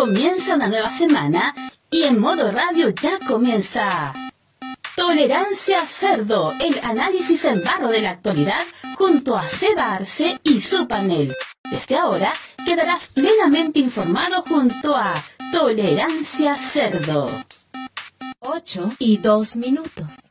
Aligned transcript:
Comienza 0.00 0.54
una 0.54 0.68
nueva 0.68 0.90
semana 0.90 1.54
y 1.90 2.04
en 2.04 2.18
modo 2.18 2.50
radio 2.50 2.88
ya 2.88 3.18
comienza. 3.28 4.14
Tolerancia 4.96 5.86
Cerdo, 5.86 6.54
el 6.58 6.80
análisis 6.82 7.44
en 7.44 7.62
barro 7.62 7.88
de 7.88 8.00
la 8.00 8.12
actualidad 8.12 8.64
junto 8.96 9.36
a 9.36 9.42
Seba 9.42 9.92
Arce 9.96 10.40
y 10.42 10.62
su 10.62 10.88
panel. 10.88 11.36
Desde 11.70 11.96
ahora 11.98 12.32
quedarás 12.64 13.08
plenamente 13.08 13.80
informado 13.80 14.42
junto 14.48 14.96
a 14.96 15.12
Tolerancia 15.52 16.56
Cerdo. 16.56 17.30
8 18.38 18.94
y 18.98 19.18
2 19.18 19.56
minutos. 19.56 20.30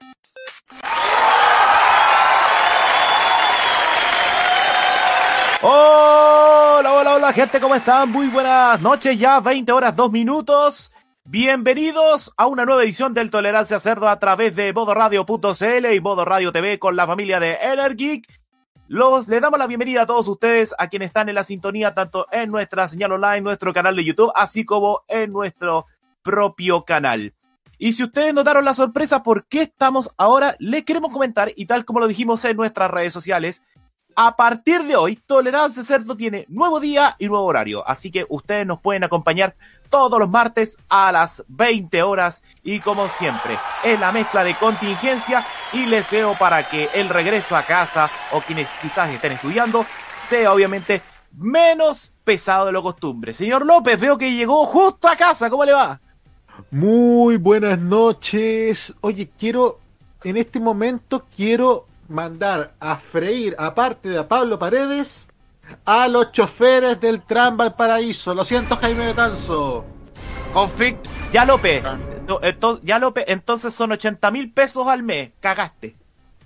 Hola, 5.62 6.29
hola, 7.20 7.34
gente, 7.34 7.60
¿cómo 7.60 7.76
están? 7.76 8.10
Muy 8.14 8.30
buenas 8.30 8.80
noches, 8.80 9.20
ya 9.20 9.42
20 9.42 9.74
horas 9.74 9.94
2 9.94 10.10
minutos. 10.10 10.90
Bienvenidos 11.26 12.32
a 12.38 12.48
una 12.48 12.64
nueva 12.64 12.82
edición 12.82 13.14
del 13.14 13.30
Tolerancia 13.30 13.78
Cerdo 13.78 14.08
a 14.08 14.20
través 14.20 14.56
de 14.56 14.72
modoradio.cl 14.72 15.94
y 15.94 16.00
Modo 16.00 16.24
Radio 16.24 16.54
TV 16.54 16.80
con 16.80 16.96
la 16.96 17.06
familia 17.06 17.42
de 17.42 17.58
Energic. 17.62 18.26
Los, 18.88 19.28
le 19.28 19.42
damos 19.42 19.60
la 19.60 19.68
bienvenida 19.68 20.04
a 20.04 20.06
todos 20.06 20.30
ustedes, 20.30 20.74
a 20.78 20.88
quienes 20.88 21.08
están 21.08 21.28
en 21.28 21.36
la 21.36 21.44
sintonía, 21.44 21.94
tanto 21.94 22.26
en 22.32 22.52
nuestra 22.52 22.88
señal 22.88 23.12
online, 23.12 23.42
nuestro 23.42 23.74
canal 23.74 23.98
de 23.98 24.06
YouTube, 24.06 24.32
así 24.34 24.64
como 24.64 25.02
en 25.10 25.34
nuestro 25.34 25.88
propio 26.22 26.86
canal. 26.86 27.34
Y 27.78 27.94
si 27.94 28.04
ustedes 28.04 28.34
notaron 28.34 28.64
la 28.64 28.74
sorpresa 28.74 29.24
por 29.24 29.46
qué 29.46 29.64
estamos 29.64 30.10
ahora, 30.16 30.56
les 30.60 30.86
queremos 30.86 31.12
comentar, 31.12 31.52
y 31.54 31.66
tal 31.66 31.84
como 31.84 32.00
lo 32.00 32.08
dijimos 32.08 32.46
en 32.46 32.56
nuestras 32.56 32.90
redes 32.90 33.12
sociales, 33.12 33.62
a 34.16 34.36
partir 34.36 34.84
de 34.84 34.96
hoy, 34.96 35.16
Tolerancia 35.16 35.84
Cerdo 35.84 36.18
tiene 36.18 36.46
nuevo 36.50 36.80
día 36.80 37.16
y 37.20 37.28
nuevo 37.28 37.46
horario. 37.46 37.88
Así 37.88 38.12
que 38.12 38.26
ustedes 38.28 38.66
nos 38.66 38.82
pueden 38.82 39.04
acompañar 39.04 39.56
todos 39.90 40.20
los 40.20 40.30
martes 40.30 40.78
a 40.90 41.12
las 41.12 41.44
20 41.48 42.04
horas. 42.04 42.44
Y 42.64 42.80
como 42.80 43.08
siempre, 43.08 43.58
es 43.84 44.00
la 44.00 44.12
mezcla 44.12 44.44
de 44.44 44.56
contingencia 44.56 45.46
y 45.74 45.86
les 45.86 46.10
deseo 46.10 46.36
para 46.38 46.68
que 46.68 46.90
el 46.94 47.10
regreso 47.10 47.56
a 47.56 47.64
casa 47.64 48.10
o 48.32 48.42
quienes 48.42 48.68
quizás 48.82 49.10
estén 49.10 49.34
estudiando 49.34 49.86
sea 50.28 50.54
obviamente 50.54 51.02
menos 51.38 52.12
pesado 52.24 52.66
de 52.66 52.72
lo 52.72 52.84
costumbre. 52.84 53.34
Señor 53.34 53.66
López, 53.66 54.00
veo 54.00 54.18
que 54.18 54.32
llegó 54.32 54.66
justo 54.66 55.08
a 55.08 55.16
casa. 55.16 55.50
¿Cómo 55.50 55.66
le 55.66 55.74
va? 55.74 56.00
Muy 56.72 57.38
buenas 57.38 57.80
noches. 57.80 58.94
Oye, 59.02 59.30
quiero, 59.38 59.80
en 60.24 60.38
este 60.38 60.60
momento 60.60 61.26
quiero 61.36 61.89
mandar 62.10 62.74
a 62.80 62.98
freír, 62.98 63.56
aparte 63.58 64.10
de 64.10 64.18
a 64.18 64.28
Pablo 64.28 64.60
Paredes, 64.60 65.28
a 65.86 66.08
los 66.08 66.32
choferes 66.32 67.00
del 67.00 67.22
tram 67.22 67.58
Valparaíso. 67.58 68.34
Lo 68.34 68.44
siento, 68.44 68.76
Jaime 68.78 69.08
Betanzo. 69.08 69.86
Conflict. 70.54 71.06
Ya 71.32 71.46
López. 71.46 71.84
Ya 72.84 73.00
López, 73.00 73.26
entonces 73.28 73.74
son 73.74 73.92
80 73.92 74.32
mil 74.32 74.52
pesos 74.52 74.88
al 74.88 75.04
mes. 75.04 75.32
Cagaste. 75.40 75.96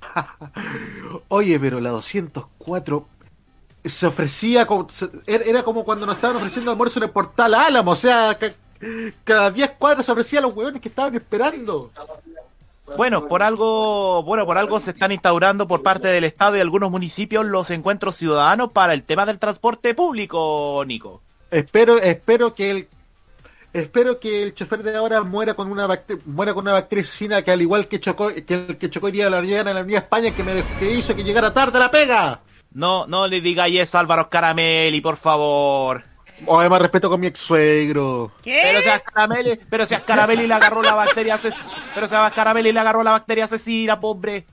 Oye, 1.30 1.59
pero 1.59 1.80
la 1.80 1.89
204 1.91 3.08
se 3.86 4.06
ofrecía 4.06 4.66
como, 4.66 4.88
era 5.25 5.64
como 5.64 5.84
cuando 5.84 6.06
nos 6.06 6.16
estaban 6.16 6.38
ofreciendo 6.38 6.72
almuerzo 6.72 7.00
en 7.00 7.03
el 7.03 7.09
portal 7.09 7.53
Álamo, 7.53 7.91
o 7.91 7.95
sea, 7.95 8.38
cada 9.23 9.52
10 9.52 9.72
cuadras 9.72 10.06
se 10.06 10.11
ofrecía 10.11 10.39
a 10.39 10.44
los 10.44 10.53
hueones 10.53 10.81
que 10.81 10.89
estaban 10.89 11.16
esperando. 11.16 11.91
Bueno, 12.98 13.28
por 13.28 13.44
algo, 13.44 14.23
bueno, 14.23 14.45
por 14.45 14.58
algo 14.58 14.80
se 14.80 14.92
están 14.92 15.12
instaurando 15.12 15.67
por 15.67 15.84
parte 15.84 16.09
del 16.09 16.26
Estado 16.26 16.58
y 16.58 16.62
algunos 16.62 16.92
municipios 16.92 17.45
los 17.45 17.72
encuentros 17.72 18.16
ciudadanos 18.16 18.72
para 18.72 18.94
el 18.94 19.03
tema 19.03 19.25
del 19.25 19.40
transporte 19.40 19.95
público, 19.95 20.84
Nico. 20.86 21.22
Espero, 21.50 21.98
espero 22.00 22.53
que 22.53 22.72
el 22.72 22.88
espero 23.72 24.20
que 24.20 24.44
el 24.44 24.53
chofer 24.53 24.84
de 24.84 24.95
ahora 24.95 25.23
muera 25.23 25.56
con 25.56 25.72
una 25.72 25.88
muera 26.25 26.53
con 26.53 26.64
una 26.66 26.73
bacteria 26.73 27.03
asesina 27.03 27.42
que 27.42 27.52
al 27.52 27.62
igual 27.62 27.88
que 27.88 28.00
chocó 28.00 28.30
que 28.46 28.53
el 28.53 28.78
que 28.78 28.90
chocó 28.90 29.07
hoy 29.07 29.13
día 29.13 29.30
la 29.30 29.40
en 29.40 29.66
la 29.66 29.80
Avenida 29.80 30.00
España 30.00 30.30
que 30.31 30.44
me 30.44 30.63
que 30.78 30.94
hizo 30.94 31.16
que 31.16 31.24
llegara 31.24 31.53
tarde 31.53 31.80
la 31.80 31.90
pega. 31.90 32.41
No, 32.72 33.07
no 33.07 33.28
le 33.28 33.41
digáis 33.41 33.80
eso 33.80 33.97
a 33.97 34.02
Álvaro 34.02 34.30
Caramelli, 34.30 35.00
por 35.02 35.18
favor. 35.18 36.12
O 36.45 36.59
además 36.59 36.81
respeto 36.81 37.09
con 37.09 37.19
mi 37.19 37.27
ex 37.27 37.39
suegro. 37.39 38.31
¿Qué? 38.41 38.59
Pero 38.63 38.81
si 38.81 38.89
a 38.89 38.99
Caramelli, 38.99 39.59
pero 39.69 39.85
si 39.85 39.94
a 39.94 39.99
Caramelli 40.01 40.47
le 40.47 40.53
agarró 40.53 40.81
la 40.81 40.94
bacteria 40.94 41.35
asesina, 41.35 41.71
pero 41.94 42.07
si 42.07 42.16
a 42.16 42.31
Caramelli 42.31 42.71
le 42.71 42.79
agarró 42.79 43.03
la 43.03 43.11
bacteria 43.11 43.45
asesina, 43.45 43.99
pobre. 43.99 44.45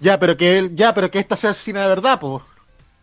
Ya, 0.00 0.18
pero 0.18 0.36
que 0.36 0.58
él, 0.58 0.74
ya, 0.74 0.92
pero 0.94 1.10
que 1.10 1.18
esta 1.18 1.36
sea 1.36 1.50
asesina 1.50 1.82
de 1.82 1.88
verdad, 1.88 2.18
po. 2.18 2.42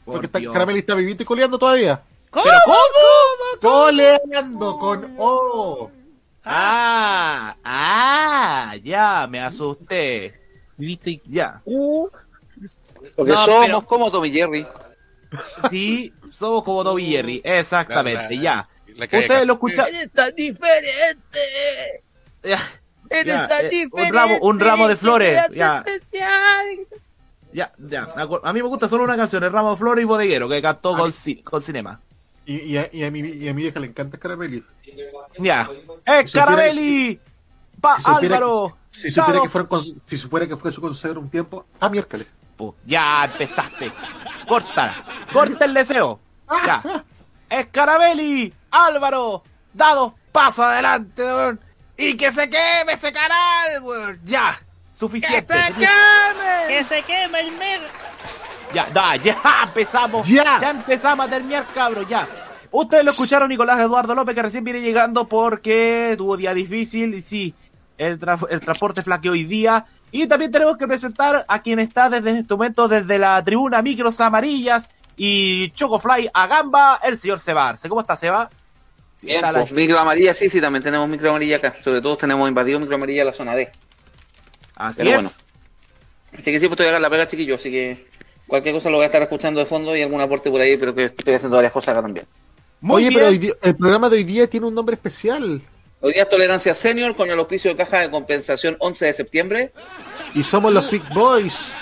Porque 0.06 0.26
está, 0.26 0.42
Caramelli 0.42 0.80
está 0.80 0.96
viviendo 0.96 1.24
y 1.24 1.26
coleando 1.26 1.58
todavía. 1.58 2.02
¿Cómo? 2.30 2.46
¿Pero 2.46 2.58
cómo? 2.66 3.86
Coleando 3.86 4.80
con 4.80 5.16
O. 5.18 5.92
Ah, 6.44 7.56
ah, 7.64 8.76
ya, 8.84 9.28
me 9.30 9.40
asusté. 9.40 10.34
¿Viviste? 10.78 11.22
Ya. 11.26 11.62
Porque 13.16 13.36
somos 13.36 13.86
como 13.86 14.12
Tommy 14.12 14.32
Jerry. 14.32 14.66
Sí, 15.70 16.14
somos 16.34 16.64
como 16.64 16.84
Dobby 16.84 17.06
Jerry, 17.06 17.42
exactamente, 17.44 18.38
ya. 18.38 18.68
Ustedes 18.90 19.46
lo 19.46 19.54
escuchan. 19.54 19.88
Eres 19.88 20.12
tan 20.12 20.34
diferente. 20.36 21.40
Ya, 22.44 22.60
Eres 23.10 23.40
ya, 23.40 23.48
tan 23.48 23.66
eh, 23.66 23.70
diferente. 23.70 24.10
Un 24.12 24.14
ramo, 24.16 24.38
un 24.42 24.60
ramo 24.60 24.88
de 24.88 24.96
flores. 24.98 25.40
Ya, 25.54 25.84
Especial. 25.86 26.68
ya, 27.54 27.72
ya. 27.78 28.14
A 28.44 28.54
mí 28.54 28.62
me 28.62 28.68
gusta 28.68 28.88
solo 28.88 29.04
una 29.04 29.16
canción, 29.16 29.44
el 29.44 29.52
ramo 29.52 29.72
de 29.72 29.78
flores 29.78 30.02
y 30.04 30.06
bodeguero, 30.06 30.50
que 30.50 30.62
cantó 30.62 30.96
con, 30.98 31.12
con 31.44 31.62
cinema. 31.62 32.00
Y, 32.46 32.58
y, 32.74 32.78
a, 32.78 32.90
y 32.92 33.04
a 33.04 33.10
mi 33.12 33.20
y 33.22 33.48
a 33.48 33.54
mi 33.54 33.62
vieja 33.62 33.80
le 33.80 33.88
encanta 33.88 34.18
Caramelli. 34.18 34.64
Ya. 35.40 35.70
¡Eh, 36.06 36.26
Carabelli! 36.32 37.20
¡Pa, 37.80 37.98
Si 37.98 38.04
supiera- 38.04 38.36
Álvaro! 38.38 38.78
Si 38.92 39.10
supiera 39.10 39.42
que 39.42 39.50
fuera 39.50 39.68
con- 39.68 40.02
si 40.06 40.18
supiera 40.18 40.48
que 40.48 40.56
fue 40.58 40.72
su 40.72 40.82
consejero 40.82 41.20
un 41.22 41.30
tiempo, 41.30 41.66
a 41.80 41.90
miércoles. 41.90 42.28
Ya 42.86 43.26
empezaste. 43.26 43.92
Corta. 44.48 44.94
Corta 45.32 45.66
el 45.66 45.74
deseo. 45.74 46.20
Ya. 46.66 47.04
Escarabelli, 47.50 48.54
Álvaro, 48.72 49.44
dado 49.74 50.16
paso 50.32 50.64
adelante, 50.64 51.24
weón. 51.24 51.60
Y 51.98 52.16
que 52.18 52.32
se 52.32 52.50
queme 52.50 52.94
ese 52.94 53.12
canal, 53.12 53.82
weón. 53.82 54.20
Ya. 54.24 54.60
Suficiente. 54.98 55.54
¡Que 56.68 56.84
se 56.84 57.02
queme 57.04 57.40
el 57.42 57.52
mer! 57.54 57.82
Ya, 58.74 58.88
da, 58.92 59.16
ya 59.18 59.38
empezamos. 59.64 60.28
Ya. 60.28 60.60
empezamos 60.70 61.28
a 61.28 61.30
terminar, 61.30 61.68
cabros, 61.74 62.08
ya. 62.08 62.28
Ustedes 62.72 63.04
lo 63.06 63.12
escucharon, 63.12 63.50
Nicolás 63.50 63.80
Eduardo 63.80 64.16
López, 64.16 64.34
que 64.34 64.42
recién 64.42 64.64
viene 64.64 64.82
llegando 64.82 65.28
porque 65.28 66.16
tuvo 66.18 66.38
día 66.38 66.56
difícil 66.56 67.14
y 67.14 67.22
sí, 67.22 67.54
el, 68.00 68.20
tra- 68.20 68.48
el 68.50 68.60
transporte 68.60 69.04
flaqueó 69.04 69.34
hoy 69.34 69.44
día. 69.44 69.86
Y 70.16 70.28
también 70.28 70.52
tenemos 70.52 70.78
que 70.78 70.88
presentar 70.88 71.44
a 71.48 71.62
quien 71.64 71.80
está 71.80 72.08
desde 72.08 72.38
este 72.40 72.54
momento 72.54 72.88
desde 72.88 73.18
la 73.18 73.44
tribuna 73.44 73.82
Micros 73.82 74.22
Amarillas 74.22 74.88
y 75.18 75.72
Chocofly 75.72 76.30
a 76.32 76.46
Gamba, 76.46 77.00
el 77.04 77.18
señor 77.18 77.40
Sebarce. 77.40 77.90
¿Cómo 77.90 78.02
está, 78.02 78.16
Seba? 78.16 78.48
Sí, 79.14 79.26
Bien, 79.26 79.38
está 79.38 79.52
la- 79.52 79.60
pues 79.60 79.74
micro 79.76 79.98
amarilla, 79.98 80.36
sí, 80.36 80.50
sí, 80.50 80.62
también 80.62 80.84
tenemos 80.84 81.10
micro 81.10 81.30
amarilla 81.32 81.58
acá. 81.58 81.74
Sobre 81.74 82.00
todo 82.00 82.16
tenemos 82.16 82.48
invadido 82.48 82.80
micro 82.80 82.94
amarilla 82.96 83.26
la 83.26 83.34
zona 83.34 83.56
D. 83.56 83.72
Así 84.76 84.98
pero 85.00 85.10
es. 85.10 85.16
bueno. 85.16 85.30
Así 86.32 86.44
que 86.44 86.60
sí, 86.60 86.68
pues 86.68 86.72
estoy 86.74 86.88
acá 86.88 86.98
en 86.98 87.02
la 87.02 87.10
pega, 87.10 87.28
chiquillo. 87.28 87.56
Así 87.56 87.72
que 87.72 88.08
cualquier 88.48 88.76
cosa 88.76 88.92
lo 88.92 88.98
voy 88.98 89.04
a 89.04 89.08
estar 89.08 89.22
escuchando 89.24 89.60
de 89.62 89.66
fondo 89.66 89.96
y 89.98 90.04
algún 90.04 90.22
aporte 90.22 90.52
por 90.52 90.62
ahí, 90.62 90.78
pero 90.78 90.94
que 90.94 91.06
estoy 91.06 91.34
haciendo 91.34 91.56
varias 91.56 91.74
cosas 91.74 91.94
acá 91.94 92.04
también. 92.04 92.28
Muy 92.82 92.98
Oye, 92.98 93.10
bien. 93.10 93.20
pero 93.20 93.32
hoy 93.32 93.38
día- 93.40 93.54
el 93.64 93.76
programa 93.76 94.10
de 94.10 94.18
hoy 94.18 94.24
día 94.26 94.48
tiene 94.48 94.68
un 94.68 94.76
nombre 94.76 94.94
especial. 94.94 95.60
Hoy 96.06 96.12
día 96.12 96.24
es 96.24 96.30
Tolerancia 96.30 96.76
Senior 96.76 97.16
con 97.16 97.30
el 97.32 97.40
auspicio 97.40 97.72
de 97.72 97.78
caja 97.78 98.02
de 98.02 98.12
compensación 98.12 98.76
11 98.80 99.06
de 99.06 99.14
septiembre. 99.14 99.72
Y 100.36 100.44
somos 100.44 100.74
los 100.74 100.92
Big 100.92 101.02
Boys. 101.14 101.74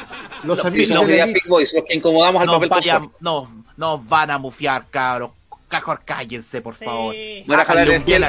Los, 0.43 0.57
Los 0.59 0.65
amigos 0.67 1.07
de 1.07 1.25
Big 1.25 1.47
Boys, 1.47 1.73
los 1.73 1.83
que 1.85 1.95
incomodamos 1.95 2.39
al 2.41 2.45
nos, 2.45 2.69
papel 2.69 3.09
no, 3.19 3.63
nos 3.77 4.07
van 4.07 4.29
a 4.29 4.37
mufiar, 4.37 4.85
cabros. 4.91 5.31
Cajor, 5.67 6.03
cállense, 6.05 6.61
por 6.61 6.75
favor. 6.75 7.15
Voy 7.47 7.55
a 7.55 7.65
jalar 7.65 7.89
el 7.89 8.03
gel. 8.03 8.25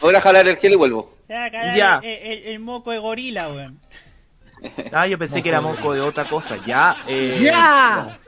Voy 0.00 0.14
a 0.14 0.20
jalar 0.20 0.46
el 0.46 0.56
gel 0.56 0.72
y 0.72 0.76
vuelvo. 0.76 1.12
Ya, 1.28 1.50
Ya. 1.74 2.00
El, 2.04 2.32
el- 2.32 2.44
el 2.46 2.60
moco 2.60 2.92
de 2.92 2.98
gorila, 2.98 3.48
weón. 3.48 3.80
Ah, 4.92 5.06
yo 5.08 5.18
pensé 5.18 5.42
que 5.42 5.48
era 5.48 5.60
moco 5.60 5.92
de 5.92 6.00
otra 6.00 6.24
cosa. 6.26 6.58
Ya. 6.64 6.96
Eh, 7.08 7.40
¡Ya! 7.42 8.18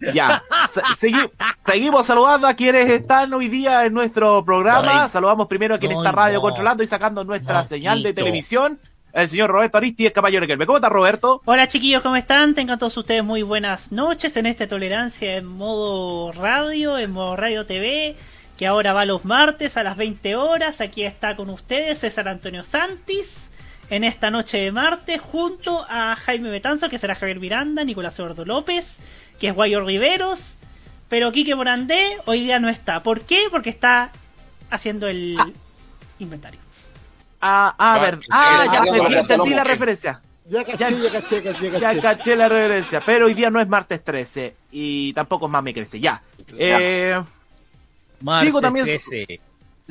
Ya. 0.00 0.42
Se- 0.72 1.08
segui- 1.10 1.30
seguimos 1.66 2.06
saludando 2.06 2.46
a 2.46 2.54
quienes 2.54 2.90
están 2.90 3.32
hoy 3.32 3.48
día 3.48 3.84
en 3.86 3.94
nuestro 3.94 4.44
programa. 4.44 5.08
Saludamos 5.08 5.46
primero 5.46 5.74
a 5.74 5.78
quien 5.78 5.92
está 5.92 6.10
radio 6.12 6.40
controlando 6.40 6.82
y 6.82 6.86
sacando 6.86 7.24
nuestra 7.24 7.62
señal 7.64 8.02
de 8.02 8.12
televisión. 8.12 8.78
El 9.12 9.28
señor 9.28 9.50
Roberto 9.50 9.76
Aristides 9.76 10.12
Caballero 10.12 10.46
Kelme. 10.46 10.64
¿Cómo 10.64 10.78
está 10.78 10.88
Roberto? 10.88 11.42
Hola 11.44 11.68
chiquillos, 11.68 12.02
¿cómo 12.02 12.16
están? 12.16 12.54
Tengan 12.54 12.78
todos 12.78 12.96
ustedes 12.96 13.22
muy 13.22 13.42
buenas 13.42 13.92
noches 13.92 14.36
en 14.38 14.46
esta 14.46 14.66
tolerancia 14.66 15.36
en 15.36 15.44
modo 15.46 16.32
radio, 16.32 16.96
en 16.98 17.10
modo 17.12 17.36
radio 17.36 17.66
TV, 17.66 18.16
que 18.56 18.66
ahora 18.66 18.94
va 18.94 19.04
los 19.04 19.26
martes 19.26 19.76
a 19.76 19.82
las 19.82 19.98
20 19.98 20.34
horas. 20.36 20.80
Aquí 20.80 21.04
está 21.04 21.36
con 21.36 21.50
ustedes 21.50 21.98
César 21.98 22.26
Antonio 22.26 22.64
Santis 22.64 23.50
en 23.90 24.04
esta 24.04 24.30
noche 24.30 24.56
de 24.56 24.72
martes 24.72 25.20
junto 25.20 25.84
a 25.90 26.16
Jaime 26.16 26.48
Betanzo, 26.48 26.88
que 26.88 26.98
será 26.98 27.14
Javier 27.14 27.38
Miranda, 27.38 27.84
Nicolás 27.84 28.18
Eduardo 28.18 28.46
López, 28.46 28.98
que 29.42 29.48
es 29.48 29.54
Guayo 29.56 29.84
Riveros, 29.84 30.54
pero 31.08 31.32
Quique 31.32 31.56
Morandé 31.56 32.16
hoy 32.26 32.44
día 32.44 32.60
no 32.60 32.68
está. 32.68 33.02
¿Por 33.02 33.22
qué? 33.22 33.46
Porque 33.50 33.70
está 33.70 34.12
haciendo 34.70 35.08
el 35.08 35.36
inventario. 36.20 36.60
Ah, 37.40 37.74
ah, 37.76 37.94
Ah, 37.96 37.98
ver. 37.98 38.20
Ah, 38.30 38.66
ya 39.10 39.18
entendí, 39.18 39.50
la 39.50 39.64
referencia. 39.64 40.22
Ya 40.48 40.64
caché, 40.64 40.96
ya 41.00 41.10
caché, 41.10 41.42
caché, 41.42 41.70
Ya 41.72 41.80
caché. 41.80 42.00
caché 42.00 42.36
la 42.36 42.48
referencia. 42.48 43.00
Pero 43.04 43.26
hoy 43.26 43.34
día 43.34 43.50
no 43.50 43.58
es 43.60 43.66
martes 43.66 44.04
13. 44.04 44.54
Y 44.70 45.12
tampoco 45.12 45.48
más 45.48 45.60
me 45.64 45.74
crece. 45.74 45.98
Ya. 45.98 46.22
Eh, 46.56 47.20
Martes 48.20 48.46
Sigo 48.46 48.60
también- 48.60 48.84
13. 48.86 49.40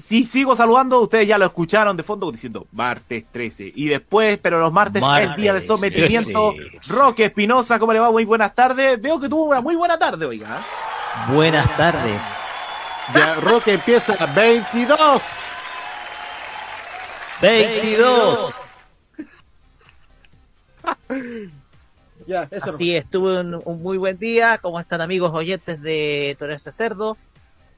Sí, 0.03 0.25
sigo 0.25 0.55
saludando. 0.55 1.01
Ustedes 1.01 1.27
ya 1.27 1.37
lo 1.37 1.45
escucharon 1.45 1.95
de 1.95 2.03
fondo 2.03 2.31
diciendo 2.31 2.67
martes 2.71 3.25
13. 3.31 3.71
Y 3.75 3.87
después, 3.87 4.37
pero 4.41 4.59
los 4.59 4.71
martes 4.71 5.01
es 5.01 5.07
Martes 5.07 5.35
día 5.37 5.53
de 5.53 5.65
sometimiento. 5.65 6.53
13. 6.55 6.93
Roque 6.93 7.25
Espinosa, 7.25 7.79
¿cómo 7.79 7.93
le 7.93 7.99
va? 7.99 8.11
Muy 8.11 8.25
buenas 8.25 8.53
tardes. 8.53 9.01
Veo 9.01 9.19
que 9.19 9.29
tuvo 9.29 9.45
una 9.45 9.61
muy 9.61 9.75
buena 9.75 9.97
tarde, 9.97 10.25
oiga. 10.25 10.59
Buenas 11.33 11.75
tardes. 11.77 12.23
Ya 13.13 13.35
Roque 13.35 13.73
empieza 13.73 14.13
a 14.13 14.25
22. 14.27 15.21
22. 17.41 18.53
Ya, 22.27 22.47
eso. 22.51 22.69
Así 22.69 22.95
es, 22.95 23.09
tuve 23.09 23.39
un, 23.39 23.59
un 23.65 23.81
muy 23.81 23.97
buen 23.97 24.17
día. 24.17 24.59
¿Cómo 24.59 24.79
están 24.79 25.01
amigos 25.01 25.31
oyentes 25.33 25.81
de 25.81 26.35
Tolerancia 26.37 26.71
Cerdo? 26.71 27.17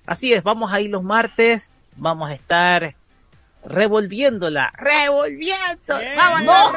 Así 0.06 0.34
es, 0.34 0.44
vamos 0.44 0.72
a 0.74 0.82
ir 0.82 0.90
los 0.90 1.02
martes. 1.02 1.72
Vamos 1.96 2.30
a 2.30 2.34
estar 2.34 2.96
revolviéndola. 3.66 4.74
¡Revolviéndola! 4.78 6.16
¡Vamos 6.18 6.40
a 6.40 6.44
¡No! 6.44 6.68
estar 6.68 6.74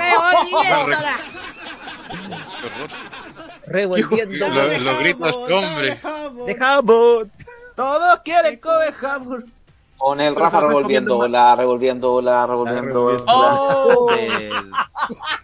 revolviéndola! 0.46 1.16
Qué 2.60 2.66
horror. 2.66 2.90
Revolviéndola. 3.66 4.54
Lo- 4.54 4.78
los 4.78 4.98
gritos 5.00 5.48
de 5.48 5.54
hombre. 5.54 5.98
Dejamos. 6.46 7.26
Todos 7.74 8.20
quieren 8.24 8.58
comer 8.58 8.94
jamón. 8.94 9.52
Con 9.98 10.20
el 10.20 10.34
Rafa 10.36 10.50
se 10.50 10.56
va 10.64 10.68
revolviendo, 10.68 11.26
la 11.26 11.56
revolviendo, 11.56 12.20
la 12.20 12.46
revolviendo. 12.46 13.16
revolviendo. 13.16 13.24
Oh, 13.28 14.10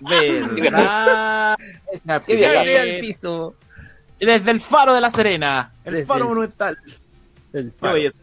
verdad. 0.00 1.56
Al 2.06 2.20
piso. 3.00 3.54
Desde 4.20 4.50
el 4.50 4.60
faro 4.60 4.94
de 4.94 5.00
la 5.00 5.10
Serena. 5.10 5.72
El 5.84 5.94
Desde 5.94 6.06
faro 6.06 6.20
el- 6.24 6.28
monumental. 6.28 6.78
El 7.52 7.72
Qué 7.80 7.86
belleza. 7.88 8.18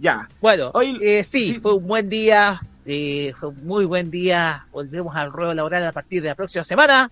Ya. 0.00 0.28
Bueno, 0.40 0.70
Hoy- 0.74 0.98
eh, 1.02 1.24
sí, 1.24 1.54
sí. 1.54 1.60
fue 1.60 1.74
un 1.74 1.86
buen 1.86 2.08
día, 2.08 2.60
eh, 2.86 3.32
fue 3.38 3.48
un 3.50 3.66
muy 3.66 3.84
buen 3.84 4.10
día. 4.10 4.66
Volvemos 4.72 5.14
al 5.16 5.32
ruedo 5.32 5.54
laboral 5.54 5.84
a 5.86 5.92
partir 5.92 6.22
de 6.22 6.28
la 6.28 6.34
próxima 6.34 6.64
semana. 6.64 7.10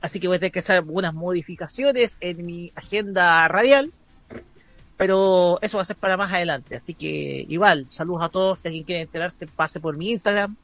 Así 0.00 0.20
que 0.20 0.28
voy 0.28 0.36
a 0.36 0.40
tener 0.40 0.52
que 0.52 0.60
hacer 0.60 0.76
algunas 0.76 1.12
modificaciones 1.14 2.18
en 2.20 2.44
mi 2.46 2.70
agenda 2.76 3.46
radial. 3.48 3.92
Pero 4.96 5.58
eso 5.62 5.78
va 5.78 5.82
a 5.82 5.86
ser 5.86 5.96
para 5.96 6.16
más 6.16 6.32
adelante. 6.32 6.74
Así 6.74 6.92
que 6.94 7.46
igual, 7.48 7.86
saludos 7.88 8.22
a 8.24 8.28
todos. 8.28 8.58
Si 8.58 8.68
alguien 8.68 8.84
quiere 8.84 9.02
enterarse, 9.02 9.46
pase 9.46 9.80
por 9.80 9.96
mi 9.96 10.10
Instagram. 10.10 10.56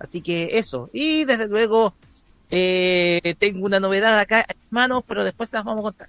Así 0.00 0.20
que 0.20 0.58
eso. 0.58 0.90
Y 0.92 1.24
desde 1.24 1.46
luego, 1.46 1.94
eh, 2.50 3.34
tengo 3.38 3.64
una 3.66 3.78
novedad 3.80 4.18
acá 4.18 4.40
en 4.48 4.56
mis 4.58 4.72
manos, 4.72 5.04
pero 5.06 5.24
después 5.24 5.48
se 5.50 5.56
las 5.56 5.64
vamos 5.64 5.80
a 5.80 5.82
contar. 5.84 6.08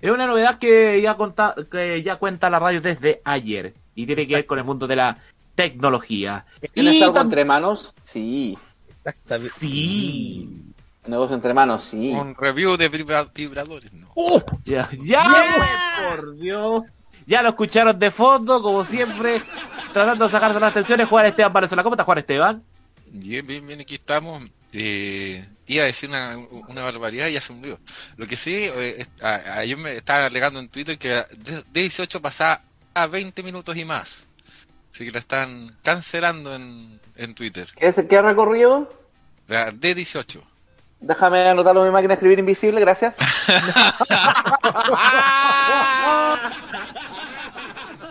Es 0.00 0.10
una 0.10 0.26
novedad 0.26 0.58
que 0.58 1.00
ya, 1.02 1.14
conta, 1.16 1.54
que 1.70 2.02
ya 2.02 2.16
cuenta 2.16 2.48
la 2.50 2.58
radio 2.58 2.80
desde 2.80 3.20
ayer. 3.24 3.74
Y 3.94 4.06
tiene 4.06 4.26
que 4.26 4.34
ver 4.36 4.46
con 4.46 4.58
el 4.58 4.64
mundo 4.64 4.86
de 4.86 4.96
la 4.96 5.18
tecnología. 5.54 6.46
¿Tienes 6.72 6.94
Y 6.94 7.02
algo 7.02 7.16
tam- 7.16 7.22
entre 7.24 7.44
manos? 7.44 7.94
Sí. 8.04 8.56
Exactamente. 8.98 9.54
Sí. 9.58 10.72
Negocio 11.06 11.34
entre 11.36 11.54
manos, 11.54 11.84
sí. 11.84 12.10
Un 12.12 12.34
review 12.34 12.76
de 12.76 12.88
vibra- 12.90 13.28
vibradores, 13.34 13.92
no. 13.92 14.08
Ya, 14.64 14.88
ya, 15.04 15.22
pues, 15.56 15.68
por 16.16 16.36
Dios. 16.36 16.84
Ya 17.26 17.42
lo 17.42 17.50
escucharon 17.50 17.98
de 17.98 18.10
fondo, 18.10 18.62
como 18.62 18.84
siempre, 18.84 19.42
tratando 19.92 20.24
de 20.26 20.30
sacarse 20.30 20.58
las 20.60 20.74
tensiones. 20.74 21.08
Juan 21.08 21.26
Esteban 21.26 21.52
Valenzuela. 21.52 21.82
¿Cómo 21.82 21.94
está 21.94 22.04
Juan 22.04 22.18
Esteban? 22.18 22.62
Bien, 23.12 23.46
bien, 23.46 23.66
bien, 23.66 23.80
aquí 23.80 23.94
estamos. 23.96 24.42
Eh, 24.72 25.44
iba 25.66 25.82
a 25.82 25.86
decir 25.86 26.08
una, 26.08 26.36
una 26.68 26.82
barbaridad 26.82 27.26
y 27.28 27.32
ya 27.34 27.40
se 27.40 27.52
me 27.52 27.60
olvidó. 27.60 27.78
Lo 28.16 28.26
que 28.26 28.36
sí, 28.36 28.54
eh, 28.56 29.04
a- 29.22 29.58
ayer 29.58 29.76
me 29.76 29.96
estaban 29.96 30.22
alegando 30.22 30.60
en 30.60 30.68
Twitter 30.68 30.98
que 30.98 31.08
de, 31.08 31.24
de 31.70 31.80
18 31.80 32.20
pasaba 32.22 32.62
a 32.94 33.06
20 33.06 33.42
minutos 33.42 33.76
y 33.76 33.84
más. 33.84 34.26
Así 34.92 35.04
que 35.04 35.12
la 35.12 35.18
están 35.20 35.76
cancelando 35.82 36.54
en, 36.54 37.00
en 37.16 37.34
Twitter. 37.34 37.68
¿Qué, 37.76 37.88
es, 37.88 38.00
¿Qué 38.08 38.16
ha 38.16 38.22
recorrido? 38.22 38.92
La 39.48 39.72
D18. 39.72 40.40
Déjame 41.00 41.48
anotarlo 41.48 41.80
en 41.80 41.86
mi 41.88 41.92
máquina 41.92 42.08
de 42.08 42.14
escribir 42.14 42.38
invisible, 42.40 42.80
gracias. 42.80 43.16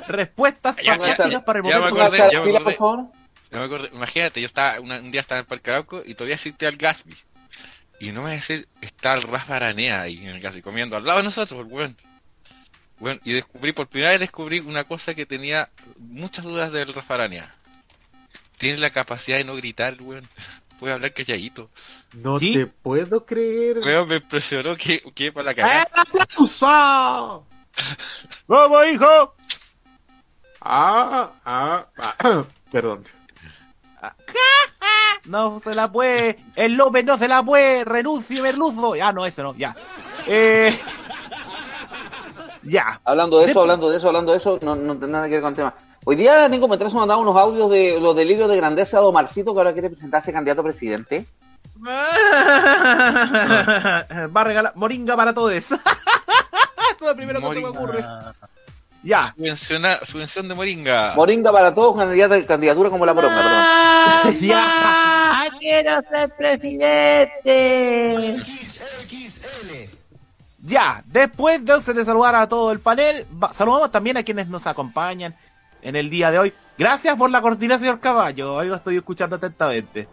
Respuestas 0.07 0.75
fantásticas 0.83 1.43
para 1.43 1.59
el 1.59 1.65
ya 1.65 1.75
me 1.75 1.79
momento. 1.91 2.01
acordé, 2.03 2.17
ya 2.31 2.41
me 2.41 2.49
acordé. 2.49 2.63
por 2.63 2.73
favor. 2.73 3.05
No 3.51 3.59
me 3.59 3.65
acuerdo, 3.65 3.87
imagínate, 3.93 4.41
yo 4.41 4.45
estaba 4.45 4.79
una- 4.79 4.99
un 4.99 5.11
día 5.11 5.21
estaba 5.21 5.39
en 5.39 5.43
el 5.43 5.47
Parque 5.47 5.71
Arauco 5.71 6.01
y 6.05 6.13
todavía 6.13 6.35
existía 6.35 6.69
el 6.69 6.77
Gasby. 6.77 7.15
Y 7.99 8.07
no 8.11 8.21
me 8.21 8.27
voy 8.27 8.31
a 8.31 8.35
decir, 8.35 8.67
está 8.81 9.13
el 9.15 9.23
Rafa 9.23 9.55
Aranea 9.57 10.01
ahí 10.01 10.17
en 10.19 10.29
el 10.29 10.39
Gasby 10.39 10.61
comiendo 10.61 10.95
al 10.95 11.03
lado 11.05 11.17
de 11.19 11.25
nosotros, 11.25 11.65
weón. 11.67 11.97
Weón, 12.99 13.19
y 13.23 13.33
descubrí, 13.33 13.71
por 13.71 13.87
primera 13.87 14.11
vez 14.11 14.19
descubrí 14.19 14.59
una 14.59 14.83
cosa 14.83 15.13
que 15.15 15.25
tenía 15.25 15.69
muchas 15.97 16.45
dudas 16.45 16.71
del 16.71 16.93
Rafa 16.93 17.15
Aranea. 17.15 17.55
Tiene 18.57 18.77
la 18.77 18.91
capacidad 18.91 19.37
de 19.37 19.43
no 19.45 19.55
gritar, 19.55 19.97
weón. 20.01 20.27
Puede 20.79 20.93
hablar 20.93 21.13
calladito. 21.13 21.69
No 22.13 22.39
¿Sí? 22.39 22.53
te 22.53 22.67
puedo 22.67 23.25
creer. 23.25 23.79
Weón, 23.79 24.07
me 24.07 24.15
impresionó 24.17 24.77
que, 24.77 25.01
que 25.13 25.31
para 25.33 25.45
la 25.45 25.51
¡El 25.51 25.57
cagada. 25.57 25.89
aplauso! 25.93 27.45
¡Vamos, 28.47 28.81
hijo! 28.93 29.35
Ah, 30.61 31.33
ah, 31.45 31.87
ah. 31.97 32.43
Perdón. 32.71 33.05
No 35.25 35.59
se 35.59 35.75
la 35.75 35.91
puede. 35.91 36.43
El 36.55 36.73
López 36.73 37.05
no 37.05 37.17
se 37.17 37.27
la 37.27 37.43
puede. 37.43 37.85
Renuncie, 37.85 38.41
Merluzo. 38.41 38.95
Ya, 38.95 39.11
no, 39.11 39.25
ese 39.25 39.43
no, 39.43 39.53
ya. 39.55 39.75
Eh. 40.25 40.79
Ya. 42.63 42.99
Hablando 43.03 43.39
de 43.39 43.51
eso, 43.51 43.61
hablando 43.61 43.89
de 43.89 43.97
eso, 43.97 44.07
hablando 44.07 44.31
de 44.31 44.37
eso, 44.37 44.59
no, 44.61 44.75
no 44.75 44.95
tiene 44.97 45.13
nada 45.13 45.25
que 45.25 45.31
ver 45.33 45.41
con 45.41 45.49
el 45.49 45.55
tema. 45.55 45.73
Hoy 46.05 46.15
día 46.15 46.47
Nico 46.47 46.67
Metrazo 46.67 46.95
me 46.95 47.01
mandaba 47.01 47.21
unos 47.21 47.35
audios 47.35 47.69
de 47.69 47.99
los 47.99 48.15
delirios 48.15 48.49
de 48.49 48.57
grandeza 48.57 48.99
de 48.99 49.05
Omarcito 49.05 49.53
que 49.53 49.59
ahora 49.59 49.73
quiere 49.73 49.89
presentarse 49.89 50.31
candidato 50.31 50.61
a 50.61 50.63
presidente. 50.63 51.25
Va 51.85 52.05
a 54.41 54.43
regalar 54.43 54.73
Moringa 54.75 55.15
para 55.15 55.33
todos. 55.33 55.53
Esto 55.53 55.75
es 55.75 57.01
lo 57.01 57.15
primero 57.15 57.39
que 57.39 57.47
se 57.47 57.53
me 57.55 57.61
Moringa. 57.61 57.79
ocurre. 57.79 58.05
Ya. 59.03 59.33
Subvenciona- 59.37 60.05
subvención 60.05 60.47
de 60.47 60.55
Moringa. 60.55 61.13
Moringa 61.15 61.51
para 61.51 61.73
todos, 61.73 61.95
candidata- 61.95 62.45
candidatura 62.45 62.89
como 62.89 63.05
la 63.05 63.13
poronga, 63.13 64.21
perdón. 64.23 64.37
Ya. 64.41 65.47
¡Quiero 65.59 66.01
ser 66.09 66.29
presidente! 66.35 68.35
Ya. 70.63 71.03
Después 71.05 71.57
entonces 71.57 71.95
de 71.95 72.05
saludar 72.05 72.35
a 72.35 72.47
todo 72.47 72.71
el 72.71 72.79
panel, 72.79 73.25
saludamos 73.53 73.91
también 73.91 74.17
a 74.17 74.23
quienes 74.23 74.47
nos 74.47 74.67
acompañan 74.67 75.35
en 75.81 75.95
el 75.95 76.09
día 76.09 76.31
de 76.31 76.39
hoy. 76.39 76.53
Gracias 76.77 77.15
por 77.15 77.29
la 77.29 77.41
cortina, 77.41 77.77
señor 77.77 77.99
Caballo. 77.99 78.55
Hoy 78.55 78.67
lo 78.67 78.75
estoy 78.75 78.97
escuchando 78.97 79.35
atentamente. 79.37 80.07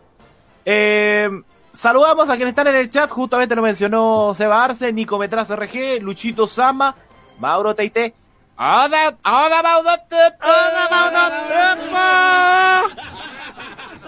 Eh, 0.64 1.28
saludamos 1.72 2.28
a 2.28 2.37
quienes 2.37 2.52
están 2.52 2.68
en 2.68 2.76
el 2.76 2.90
chat. 2.90 3.11
Justamente 3.11 3.54
lo 3.54 3.62
mencionó 3.62 4.32
Seba 4.34 4.64
Arce, 4.64 4.92
Nico 4.92 5.18
Metrazo 5.18 5.56
RG, 5.56 6.00
Luchito 6.02 6.46
Sama, 6.46 6.94
Mauro 7.38 7.75
Teite. 7.75 8.14
¡Hola! 8.58 9.14
¡Hola, 9.22 9.62
Mauro 9.62 9.90
Teite! 10.08 10.36
¡Hola, 10.40 10.88
Mauro 10.90 11.18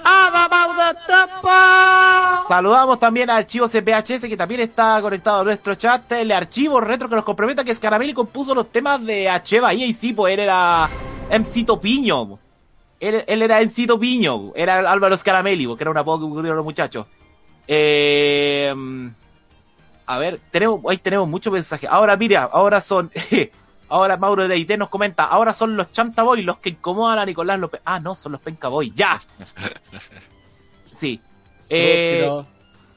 ¡Hola, 0.05 0.49
Mauro 0.49 0.83
Saludamos 2.49 2.99
también 2.99 3.28
al 3.28 3.38
archivo 3.38 3.69
CPHS 3.69 4.23
que 4.26 4.38
también 4.38 4.62
está 4.62 5.02
conectado 5.02 5.40
a 5.40 5.45
nuestro 5.45 5.75
chat. 5.75 6.11
El 6.12 6.33
archivo 6.33 6.81
retro 6.81 7.11
que 7.11 7.17
nos 7.17 7.25
comprometa 7.25 7.62
que 7.62 7.75
Scarabelli 7.75 8.14
compuso 8.14 8.55
los 8.55 8.73
temas 8.73 9.05
de 9.05 9.28
H. 9.28 9.61
Bahía 9.61 9.85
y 9.85 9.93
sí, 9.93 10.14
pues 10.14 10.33
él 10.33 10.40
era 10.40 10.88
MC 11.31 11.67
Topiño. 11.67 12.38
Él, 13.00 13.25
él 13.26 13.43
era 13.43 13.61
MC 13.61 13.87
Topiño. 13.87 14.52
Era 14.55 14.78
Álvaro 14.90 15.14
Scaramelli, 15.14 15.67
que 15.76 15.83
era 15.83 15.90
un 15.90 15.99
apodo 15.99 16.21
que 16.21 16.25
ocurrió 16.25 16.52
a 16.52 16.57
los 16.57 16.64
muchachos. 16.64 17.07
Eh, 17.67 18.75
a 20.07 20.19
ver, 20.19 20.40
tenemos, 20.50 20.81
ahí 20.88 20.97
tenemos 20.97 21.28
muchos 21.28 21.52
mensajes. 21.52 21.90
Ahora, 21.93 22.17
mira, 22.17 22.49
ahora 22.50 22.81
son. 22.81 23.11
Ahora 23.88 24.16
Mauro 24.16 24.47
de 24.49 24.57
IT 24.59 24.76
nos 24.78 24.88
comenta. 24.88 25.25
Ahora 25.25 25.52
son 25.52 25.76
los 25.76 25.90
Chanta 25.92 26.23
Boy 26.23 26.42
los 26.42 26.59
que 26.59 26.71
incomodan 26.71 27.18
a 27.18 27.26
Nicolás 27.26 27.59
López. 27.59 27.80
Ah, 27.85 28.00
no, 28.00 28.14
son 28.14 28.33
los 28.33 28.40
Penca 28.40 28.68
Boy. 28.68 28.92
Ya. 28.95 29.21
Sí. 30.99 31.21
Eh, 31.71 32.25
No, 32.26 32.47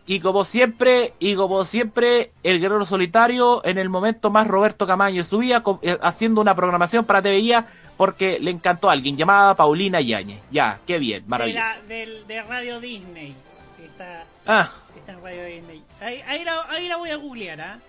y 0.07 0.19
como 0.19 0.43
siempre, 0.43 1.13
y 1.19 1.35
como 1.35 1.63
siempre, 1.65 2.31
el 2.43 2.59
guerrero 2.59 2.83
solitario, 2.85 3.61
en 3.63 3.77
el 3.77 3.89
momento 3.89 4.29
más 4.31 4.47
Roberto 4.47 4.87
Camaño 4.87 5.17
de 5.17 5.29
su 5.29 5.37
vida, 5.37 5.61
co- 5.63 5.79
eh, 5.83 5.97
haciendo 6.01 6.41
una 6.41 6.55
programación 6.55 7.05
para 7.05 7.21
TVIA 7.21 7.67
porque 7.97 8.39
le 8.39 8.49
encantó 8.51 8.89
a 8.89 8.93
alguien 8.93 9.15
llamada 9.15 9.55
Paulina 9.55 10.01
Yáñez. 10.01 10.39
Ya, 10.49 10.79
qué 10.87 10.97
bien, 10.97 11.23
De, 11.23 11.29
maravilloso. 11.29 11.63
la, 11.63 11.81
del- 11.87 12.25
de 12.27 12.41
Radio 12.41 12.79
Disney. 12.79 13.35
que 13.77 13.85
Está, 13.85 14.25
Ah, 14.47 14.71
que 14.93 14.99
está 14.99 15.11
en 15.11 15.21
Radio 15.21 15.45
Disney. 15.45 15.83
Ahí, 16.01 16.21
ahí, 16.27 16.43
la, 16.43 16.61
ahí 16.69 16.87
la 16.87 16.97
voy 16.97 17.09
a 17.11 17.15
googlear, 17.17 17.61
¿ah? 17.61 17.77
Eh, 17.77 17.81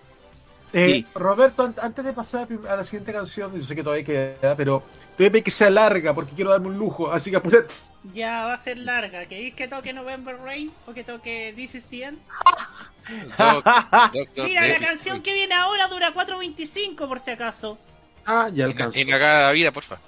Sí. 0.73 1.05
Roberto, 1.13 1.63
an- 1.63 1.75
antes 1.81 2.03
de 2.03 2.13
pasar 2.13 2.47
a 2.69 2.75
la 2.75 2.83
siguiente 2.83 3.13
canción, 3.13 3.55
yo 3.55 3.63
sé 3.65 3.75
que 3.75 3.83
todavía 3.83 4.03
queda, 4.05 4.55
pero 4.55 4.83
te 5.17 5.43
que 5.43 5.51
sea 5.51 5.69
larga 5.69 6.13
porque 6.13 6.33
quiero 6.33 6.49
darme 6.51 6.67
un 6.67 6.77
lujo, 6.77 7.11
así 7.11 7.29
que 7.29 7.37
apúrate. 7.37 7.71
Ya 8.13 8.45
va 8.45 8.53
a 8.55 8.57
ser 8.57 8.77
larga. 8.77 9.25
¿Queréis 9.25 9.53
que 9.53 9.67
toque 9.67 9.93
November 9.93 10.35
Rain 10.43 10.71
o 10.87 10.93
que 10.93 11.03
toque 11.03 11.53
This 11.55 11.75
is 11.75 11.85
the 11.85 12.03
End? 12.03 12.19
Doc- 13.37 13.63
Doctor 14.13 14.45
Mira, 14.47 14.67
la 14.67 14.79
canción 14.79 15.21
que 15.21 15.33
viene 15.33 15.53
ahora 15.55 15.87
dura 15.87 16.13
4.25 16.13 17.07
por 17.07 17.19
si 17.19 17.31
acaso. 17.31 17.77
Ah, 18.25 18.49
ya 18.53 18.65
alcanzó. 18.65 18.97
y 18.99 19.05
me 19.05 19.13
acaba 19.13 19.41
la 19.43 19.51
vida, 19.51 19.71
porfa. 19.71 19.99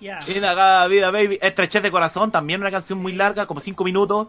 Ya. 0.00 0.20
Inagada 0.34 0.86
vida, 0.88 1.10
baby. 1.10 1.38
Estrechez 1.42 1.82
de 1.82 1.90
corazón, 1.90 2.30
también 2.32 2.60
una 2.60 2.70
canción 2.70 2.98
muy 3.00 3.12
larga, 3.12 3.46
como 3.46 3.60
5 3.60 3.84
minutos. 3.84 4.28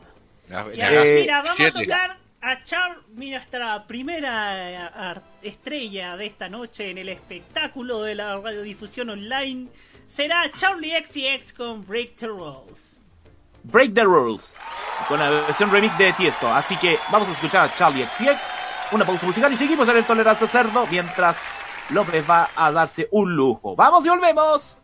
Ya, 0.49 0.65
Ya, 0.73 0.91
ya, 0.91 1.03
Eh, 1.05 1.21
mira, 1.21 1.41
vamos 1.41 1.55
siete. 1.55 1.79
a 1.79 1.81
tocar 1.81 2.17
a 2.41 2.63
Charles, 2.63 2.97
nuestra 3.13 3.85
primera 3.85 5.13
eh, 5.13 5.21
estrella 5.43 6.17
de 6.17 6.25
esta 6.25 6.49
noche 6.49 6.89
en 6.89 6.97
el 6.97 7.09
espectáculo 7.09 8.01
de 8.01 8.15
la 8.15 8.37
radiodifusión 8.37 9.09
online. 9.11 9.67
Será 10.07 10.49
Charlie 10.55 10.91
XCX 10.91 11.53
con 11.53 11.85
Break 11.85 12.15
the 12.15 12.27
Rules. 12.27 12.99
Break 13.63 13.93
the 13.93 14.03
Rules, 14.03 14.55
con 15.07 15.19
la 15.19 15.29
versión 15.29 15.71
remix 15.71 15.95
de 15.97 16.11
Tiesto. 16.13 16.51
Así 16.51 16.75
que 16.77 16.97
vamos 17.11 17.29
a 17.29 17.31
escuchar 17.31 17.65
a 17.69 17.75
Charlie 17.75 18.05
XCX, 18.05 18.41
una 18.91 19.05
pausa 19.05 19.25
musical 19.25 19.53
y 19.53 19.57
seguimos 19.57 19.87
en 19.87 19.97
el 19.97 20.03
Tolerancia 20.03 20.47
Cerdo 20.47 20.87
mientras 20.87 21.37
López 21.89 22.27
va 22.27 22.49
a 22.55 22.71
darse 22.71 23.07
un 23.11 23.35
lujo. 23.35 23.75
¡Vamos 23.75 24.05
y 24.05 24.09
volvemos! 24.09 24.80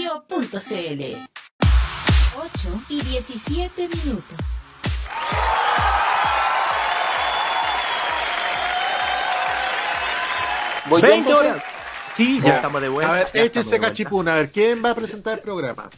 modoradio.cl. 0.00 1.28
8 2.36 2.82
y 2.88 3.02
17 3.02 3.88
minutos. 3.88 4.38
Voy 10.88 11.02
yo, 11.02 11.08
20 11.08 11.28
entonces. 11.28 11.50
horas. 11.50 11.64
Sí, 12.12 12.40
ya 12.42 12.56
estamos 12.56 12.82
de 12.82 12.88
vuelta. 12.88 13.12
A 13.12 13.16
ver, 13.16 13.26
échese 13.34 13.78
cachipuna. 13.78 14.32
A 14.32 14.36
ver, 14.36 14.50
¿quién 14.50 14.84
va 14.84 14.90
a 14.90 14.94
presentar 14.94 15.34
el 15.34 15.40
programa? 15.40 15.88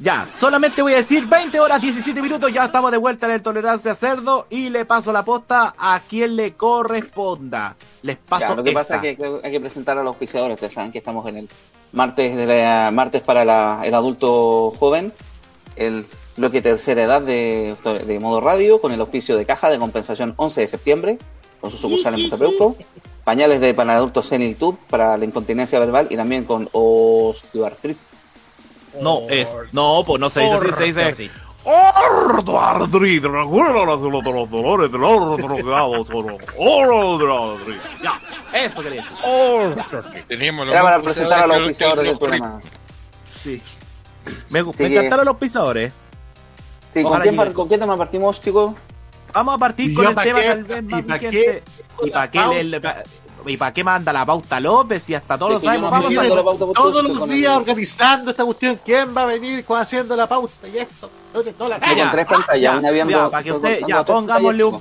Ya, 0.00 0.28
solamente 0.36 0.80
voy 0.80 0.92
a 0.92 0.98
decir 0.98 1.26
20 1.26 1.58
horas 1.58 1.80
17 1.82 2.22
minutos, 2.22 2.52
ya 2.52 2.66
estamos 2.66 2.92
de 2.92 2.98
vuelta 2.98 3.26
en 3.26 3.32
el 3.32 3.42
Tolerancia 3.42 3.96
Cerdo 3.96 4.46
y 4.48 4.70
le 4.70 4.84
paso 4.84 5.12
la 5.12 5.24
posta 5.24 5.74
a 5.76 6.00
quien 6.08 6.36
le 6.36 6.52
corresponda. 6.54 7.74
Les 8.02 8.16
paso 8.16 8.48
Ya, 8.50 8.54
lo 8.54 8.62
que 8.62 8.70
esta. 8.70 8.80
pasa 8.80 8.94
es 9.02 9.16
que 9.16 9.40
hay 9.42 9.50
que 9.50 9.60
presentar 9.60 9.98
a 9.98 10.02
los 10.02 10.10
auspiciadores. 10.10 10.54
Ustedes 10.54 10.72
saben 10.74 10.92
que 10.92 10.98
estamos 10.98 11.26
en 11.28 11.38
el 11.38 11.48
martes 11.90 12.36
de 12.36 12.46
la- 12.46 12.90
martes 12.92 13.22
para 13.22 13.44
la- 13.44 13.80
el 13.84 13.92
adulto 13.92 14.72
joven, 14.78 15.12
el 15.74 16.06
bloque 16.36 16.62
tercera 16.62 17.02
edad 17.02 17.20
de, 17.22 17.74
de 18.06 18.20
modo 18.20 18.40
radio, 18.40 18.80
con 18.80 18.92
el 18.92 19.00
auspicio 19.00 19.36
de 19.36 19.46
caja 19.46 19.68
de 19.68 19.80
compensación 19.80 20.32
11 20.36 20.60
de 20.60 20.68
septiembre, 20.68 21.18
con 21.60 21.72
su 21.72 21.76
sucursal 21.76 22.14
en 22.14 22.20
Montepeuco, 22.28 22.76
pañales 23.24 23.60
de 23.60 23.74
para 23.74 23.96
adultos 23.96 24.28
senilitud 24.28 24.76
para 24.88 25.16
la 25.18 25.24
incontinencia 25.24 25.80
verbal 25.80 26.06
y 26.08 26.14
también 26.16 26.44
con 26.44 26.68
osteoartritis. 26.72 28.00
No, 29.02 29.20
es. 29.28 29.48
No, 29.72 30.02
pues 30.06 30.20
no 30.20 30.30
se 30.30 30.40
dice 30.40 30.54
así, 30.56 30.72
se 30.72 30.84
dice. 30.84 31.00
Ortoartritis. 31.02 31.32
Ortoartritis, 31.64 33.22
recuerda 33.30 33.84
los 33.84 34.00
dolores 34.50 34.90
del 34.92 35.02
ortoartritis, 35.04 35.64
ortoartritis. 36.56 37.82
Ya, 38.02 38.20
eso 38.52 38.82
quería 38.82 39.02
decir. 39.02 40.24
Teníamos 40.28 40.66
los 40.66 40.74
Era 40.74 40.82
para 40.82 41.02
presentar 41.02 41.40
a 41.42 41.46
los 41.46 41.56
auspiciadores 41.58 42.02
del 42.04 42.10
los- 42.12 42.18
programa. 42.18 42.60
Sí. 43.42 43.62
Me, 44.50 44.62
me 44.62 44.86
encantaron 44.86 45.24
los 45.26 45.36
pisadores. 45.36 45.92
Sí, 46.94 47.02
¿con, 47.02 47.20
quién, 47.20 47.52
¿Con 47.52 47.68
qué 47.68 47.78
tema 47.78 47.96
partimos, 47.96 48.40
chicos? 48.40 48.72
Vamos 49.32 49.54
a 49.54 49.58
partir 49.58 49.90
¿Y 49.90 49.94
con 49.94 50.06
el 50.06 50.14
tema 50.14 50.24
qué? 50.24 50.32
tal 50.48 50.64
vez 50.64 50.82
más 50.84 51.00
¿Y 51.00 51.02
pa' 51.02 51.14
vigente. 51.14 51.30
qué? 51.30 51.62
¿Y 52.06 52.10
para 52.10 52.30
qué, 52.30 52.38
¿Y 53.46 53.56
para 53.56 53.72
qué 53.72 53.84
manda 53.84 54.12
la 54.12 54.26
pauta 54.26 54.60
López? 54.60 55.08
Y 55.10 55.14
hasta 55.14 55.38
todos 55.38 55.50
Es 55.50 55.54
lo 55.54 55.60
que 55.60 55.66
yo 55.66 55.70
sabemos. 55.70 55.90
no 55.90 56.00
Vamos 56.02 56.18
a 56.18 56.34
la 56.34 56.44
pauta 56.44 56.66
Todos 56.74 57.04
los 57.04 57.28
días 57.28 57.56
organizando 57.56 58.30
esta 58.30 58.44
cuestión. 58.44 58.78
¿Quién 58.84 59.16
va 59.16 59.22
a 59.22 59.26
venir 59.26 59.64
haciendo 59.68 60.16
la 60.16 60.26
pauta 60.26 60.68
y 60.68 60.78
esto? 60.78 61.10
¿Dónde 61.32 61.50
está 61.50 61.68
la 61.68 61.78
ya. 61.94 62.10
tres 62.10 62.26
pantallas, 62.26 62.82
Ya, 62.82 63.04
ya, 63.04 63.30
para 63.30 63.42
que 63.42 63.52
usted, 63.52 63.80
ya, 63.86 64.04
pongámosle 64.04 64.64
un, 64.64 64.80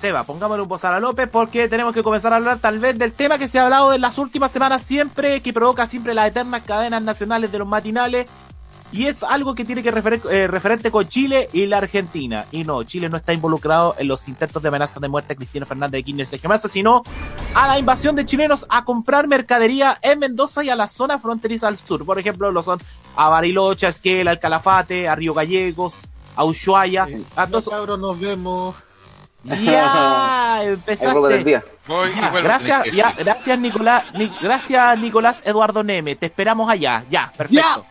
Seba, 0.00 0.24
pongámosle 0.24 0.62
un 0.62 0.68
bozal 0.68 0.92
a 0.92 1.00
López 1.00 1.26
porque 1.30 1.68
tenemos 1.68 1.94
que 1.94 2.02
comenzar 2.02 2.32
a 2.32 2.36
hablar 2.36 2.58
tal 2.58 2.78
vez 2.78 2.98
del 2.98 3.12
tema 3.12 3.38
que 3.38 3.48
se 3.48 3.58
ha 3.58 3.64
hablado 3.64 3.94
en 3.94 4.02
las 4.02 4.18
últimas 4.18 4.50
semanas 4.50 4.82
siempre, 4.82 5.40
que 5.40 5.54
provoca 5.54 5.86
siempre 5.86 6.12
las 6.12 6.28
eternas 6.28 6.62
cadenas 6.64 7.02
nacionales 7.02 7.50
de 7.50 7.58
los 7.58 7.66
matinales. 7.66 8.26
Y 8.92 9.06
es 9.06 9.22
algo 9.24 9.54
que 9.54 9.64
tiene 9.64 9.82
que 9.82 9.90
referir, 9.90 10.22
eh, 10.30 10.46
referente 10.46 10.90
con 10.90 11.06
Chile 11.08 11.48
y 11.52 11.66
la 11.66 11.78
Argentina. 11.78 12.44
Y 12.52 12.62
no, 12.64 12.82
Chile 12.84 13.08
no 13.08 13.16
está 13.16 13.32
involucrado 13.32 13.94
en 13.98 14.06
los 14.08 14.26
intentos 14.28 14.62
de 14.62 14.68
amenaza 14.68 15.00
de 15.00 15.08
muerte 15.08 15.32
a 15.32 15.36
Cristina 15.36 15.66
Fernández 15.66 15.98
de 15.98 16.02
Kirchner 16.04 16.24
y 16.24 16.28
Sergio 16.28 16.48
Massa, 16.48 16.68
sino 16.68 17.02
a 17.54 17.66
la 17.66 17.78
invasión 17.78 18.14
de 18.16 18.24
chilenos 18.24 18.64
a 18.68 18.84
comprar 18.84 19.26
mercadería 19.26 19.98
en 20.02 20.20
Mendoza 20.20 20.62
y 20.64 20.70
a 20.70 20.76
la 20.76 20.88
zona 20.88 21.18
fronteriza 21.18 21.66
al 21.68 21.76
sur. 21.76 22.06
Por 22.06 22.18
ejemplo, 22.18 22.50
lo 22.52 22.62
son 22.62 22.78
a 23.16 23.28
Bariloche, 23.28 23.86
a 23.86 23.88
Esquel, 23.88 24.28
al 24.28 24.38
Calafate, 24.38 25.08
a 25.08 25.14
Río 25.16 25.34
Gallegos, 25.34 25.96
a 26.36 26.44
Ushuaia, 26.44 27.08
a 27.34 27.46
todos. 27.48 27.68
cabros, 27.68 27.98
nos 27.98 28.18
vemos. 28.20 28.74
Ya, 29.44 30.60
empezaste. 30.64 31.62
Voy 31.86 32.10
Ya, 32.16 32.30
gracias, 32.30 32.82
Sí, 32.84 32.90
ya, 32.96 33.10
sí. 33.10 33.14
gracias 33.22 33.58
Nicolás, 33.58 34.04
Ni- 34.14 34.32
gracias 34.40 34.98
Nicolás 34.98 35.40
Eduardo 35.44 35.84
Neme, 35.84 36.16
te 36.16 36.26
esperamos 36.26 36.68
allá, 36.68 37.04
ya, 37.10 37.32
perfecto. 37.36 37.86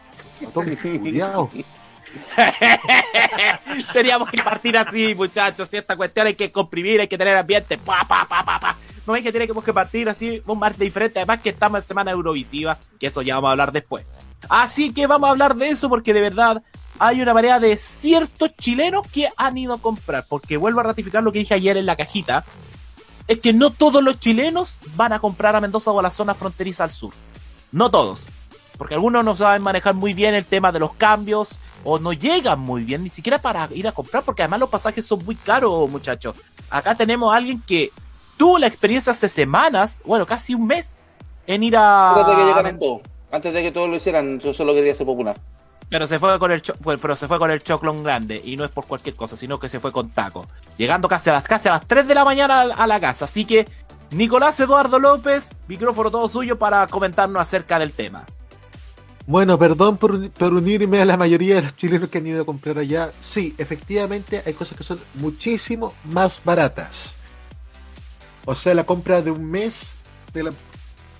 Teníamos 3.93 4.29
que 4.29 4.41
partir 4.41 4.77
así, 4.77 5.15
muchachos, 5.15 5.67
si 5.69 5.77
esta 5.77 5.95
cuestión 5.95 6.27
hay 6.27 6.35
que 6.35 6.51
comprimir, 6.51 7.01
hay 7.01 7.07
que 7.07 7.17
tener 7.17 7.35
ambiente, 7.35 7.77
pa, 7.77 8.05
pa, 8.07 8.25
pa, 8.25 8.43
pa, 8.43 8.59
pa. 8.59 8.75
No 9.05 9.13
hay 9.13 9.21
que 9.21 9.31
tener 9.31 9.49
que 9.51 9.73
partir 9.73 10.09
así, 10.09 10.41
un 10.45 10.59
martes 10.59 10.79
diferente, 10.79 11.19
además 11.19 11.41
que 11.41 11.49
estamos 11.49 11.81
en 11.81 11.87
semana 11.87 12.11
Eurovisiva, 12.11 12.77
que 12.99 13.07
eso 13.07 13.21
ya 13.21 13.35
vamos 13.35 13.49
a 13.49 13.51
hablar 13.51 13.71
después. 13.71 14.05
Así 14.49 14.93
que 14.93 15.07
vamos 15.07 15.27
a 15.27 15.31
hablar 15.31 15.55
de 15.55 15.69
eso 15.69 15.89
porque 15.89 16.13
de 16.13 16.21
verdad 16.21 16.63
hay 16.97 17.21
una 17.21 17.33
marea 17.33 17.59
de 17.59 17.77
ciertos 17.77 18.55
chilenos 18.55 19.07
que 19.07 19.29
han 19.35 19.57
ido 19.57 19.73
a 19.73 19.77
comprar, 19.77 20.25
porque 20.27 20.57
vuelvo 20.57 20.79
a 20.79 20.83
ratificar 20.83 21.23
lo 21.23 21.31
que 21.31 21.39
dije 21.39 21.53
ayer 21.53 21.77
en 21.77 21.85
la 21.85 21.95
cajita, 21.95 22.45
es 23.27 23.39
que 23.39 23.53
no 23.53 23.71
todos 23.71 24.03
los 24.03 24.19
chilenos 24.19 24.77
van 24.95 25.13
a 25.13 25.19
comprar 25.19 25.55
a 25.55 25.61
Mendoza 25.61 25.91
o 25.91 25.99
a 25.99 26.03
la 26.03 26.11
zona 26.11 26.33
fronteriza 26.33 26.83
al 26.83 26.91
sur. 26.91 27.13
No 27.71 27.89
todos. 27.91 28.25
Porque 28.77 28.95
algunos 28.95 29.23
no 29.23 29.35
saben 29.35 29.61
manejar 29.61 29.93
muy 29.93 30.13
bien 30.13 30.33
el 30.33 30.45
tema 30.45 30.71
de 30.71 30.79
los 30.79 30.93
cambios 30.95 31.55
o 31.83 31.99
no 31.99 32.13
llegan 32.13 32.59
muy 32.59 32.83
bien 32.83 33.03
ni 33.03 33.09
siquiera 33.09 33.39
para 33.39 33.69
ir 33.71 33.87
a 33.87 33.91
comprar 33.91 34.23
porque 34.23 34.41
además 34.41 34.59
los 34.59 34.69
pasajes 34.69 35.05
son 35.05 35.23
muy 35.23 35.35
caros, 35.35 35.89
muchachos. 35.89 36.35
Acá 36.69 36.95
tenemos 36.95 37.33
a 37.33 37.37
alguien 37.37 37.61
que 37.61 37.91
tuvo 38.37 38.57
la 38.57 38.67
experiencia 38.67 39.11
hace 39.11 39.29
semanas, 39.29 40.01
bueno, 40.05 40.25
casi 40.25 40.55
un 40.55 40.67
mes, 40.67 40.99
en 41.47 41.63
ir 41.63 41.77
a... 41.77 42.09
Antes 42.09 42.27
de 42.27 42.35
que 42.35 42.47
llegaran 42.47 42.79
todos. 42.79 43.01
Antes 43.31 43.53
de 43.53 43.61
que 43.61 43.71
todos 43.71 43.89
lo 43.89 43.95
hicieran, 43.95 44.39
yo 44.39 44.53
solo 44.53 44.73
quería 44.73 44.95
ser 44.95 45.05
popular. 45.05 45.39
Pero 45.89 46.07
se 46.07 46.17
fue 46.17 46.39
con 46.39 46.51
el 46.51 46.63
pero 46.83 47.15
se 47.15 47.27
fue 47.27 47.37
con 47.37 47.51
el 47.51 47.61
choclón 47.61 48.03
grande 48.03 48.41
y 48.43 48.57
no 48.57 48.65
es 48.65 48.71
por 48.71 48.85
cualquier 48.85 49.15
cosa, 49.15 49.37
sino 49.37 49.59
que 49.59 49.69
se 49.69 49.79
fue 49.79 49.91
con 49.91 50.09
taco. 50.09 50.47
Llegando 50.77 51.07
casi 51.07 51.29
a 51.29 51.33
las 51.33 51.47
casi 51.47 51.69
a 51.69 51.73
las 51.73 51.85
3 51.85 52.07
de 52.07 52.15
la 52.15 52.25
mañana 52.25 52.61
a, 52.61 52.83
a 52.83 52.87
la 52.87 52.99
casa. 52.99 53.25
Así 53.25 53.45
que 53.45 53.67
Nicolás 54.09 54.59
Eduardo 54.59 54.97
López, 54.97 55.55
micrófono 55.67 56.09
todo 56.09 56.27
suyo 56.27 56.57
para 56.57 56.87
comentarnos 56.87 57.39
acerca 57.39 57.77
del 57.77 57.91
tema. 57.91 58.25
Bueno, 59.27 59.57
perdón 59.57 59.97
por, 59.97 60.13
unirme 60.53 61.01
a 61.01 61.05
la 61.05 61.17
mayoría 61.17 61.55
de 61.55 61.63
los 61.63 61.75
chilenos 61.75 62.09
que 62.09 62.19
han 62.19 62.27
ido 62.27 62.43
a 62.43 62.45
comprar 62.45 62.77
allá. 62.77 63.11
Sí, 63.21 63.55
efectivamente 63.57 64.43
hay 64.45 64.53
cosas 64.53 64.77
que 64.77 64.83
son 64.83 64.99
muchísimo 65.15 65.93
más 66.03 66.41
baratas. 66.43 67.15
O 68.45 68.53
sea, 68.53 68.75
la 68.75 68.85
compra 68.85 69.23
de 69.23 69.31
un 69.31 69.43
mes, 69.49 69.95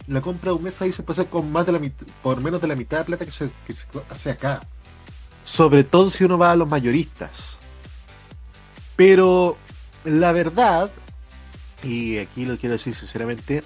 la, 0.08 0.22
compra 0.22 0.52
de 0.52 0.58
un 0.58 0.64
mes 0.64 0.80
ahí 0.84 0.94
se 0.94 1.02
puede 1.02 1.22
hacer 1.22 1.32
con 1.32 1.52
más 1.52 1.66
de 1.66 1.72
la 1.72 1.80
mitad, 1.80 2.06
por 2.22 2.40
menos 2.42 2.62
de 2.62 2.68
la 2.68 2.76
mitad 2.76 3.00
de 3.00 3.06
plata 3.06 3.26
que 3.26 3.32
se 3.32 3.50
hace 4.12 4.30
acá. 4.30 4.62
Sobre 5.44 5.84
todo 5.84 6.12
si 6.12 6.26
uno 6.26 6.38
va 6.38 6.52
a 6.52 6.56
los 6.56 6.70
mayoristas. 6.70 7.58
Pero 8.96 9.58
la 10.04 10.32
verdad, 10.32 10.92
y 11.82 12.20
aquí 12.20 12.46
lo 12.46 12.58
quiero 12.58 12.74
decir 12.74 12.94
sinceramente, 12.94 13.64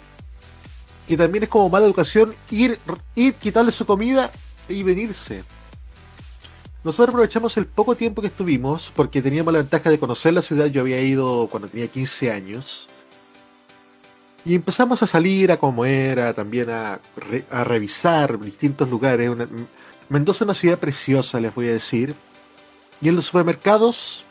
que 1.09 1.17
también 1.17 1.43
es 1.43 1.49
como 1.49 1.69
mala 1.69 1.87
educación 1.87 2.35
ir, 2.51 2.77
ir 3.15 3.33
quitarle 3.33 3.71
su 3.71 3.83
comida 3.83 4.31
y 4.67 4.83
venirse. 4.83 5.43
Nosotros 6.83 7.09
aprovechamos 7.09 7.57
el 7.57 7.65
poco 7.65 7.95
tiempo 7.95 8.21
que 8.21 8.27
estuvimos, 8.27 8.93
porque 8.95 9.19
teníamos 9.19 9.51
la 9.51 9.59
ventaja 9.59 9.89
de 9.89 9.97
conocer 9.97 10.35
la 10.35 10.43
ciudad, 10.43 10.67
yo 10.67 10.81
había 10.81 11.01
ido 11.01 11.47
cuando 11.49 11.67
tenía 11.67 11.87
15 11.87 12.31
años, 12.31 12.87
y 14.45 14.53
empezamos 14.53 15.01
a 15.01 15.07
salir 15.07 15.51
a 15.51 15.57
comer, 15.57 16.19
a 16.19 16.33
también 16.35 16.69
a, 16.69 16.99
a 17.49 17.63
revisar 17.63 18.39
distintos 18.39 18.87
lugares. 18.91 19.31
Mendoza 20.09 20.37
es 20.37 20.41
una 20.41 20.53
ciudad 20.53 20.77
preciosa, 20.77 21.39
les 21.39 21.55
voy 21.55 21.69
a 21.69 21.73
decir, 21.73 22.13
y 23.01 23.09
en 23.09 23.15
los 23.15 23.25
supermercados 23.25 24.23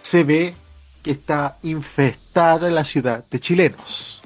se 0.00 0.24
ve 0.24 0.54
que 1.02 1.10
está 1.10 1.58
infestada 1.62 2.70
la 2.70 2.84
ciudad 2.84 3.26
de 3.30 3.40
chilenos. 3.40 4.19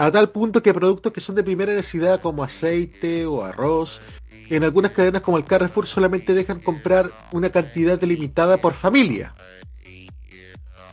A 0.00 0.10
tal 0.10 0.30
punto 0.30 0.62
que 0.62 0.72
productos 0.72 1.12
que 1.12 1.20
son 1.20 1.34
de 1.34 1.44
primera 1.44 1.74
necesidad 1.74 2.22
como 2.22 2.42
aceite 2.42 3.26
o 3.26 3.44
arroz, 3.44 4.00
en 4.48 4.64
algunas 4.64 4.92
cadenas 4.92 5.20
como 5.20 5.36
el 5.36 5.44
Carrefour 5.44 5.86
solamente 5.86 6.32
dejan 6.32 6.60
comprar 6.60 7.12
una 7.32 7.50
cantidad 7.50 7.98
delimitada 7.98 8.56
por 8.56 8.72
familia. 8.72 9.34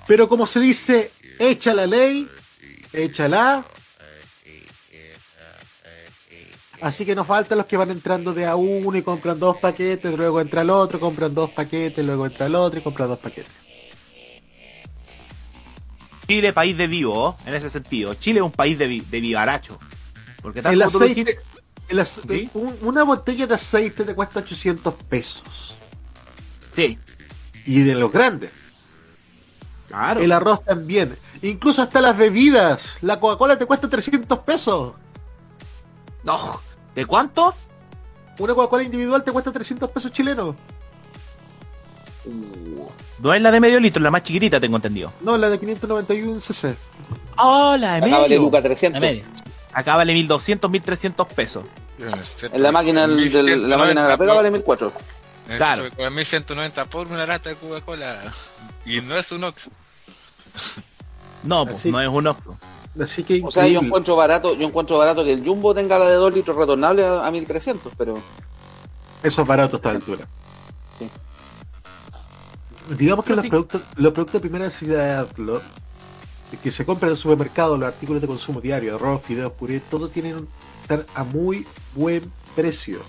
Pero 0.07 0.27
como 0.27 0.45
se 0.45 0.59
dice, 0.59 1.09
echa 1.39 1.73
la 1.73 1.87
ley, 1.87 2.27
échala. 2.91 3.63
Así 6.81 7.05
que 7.05 7.15
nos 7.15 7.27
faltan 7.27 7.59
los 7.59 7.67
que 7.67 7.77
van 7.77 7.91
entrando 7.91 8.33
de 8.33 8.45
a 8.45 8.57
uno 8.57 8.97
y 8.97 9.03
compran 9.03 9.39
dos 9.39 9.55
paquetes, 9.55 10.17
luego 10.17 10.41
entra 10.41 10.63
el 10.63 10.69
otro, 10.69 10.99
compran 10.99 11.33
dos 11.33 11.51
paquetes, 11.51 12.05
luego 12.05 12.25
entra 12.25 12.47
el 12.47 12.55
otro 12.55 12.81
y 12.81 12.83
compran 12.83 13.07
dos 13.07 13.19
paquetes. 13.19 13.66
Chile, 16.27 16.53
país 16.53 16.77
de 16.77 16.87
vivo, 16.87 17.37
en 17.45 17.53
ese 17.55 17.69
sentido. 17.69 18.13
Chile 18.15 18.39
es 18.39 18.43
un 18.45 18.51
país 18.51 18.77
de, 18.77 18.87
vi- 18.87 19.01
de 19.09 19.21
vivaracho. 19.21 19.79
Porque 20.41 20.61
tal 20.61 20.73
El 20.73 20.79
como 20.79 20.91
tú 20.91 20.99
lo 20.99 21.05
aceite, 21.05 21.21
dijiste- 21.31 21.43
el 21.89 21.99
ace- 21.99 22.21
¿Sí? 22.27 22.49
un- 22.53 22.77
una 22.81 23.03
botella 23.03 23.47
de 23.47 23.53
aceite 23.55 24.03
te 24.03 24.13
cuesta 24.13 24.39
800 24.39 24.93
pesos. 25.09 25.75
Sí, 26.71 26.99
Y 27.65 27.79
de 27.81 27.95
los 27.95 28.11
grandes. 28.11 28.51
claro. 29.87 30.21
El 30.21 30.31
arroz 30.31 30.63
también. 30.63 31.17
Incluso 31.41 31.81
hasta 31.81 32.01
las 32.01 32.17
bebidas. 32.17 32.97
La 33.01 33.19
Coca-Cola 33.19 33.57
te 33.57 33.65
cuesta 33.65 33.87
300 33.87 34.39
pesos. 34.39 34.93
No, 36.23 36.61
¿De 36.95 37.05
cuánto? 37.05 37.55
Una 38.39 38.53
Coca-Cola 38.53 38.83
individual 38.83 39.23
te 39.23 39.31
cuesta 39.31 39.51
300 39.51 39.89
pesos 39.91 40.11
chilenos. 40.11 40.55
No 43.19 43.33
es 43.33 43.41
la 43.41 43.51
de 43.51 43.59
medio 43.59 43.79
litro, 43.79 44.01
la 44.01 44.11
más 44.11 44.23
chiquitita, 44.23 44.59
tengo 44.59 44.75
entendido. 44.75 45.11
No, 45.21 45.37
la 45.37 45.49
de 45.49 45.59
591 45.59 46.39
cc. 46.41 46.75
Oh, 47.37 47.75
la 47.77 47.93
de 47.99 48.05
Acá 48.05 48.15
vale 48.17 48.29
medio. 48.29 48.41
Luca 48.41 48.57
A 48.59 48.61
300. 48.61 49.01
medio. 49.01 49.23
Acá 49.73 49.95
vale 49.95 50.13
1200, 50.13 50.69
1300 50.69 51.27
pesos. 51.27 51.63
En 52.51 52.61
la 52.63 52.71
máquina, 52.71 53.07
del- 53.07 53.31
del- 53.31 53.69
la 53.69 53.77
máquina 53.77 54.03
de 54.03 54.09
la 54.09 54.17
pega 54.17 54.33
vale 54.33 54.51
1400. 54.51 55.01
Claro. 55.57 55.83
Con 55.95 56.13
1190 56.13 56.85
por 56.85 57.07
una 57.07 57.25
lata 57.25 57.49
de 57.49 57.55
Coca-Cola. 57.55 58.31
Y 58.85 59.01
no 59.01 59.17
es 59.17 59.31
un 59.31 59.43
Ox. 59.45 59.69
No, 61.43 61.65
pues 61.65 61.79
Así- 61.79 61.91
no 61.91 62.01
es 62.01 62.07
un 62.07 62.27
Oxxo. 62.27 62.57
Así 63.01 63.23
que 63.23 63.41
O 63.43 63.51
sea, 63.51 63.67
yo 63.67 63.79
encuentro 63.79 64.15
barato, 64.15 64.55
yo 64.55 64.67
encuentro 64.67 64.97
barato 64.97 65.23
que 65.23 65.33
el 65.33 65.43
Jumbo 65.45 65.73
tenga 65.75 65.99
la 65.99 66.09
de 66.09 66.15
2 66.15 66.33
litros 66.33 66.57
retornable 66.57 67.05
a, 67.05 67.25
a 67.25 67.31
1300, 67.31 67.93
pero 67.97 68.19
Eso 69.23 69.41
es 69.43 69.47
barato 69.47 69.75
a 69.75 69.77
esta 69.77 69.89
altura. 69.91 70.25
Digamos 72.97 73.25
que 73.25 73.35
los 73.35 73.43
sí. 73.43 73.49
productos, 73.49 73.81
los 73.95 74.13
productos 74.13 74.33
de 74.33 74.39
primera 74.39 74.65
necesidad 74.65 75.27
lo- 75.37 75.61
que 76.63 76.71
se 76.71 76.85
compran 76.85 77.09
en 77.09 77.15
el 77.15 77.21
supermercado, 77.21 77.77
los 77.77 77.87
artículos 77.87 78.21
de 78.21 78.27
consumo 78.27 78.61
diario, 78.61 78.95
arroz, 78.95 79.21
fideos, 79.23 79.51
puré, 79.51 79.81
todo 79.81 80.07
tienen 80.07 80.47
están 80.81 81.05
a 81.13 81.23
muy 81.25 81.67
buen 81.93 82.31
precio. 82.55 82.99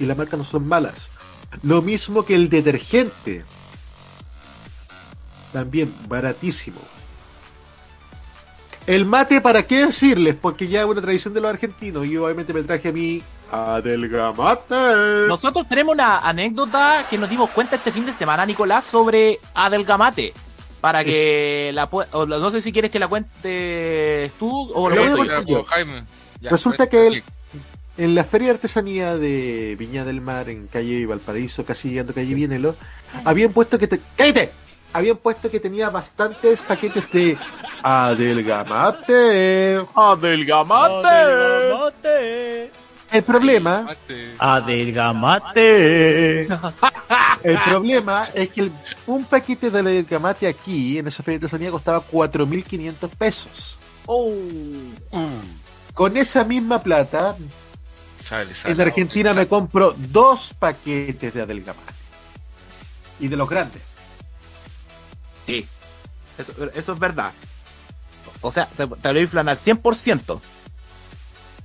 Y 0.00 0.06
las 0.06 0.16
marcas 0.16 0.38
no 0.38 0.44
son 0.44 0.66
malas. 0.66 1.08
Lo 1.62 1.82
mismo 1.82 2.24
que 2.24 2.34
el 2.34 2.48
detergente. 2.50 3.44
También 5.52 5.92
baratísimo. 6.08 6.80
El 8.86 9.04
mate, 9.06 9.40
¿para 9.40 9.64
qué 9.66 9.86
decirles? 9.86 10.34
Porque 10.40 10.66
ya 10.66 10.80
es 10.80 10.86
una 10.86 11.00
tradición 11.00 11.34
de 11.34 11.40
los 11.40 11.50
argentinos 11.50 12.06
y 12.06 12.16
obviamente 12.16 12.52
me 12.52 12.62
traje 12.62 12.88
a 12.88 12.92
mí 12.92 13.22
Adelgamate. 13.50 15.26
Nosotros 15.26 15.68
tenemos 15.68 15.94
una 15.94 16.18
anécdota 16.18 17.06
que 17.08 17.18
nos 17.18 17.28
dimos 17.28 17.50
cuenta 17.50 17.76
este 17.76 17.92
fin 17.92 18.06
de 18.06 18.12
semana, 18.12 18.46
Nicolás, 18.46 18.84
sobre 18.84 19.38
Adelgamate. 19.54 20.32
Para 20.80 21.04
que 21.04 21.70
la 21.74 21.84
o 21.84 22.26
no 22.26 22.50
sé 22.50 22.62
si 22.62 22.72
quieres 22.72 22.90
que 22.90 22.98
la 22.98 23.08
cuentes 23.08 24.32
tú 24.38 24.70
o 24.72 24.88
lo 24.88 24.96
cuento 24.96 25.12
yo. 25.12 25.16
contar 25.18 25.44
yo. 25.44 25.64
Jaime. 25.64 26.04
Ya, 26.40 26.50
Resulta 26.50 26.78
pues, 26.78 26.88
que 26.88 27.06
él-. 27.06 27.22
En 27.98 28.14
la 28.14 28.24
Feria 28.24 28.48
de 28.48 28.54
Artesanía 28.54 29.18
de 29.18 29.76
Viña 29.78 30.06
del 30.06 30.22
Mar, 30.22 30.48
en 30.48 30.68
calle 30.68 31.04
Valparaíso, 31.04 31.66
casi 31.66 31.90
llegando 31.90 32.14
calle 32.14 32.32
Vienelo, 32.32 32.74
habían 33.26 33.52
puesto 33.52 33.78
que 33.78 33.88
te... 33.88 34.00
¡Cállate! 34.16 34.52
Habían 34.94 35.18
puesto 35.18 35.50
que 35.50 35.60
tenía 35.60 35.90
bastantes 35.90 36.62
paquetes 36.62 37.10
de 37.12 37.36
Adelgamate. 37.82 39.80
Adelgamate. 39.94 41.10
El 43.12 43.22
problema, 43.24 43.82
Mate. 43.82 44.34
Adelgamate. 44.38 46.40
el 47.42 47.58
problema 47.64 48.28
es 48.34 48.50
que 48.50 48.60
el- 48.62 48.72
un 49.06 49.24
paquete 49.24 49.70
de 49.70 49.78
Adelgamate 49.80 50.46
aquí, 50.46 50.98
en 50.98 51.08
esa 51.08 51.22
Feria 51.22 51.40
de 51.40 51.46
Artesanía, 51.46 51.70
costaba 51.70 52.00
4.500 52.00 53.10
pesos. 53.16 53.76
Oh. 54.06 54.32
Con 55.94 56.16
esa 56.16 56.44
misma 56.44 56.82
plata, 56.82 57.36
Sale, 58.18 58.54
sale. 58.54 58.74
en 58.74 58.80
Argentina 58.80 59.34
me 59.34 59.46
compro 59.48 59.94
dos 59.96 60.54
paquetes 60.58 61.34
de 61.34 61.42
Adelgamate. 61.42 61.94
Y 63.18 63.28
de 63.28 63.36
los 63.36 63.48
grandes. 63.48 63.82
Sí, 65.44 65.66
eso, 66.38 66.52
eso 66.74 66.92
es 66.92 66.98
verdad. 66.98 67.32
O 68.40 68.52
sea, 68.52 68.66
te, 68.66 68.86
te 68.86 69.12
lo 69.12 69.20
inflan 69.20 69.48
al 69.48 69.58
100%. 69.58 70.40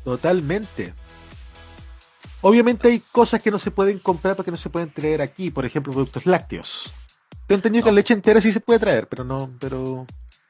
Totalmente. 0.03 0.93
Obviamente 2.41 2.87
hay 2.89 2.99
cosas 3.11 3.41
que 3.41 3.49
no 3.51 3.59
se 3.59 3.71
pueden 3.71 3.99
comprar 3.99 4.35
porque 4.35 4.51
no 4.51 4.57
se 4.57 4.69
pueden 4.69 4.91
traer 4.91 5.21
aquí, 5.21 5.49
por 5.51 5.65
ejemplo, 5.65 5.93
productos 5.93 6.25
lácteos. 6.25 6.91
Tengo 7.47 7.57
entendido 7.57 7.83
que 7.83 7.89
No. 7.89 7.95
la 7.95 7.99
leche 8.01 8.13
entera 8.13 8.41
sí 8.41 8.51
se 8.51 8.59
puede 8.59 8.79
traer, 8.79 9.07
pero 9.07 9.23
no, 9.23 9.51
pero 9.59 10.05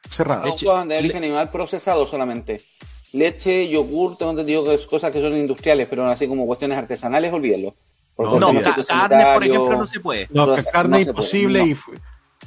cerrada. 0.10 0.42
productos 0.44 0.88
de 0.88 0.98
origen 0.98 1.24
animal 1.24 1.52
procesado 1.52 2.06
solamente. 2.08 2.62
Leche, 3.14 3.70
yogur, 3.70 4.18
tengo 4.18 4.32
entendido 4.32 4.66
que 4.66 4.74
es 4.76 4.86
cosas 4.88 5.12
que 5.12 5.22
son 5.22 5.36
industriales, 5.38 5.88
pero 5.90 6.06
así 6.08 6.28
como 6.28 6.46
cuestiones 6.46 6.78
artesanales, 6.78 7.32
olvídenlo. 7.32 7.76
Porque 8.16 8.40
No, 8.40 8.54
ca- 8.62 8.76
carne, 8.88 9.26
por 9.34 9.44
ejemplo, 9.44 9.78
no 9.78 9.88
se 9.88 10.00
puede. 10.00 10.28
No, 10.32 10.54
que 10.56 10.64
carne 10.66 11.04
no 11.04 11.10
imposible 11.12 11.60
puede, 11.60 12.00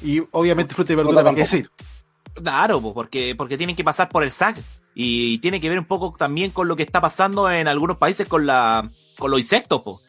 y, 0.03 0.19
y 0.19 0.29
obviamente 0.33 0.75
fruta 0.75 0.93
y 0.93 0.97
verdura, 0.97 1.23
¿para 1.23 1.35
qué 1.35 1.43
decir? 1.43 1.71
Claro, 2.35 2.81
po, 2.81 2.95
porque, 2.95 3.35
porque 3.37 3.57
tienen 3.59 3.77
que 3.77 3.85
pasar 3.85 4.09
por 4.09 4.23
el 4.23 4.31
SAC. 4.31 4.59
Y 4.95 5.39
tiene 5.39 5.61
que 5.61 5.69
ver 5.69 5.79
un 5.79 5.85
poco 5.85 6.13
también 6.19 6.51
con 6.51 6.67
lo 6.69 6.75
que 6.75 6.83
está 6.83 7.01
pasando 7.01 7.51
en 7.51 7.69
algunos 7.69 7.99
países 7.99 8.27
con 8.27 8.47
la 8.47 8.91
con 9.19 9.31
los 9.31 9.41
insectos. 9.41 9.83
po. 9.83 10.01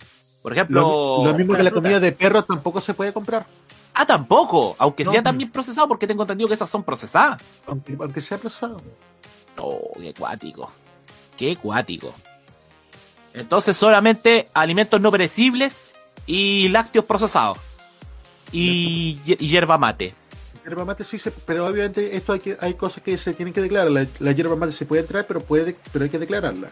Por 0.42 0.54
ejemplo, 0.54 0.82
Lo, 1.24 1.32
lo 1.32 1.38
mismo 1.38 1.54
que 1.56 1.64
la 1.64 1.70
fruta. 1.70 1.82
comida 1.84 2.00
de 2.00 2.12
perro 2.14 2.44
tampoco 2.44 2.80
se 2.80 2.94
puede 2.94 3.12
comprar, 3.12 3.46
Ah, 3.94 4.06
tampoco. 4.06 4.76
Aunque 4.80 5.04
No. 5.04 5.12
sea 5.12 5.22
también 5.22 5.52
procesado, 5.52 5.88
porque 5.90 6.08
tengo 6.08 6.22
entendido 6.24 6.48
que 6.48 6.54
esas 6.54 6.70
son 6.70 6.84
procesadas. 6.84 7.42
aunque, 7.68 7.98
aunque 8.00 8.22
sea 8.22 8.38
procesado. 8.38 8.78
Oh, 9.58 9.92
qué 10.00 10.14
cuático. 10.14 10.72
Qué 11.36 11.58
cuático. 11.58 12.14
Entonces 13.34 13.76
solamente 13.76 14.50
alimentos 14.54 15.02
no 15.02 15.12
perecibles 15.12 15.82
y 16.26 16.70
lácteos 16.70 17.06
procesados. 17.06 17.58
Y, 18.52 19.20
y 19.26 19.36
hierba 19.48 19.78
mate. 19.78 20.14
Yerba 20.64 20.86
mate 20.86 21.04
sí 21.04 21.20
se, 21.20 21.32
pero 21.32 21.66
obviamente 21.68 22.16
esto 22.16 22.34
hay 22.34 22.40
que, 22.40 22.58
hay 22.60 22.74
cosas 22.76 23.04
que 23.04 23.18
se 23.18 23.34
tienen 23.34 23.54
que 23.54 23.62
declarar. 23.62 23.92
La, 23.92 24.08
la 24.20 24.32
yerba 24.32 24.56
mate 24.56 24.72
se 24.72 24.86
puede 24.86 25.04
pero 25.04 25.42
puede, 25.42 25.76
pero 25.92 26.06
hay 26.06 26.10
que 26.12 26.20
declararla. 26.20 26.70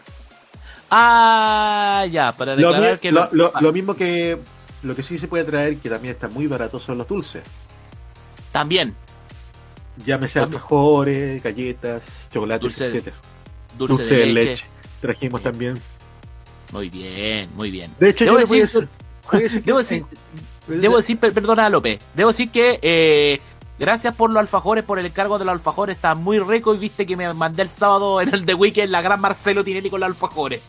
Ah, 0.90 2.06
ya, 2.10 2.32
para 2.32 2.56
Lo, 2.56 2.68
declarar 2.72 2.92
mi- 2.94 2.98
que 2.98 3.12
lo- 3.12 3.24
no- 3.24 3.28
lo- 3.32 3.52
lo 3.60 3.72
mismo 3.72 3.94
que 3.94 4.38
lo 4.82 4.94
que 4.94 5.02
sí 5.02 5.18
se 5.18 5.26
puede 5.28 5.44
traer, 5.44 5.76
que 5.78 5.90
también 5.90 6.14
está 6.14 6.28
muy 6.28 6.46
barato, 6.46 6.78
son 6.78 6.98
los 6.98 7.06
dulces. 7.08 7.42
también 8.52 8.94
Llámese 10.06 10.38
También. 10.40 10.56
alfajores, 10.58 11.42
galletas, 11.42 12.02
chocolates, 12.32 12.62
Dulce- 12.62 12.86
etcétera. 12.86 13.16
dulce, 13.76 13.94
Dulce, 13.94 14.14
de 14.14 14.20
de 14.20 14.26
leche. 14.26 14.50
leche. 14.50 14.66
Trajimos 15.00 15.42
también. 15.42 15.80
Muy 16.72 16.88
bien, 16.88 17.50
muy 17.56 17.70
bien. 17.72 17.92
De 17.98 18.10
hecho, 18.10 18.24
Debo 18.24 18.36
yo 18.36 18.40
le 18.42 18.46
voy 18.46 18.58
a 18.58 18.62
decir- 18.62 18.80
decir, 18.82 18.88
voy 19.32 19.40
a 19.40 19.42
decir 19.42 19.60
que- 19.60 19.66
Debo 19.66 19.78
decir- 19.78 20.04
en- 20.68 20.80
Debo 20.80 20.96
decir, 20.98 21.18
per- 21.18 21.32
perdona 21.32 21.68
López, 21.68 21.98
debo 22.14 22.28
decir 22.28 22.50
que 22.50 22.78
eh, 22.80 23.40
gracias 23.78 24.14
por 24.14 24.30
los 24.30 24.40
alfajores, 24.40 24.84
por 24.84 24.98
el 24.98 25.06
encargo 25.06 25.38
de 25.38 25.44
los 25.44 25.52
alfajores, 25.52 25.96
está 25.96 26.14
muy 26.14 26.38
rico 26.38 26.74
y 26.74 26.78
viste 26.78 27.06
que 27.06 27.16
me 27.16 27.32
mandé 27.34 27.62
el 27.62 27.68
sábado 27.68 28.20
en 28.20 28.34
el 28.34 28.44
The 28.44 28.54
Weekend 28.54 28.90
la 28.90 29.02
gran 29.02 29.20
Marcelo 29.20 29.64
Tinelli 29.64 29.90
con 29.90 30.00
los 30.00 30.08
alfajores. 30.08 30.62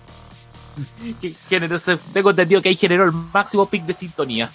Generoso, 1.49 1.97
tengo 2.13 2.29
entendido 2.29 2.61
que 2.61 2.69
ahí 2.69 2.75
generó 2.75 3.05
el 3.05 3.11
máximo 3.11 3.65
pic 3.65 3.83
de 3.85 3.93
sintonía. 3.93 4.49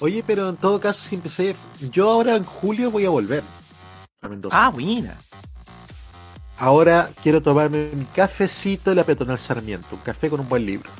Oye, 0.00 0.22
pero 0.26 0.48
en 0.50 0.56
todo 0.56 0.80
caso, 0.80 1.02
si 1.02 1.14
empecé. 1.14 1.56
Yo 1.90 2.10
ahora 2.10 2.34
en 2.36 2.44
julio 2.44 2.90
voy 2.90 3.06
a 3.06 3.10
volver 3.10 3.42
a 4.20 4.28
Mendoza. 4.28 4.66
Ah, 4.66 4.70
buena. 4.70 5.16
Ahora 6.58 7.10
quiero 7.22 7.42
tomarme 7.42 7.90
mi 7.94 8.04
cafecito 8.04 8.90
de 8.90 8.96
la 8.96 9.04
Peatonal 9.04 9.38
Sarmiento. 9.38 9.96
Un 9.96 10.02
café 10.02 10.28
con 10.28 10.40
un 10.40 10.48
buen 10.48 10.66
libro. 10.66 10.90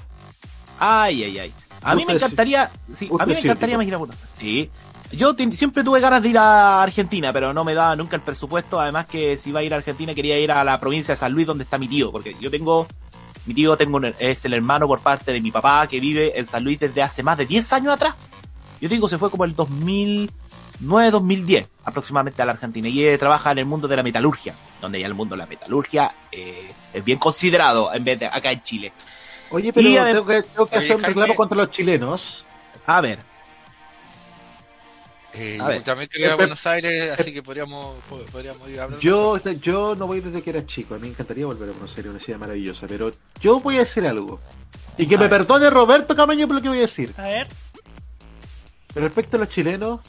Ay, 0.79 1.25
ay, 1.25 1.39
ay. 1.39 1.55
A 1.83 1.95
mí 1.95 2.07
me 2.07 2.15
encantaría, 2.15 2.71
sí, 2.95 3.11
a 3.19 3.27
mí 3.27 3.35
me 3.35 3.41
encantaría 3.41 3.77
más 3.77 3.87
ir 3.87 3.95
a 3.95 3.99
Buenos 3.99 4.17
Aires. 4.17 4.31
Sí. 4.39 4.71
Yo 5.17 5.35
siempre 5.53 5.85
tuve 5.85 6.01
ganas 6.01 6.23
de 6.23 6.29
ir 6.31 6.39
a 6.39 6.83
Argentina, 6.83 7.33
pero 7.33 7.53
no 7.53 7.65
me 7.65 7.75
daba 7.75 7.95
nunca 7.97 8.17
el 8.17 8.23
presupuesto. 8.23 8.81
Además 8.81 9.07
que 9.07 9.37
si 9.37 9.51
iba 9.51 9.61
a 9.61 9.63
ir 9.63 9.73
a 9.75 9.77
Argentina 9.77 10.15
quería 10.15 10.39
ir 10.39 10.51
a 10.53 10.65
la 10.65 10.79
provincia 10.81 11.15
de 11.15 11.19
San 11.19 11.33
Luis 11.33 11.47
donde 11.47 11.65
está 11.65 11.79
mi 11.79 11.89
tío, 11.89 12.11
porque 12.11 12.35
yo 12.41 12.51
tengo, 12.51 12.87
mi 13.47 13.55
tío 13.55 13.77
tengo 13.77 13.97
un- 13.99 14.15
es 14.19 14.45
el 14.45 14.55
hermano 14.55 14.87
por 14.89 15.01
parte 15.01 15.33
de 15.33 15.41
mi 15.41 15.51
papá 15.51 15.87
que 15.87 16.01
vive 16.01 16.39
en 16.39 16.47
San 16.47 16.65
Luis 16.65 16.79
desde 16.81 17.03
hace 17.03 17.23
más 17.23 17.37
de 17.39 17.47
10 17.47 17.73
años 17.73 17.93
atrás. 17.95 18.15
Yo 18.81 18.89
digo 18.89 19.09
se 19.09 19.19
fue 19.19 19.31
como 19.31 19.45
el 19.45 19.55
2009, 19.55 21.11
2010 21.11 21.69
aproximadamente 21.85 22.43
a 22.43 22.47
la 22.47 22.53
Argentina 22.53 22.89
y 22.89 23.05
eh, 23.05 23.17
trabaja 23.19 23.53
en 23.53 23.59
el 23.59 23.67
mundo 23.67 23.87
de 23.89 23.97
la 23.97 24.03
metalurgia, 24.03 24.55
donde 24.81 25.01
ya 25.01 25.07
el 25.07 25.15
mundo 25.15 25.35
de 25.35 25.39
la 25.39 25.47
metalurgia 25.47 26.15
eh, 26.33 26.73
es 26.93 27.05
bien 27.05 27.19
considerado 27.19 27.93
en 27.95 28.05
vez 28.05 28.19
de 28.21 28.27
acá 28.27 28.51
en 28.53 28.63
Chile. 28.63 28.93
Oye, 29.51 29.73
pero 29.73 29.89
Y 29.89 29.95
tengo 29.95 30.25
que, 30.27 30.43
tengo 30.43 30.67
que 30.67 30.77
Oye, 30.79 30.85
hacer 30.87 30.97
un 30.97 31.03
reclamo 31.03 31.35
contra 31.35 31.57
los 31.57 31.71
chilenos. 31.71 32.45
A 32.87 33.01
ver, 33.01 33.19
Eh, 35.37 35.57
A 35.61 35.65
yo 35.65 35.67
ver. 35.69 35.83
también 35.83 36.09
quería 36.09 36.27
a 36.29 36.31
pero- 36.31 36.37
Buenos 36.39 36.67
Aires, 36.67 37.19
así 37.19 37.33
que 37.33 37.43
podríamos, 37.43 37.97
po- 38.09 38.19
podríamos 38.31 38.69
ir 38.69 38.81
hablando. 38.81 39.01
Yo, 39.03 39.37
yo 39.61 39.97
no 39.97 40.07
voy 40.07 40.21
desde 40.21 40.43
que 40.43 40.51
era 40.51 40.65
chico. 40.67 40.95
A 40.95 40.99
mí 40.99 41.03
me 41.03 41.09
encantaría 41.09 41.45
volver 41.47 41.69
a 41.69 41.73
Buenos 41.73 41.97
Aires, 41.97 42.11
una 42.11 42.21
ciudad 42.21 42.39
maravillosa. 42.39 42.87
Pero 42.89 43.13
yo 43.41 43.59
voy 43.61 43.77
a 43.77 43.81
decir 43.81 44.07
algo. 44.07 44.41
Y 44.97 45.07
que 45.07 45.17
A 45.17 45.19
me 45.19 45.25
ver. 45.29 45.39
perdone 45.41 45.71
Roberto 45.71 46.15
Camaño 46.15 46.47
por 46.47 46.57
lo 46.57 46.63
que 46.63 46.69
voy 46.69 46.79
a 46.79 46.83
decir. 46.83 47.13
A 47.17 47.23
ver. 47.23 47.49
Pero 48.93 49.07
respecto 49.07 49.37
a 49.37 49.41
los 49.41 49.49
chilenos, 49.49 50.01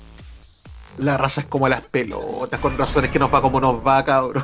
la 0.99 1.17
raza 1.17 1.41
es 1.41 1.47
como 1.47 1.67
las 1.67 1.81
pelotas, 1.81 2.59
con 2.59 2.77
razones 2.77 3.09
que 3.11 3.17
nos 3.19 3.33
va 3.33 3.41
como 3.41 3.59
nos 3.59 3.85
va, 3.85 4.03
cabrón. 4.05 4.43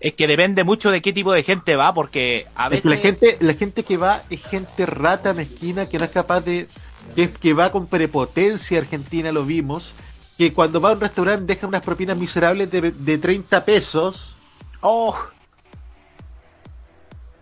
Es 0.00 0.12
que 0.12 0.26
depende 0.28 0.62
mucho 0.62 0.90
de 0.92 1.02
qué 1.02 1.12
tipo 1.12 1.32
de 1.32 1.42
gente 1.42 1.74
va, 1.74 1.92
porque 1.92 2.46
a 2.54 2.66
Es 2.66 2.70
veces. 2.70 2.82
que 2.82 2.88
la 2.90 2.96
gente, 2.98 3.36
la 3.40 3.54
gente 3.54 3.82
que 3.82 3.96
va 3.96 4.22
es 4.30 4.44
gente 4.44 4.86
rata, 4.86 5.32
mezquina, 5.32 5.88
que 5.88 5.98
no 5.98 6.04
es 6.04 6.10
capaz 6.10 6.42
de. 6.42 6.68
que, 7.16 7.22
es- 7.24 7.30
que 7.38 7.52
va 7.54 7.72
con 7.72 7.86
prepotencia 7.88 8.78
argentina, 8.78 9.32
lo 9.32 9.44
vimos. 9.44 9.92
Que 10.38 10.54
cuando 10.54 10.80
va 10.80 10.90
a 10.90 10.92
un 10.92 11.00
restaurante 11.00 11.44
deja 11.52 11.66
unas 11.66 11.82
propinas 11.82 12.16
miserables 12.16 12.70
de, 12.70 12.92
de 12.92 13.18
30 13.18 13.64
pesos. 13.64 14.36
Oh, 14.80 15.14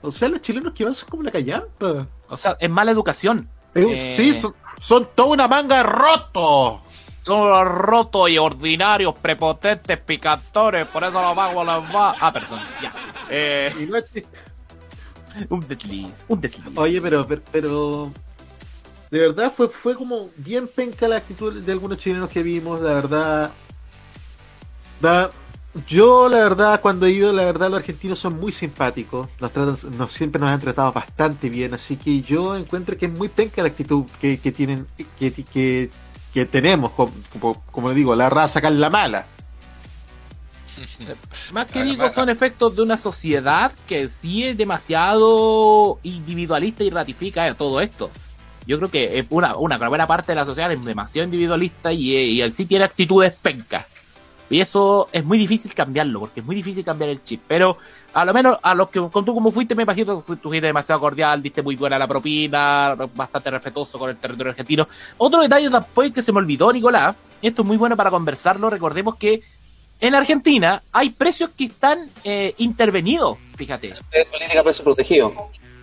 O 0.03 0.11
sea, 0.11 0.29
los 0.29 0.41
chilenos 0.41 0.73
que 0.73 0.85
van 0.85 0.95
son 0.95 1.09
como 1.09 1.23
la 1.23 1.31
callampa. 1.31 2.07
o 2.29 2.37
sea, 2.37 2.57
es 2.59 2.71
mala 2.71 2.91
educación. 2.91 3.49
Eh, 3.75 3.85
Eh. 3.87 4.15
Sí, 4.17 4.35
son, 4.41 4.55
son 4.81 5.09
toda 5.15 5.29
una 5.35 5.47
manga 5.49 5.83
roto. 5.83 6.81
Son 7.23 7.51
los 7.51 7.65
rotos 7.65 8.31
y 8.31 8.39
ordinarios, 8.39 9.15
prepotentes, 9.21 9.99
picantores, 9.99 10.87
por 10.87 11.03
eso 11.03 11.21
los 11.21 11.35
vagos 11.35 11.67
los 11.67 11.85
va. 11.95 12.15
Ah, 12.21 12.33
perdón, 12.33 12.61
ya. 12.81 12.95
Eh, 13.29 13.75
Y 13.81 13.87
no 13.87 13.97
es 13.97 14.05
chiste. 14.13 14.39
un 15.51 15.67
desliz, 15.69 16.25
un 16.29 16.41
desliz. 16.41 16.79
Oye, 16.79 17.01
pero, 17.03 17.27
pero, 17.27 17.43
pero- 17.53 18.13
de 19.17 19.29
verdad 19.29 19.53
fue, 19.55 19.69
fue 19.69 19.95
como 19.95 20.29
bien 20.39 20.69
penca 20.69 21.09
la 21.09 21.17
actitud 21.17 21.53
de 21.63 21.73
algunos 21.73 21.99
chilenos 21.99 22.31
que 22.31 22.43
vimos, 22.43 22.81
la 22.81 22.95
verdad. 22.95 23.53
Da- 25.01 25.31
yo, 25.87 26.29
la 26.31 26.39
verdad, 26.39 26.81
cuando 26.81 27.05
he 27.07 27.11
ido, 27.11 27.33
la 27.35 27.45
verdad, 27.45 27.69
los 27.69 27.81
argentinos 27.81 28.19
son 28.19 28.41
muy 28.41 28.51
simpáticos, 28.51 29.29
nos 29.41 29.53
tratan, 29.53 29.77
nos, 29.99 30.11
siempre 30.13 30.41
nos 30.41 30.51
han 30.51 30.61
tratado 30.61 30.91
bastante 30.93 31.51
bien, 31.51 31.75
así 31.75 31.97
que 31.99 32.23
yo 32.23 32.57
encuentro 32.57 32.97
que 32.97 33.07
es 33.07 33.13
muy 33.13 33.29
penca 33.29 33.61
la 33.61 33.69
actitud 33.69 34.05
que, 34.21 34.39
que 34.39 34.53
tienen, 34.53 34.87
que, 35.19 35.33
que, 35.33 35.91
que 36.33 36.47
tenemos, 36.47 36.93
como, 36.93 37.13
como, 37.31 37.63
como 37.71 37.89
le 37.91 37.95
digo, 37.95 38.17
la 38.17 38.31
raza 38.31 38.61
acá 38.61 38.69
en 38.69 38.81
la 38.81 38.89
mala. 38.89 39.27
Más 41.53 41.67
que 41.67 41.83
digo, 41.83 42.09
son 42.11 42.29
efectos 42.29 42.75
de 42.77 42.83
una 42.83 42.97
sociedad 42.97 43.73
que 43.87 44.09
sí 44.09 44.45
es 44.45 44.57
demasiado 44.57 45.99
individualista 46.03 46.85
y 46.85 46.91
ratifica 46.91 47.53
todo 47.55 47.81
esto. 47.81 48.11
Yo 48.67 48.79
creo 48.79 48.91
que 48.91 49.19
eh, 49.19 49.27
una, 49.31 49.57
una 49.57 50.07
parte 50.07 50.33
de 50.33 50.37
la 50.37 50.45
sociedad 50.45 50.73
es 50.73 50.85
demasiado 50.85 51.25
individualista 51.25 51.93
y, 51.93 52.17
eh, 52.17 52.47
y 52.47 52.65
tiene 52.65 52.85
actitudes 52.85 53.33
pencas. 53.33 53.87
Y 54.49 54.61
eso 54.61 55.09
es 55.13 55.25
muy 55.25 55.39
difícil 55.39 55.75
cambiarlo, 55.75 56.21
porque 56.21 56.41
es 56.41 56.47
muy 56.47 56.55
difícil 56.55 56.85
cambiar 56.85 57.11
el 57.11 57.23
chip. 57.23 57.43
Pero 57.49 57.79
a 58.15 58.25
lo 58.25 58.33
menos 58.33 58.59
a 58.63 58.75
los 58.75 58.89
que 58.89 59.01
con 59.01 59.25
tú 59.25 59.35
como 59.35 59.51
fuiste, 59.51 59.75
me 59.75 59.83
imagino 59.83 60.23
que 60.23 60.37
tú 60.37 60.49
fuiste 60.49 60.67
demasiado 60.67 61.01
cordial, 61.01 61.43
diste 61.43 61.63
muy 61.63 61.77
buena 61.77 61.99
la 61.99 62.07
propina, 62.07 62.97
bastante 63.15 63.51
respetuoso 63.51 63.99
con 63.99 64.11
el 64.11 64.17
territorio 64.17 64.51
argentino. 64.51 64.89
Otro 65.19 65.43
detalle 65.43 65.69
después 65.69 66.13
que 66.13 66.23
se 66.23 66.33
me 66.33 66.39
olvidó, 66.39 66.73
Nicolás, 66.73 67.17
esto 67.43 67.63
es 67.63 67.69
muy 67.69 67.77
bueno 67.77 67.97
para 67.97 68.11
conversarlo, 68.11 68.71
recordemos 68.71 69.17
que 69.17 69.43
en 69.99 70.15
Argentina 70.15 70.83
hay 70.93 71.11
precios 71.11 71.51
que 71.51 71.65
están 71.65 71.99
eh, 72.23 72.55
intervenidos, 72.59 73.39
fíjate. 73.57 73.95
Política 74.31 74.63
precio 74.63 74.85
protegido. 74.85 75.35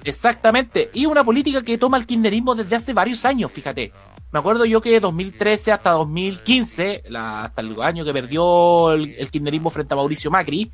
Exactamente. 0.03 0.89
Y 0.93 1.05
una 1.05 1.23
política 1.23 1.63
que 1.63 1.77
toma 1.77 1.97
el 1.97 2.05
kirchnerismo 2.05 2.55
desde 2.55 2.75
hace 2.75 2.93
varios 2.93 3.23
años, 3.25 3.51
fíjate. 3.51 3.91
Me 4.31 4.39
acuerdo 4.39 4.65
yo 4.65 4.81
que 4.81 4.89
de 4.89 4.99
2013 4.99 5.71
hasta 5.71 5.91
2015, 5.91 7.03
la- 7.09 7.43
hasta 7.45 7.61
el 7.61 7.79
año 7.81 8.03
que 8.03 8.13
perdió 8.13 8.91
el, 8.93 9.13
el 9.17 9.29
kirchnerismo 9.29 9.69
frente 9.69 9.93
a 9.93 9.97
Mauricio 9.97 10.31
Macri, 10.31 10.71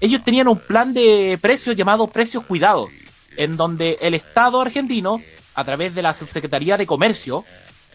ellos 0.00 0.22
tenían 0.22 0.48
un 0.48 0.58
plan 0.58 0.92
de 0.94 1.38
precios 1.40 1.74
llamado 1.74 2.06
precios 2.06 2.44
cuidados, 2.44 2.90
en 3.36 3.56
donde 3.56 3.98
el 4.00 4.14
Estado 4.14 4.60
argentino, 4.60 5.20
a 5.54 5.64
través 5.64 5.94
de 5.94 6.02
la 6.02 6.12
Subsecretaría 6.14 6.76
de 6.76 6.86
Comercio, 6.86 7.44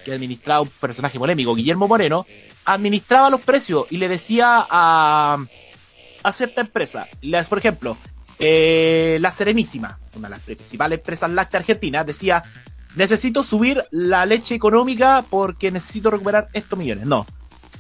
que 0.04 0.14
administraba 0.14 0.62
un 0.62 0.68
personaje 0.82 1.18
polémico, 1.20 1.56
Guillermo 1.56 1.88
Moreno, 1.88 2.26
administraba 2.66 3.30
los 3.30 3.40
precios 3.42 3.86
y 3.90 3.98
le 3.98 4.10
decía 4.10 4.66
a, 4.70 5.38
a 6.24 6.32
cierta 6.34 6.62
empresa, 6.62 7.08
las, 7.22 7.48
por 7.48 7.60
ejemplo, 7.60 7.98
eh, 8.40 9.18
la 9.22 9.32
Serenísima, 9.32 10.00
una 10.16 10.28
de 10.28 10.36
las 10.36 10.44
principales 10.44 11.00
empresas 11.00 11.32
lácteas 11.32 11.62
argentinas, 11.62 12.06
decía, 12.06 12.44
necesito 12.96 13.44
subir 13.44 13.84
la 13.92 14.26
leche 14.26 14.56
económica 14.56 15.24
porque 15.30 15.72
necesito 15.72 16.12
recuperar 16.12 16.50
estos 16.54 16.78
millones. 16.78 17.06
No, 17.06 17.26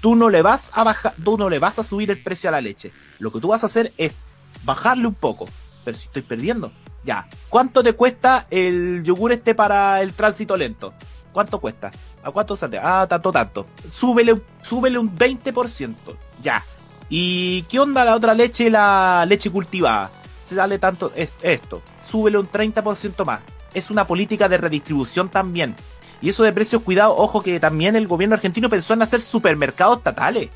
tú 0.02 0.16
no 0.16 0.30
le 0.30 0.42
vas 0.42 0.72
a 0.74 0.84
bajar, 0.84 1.14
tú 1.24 1.38
no 1.38 1.50
le 1.50 1.60
vas 1.60 1.80
a 1.80 1.84
subir 1.84 2.12
el 2.12 2.22
precio 2.22 2.50
a 2.50 2.52
la 2.52 2.62
leche. 2.62 2.92
Lo 3.20 3.32
que 3.32 3.40
tú 3.40 3.50
vas 3.50 3.64
a 3.64 3.68
hacer 3.68 3.94
es 3.98 4.24
bajarle 4.64 5.08
un 5.08 5.16
poco. 5.16 5.48
Pero 5.84 5.98
si 5.98 6.08
estoy 6.08 6.22
perdiendo, 6.22 6.72
ya. 7.04 7.28
¿Cuánto 7.50 7.84
te 7.84 7.94
cuesta 7.94 8.48
el 8.50 9.04
yogur 9.04 9.32
este 9.32 9.56
para 9.56 10.02
el 10.02 10.14
tránsito 10.14 10.56
lento? 10.56 10.94
¿Cuánto 11.32 11.60
cuesta? 11.60 11.92
¿A 12.24 12.32
cuánto 12.32 12.56
sale? 12.56 12.80
Ah, 12.82 13.06
tanto, 13.10 13.32
tanto. 13.32 13.68
Súbele, 13.92 14.42
súbele 14.62 14.98
un 14.98 15.16
20%. 15.16 15.96
Ya. 16.42 16.64
¿Y 17.10 17.64
qué 17.64 17.80
onda 17.80 18.06
la 18.06 18.16
otra 18.16 18.34
leche, 18.34 18.70
la 18.70 19.26
leche 19.28 19.50
cultivada? 19.50 20.12
Sale 20.54 20.80
tanto 20.80 21.12
es- 21.16 21.32
esto. 21.42 21.82
Súbele 22.10 22.38
un 22.38 22.48
30% 22.48 23.26
más. 23.26 23.42
Es 23.74 23.90
una 23.90 24.06
política 24.06 24.48
de 24.50 24.58
redistribución 24.58 25.30
también. 25.30 25.76
Y 26.22 26.30
eso 26.30 26.44
de 26.44 26.54
precios 26.54 26.82
cuidados, 26.84 27.16
ojo 27.18 27.42
que 27.42 27.60
también 27.60 27.96
el 27.96 28.08
gobierno 28.08 28.36
argentino 28.36 28.70
pensó 28.70 28.94
en 28.94 29.02
hacer 29.02 29.22
supermercados 29.22 29.98
estatales. 29.98 30.50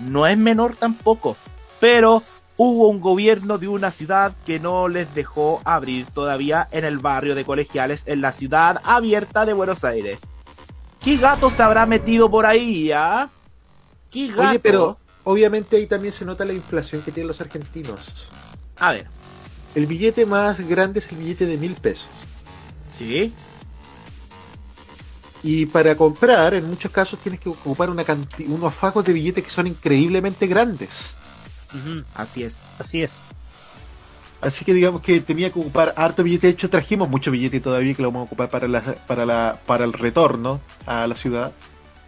No 0.00 0.26
es 0.26 0.36
menor 0.36 0.76
tampoco. 0.76 1.36
Pero 1.78 2.22
hubo 2.56 2.88
un 2.88 3.00
gobierno 3.00 3.58
de 3.58 3.68
una 3.68 3.90
ciudad 3.92 4.32
que 4.44 4.58
no 4.58 4.88
les 4.88 5.14
dejó 5.14 5.60
abrir 5.64 6.06
todavía 6.06 6.66
en 6.72 6.84
el 6.84 6.98
barrio 6.98 7.34
de 7.36 7.44
colegiales 7.44 8.02
en 8.06 8.20
la 8.20 8.32
ciudad 8.32 8.80
abierta 8.82 9.46
de 9.46 9.52
Buenos 9.52 9.84
Aires. 9.84 10.18
¿Qué 11.00 11.16
gato 11.16 11.48
se 11.50 11.62
habrá 11.62 11.86
metido 11.86 12.28
por 12.28 12.44
ahí, 12.46 12.90
ah? 12.90 13.30
¿Qué 14.10 14.26
gato? 14.28 14.48
Oye, 14.48 14.58
pero 14.58 14.98
obviamente 15.22 15.76
ahí 15.76 15.86
también 15.86 16.12
se 16.12 16.24
nota 16.24 16.44
la 16.44 16.52
inflación 16.52 17.02
que 17.02 17.12
tienen 17.12 17.28
los 17.28 17.40
argentinos. 17.40 18.28
A 18.80 18.92
ver, 18.92 19.06
El 19.78 19.86
billete 19.86 20.26
más 20.26 20.58
grande 20.66 20.98
es 20.98 21.12
el 21.12 21.18
billete 21.18 21.46
de 21.46 21.56
mil 21.56 21.74
pesos. 21.74 22.08
¿sí? 22.98 23.32
Y 25.44 25.66
para 25.66 25.96
comprar, 25.96 26.52
en 26.54 26.68
muchos 26.68 26.90
casos 26.90 27.20
tienes 27.20 27.38
que 27.38 27.48
ocupar 27.48 27.88
una 27.88 28.04
unos 28.48 28.74
fajos 28.74 29.04
de 29.04 29.12
billetes 29.12 29.44
que 29.44 29.50
son 29.50 29.68
increíblemente 29.68 30.48
grandes. 30.48 31.14
Ujú, 31.72 32.02
Así 32.16 32.42
es. 32.42 32.64
Así 32.80 33.02
es. 33.02 33.22
Así 34.40 34.64
que 34.64 34.74
digamos 34.74 35.00
que 35.00 35.20
tenía 35.20 35.52
que 35.52 35.60
ocupar 35.60 35.94
harto 35.96 36.24
billete. 36.24 36.48
De 36.48 36.54
hecho, 36.54 36.68
trajimos 36.68 37.08
mucho 37.08 37.30
billete 37.30 37.60
todavía 37.60 37.94
que 37.94 38.02
lo 38.02 38.08
vamos 38.08 38.22
a 38.22 38.24
ocupar 38.24 38.50
para, 38.50 38.66
la, 38.66 38.82
para, 38.82 39.24
la, 39.24 39.60
para 39.64 39.84
el 39.84 39.92
retorno 39.92 40.60
a 40.86 41.06
la 41.06 41.14
ciudad. 41.14 41.52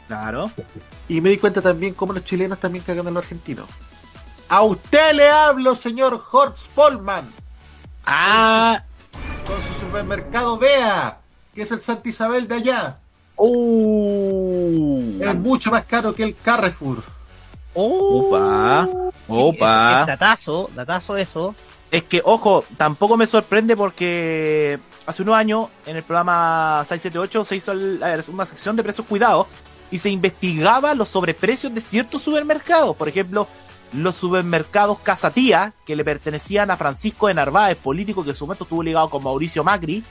Claro. 0.09 0.51
Y 1.09 1.21
me 1.21 1.31
di 1.31 1.37
cuenta 1.37 1.63
también 1.63 1.95
cómo 1.95 2.15
los 2.15 2.25
chilenos 2.25 2.59
también 2.59 2.83
cagan 2.83 3.07
a 3.07 3.13
los 3.13 3.23
argentinos. 3.23 3.69
A 4.49 4.63
usted 4.63 5.15
le 5.15 5.29
hablo, 5.29 5.77
señor 5.77 6.21
Horst 6.33 6.67
Polman, 6.75 7.31
Ah, 8.07 8.83
con 9.47 9.57
su 9.63 9.81
supermercado 9.87 10.59
Bea, 10.59 11.19
que 11.55 11.63
es 11.63 11.71
el 11.71 11.81
Santa 11.83 12.09
Isabel 12.09 12.49
de 12.49 12.55
allá. 12.57 12.97
uh, 13.37 15.19
Es 15.23 15.35
mucho 15.37 15.71
más 15.71 15.85
caro 15.85 16.15
que 16.15 16.25
el 16.25 16.37
Carrefour. 16.37 17.03
Opa, 17.75 18.89
opa. 19.29 19.93
Es, 19.95 20.01
es 20.01 20.07
datazo, 20.07 20.71
datazo 20.75 21.17
eso. 21.17 21.55
Es 21.91 22.03
que, 22.05 22.23
ojo, 22.25 22.65
tampoco 22.77 23.17
me 23.17 23.27
sorprende 23.27 23.77
porque 23.77 24.79
hace 25.07 25.23
unos 25.23 25.35
años 25.37 25.69
en 25.87 25.97
el 25.97 26.03
programa 26.03 26.85
678 26.89 27.45
se 27.45 27.57
hizo 27.57 27.73
el- 27.73 28.01
una 28.29 28.47
sección 28.47 28.77
de 28.77 28.83
precios 28.85 29.07
cuidados 29.09 29.47
y 29.91 29.99
se 29.99 30.09
investigaba 30.11 30.95
los 30.95 31.09
sobreprecios 31.09 31.75
de 31.75 31.81
ciertos 31.81 32.23
supermercados. 32.23 32.95
Por 32.97 33.09
ejemplo, 33.09 33.49
los 33.93 34.15
supermercados 34.15 34.99
Casatía, 35.01 35.75
que 35.85 35.97
le 35.97 36.05
pertenecían 36.05 36.71
a 36.71 36.77
Francisco 36.77 37.29
de 37.29 37.35
Narváez, 37.35 37.77
político 37.77 38.25
que 38.25 38.31
en 38.31 38.37
su 38.37 38.47
momento 38.47 38.65
estuvo 38.65 38.83
ligado 38.83 39.11
con 39.11 39.23
Mauricio 39.23 39.65
Macri, 39.65 40.03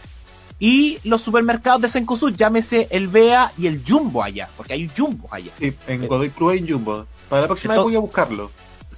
y 0.60 1.00
los 1.04 1.22
supermercados 1.22 1.82
de 1.82 1.90
Sencosud, 1.90 2.36
llámese 2.36 2.88
el 2.92 3.08
Bea 3.08 3.54
y 3.58 3.68
el 3.68 3.82
Jumbo 3.88 4.22
allá, 4.22 4.50
porque 4.58 4.74
hay 4.74 4.84
un 4.84 4.90
Jumbo 4.90 5.30
allá. 5.32 5.52
Sí, 5.58 5.74
en 5.88 6.08
Godoy 6.08 6.30
Cruz 6.30 6.56
y 6.56 6.58
en 6.60 6.70
Jumbo. 6.70 7.06
Para 7.30 7.44
la 7.44 7.48
próxima 7.48 7.76
vez 7.76 7.84
voy 7.84 7.96
a 7.96 8.00
buscarlo. 8.00 8.52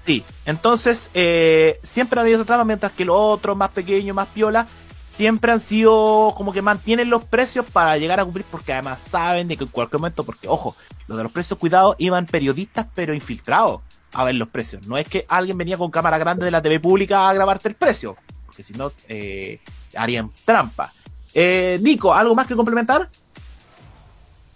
Sí, 0.04 0.24
entonces 0.46 1.12
eh, 1.14 1.80
siempre 1.84 2.20
han 2.20 2.26
habido 2.26 2.40
esa 2.40 2.48
trama, 2.48 2.66
mientras 2.66 2.92
que 2.94 3.06
los 3.06 3.16
otros 3.16 3.56
más 3.56 3.70
pequeños, 3.70 4.16
más 4.16 4.28
piola, 4.30 4.68
siempre 5.06 5.52
han 5.52 5.60
sido 5.60 6.34
como 6.36 6.52
que 6.52 6.64
mantienen 6.64 7.12
los 7.12 7.24
precios 7.26 7.66
para 7.72 7.96
llegar 7.98 8.20
a 8.20 8.24
cumplir, 8.24 8.46
porque 8.50 8.74
además 8.74 9.00
saben 9.00 9.48
de 9.48 9.58
que 9.58 9.66
en 9.66 9.70
cualquier 9.70 10.00
momento, 10.00 10.24
porque 10.24 10.48
ojo, 10.48 10.76
los 11.06 11.18
de 11.18 11.24
los 11.24 11.32
precios 11.32 11.60
cuidados 11.60 11.96
iban 12.00 12.26
periodistas 12.26 12.88
pero 12.96 13.14
infiltrados 13.14 13.82
a 14.14 14.24
ver 14.24 14.36
los 14.36 14.50
precios. 14.50 14.88
No 14.88 14.98
es 14.98 15.08
que 15.08 15.26
alguien 15.30 15.58
venía 15.58 15.78
con 15.78 15.92
cámara 15.92 16.18
grande 16.18 16.46
de 16.46 16.52
la 16.52 16.62
TV 16.62 16.80
pública 16.80 17.30
a 17.30 17.34
grabarte 17.34 17.68
el 17.70 17.76
precio, 17.76 18.16
porque 18.46 18.64
si 18.64 18.74
no 18.74 18.92
eh, 19.08 19.60
harían 19.96 20.32
trampa. 20.46 20.94
Eh, 21.34 21.80
Nico, 21.82 22.14
¿algo 22.14 22.36
más 22.36 22.48
que 22.48 22.56
complementar? 22.56 23.10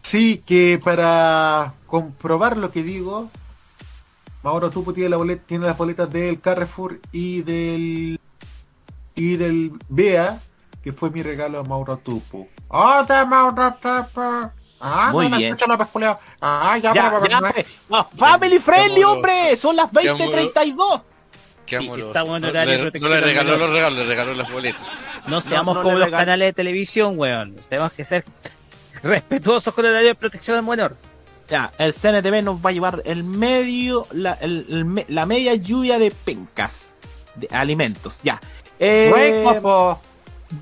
Sí, 0.02 0.44
que 0.46 0.80
para 0.84 1.74
comprobar 1.88 2.58
lo 2.58 2.72
que 2.72 2.84
digo, 2.84 3.30
Mauro 4.44 4.70
Tupo 4.70 4.94
tiene, 4.94 5.10
la 5.10 5.18
bolet- 5.18 5.42
tiene 5.46 5.66
las 5.66 5.78
boletas 5.78 6.10
del 6.12 6.40
Carrefour 6.40 7.00
y 7.12 7.42
del 7.42 8.20
y 9.16 9.38
del 9.38 9.72
Bea, 9.90 10.40
que 10.84 10.92
fue 10.94 11.10
mi 11.10 11.24
regalo 11.24 11.60
a 11.60 11.64
Mauro 11.64 11.98
Tupo. 11.98 12.48
¡Hola, 12.68 13.26
Mauro 13.26 13.74
Tupo! 13.82 14.52
Ah, 14.80 15.10
Muy 15.12 15.26
no 15.26 15.32
me 15.32 15.38
bien. 15.38 15.58
la 15.68 15.78
pasculeada. 15.78 16.20
Ah, 16.42 16.78
ya, 16.78 16.94
Ya, 16.94 17.10
pero- 17.10 17.26
ya, 17.28 17.40
pero- 17.40 17.54
pues. 17.54 17.66
No, 17.90 18.10
family 18.16 18.60
friendly, 18.60 19.04
hombre, 19.04 19.56
son 19.58 19.76
las 19.76 19.90
Qué 19.92 20.10
amoroso. 20.10 20.32
20:32. 20.32 21.02
Qué 21.66 21.76
Y 21.76 21.78
amoroso. 21.80 22.08
estamos 22.08 22.36
en 22.38 22.42
No, 22.44 22.48
horario 22.50 22.72
de 22.78 22.92
le, 22.92 23.00
no 23.00 23.10
le 23.10 23.16
al 23.16 23.24
regaló 23.24 23.58
los 23.58 23.70
regalos, 23.72 23.98
le 24.00 24.06
regaló 24.06 24.34
las 24.34 24.52
boletas. 24.52 24.82
No 25.28 25.42
seamos 25.42 25.76
no 25.76 25.82
como 25.84 25.98
los 25.98 26.10
canales 26.10 26.50
de 26.50 26.54
televisión, 26.54 27.14
weón. 27.18 27.56
Tenemos 27.68 27.92
que 27.94 28.06
ser 28.06 28.24
respetuosos 29.02 29.74
con 29.74 29.86
el 29.86 29.92
horario 29.92 30.10
de 30.10 30.16
protección 30.16 30.58
al 30.58 30.64
menor. 30.64 30.96
Ya, 31.50 31.72
el 31.78 31.94
CNTV 31.94 32.42
nos 32.44 32.58
va 32.64 32.70
a 32.72 32.74
llevar 32.74 33.02
el 33.06 33.24
medio, 33.24 34.08
la, 34.12 34.34
el- 34.34 34.66
el 34.70 34.86
me- 34.86 35.06
la 35.10 35.26
media 35.26 35.54
lluvia 35.56 36.00
de 36.00 36.12
pencas, 36.12 36.96
de 37.36 37.48
alimentos, 37.52 38.20
ya. 38.24 38.40
Eh, 38.80 39.08
Buen 39.12 39.44
copo. 39.62 40.02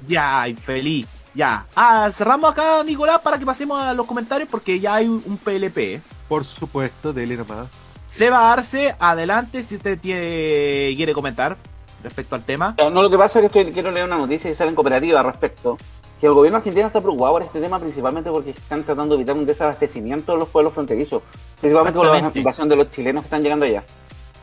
ya, 0.08 0.48
infeliz, 0.48 1.08
ya. 1.34 1.66
Ah, 1.76 2.10
cerramos 2.14 2.52
acá, 2.52 2.84
Nicolás, 2.84 3.20
para 3.22 3.38
que 3.40 3.46
pasemos 3.46 3.80
a 3.82 3.94
los 3.94 4.06
comentarios 4.06 4.50
porque 4.50 4.80
ya 4.80 4.96
hay 4.96 5.08
un 5.08 5.38
PLP. 5.44 6.02
Por 6.28 6.46
supuesto, 6.46 7.14
dele 7.14 7.38
nomás. 7.38 7.68
Seba 8.08 8.52
Arce, 8.54 8.96
adelante 9.00 9.64
si 9.64 9.76
usted 9.76 10.00
tiene- 10.00 10.94
quiere 10.96 11.14
comentar 11.14 11.58
respecto 12.04 12.36
al 12.36 12.44
tema. 12.44 12.76
No, 12.78 13.02
lo 13.02 13.10
que 13.10 13.18
pasa 13.18 13.40
es 13.40 13.52
que 13.52 13.60
estoy- 13.60 13.74
quiero 13.74 13.92
leer 13.92 14.06
una 14.06 14.18
noticia 14.18 14.50
que 14.50 14.56
sale 14.56 14.70
en 14.70 14.76
cooperativa 14.76 15.20
al 15.20 15.26
respecto. 15.26 15.78
Que 16.20 16.28
el 16.28 16.34
gobierno 16.34 16.58
argentino 16.60 16.88
está 16.88 17.02
preocupado 17.02 17.34
por 17.34 17.42
este 17.42 17.60
tema 17.60 17.80
principalmente 17.80 18.30
porque 18.32 18.52
están 18.52 18.84
tratando 18.84 19.16
de 19.16 19.22
evitar 19.22 19.36
un 19.36 19.46
desabastecimiento 19.46 20.32
de 20.34 20.38
los 20.38 20.48
pueblos 20.50 20.74
fronterizos. 20.74 21.22
Principalmente 21.60 21.98
por 21.98 22.08
la 22.08 22.32
invasión 22.40 22.70
de 22.70 22.76
los 22.78 22.92
chilenos 22.92 23.24
que 23.24 23.28
están 23.28 23.42
llegando 23.42 23.66
allá. 23.66 23.84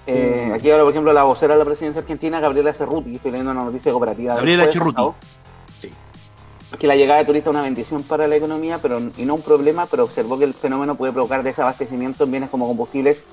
Eh, 0.06 0.50
Aquí 0.54 0.70
ahora, 0.70 0.82
por 0.84 0.92
ejemplo, 0.92 1.12
la 1.12 1.22
vocera 1.22 1.54
de 1.54 1.58
la 1.60 1.64
presidencia 1.64 2.00
argentina, 2.02 2.40
Gabriela 2.40 2.72
Cerruti, 2.74 3.14
estoy 3.14 3.30
leyendo 3.30 3.52
una 3.52 3.64
noticia 3.64 3.90
de 3.90 3.92
cooperativa. 3.92 4.34
Gabriela 4.34 4.64
Cerruti. 4.72 5.02
Que 6.78 6.86
la 6.86 6.96
llegada 6.96 7.18
de 7.18 7.26
turistas 7.26 7.50
es 7.50 7.54
una 7.54 7.62
bendición 7.62 8.02
para 8.02 8.26
la 8.26 8.36
economía 8.36 8.78
pero 8.80 9.00
y 9.16 9.24
no 9.24 9.34
un 9.34 9.42
problema, 9.42 9.86
pero 9.86 10.04
observó 10.04 10.38
que 10.38 10.44
el 10.44 10.54
fenómeno 10.54 10.94
puede 10.94 11.12
provocar 11.12 11.42
desabastecimiento 11.42 12.24
en 12.24 12.30
bienes 12.30 12.50
como 12.50 12.66
combustibles 12.66 13.24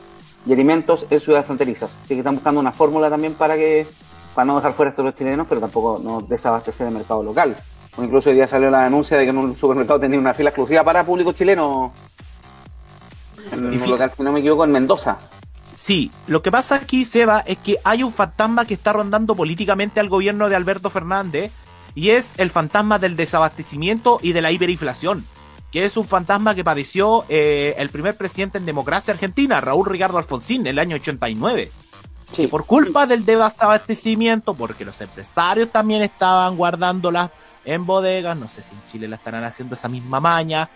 y 0.45 0.53
alimentos 0.53 1.05
en 1.09 1.19
ciudades 1.19 1.45
fronterizas. 1.45 1.91
Así 2.03 2.09
que 2.09 2.19
están 2.19 2.35
buscando 2.35 2.59
una 2.59 2.71
fórmula 2.71 3.09
también 3.09 3.35
para 3.35 3.55
que 3.55 3.85
para 4.33 4.45
no 4.45 4.55
dejar 4.57 4.73
fuera 4.73 4.89
a 4.89 4.91
estos 4.91 5.05
los 5.05 5.15
chilenos, 5.15 5.47
pero 5.49 5.61
tampoco 5.61 5.99
no 6.03 6.21
desabastecer 6.21 6.87
el 6.87 6.93
mercado 6.93 7.23
local. 7.23 7.55
O 7.97 8.03
incluso 8.03 8.29
hoy 8.29 8.35
día 8.35 8.47
salió 8.47 8.69
la 8.69 8.83
denuncia 8.83 9.17
de 9.17 9.23
que 9.23 9.31
en 9.31 9.37
un 9.37 9.57
supermercado 9.57 9.99
tenía 9.99 10.19
una 10.19 10.33
fila 10.33 10.49
exclusiva 10.49 10.83
para 10.83 11.03
público 11.03 11.33
chileno. 11.33 11.91
En 13.51 13.65
un 13.65 13.89
local, 13.89 14.11
si 14.15 14.23
no 14.23 14.31
me 14.31 14.39
equivoco, 14.39 14.63
en 14.63 14.71
Mendoza. 14.71 15.17
Sí, 15.75 16.11
lo 16.27 16.41
que 16.41 16.51
pasa 16.51 16.75
aquí, 16.75 17.05
Seba, 17.05 17.39
es 17.47 17.57
que 17.57 17.77
hay 17.83 18.03
un 18.03 18.13
fantasma 18.13 18.65
que 18.65 18.75
está 18.75 18.93
rondando 18.93 19.35
políticamente 19.35 19.99
al 19.99 20.09
gobierno 20.09 20.49
de 20.49 20.55
Alberto 20.55 20.89
Fernández 20.89 21.51
y 21.97 22.11
es 22.11 22.35
el 22.37 22.51
fantasma 22.51 22.99
del 22.99 23.15
desabastecimiento 23.15 24.19
y 24.21 24.31
de 24.31 24.43
la 24.43 24.51
hiperinflación, 24.51 25.25
que 25.71 25.83
es 25.83 25.97
un 25.97 26.07
fantasma 26.07 26.53
que 26.53 26.63
padeció 26.63 27.25
eh, 27.27 27.73
el 27.79 27.89
primer 27.89 28.15
presidente 28.15 28.59
en 28.59 28.67
democracia 28.67 29.15
argentina, 29.15 29.59
Raúl 29.61 29.87
Ricardo 29.87 30.19
Alfonsín, 30.19 30.61
en 30.61 30.67
el 30.67 30.79
año 30.79 30.97
89. 30.97 31.71
Sí. 32.31 32.43
que 32.43 32.47
por 32.49 32.67
culpa 32.67 33.07
del 33.07 33.25
desabastecimiento, 33.25 34.53
porque 34.53 34.85
los 34.85 35.01
empresarios 35.01 35.71
también 35.71 36.03
estaban 36.03 36.55
guardándolas 36.55 37.31
en 37.65 37.87
bodegas, 37.87 38.37
no 38.37 38.47
sé 38.47 38.61
si 38.61 38.75
en 38.75 38.85
Chile 38.91 39.07
la 39.07 39.15
estarán 39.15 39.43
haciendo 39.43 39.73
esa 39.73 39.89
misma 39.89 40.19
maña, 40.19 40.69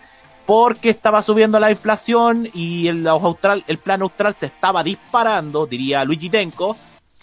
porque 0.44 0.90
estaba 0.90 1.22
subiendo 1.22 1.60
la 1.60 1.70
inflación 1.70 2.48
y 2.52 2.88
el, 2.88 3.06
austral, 3.06 3.62
el 3.68 3.78
plan 3.78 4.02
austral 4.02 4.34
se 4.34 4.46
estaba 4.46 4.82
disparando, 4.82 5.66
diría 5.66 6.04
Luigi 6.04 6.30
Tenco. 6.30 6.76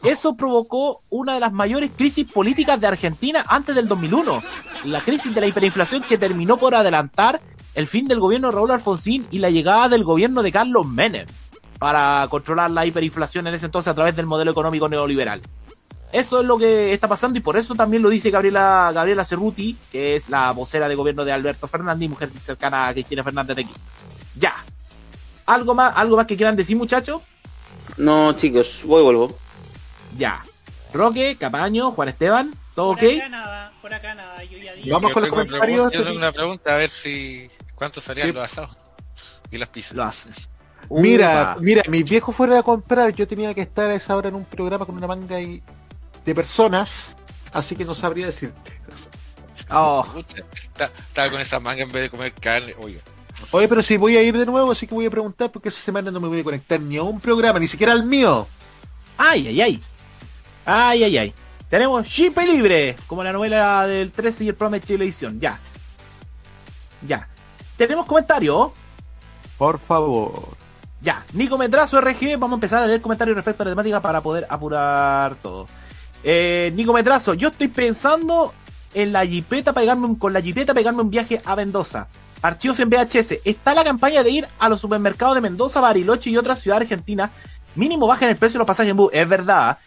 Eso 0.04 0.36
provocó 0.36 1.02
una 1.10 1.34
de 1.34 1.42
las 1.42 1.52
mayores 1.52 1.92
crisis 1.96 2.32
políticas 2.32 2.80
de 2.80 2.88
Argentina 2.88 3.46
antes 3.48 3.76
del 3.76 3.88
2001, 3.88 4.42
la 4.86 5.02
crisis 5.02 5.34
de 5.36 5.42
la 5.42 5.48
hiperinflación 5.48 6.04
que 6.04 6.18
terminó 6.18 6.58
por 6.58 6.74
adelantar 6.74 7.42
el 7.76 7.88
fin 7.88 8.08
del 8.08 8.20
gobierno 8.20 8.48
de 8.48 8.56
Raúl 8.56 8.72
Alfonsín 8.72 9.28
y 9.30 9.40
la 9.40 9.50
llegada 9.50 9.90
del 9.90 10.04
gobierno 10.04 10.42
de 10.42 10.52
Carlos 10.52 10.88
Menem 10.88 11.28
para 11.80 12.26
controlar 12.30 12.72
la 12.72 12.86
hiperinflación 12.86 13.48
en 13.48 13.56
ese 13.56 13.66
entonces 13.66 13.90
a 13.90 13.96
través 13.96 14.16
del 14.16 14.26
modelo 14.26 14.52
económico 14.52 14.88
neoliberal. 14.88 15.42
Eso 16.12 16.40
es 16.40 16.46
lo 16.46 16.58
que 16.58 16.92
está 16.92 17.08
pasando 17.08 17.38
y 17.38 17.42
por 17.42 17.56
eso 17.56 17.76
también 17.76 18.02
lo 18.02 18.10
dice 18.10 18.32
Gabriela, 18.32 19.26
Cerruti, 19.26 19.78
que 19.92 20.16
es 20.16 20.30
la 20.30 20.52
vocera 20.52 20.90
de 20.90 20.96
gobierno 20.96 21.24
de 21.24 21.32
Alberto 21.32 21.68
Fernández, 21.68 22.10
mujer 22.10 22.32
cercana 22.40 22.88
a 22.88 22.94
Cristina 22.94 23.24
Fernández 23.24 23.56
de 23.58 23.62
aquí. 23.64 23.74
Ya. 24.36 24.56
¿Algo 25.46 25.76
más, 25.76 25.94
algo 25.96 26.18
más 26.18 26.26
que 26.26 26.36
quieran 26.36 26.56
decir, 26.56 26.78
muchachos? 26.78 27.22
No, 27.98 28.34
chicos, 28.34 28.82
voy 28.86 29.02
y 29.02 29.04
vuelvo. 29.04 29.38
Ya. 30.20 30.42
Roque, 30.94 31.36
Capaño, 31.40 31.92
Juan 31.92 32.10
Esteban, 32.10 32.54
¿todo 32.76 32.96
Por 32.96 33.06
ok? 33.06 33.14
acá 33.18 33.30
nada, 33.30 33.72
por 33.82 33.94
acá 33.94 34.16
nada, 34.16 34.44
yo 34.44 34.58
ya 34.58 34.74
dije. 34.74 34.90
Vamos 34.92 35.10
Yo 35.10 35.14
con 35.14 35.22
los 35.24 35.30
tengo 35.30 35.42
una 35.42 35.46
comentarios. 35.48 35.78
pregunta- 35.92 35.98
Yo 35.98 36.04
tengo 36.04 36.18
una 36.18 36.32
pregunta 36.32 36.74
a 36.74 36.78
ver 36.78 36.90
si. 36.90 37.50
¿Cuánto 37.76 38.02
salían 38.02 38.34
los 38.34 38.44
asados? 38.44 38.78
Y 39.52 39.58
las 39.58 39.70
pizzas. 39.70 40.30
Mira, 40.90 41.58
mira, 41.60 41.84
mis 41.88 42.04
viejos 42.10 42.36
fueron 42.36 42.58
a 42.58 42.64
comprar, 42.64 43.14
yo 43.14 43.28
tenía 43.28 43.54
que 43.54 43.62
estar 43.62 43.90
a 43.90 43.94
esa 43.94 44.16
hora 44.16 44.30
en 44.30 44.36
un 44.36 44.46
programa 44.46 44.86
con 44.86 44.96
una 44.96 45.06
manga 45.08 45.40
y- 45.40 45.62
de 46.26 46.34
personas, 46.36 47.16
así 47.54 47.76
que 47.76 47.86
no 47.86 47.94
sabría 47.94 48.26
decirte. 48.26 48.80
Oh, 49.70 50.06
Estaba 51.08 51.30
con 51.30 51.40
esa 51.42 51.60
manga 51.60 51.84
en 51.84 51.92
vez 51.92 52.04
de 52.04 52.10
comer 52.10 52.34
carne. 52.34 52.74
Oiga. 52.80 53.02
Oye, 53.52 53.68
pero 53.68 53.84
si 53.84 53.98
voy 53.98 54.18
a 54.18 54.24
ir 54.24 54.36
de 54.38 54.46
nuevo, 54.46 54.72
así 54.72 54.88
que 54.88 54.96
voy 54.96 55.06
a 55.06 55.12
preguntar 55.12 55.52
porque 55.52 55.70
esa 55.70 55.80
semana 55.82 56.10
no 56.12 56.20
me 56.20 56.28
voy 56.28 56.40
a 56.40 56.44
conectar 56.44 56.80
ni 56.80 56.98
a 56.98 57.04
un 57.04 57.20
programa, 57.20 57.60
ni 57.60 57.68
siquiera 57.68 57.94
al 57.94 58.04
mío. 58.06 58.48
Ay, 59.18 59.48
ay, 59.50 59.62
ay. 59.62 59.84
Ay, 60.72 61.04
ay, 61.04 61.18
ay. 61.18 61.34
Tenemos 61.70 62.06
Chip 62.06 62.38
Libre, 62.38 62.96
como 63.08 63.24
la 63.24 63.32
novela 63.34 63.86
del 63.88 64.12
13 64.12 64.44
y 64.44 64.48
el 64.50 64.56
programa 64.56 64.80
de 64.80 64.86
televisión. 64.86 65.40
Ya. 65.40 65.60
Ya. 67.08 67.28
Tenemos 67.78 68.06
comentarios. 68.06 68.72
Por 69.58 69.80
favor. 69.80 70.50
Ya. 71.02 71.24
Nico 71.34 71.58
Metrazo 71.58 72.00
RG. 72.02 72.38
Vamos 72.38 72.52
a 72.52 72.56
empezar 72.56 72.84
a 72.84 72.88
leer 72.88 73.02
comentarios 73.02 73.36
respecto 73.36 73.64
a 73.64 73.66
la 73.66 73.72
temática 73.72 74.02
para 74.02 74.22
poder 74.22 74.46
apurar 74.50 75.36
todo. 75.42 75.68
Eh, 76.24 76.72
Nico 76.76 76.94
Metrazo, 76.94 77.34
yo 77.34 77.50
estoy 77.50 77.68
pensando 77.70 78.54
en 78.94 79.12
la 79.14 79.26
jipeta 79.26 79.72
pegarme 79.74 80.06
un- 80.08 80.16
con 80.16 80.34
la 80.34 80.42
jipeta 80.42 80.74
pegarme 80.74 81.02
un 81.02 81.10
viaje 81.10 81.42
a 81.46 81.56
Mendoza. 81.56 82.08
Archivos 82.42 82.80
en 82.80 82.90
VHS. 82.90 83.40
Está 83.44 83.74
la 83.74 83.84
campaña 83.84 84.24
de 84.24 84.30
ir 84.32 84.48
a 84.60 84.70
los 84.70 84.80
supermercados 84.82 85.36
de 85.36 85.42
Mendoza, 85.42 85.82
Bariloche 85.82 86.30
y 86.30 86.38
otras 86.38 86.60
ciudades 86.60 86.84
argentinas. 86.92 87.32
Mínimo 87.76 88.08
bajen 88.08 88.30
el 88.30 88.36
precio 88.38 88.58
de 88.58 88.60
los 88.60 88.68
pasajes 88.68 88.92
en 88.92 88.98
bus. 88.98 89.12
Es 89.14 89.28
verdad. 89.28 89.78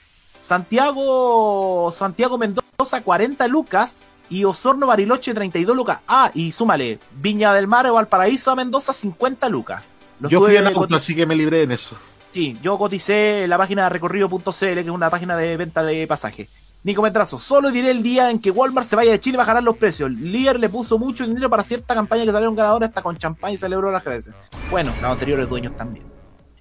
Santiago, 0.43 1.93
Santiago 1.97 2.37
Mendoza 2.37 3.01
40 3.03 3.47
lucas 3.49 4.03
y 4.29 4.45
Osorno 4.45 4.87
Bariloche 4.89 5.33
32 5.33 5.77
lucas. 5.77 6.01
Ah, 6.07 6.31
y 6.35 6.53
súmale, 6.53 6.99
Viña 7.13 7.55
del 7.55 7.69
Mar 7.69 7.87
o 7.87 7.95
Valparaíso 7.95 8.51
a 8.51 8.57
Mendoza 8.57 8.93
50 8.93 9.49
lucas. 9.49 9.83
Los 10.21 10.31
Yo 10.31 10.41
fui 10.41 10.57
en 10.57 10.67
auto, 10.67 10.97
así 10.97 11.15
que 11.15 11.27
me 11.27 11.37
libré 11.37 11.63
en 11.63 11.73
eso. 11.73 11.97
Sí, 12.33 12.57
yo 12.63 12.79
coticé 12.79 13.45
en 13.45 13.51
la 13.51 13.59
página 13.59 13.85
de 13.85 13.89
recorrido.cl, 13.91 14.51
que 14.51 14.81
es 14.81 14.89
una 14.89 15.11
página 15.11 15.37
de 15.37 15.57
venta 15.57 15.83
de 15.83 16.07
pasajes. 16.07 16.49
Nico 16.85 17.03
Metrazo, 17.03 17.39
solo 17.39 17.71
diré 17.71 17.91
el 17.91 18.03
día 18.03 18.31
en 18.31 18.41
que 18.41 18.51
Walmart 18.51 18.89
se 18.89 18.97
vaya 18.97 19.13
de 19.13 19.21
Chile 19.21 19.39
bajarán 19.39 19.65
los 19.65 19.77
precios. 19.77 20.11
El 20.11 20.33
líder 20.33 20.59
le 20.59 20.69
puso 20.69 20.99
mucho 20.99 21.25
dinero 21.25 21.49
para 21.49 21.63
cierta 21.63 21.95
campaña 21.95 22.25
que 22.25 22.33
salieron 22.33 22.57
ganadores 22.57 22.89
hasta 22.89 23.03
con 23.03 23.17
champán 23.17 23.53
y 23.53 23.57
celebró 23.57 23.93
las 23.93 24.03
creces. 24.03 24.35
Bueno, 24.71 24.93
los 25.01 25.11
anteriores 25.11 25.49
dueños 25.49 25.77
también. 25.77 26.12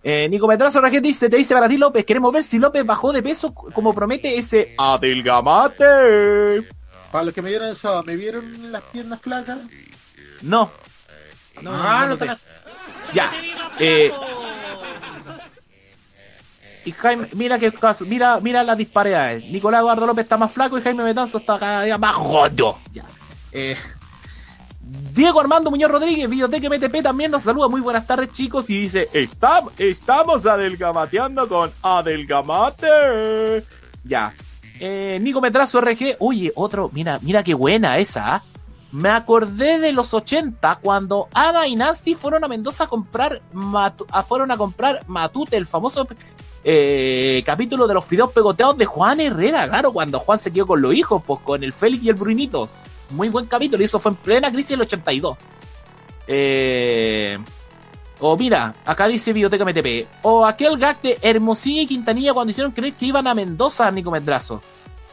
Eh, 0.03 0.27
Nico 0.29 0.47
Metrazo 0.47 0.81
Rajet 0.81 1.03
dice, 1.03 1.29
te 1.29 1.37
dice 1.37 1.53
para 1.53 1.69
ti 1.69 1.77
López, 1.77 2.03
queremos 2.05 2.33
ver 2.33 2.43
si 2.43 2.57
López 2.57 2.83
bajó 2.85 3.11
de 3.13 3.21
peso 3.21 3.53
como 3.53 3.93
promete 3.93 4.37
ese 4.37 4.73
adelgamate. 4.77 6.67
Para 7.11 7.25
los 7.25 7.33
que 7.33 7.41
me 7.41 7.49
vieron 7.49 7.67
el 7.67 7.75
sábado, 7.75 8.03
¿me 8.03 8.15
vieron 8.15 8.71
las 8.71 8.81
piernas 8.83 9.21
flacas? 9.21 9.59
No. 10.41 10.71
No, 11.61 11.71
Ah, 11.73 12.07
no, 12.07 12.15
no 12.15 12.37
Ya. 13.13 13.31
Eh, 13.77 14.11
y 16.83 16.91
Jaime, 16.93 17.27
mira 17.33 17.59
que 17.59 17.71
mira, 18.07 18.39
mira 18.41 18.63
las 18.63 18.77
disparidades. 18.77 19.45
Nicolás 19.45 19.81
Eduardo 19.81 20.07
López 20.07 20.23
está 20.23 20.37
más 20.37 20.51
flaco 20.51 20.77
y 20.77 20.81
Jaime 20.81 21.03
Betanzo 21.03 21.37
está 21.37 21.59
cada 21.59 21.83
día 21.83 21.97
más 21.97 22.15
gordo. 22.15 22.79
Ya. 22.91 23.05
Eh, 23.51 23.77
Diego 25.13 25.39
Armando 25.39 25.69
Muñoz 25.71 25.89
Rodríguez, 25.89 26.29
Videoteca 26.29 26.67
MTP 26.69 27.01
también 27.01 27.31
nos 27.31 27.43
saluda. 27.43 27.69
Muy 27.69 27.79
buenas 27.81 28.05
tardes, 28.05 28.31
chicos. 28.33 28.69
Y 28.69 28.81
dice: 28.81 29.09
"Estam- 29.13 29.69
Estamos 29.77 30.45
adelgamateando 30.45 31.47
con 31.47 31.71
Adelgamate. 31.81 33.63
Ya. 34.03 34.33
Eh, 34.79 35.19
Nico 35.21 35.39
Metrazo 35.39 35.79
RG. 35.79 36.17
Oye, 36.19 36.51
otro. 36.55 36.89
Mira, 36.93 37.19
mira 37.21 37.43
qué 37.43 37.53
buena 37.53 37.97
esa. 37.99 38.35
¿ah? 38.35 38.43
Me 38.91 39.09
acordé 39.09 39.79
de 39.79 39.93
los 39.93 40.13
80 40.13 40.79
cuando 40.81 41.29
Ada 41.33 41.67
y 41.67 41.75
Nancy 41.77 42.15
fueron 42.15 42.43
a 42.43 42.49
Mendoza 42.49 42.83
a 42.85 42.87
comprar 42.87 43.41
fueron 44.27 44.51
a 44.51 44.57
comprar 44.57 44.99
Matute, 45.07 45.55
el 45.55 45.65
famoso 45.65 46.05
eh, 46.65 47.41
capítulo 47.45 47.87
de 47.87 47.93
los 47.93 48.03
fideos 48.03 48.31
pegoteados 48.33 48.77
de 48.77 48.85
Juan 48.85 49.21
Herrera, 49.21 49.67
claro, 49.69 49.93
cuando 49.93 50.19
Juan 50.19 50.37
se 50.37 50.51
quedó 50.51 50.67
con 50.67 50.81
los 50.81 50.93
hijos, 50.93 51.23
pues 51.25 51.39
con 51.39 51.63
el 51.63 51.71
Félix 51.71 52.03
y 52.03 52.09
el 52.09 52.15
Brunito. 52.15 52.67
Muy 53.11 53.29
buen 53.29 53.45
capítulo, 53.45 53.81
y 53.81 53.85
eso 53.85 53.99
fue 53.99 54.11
en 54.11 54.17
plena 54.17 54.51
crisis 54.51 54.69
del 54.69 54.81
82. 54.81 55.37
Eh, 56.27 57.37
o 58.19 58.37
mira, 58.37 58.75
acá 58.85 59.07
dice 59.07 59.33
Biblioteca 59.33 59.65
MTP. 59.65 60.07
O 60.21 60.45
aquel 60.45 60.77
gag 60.77 61.01
de 61.01 61.17
Hermosilla 61.21 61.81
y 61.81 61.87
Quintanilla 61.87 62.33
cuando 62.33 62.51
hicieron 62.51 62.71
creer 62.71 62.93
que 62.93 63.07
iban 63.07 63.27
a 63.27 63.33
Mendoza, 63.33 63.89
Nico 63.89 64.11
Medrazo. 64.11 64.61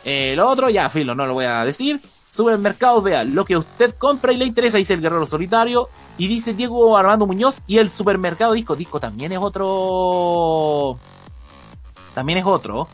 Eh, 0.04 0.34
lo 0.36 0.48
otro, 0.48 0.68
ya, 0.68 0.88
filo, 0.90 1.14
no 1.14 1.26
lo 1.26 1.32
voy 1.32 1.46
a 1.46 1.64
decir. 1.64 2.00
Supermercados, 2.30 3.02
vea, 3.02 3.24
lo 3.24 3.46
que 3.46 3.56
usted 3.56 3.94
compra 3.96 4.32
y 4.32 4.36
le 4.36 4.44
interesa, 4.44 4.76
dice 4.76 4.94
el 4.94 5.00
Guerrero 5.00 5.24
Solitario. 5.24 5.88
Y 6.18 6.28
dice 6.28 6.52
Diego 6.52 6.96
Armando 6.96 7.26
Muñoz. 7.26 7.62
Y 7.66 7.78
el 7.78 7.90
supermercado 7.90 8.52
Disco. 8.52 8.76
Disco 8.76 9.00
también 9.00 9.32
es 9.32 9.38
otro. 9.40 10.98
También 12.14 12.38
es 12.38 12.44
otro. 12.44 12.88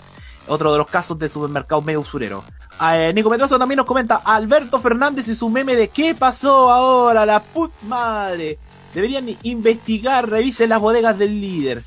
Otro 0.47 0.73
de 0.73 0.79
los 0.79 0.87
casos 0.87 1.19
de 1.19 1.29
supermercados 1.29 1.85
medio 1.85 2.01
usurero. 2.01 2.45
Eh, 2.81 3.13
Nico 3.15 3.31
Metroso 3.31 3.59
también 3.59 3.77
nos 3.77 3.87
comenta 3.87 4.17
Alberto 4.25 4.81
Fernández 4.81 5.29
y 5.29 5.35
su 5.35 5.49
meme 5.49 5.77
de 5.77 5.89
¿Qué 5.89 6.15
pasó 6.15 6.71
ahora? 6.71 7.25
La 7.25 7.41
put 7.41 7.73
madre. 7.83 8.59
Deberían 8.93 9.29
investigar, 9.43 10.29
revisen 10.29 10.69
las 10.69 10.81
bodegas 10.81 11.19
del 11.19 11.41
líder. 11.41 11.83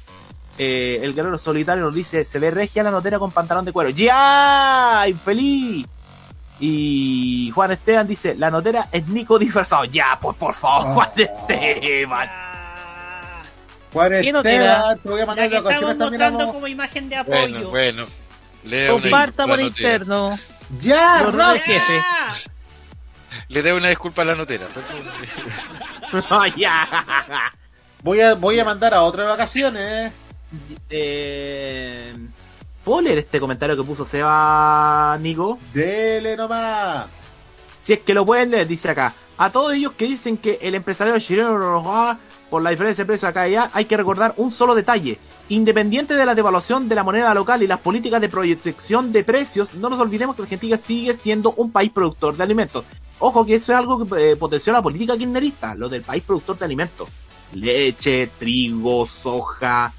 Eh, 0.58 1.00
el 1.04 1.14
guerrero 1.14 1.38
solitario 1.38 1.84
nos 1.84 1.94
dice, 1.94 2.24
se 2.24 2.40
ve 2.40 2.52
regia 2.52 2.84
la 2.84 2.92
notera 2.92 3.20
con 3.20 3.32
pantalón 3.32 3.64
de 3.66 3.72
cuero. 3.72 3.90
¡Ya! 3.90 5.06
¡Infeliz! 5.08 5.86
Y 6.60 7.52
Juan 7.54 7.72
Esteban 7.72 8.08
dice, 8.08 8.36
la 8.36 8.50
notera 8.50 8.90
es 8.92 9.08
Nico 9.08 9.38
disfrazado. 9.38 9.86
Ya, 9.86 10.18
pues 10.20 10.36
por 10.38 10.54
favor, 10.54 10.94
Juan 10.96 11.10
Esteban. 11.16 12.28
Ah, 12.30 13.44
¿Qué 14.22 14.32
no 14.32 14.44
te 14.44 14.58
voy 15.04 15.22
a 15.22 15.26
La 15.26 15.26
mandar 15.26 15.50
que 15.50 15.62
de 15.62 15.70
estamos 15.70 15.98
mostrando 15.98 16.54
como 16.54 16.68
imagen 16.68 17.10
de 17.10 17.16
apoyo. 17.16 17.70
Bueno, 17.70 18.06
bueno. 18.64 18.92
Comparta 18.92 19.46
por 19.46 19.58
la 19.58 19.64
interno. 19.64 20.38
¡Ya, 20.82 21.24
roles 21.24 21.64
jefe. 21.64 22.02
¡Ah! 22.04 22.34
Le 23.50 23.62
debo 23.62 23.78
una 23.78 23.90
disculpa 23.90 24.24
a 24.24 24.26
la 24.26 24.36
notera. 24.36 24.68
Ay, 26.30 26.54
ya. 26.58 26.88
Voy 28.04 28.22
a, 28.22 28.36
voy 28.36 28.60
a 28.60 28.66
mandar 28.66 28.94
a 28.94 29.02
otra 29.04 29.24
de 29.24 29.30
vacaciones. 29.30 30.14
Eh, 30.90 32.14
¿Puedo 32.84 33.02
leer 33.02 33.20
este 33.20 33.40
comentario 33.40 33.76
que 33.76 33.84
puso 33.84 34.06
Seba 34.06 35.18
Nico? 35.20 35.60
Dele 35.74 36.38
nomás. 36.38 37.08
Si 37.82 37.94
es 37.94 38.00
que 38.00 38.14
lo 38.14 38.26
pueden 38.26 38.52
leer, 38.52 38.68
dice 38.68 38.90
acá. 38.90 39.14
A 39.38 39.50
todos 39.50 39.74
ellos 39.74 39.94
que 39.94 40.06
dicen 40.06 40.38
que 40.38 40.60
el 40.62 40.76
empresario 40.76 41.18
chileno 41.20 41.58
nos 41.58 41.86
va 41.86 42.18
por 42.50 42.62
la 42.62 42.70
diferencia 42.70 43.04
de 43.04 43.08
precio 43.08 43.28
acá 43.28 43.48
y 43.48 43.56
allá, 43.56 43.70
hay 43.74 43.86
que 43.86 43.98
recordar 43.98 44.34
un 44.38 44.52
solo 44.52 44.76
detalle. 44.76 45.20
Independiente 45.50 46.14
de 46.14 46.26
la 46.26 46.36
devaluación 46.36 46.90
de 46.90 46.96
la 46.96 47.04
moneda 47.04 47.34
local 47.34 47.64
y 47.64 47.68
las 47.68 47.80
políticas 47.80 48.22
de 48.22 48.30
protección 48.30 49.12
de 49.12 49.24
precios, 49.24 49.74
no 49.76 49.90
nos 49.90 50.00
olvidemos 50.00 50.36
que 50.36 50.44
Argentina 50.44 50.78
sigue 50.78 51.14
siendo 51.14 51.54
un 51.58 51.72
país 51.72 51.92
productor 51.92 52.36
de 52.36 52.44
alimentos. 52.44 52.86
Ojo 53.20 53.46
que 53.46 53.56
eso 53.56 53.72
es 53.72 53.78
algo 53.78 54.06
que 54.06 54.32
eh, 54.32 54.36
potenció 54.36 54.74
la 54.74 54.82
política 54.82 55.18
kirchnerista, 55.18 55.74
lo 55.76 55.90
del 55.90 56.02
país 56.02 56.24
productor 56.24 56.58
de 56.58 56.66
alimentos. 56.66 57.10
Leche, 57.54 58.30
trigo, 58.38 59.08
soja, 59.08 59.94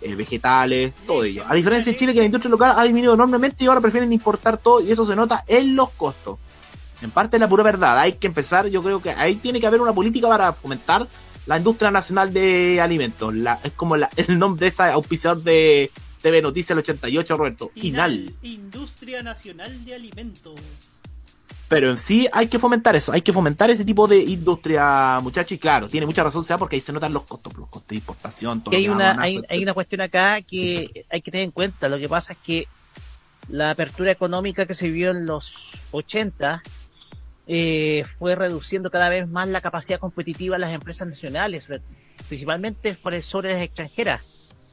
eh, 0.00 0.14
vegetales, 0.14 0.92
todo 1.06 1.24
ello. 1.24 1.42
A 1.48 1.54
diferencia 1.54 1.92
de 1.92 1.98
Chile 1.98 2.12
que 2.12 2.20
la 2.20 2.26
industria 2.26 2.50
local 2.50 2.74
ha 2.76 2.84
disminuido 2.84 3.14
enormemente 3.14 3.64
y 3.64 3.66
ahora 3.66 3.80
prefieren 3.80 4.12
importar 4.12 4.58
todo 4.58 4.80
y 4.80 4.92
eso 4.92 5.06
se 5.06 5.16
nota 5.16 5.44
en 5.46 5.74
los 5.74 5.90
costos. 5.90 6.38
En 7.00 7.10
parte 7.10 7.36
es 7.36 7.40
la 7.40 7.48
pura 7.48 7.62
verdad, 7.62 7.98
hay 7.98 8.14
que 8.14 8.26
empezar, 8.26 8.66
yo 8.66 8.82
creo 8.82 9.00
que 9.00 9.10
ahí 9.10 9.36
tiene 9.36 9.60
que 9.60 9.66
haber 9.66 9.80
una 9.80 9.92
política 9.92 10.28
para 10.28 10.52
fomentar 10.52 11.06
la 11.48 11.56
industria 11.56 11.90
nacional 11.90 12.32
de 12.32 12.80
alimentos. 12.80 13.34
La, 13.34 13.58
es 13.64 13.72
como 13.72 13.96
la- 13.96 14.10
el 14.16 14.38
nombre 14.38 14.66
de 14.66 14.68
esa 14.68 14.92
auspiciador 14.92 15.42
de 15.42 15.90
TV 16.22 16.42
Noticias 16.42 16.70
el 16.72 16.78
88, 16.78 17.36
Roberto. 17.36 17.70
Inal. 17.74 18.34
Industria 18.42 19.22
Nacional 19.22 19.84
de 19.84 19.94
Alimentos. 19.94 20.54
Pero 21.68 21.90
en 21.90 21.98
sí 21.98 22.26
hay 22.32 22.48
que 22.48 22.58
fomentar 22.58 22.96
eso, 22.96 23.12
hay 23.12 23.20
que 23.22 23.32
fomentar 23.32 23.68
ese 23.70 23.84
tipo 23.84 24.06
de 24.08 24.18
industria, 24.22 25.20
muchachos. 25.22 25.52
Y 25.52 25.58
claro, 25.58 25.88
tiene 25.88 26.06
mucha 26.06 26.22
razón, 26.24 26.42
sea 26.44 26.56
porque 26.58 26.76
ahí 26.76 26.80
se 26.82 26.92
notan 26.92 27.12
los 27.12 27.24
costos, 27.24 27.52
los 27.58 27.68
costos 27.68 27.88
de 27.88 27.96
importación, 27.96 28.60
todo 28.62 28.70
Que 28.70 28.78
hay 28.78 28.86
lo 28.86 28.92
que 28.92 28.96
una, 28.96 29.20
hay, 29.20 29.40
hay 29.50 29.62
una 29.62 29.74
cuestión 29.74 30.00
acá 30.00 30.40
que 30.42 31.04
hay 31.10 31.20
que 31.22 31.30
tener 31.30 31.44
en 31.44 31.50
cuenta. 31.50 31.88
Lo 31.90 31.98
que 31.98 32.08
pasa 32.08 32.32
es 32.32 32.38
que 32.44 32.66
la 33.48 33.70
apertura 33.70 34.10
económica 34.10 34.64
que 34.66 34.74
se 34.74 34.90
vio 34.90 35.10
en 35.10 35.26
los 35.26 35.72
80 35.92 36.62
eh, 37.50 38.04
fue 38.18 38.34
reduciendo 38.34 38.90
cada 38.90 39.08
vez 39.08 39.26
más 39.26 39.48
la 39.48 39.62
capacidad 39.62 39.98
competitiva 39.98 40.56
de 40.56 40.60
las 40.60 40.74
empresas 40.74 41.08
nacionales, 41.08 41.68
principalmente 42.28 42.94
por 42.94 43.20
sobre 43.22 43.54
las 43.54 43.62
extranjeras. 43.62 44.22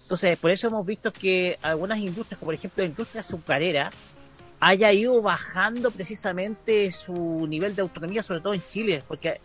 Entonces, 0.02 0.38
por 0.38 0.52
eso 0.52 0.68
hemos 0.68 0.86
visto 0.86 1.12
que 1.12 1.58
algunas 1.62 2.00
industrias, 2.00 2.38
como 2.38 2.48
por 2.48 2.56
ejemplo 2.56 2.84
la 2.84 2.90
industria 2.90 3.22
azucarera, 3.22 3.92
haya 4.60 4.92
ido 4.92 5.22
bajando 5.22 5.90
precisamente 5.90 6.92
su 6.92 7.48
nivel 7.48 7.76
de 7.76 7.82
autonomía, 7.82 8.22
sobre 8.22 8.42
todo 8.42 8.54
en 8.54 8.64
Chile, 8.68 9.02
porque 9.08 9.40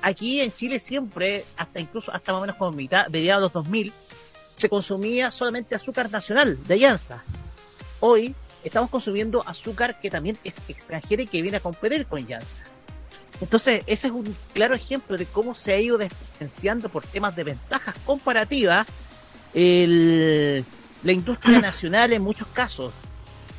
aquí 0.00 0.40
en 0.40 0.52
Chile 0.52 0.78
siempre, 0.78 1.44
hasta 1.56 1.80
incluso 1.80 2.12
hasta 2.12 2.32
más 2.32 2.38
o 2.38 2.42
menos 2.42 2.56
como 2.56 2.72
mitad, 2.72 3.08
mediados 3.08 3.40
de 3.40 3.44
los 3.58 3.64
2000, 3.64 3.92
se 4.54 4.68
consumía 4.68 5.30
solamente 5.32 5.74
azúcar 5.74 6.10
nacional 6.10 6.56
de 6.66 6.74
Alianza. 6.74 7.24
Hoy 8.00 8.34
estamos 8.64 8.90
consumiendo 8.90 9.46
azúcar 9.46 10.00
que 10.00 10.10
también 10.10 10.36
es 10.44 10.56
extranjera 10.68 11.22
y 11.22 11.26
que 11.26 11.42
viene 11.42 11.58
a 11.58 11.60
competir 11.60 12.06
con 12.06 12.26
Jansa. 12.26 12.60
Entonces, 13.40 13.82
ese 13.86 14.08
es 14.08 14.12
un 14.12 14.34
claro 14.52 14.74
ejemplo 14.74 15.16
de 15.16 15.24
cómo 15.26 15.54
se 15.54 15.72
ha 15.72 15.80
ido 15.80 15.96
diferenciando 15.96 16.88
por 16.88 17.04
temas 17.06 17.36
de 17.36 17.44
ventajas 17.44 17.94
comparativas 18.04 18.86
el- 19.54 20.64
la 21.04 21.12
industria 21.12 21.60
nacional 21.60 22.12
en 22.12 22.22
muchos 22.22 22.48
casos. 22.48 22.92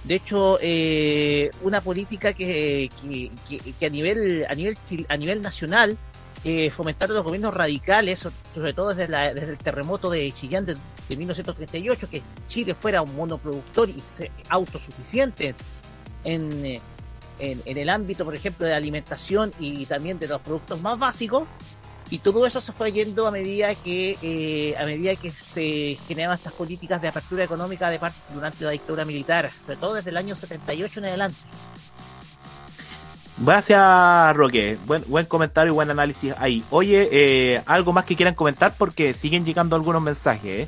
De 0.04 0.16
hecho, 0.16 0.58
eh, 0.62 1.50
una 1.62 1.82
política 1.82 2.34
que, 2.34 2.90
que, 3.02 3.32
que- 3.48 3.74
que 3.74 3.86
a 3.86 3.90
nivel 3.90 4.46
a 4.50 4.56
nivel 4.56 4.78
a 5.08 5.18
nivel 5.18 5.42
nacional 5.42 5.98
eh, 6.44 6.72
fomentaron 6.72 7.16
los 7.16 7.26
gobiernos 7.26 7.54
radicales, 7.54 8.20
so- 8.20 8.32
sobre 8.54 8.74
todo 8.74 8.94
desde, 8.94 9.14
el 9.42 9.58
terremoto 9.58 10.10
de 10.10 10.32
Chillán 10.32 10.66
de, 10.66 10.76
de 11.10 11.16
1938, 11.16 12.10
que 12.10 12.22
Chile 12.48 12.74
fuera 12.76 13.02
un 13.02 13.16
monoproductor 13.16 13.90
y 13.90 14.00
se- 14.02 14.32
autosuficiente 14.50 15.56
en, 16.24 16.66
eh, 16.66 16.82
en, 17.40 17.78
el 17.78 17.90
ámbito, 17.90 18.26
por 18.26 18.36
ejemplo, 18.36 18.66
de 18.66 18.74
alimentación 18.74 19.52
y 19.60 19.86
también 19.86 20.20
de 20.20 20.28
los 20.28 20.42
productos 20.42 20.82
más 20.82 20.98
básicos. 20.98 21.44
Y 22.12 22.18
todo 22.20 22.48
eso 22.48 22.60
se 22.60 22.72
fue 22.72 22.92
yendo 22.92 23.28
a 23.28 23.32
medida 23.32 23.76
que 23.76 24.18
eh, 24.24 24.76
a 24.80 24.86
medida 24.86 25.16
que 25.16 25.30
se 25.32 25.96
generaban 26.08 26.38
estas 26.38 26.54
políticas 26.54 27.00
de 27.04 27.08
apertura 27.08 27.44
económica 27.44 27.88
de 27.92 28.00
parte 28.00 28.18
durante 28.34 28.66
la 28.66 28.72
dictadura 28.72 29.06
militar, 29.06 29.52
sobre 29.64 29.78
todo 29.78 29.94
desde 29.94 30.10
el 30.10 30.18
año 30.18 30.36
78 30.36 31.02
en 31.02 31.06
adelante. 31.06 31.38
Gracias, 33.42 34.36
Roque. 34.36 34.78
Buen, 34.86 35.04
buen 35.08 35.26
comentario 35.26 35.72
y 35.72 35.76
buen 35.76 35.90
análisis 35.90 36.34
ahí. 36.38 36.64
Oye, 36.70 37.08
eh, 37.12 37.62
algo 37.66 37.94
más 37.94 38.06
que 38.06 38.16
quieran 38.16 38.36
comentar 38.36 38.74
porque 38.78 39.14
siguen 39.14 39.46
llegando 39.46 39.76
algunos 39.76 40.02
mensajes, 40.02 40.62
¿eh? 40.64 40.68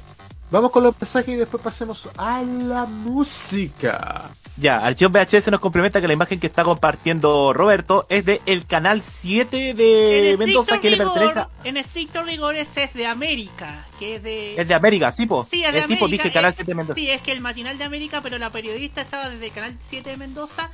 Vamos 0.52 0.72
con 0.72 0.84
los 0.84 0.94
mensajes 1.00 1.30
y 1.34 1.38
después 1.38 1.64
pasemos 1.64 2.10
a 2.18 2.42
la 2.42 2.86
música. 2.86 4.30
Ya, 4.58 4.80
Archivo 4.86 5.10
VHS 5.12 5.50
nos 5.50 5.62
complementa 5.62 6.02
que 6.02 6.08
la 6.08 6.14
imagen 6.14 6.40
que 6.40 6.48
está 6.48 6.66
compartiendo 6.66 7.54
Roberto 7.54 8.06
es 8.10 8.26
de 8.26 8.42
el 8.46 8.66
canal 8.66 9.02
7 9.02 9.74
de 9.74 10.32
En 10.34 10.40
Mendoza 10.40 10.80
que 10.80 10.90
le 10.92 10.98
rigor- 10.98 11.14
pertenece. 11.14 11.40
a- 11.40 11.50
En 11.64 11.78
estricto 11.78 12.22
rigor 12.24 12.56
ese 12.56 12.84
es 12.84 12.94
de 12.94 13.08
América, 13.08 13.86
que 13.98 14.18
es 14.18 14.24
de... 14.24 14.56
Es 14.60 14.68
de 14.68 14.74
América, 14.74 15.14
sí, 15.14 15.26
po. 15.26 15.46
Sí, 15.50 15.64
es 15.64 15.72
de 15.72 15.80
Eh, 15.80 15.84
sí, 15.88 15.96
po, 15.96 16.06
América, 16.06 16.24
dije 16.24 16.34
canal 16.34 16.52
eh, 16.52 16.56
7 16.58 16.72
de 16.72 16.76
Mendoza. 16.76 16.96
Sí, 16.96 17.10
es 17.10 17.22
que 17.22 17.32
el 17.32 17.40
matinal 17.40 17.78
de 17.78 17.84
América, 17.86 18.20
pero 18.22 18.38
la 18.38 18.50
periodista 18.50 19.00
estaba 19.02 19.30
desde 19.30 19.46
el 19.48 19.52
canal 19.54 19.78
7 19.90 20.10
de 20.12 20.18
Mendoza, 20.18 20.70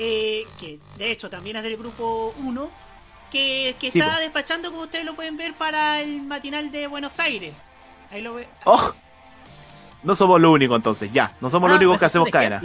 eh, 0.00 0.46
que 0.58 0.78
de 0.96 1.10
hecho 1.12 1.28
también 1.30 1.56
es 1.56 1.62
del 1.62 1.76
grupo 1.76 2.34
1, 2.38 2.70
que, 3.30 3.76
que 3.78 3.90
Sí, 3.90 4.00
está 4.00 4.14
po. 4.14 4.20
despachando, 4.20 4.70
como 4.70 4.82
ustedes 4.84 5.04
lo 5.04 5.14
pueden 5.14 5.36
ver, 5.36 5.54
para 5.54 6.00
el 6.00 6.22
matinal 6.22 6.72
de 6.72 6.86
Buenos 6.86 7.20
Aires. 7.20 7.52
Ahí 8.10 8.22
lo 8.22 8.34
ve. 8.34 8.48
¡Oh! 8.64 8.92
No 10.02 10.14
somos 10.16 10.40
los 10.40 10.50
únicos 10.52 10.76
entonces, 10.76 11.10
ya. 11.12 11.36
No 11.40 11.50
somos 11.50 11.68
Ah, 11.68 11.74
los 11.74 11.80
únicos 11.82 11.98
que 11.98 12.04
hacemos 12.06 12.30
cadena. 12.30 12.60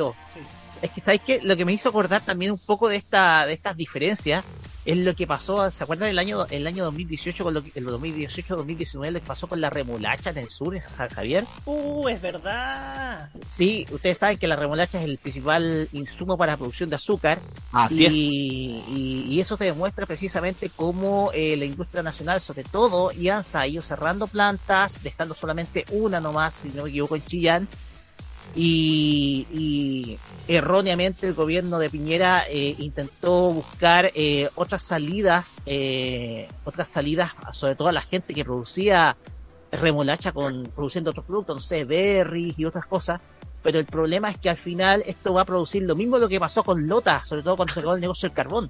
Es 0.81 0.91
que 0.91 1.01
sabes 1.01 1.21
que 1.21 1.41
lo 1.41 1.55
que 1.57 1.65
me 1.65 1.73
hizo 1.73 1.89
acordar 1.89 2.21
también 2.21 2.51
un 2.51 2.57
poco 2.59 2.87
de 2.89 2.95
esta 2.97 3.45
de 3.45 3.53
estas 3.53 3.75
diferencias 3.77 4.43
es 4.85 4.97
lo 4.97 5.15
que 5.15 5.25
pasó, 5.27 5.69
¿se 5.71 5.83
acuerdan 5.83 6.07
del 6.09 6.19
año 6.19 6.45
el 6.49 6.67
año 6.67 6.83
2018 6.85 7.43
con 7.43 7.53
lo 7.55 7.63
que 7.63 7.71
el 7.75 7.85
2018-2019 7.87 9.11
lo 9.11 9.19
que 9.19 9.25
pasó 9.25 9.47
con 9.47 9.59
la 9.59 9.69
remolacha 9.69 10.29
en 10.29 10.37
el 10.37 10.49
sur, 10.49 10.75
en 10.75 10.81
San 10.83 11.09
Javier? 11.09 11.45
Uh, 11.65 12.07
es 12.07 12.21
verdad. 12.21 13.29
Sí, 13.47 13.85
ustedes 13.91 14.17
saben 14.19 14.37
que 14.37 14.47
la 14.47 14.55
remolacha 14.55 14.99
es 15.01 15.05
el 15.09 15.17
principal 15.17 15.89
insumo 15.91 16.37
para 16.37 16.53
la 16.53 16.57
producción 16.57 16.89
de 16.89 16.95
azúcar 16.97 17.39
Así 17.71 18.03
y, 18.03 18.05
es. 18.05 18.13
y- 18.13 19.25
y 19.35 19.39
eso 19.39 19.57
te 19.57 19.65
demuestra 19.65 20.05
precisamente 20.05 20.69
cómo 20.75 21.31
eh, 21.33 21.57
la 21.57 21.65
industria 21.65 22.03
nacional, 22.03 22.39
sobre 22.39 22.63
todo 22.63 23.11
IANSA, 23.11 23.61
ha 23.61 23.67
ido 23.67 23.81
cerrando 23.81 24.27
plantas, 24.27 25.01
dejando 25.03 25.33
solamente 25.33 25.85
una 25.91 26.19
nomás, 26.19 26.53
si 26.53 26.69
no 26.69 26.83
me 26.83 26.89
equivoco, 26.89 27.15
en 27.15 27.25
Chillán. 27.25 27.67
Y, 28.55 29.45
y 29.51 30.17
erróneamente 30.47 31.27
el 31.27 31.33
gobierno 31.33 31.77
de 31.77 31.89
Piñera 31.89 32.45
eh, 32.49 32.75
intentó 32.79 33.51
buscar 33.51 34.11
eh, 34.15 34.49
otras 34.55 34.81
salidas, 34.81 35.61
eh, 35.65 36.47
otras 36.63 36.87
salidas, 36.87 37.31
sobre 37.51 37.75
todo 37.75 37.89
a 37.89 37.91
la 37.91 38.01
gente 38.01 38.33
que 38.33 38.45
producía 38.45 39.17
remolacha 39.71 40.31
con 40.31 40.63
produciendo 40.73 41.09
otros 41.09 41.25
productos, 41.25 41.55
no 41.57 41.61
sé, 41.61 41.83
berries 41.83 42.57
y 42.57 42.65
otras 42.65 42.85
cosas. 42.85 43.19
Pero 43.61 43.79
el 43.79 43.85
problema 43.85 44.29
es 44.29 44.37
que 44.37 44.49
al 44.49 44.57
final 44.57 45.03
esto 45.05 45.33
va 45.33 45.41
a 45.41 45.45
producir 45.45 45.83
lo 45.83 45.95
mismo 45.95 46.19
lo 46.19 46.29
que 46.29 46.39
pasó 46.39 46.63
con 46.63 46.87
Lota, 46.87 47.25
sobre 47.25 47.41
todo 47.41 47.57
cuando 47.57 47.73
se 47.73 47.79
acabó 47.79 47.95
el 47.95 48.01
negocio 48.01 48.29
del 48.29 48.35
carbón, 48.35 48.69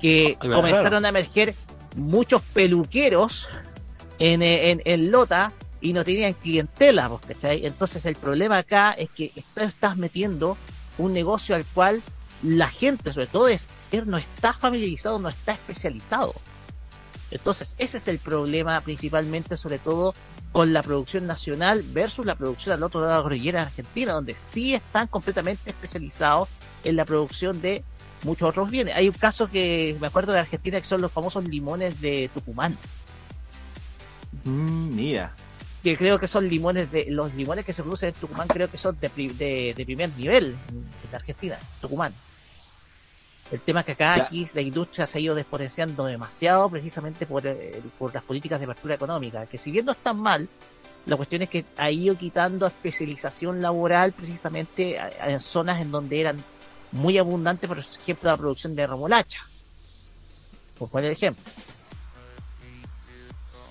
que 0.00 0.38
Ay, 0.40 0.48
comenzaron 0.48 1.04
a 1.04 1.08
emerger 1.08 1.54
muchos 1.96 2.40
peluqueros 2.40 3.48
en, 4.18 4.42
eh, 4.42 4.70
en, 4.70 4.82
en 4.84 5.10
Lota 5.10 5.52
y 5.80 5.92
no 5.92 6.04
tenían 6.04 6.34
clientela, 6.34 7.08
pues, 7.08 7.22
¿cachai? 7.26 7.66
Entonces 7.66 8.04
el 8.06 8.16
problema 8.16 8.58
acá 8.58 8.92
es 8.92 9.10
que 9.10 9.32
estás, 9.34 9.96
metiendo 9.96 10.56
un 10.98 11.12
negocio 11.12 11.54
al 11.54 11.64
cual 11.64 12.02
la 12.42 12.68
gente, 12.68 13.12
sobre 13.12 13.26
todo 13.26 13.48
no 14.06 14.16
está 14.18 14.52
familiarizado, 14.52 15.18
no 15.18 15.28
está 15.28 15.52
especializado. 15.52 16.34
Entonces 17.30 17.76
ese 17.78 17.98
es 17.98 18.08
el 18.08 18.18
problema 18.18 18.80
principalmente, 18.80 19.56
sobre 19.56 19.78
todo 19.78 20.14
con 20.52 20.72
la 20.72 20.82
producción 20.82 21.26
nacional 21.26 21.84
versus 21.92 22.26
la 22.26 22.34
producción 22.34 22.74
al 22.74 22.82
otro 22.82 23.00
lado 23.00 23.12
de 23.12 23.18
la 23.18 23.22
cordillera 23.22 23.62
Argentina, 23.62 24.12
donde 24.12 24.34
sí 24.34 24.74
están 24.74 25.06
completamente 25.06 25.70
especializados 25.70 26.48
en 26.82 26.96
la 26.96 27.04
producción 27.04 27.60
de 27.60 27.84
muchos 28.24 28.48
otros 28.48 28.68
bienes. 28.68 28.96
Hay 28.96 29.08
un 29.08 29.14
caso 29.14 29.48
que 29.48 29.96
me 30.00 30.08
acuerdo 30.08 30.32
de 30.32 30.40
Argentina 30.40 30.80
que 30.80 30.86
son 30.86 31.00
los 31.00 31.12
famosos 31.12 31.44
limones 31.44 32.00
de 32.00 32.28
Tucumán, 32.34 32.76
Mm, 34.44 34.94
mira. 34.94 35.32
Que 35.82 35.96
creo 35.96 36.18
que 36.18 36.26
son 36.26 36.48
limones 36.48 36.90
de 36.92 37.06
los 37.10 37.34
limones 37.34 37.64
que 37.64 37.72
se 37.72 37.82
producen 37.82 38.10
en 38.10 38.14
Tucumán 38.14 38.48
creo 38.48 38.70
que 38.70 38.76
son 38.78 38.98
de, 39.00 39.08
de, 39.08 39.74
de 39.76 39.84
primer 39.84 40.10
nivel 40.16 40.56
de 41.10 41.16
Argentina, 41.16 41.58
Tucumán. 41.80 42.12
El 43.50 43.60
tema 43.60 43.80
es 43.80 43.86
que 43.86 43.92
acá 43.92 44.16
Ya. 44.16 44.24
aquí 44.24 44.46
la 44.54 44.60
industria 44.60 45.06
se 45.06 45.18
ha 45.18 45.20
ido 45.20 45.34
despotenciando 45.34 46.04
demasiado 46.04 46.68
precisamente 46.70 47.26
por, 47.26 47.44
eh, 47.46 47.82
por 47.98 48.14
las 48.14 48.22
políticas 48.22 48.60
de 48.60 48.64
apertura 48.66 48.94
económica, 48.94 49.44
que 49.46 49.58
si 49.58 49.70
bien 49.72 49.84
no 49.86 49.92
están 49.92 50.18
mal, 50.18 50.48
La 51.06 51.16
cuestión 51.16 51.40
es 51.40 51.48
que 51.48 51.64
ha 51.78 51.90
ido 51.90 52.14
quitando 52.16 52.66
especialización 52.66 53.62
laboral 53.62 54.12
precisamente 54.12 54.98
en 55.26 55.40
zonas 55.40 55.80
en 55.80 55.90
donde 55.90 56.20
eran 56.20 56.36
muy 56.92 57.16
abundantes, 57.16 57.66
por 57.68 57.78
ejemplo, 57.78 58.30
la 58.30 58.36
producción 58.36 58.76
de 58.76 58.86
remolacha. 58.86 59.40
Por 60.78 60.90
poner 60.90 61.10
ejemplo. 61.10 61.42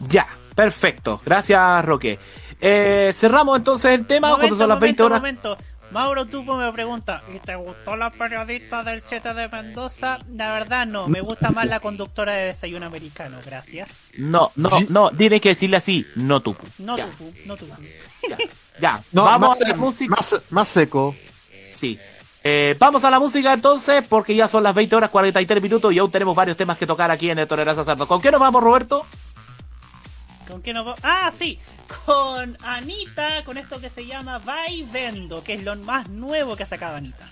Ya, 0.07 0.27
perfecto. 0.59 1.21
Gracias, 1.25 1.85
Roque. 1.85 2.19
Eh, 2.59 3.13
cerramos 3.15 3.57
entonces 3.57 3.97
el 3.97 4.05
tema 4.05 4.35
cuando 4.35 4.57
son 4.57 4.67
las 4.67 4.79
20 4.79 5.03
horas. 5.03 5.19
momento. 5.21 5.57
Mauro 5.91 6.25
Tupo 6.25 6.55
me 6.55 6.71
pregunta, 6.71 7.23
¿y 7.33 7.39
te 7.39 7.55
gustó 7.55 7.95
la 7.95 8.11
periodista 8.11 8.83
del 8.83 9.01
7 9.01 9.33
de 9.33 9.47
Mendoza? 9.47 10.19
La 10.35 10.51
verdad 10.51 10.85
no, 10.85 11.07
me 11.07 11.21
gusta 11.21 11.49
más 11.49 11.65
la 11.65 11.79
conductora 11.79 12.33
de 12.33 12.45
Desayuno 12.47 12.85
Americano, 12.85 13.37
gracias. 13.43 14.01
No, 14.17 14.51
no, 14.55 14.69
no, 14.89 15.09
tienes 15.09 15.41
que 15.41 15.49
decirle 15.49 15.77
así, 15.77 16.05
no 16.15 16.41
tú. 16.41 16.55
No 16.77 16.95
ya, 16.95 17.05
Tupu, 17.09 17.33
no 17.45 17.55
Tupu. 17.57 17.73
ya. 18.79 19.01
No, 19.11 19.23
vamos 19.23 19.49
más, 19.49 19.61
a 19.61 19.67
la 19.69 19.75
música. 19.75 20.15
Más, 20.15 20.41
más 20.51 20.67
seco. 20.67 21.15
Sí. 21.73 21.97
Eh, 22.43 22.75
vamos 22.77 23.03
a 23.03 23.09
la 23.09 23.19
música 23.19 23.51
entonces, 23.51 24.03
porque 24.07 24.35
ya 24.35 24.47
son 24.47 24.63
las 24.63 24.75
20 24.75 24.95
horas 24.95 25.09
43 25.09 25.63
minutos 25.63 25.91
y 25.93 25.99
aún 25.99 26.11
tenemos 26.11 26.35
varios 26.35 26.55
temas 26.55 26.77
que 26.77 26.85
tocar 26.85 27.09
aquí 27.11 27.29
en 27.29 27.39
el 27.39 27.47
Tolerancia 27.47 27.83
Cerdo. 27.83 28.07
¿Con 28.07 28.21
qué 28.21 28.29
nos 28.29 28.39
vamos, 28.39 28.61
Roberto? 28.61 29.05
¿Con 30.49 30.63
qué 30.63 30.73
nos 30.73 30.87
va? 30.87 30.95
Ah, 31.03 31.29
sí, 31.31 31.59
con 32.05 32.57
Anita, 32.63 33.43
con 33.45 33.57
esto 33.57 33.79
que 33.79 33.89
se 33.89 34.05
llama 34.05 34.39
Va 34.39 34.67
y 34.67 34.83
Vendo, 34.83 35.43
que 35.43 35.53
es 35.53 35.63
lo 35.63 35.75
más 35.75 36.09
nuevo 36.09 36.55
que 36.55 36.63
ha 36.63 36.65
sacado 36.65 36.95
Anita. 36.95 37.29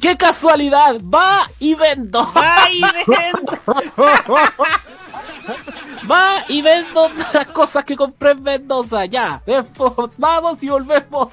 ¡Qué 0.00 0.16
casualidad! 0.16 0.96
¡Va 1.02 1.48
y 1.58 1.74
vendo! 1.74 2.32
Va 2.34 2.70
y 2.70 2.80
Vendo. 3.06 3.58
Va 6.10 6.44
y 6.48 6.62
vendo 6.62 7.10
las 7.32 7.46
cosas 7.48 7.84
que 7.84 7.96
compré 7.96 8.32
en 8.32 8.42
Mendoza. 8.42 9.06
Ya, 9.06 9.42
después 9.46 10.18
vamos 10.18 10.62
y 10.62 10.68
volvemos 10.68 11.28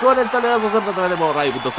con 0.00 0.18
el 0.18 0.26
a 0.26 0.30
través 0.30 1.10
de 1.10 1.16
modoradio.cl. 1.16 1.62
Tô 1.62 1.70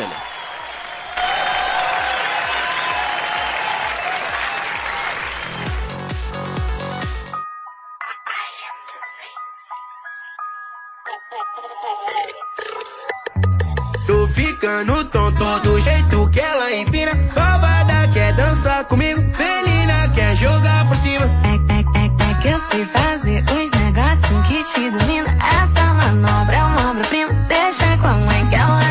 ficando 14.58 15.06
tonto 15.06 15.60
do 15.60 15.80
jeito 15.80 16.30
que 16.30 16.40
ela 16.40 16.74
empina. 16.74 17.14
Babada 17.34 18.08
quer 18.12 18.34
dançar 18.34 18.86
comigo. 18.86 19.22
Felina 19.34 20.10
quer 20.10 20.36
jogar 20.36 20.88
por 20.88 20.98
cima. 20.98 21.26
É, 21.44 21.74
é, 21.74 21.80
é, 21.80 22.32
é 22.32 22.34
que 22.42 22.48
eu 22.48 22.60
sei 22.60 22.86
fazer 22.86 23.44
os 23.44 23.72
negocinhos 23.72 24.48
que 24.48 24.64
te 24.64 24.90
domina. 24.90 25.38
Essa 25.62 25.94
manobra 25.94 26.56
é 26.56 26.64
uma 26.64 26.92
obra-prima. 26.92 27.34
Deixa 27.48 27.98
com 27.98 28.08
a 28.08 28.14
mãe 28.14 28.50
que 28.50 28.56
ela 28.56 28.87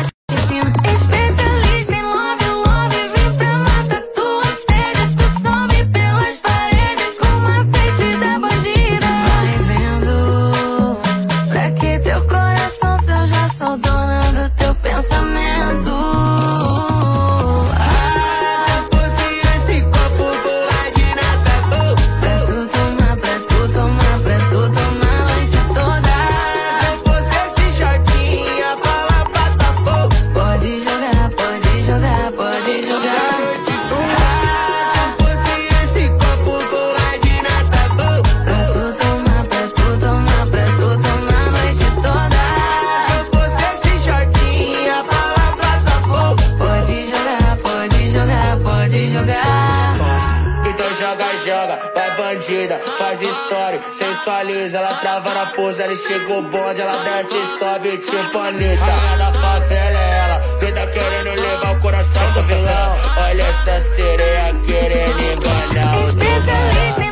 ela 54.29 54.95
trava 54.95 55.33
na 55.33 55.45
pose, 55.53 55.81
ela 55.81 55.95
chegou 55.95 56.41
bonde, 56.41 56.81
ela 56.81 57.01
desce 57.01 57.33
e 57.33 57.59
sobe 57.59 57.97
tipo 57.97 58.37
Anitta. 58.37 58.83
Rainha 58.83 59.17
da 59.17 59.31
favela 59.31 59.99
é 59.99 60.19
ela, 60.19 60.39
tá 60.73 60.87
querendo 60.87 61.41
levar 61.41 61.71
o 61.71 61.79
coração 61.79 62.31
do 62.33 62.41
vilão, 62.43 62.97
olha 63.25 63.43
essa 63.43 63.79
sereia 63.95 64.53
querendo 64.65 65.21
enganar 65.21 65.97
o 65.97 67.06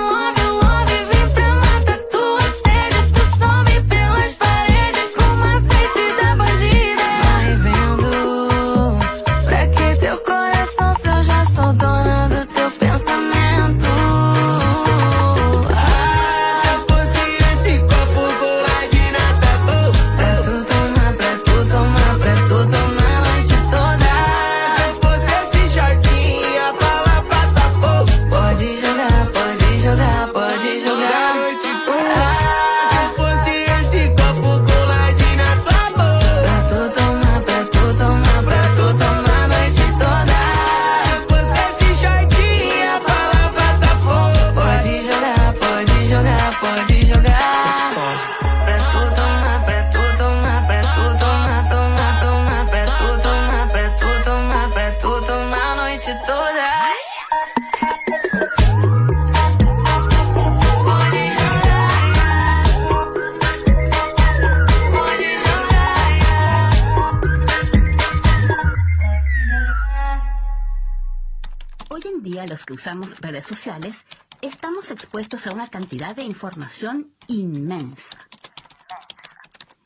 redes 73.35 73.47
sociales 73.47 74.05
estamos 74.39 74.91
expuestos 74.91 75.45
a 75.45 75.51
una 75.51 75.67
cantidad 75.67 76.15
de 76.15 76.23
información 76.23 77.11
inmensa. 77.27 78.17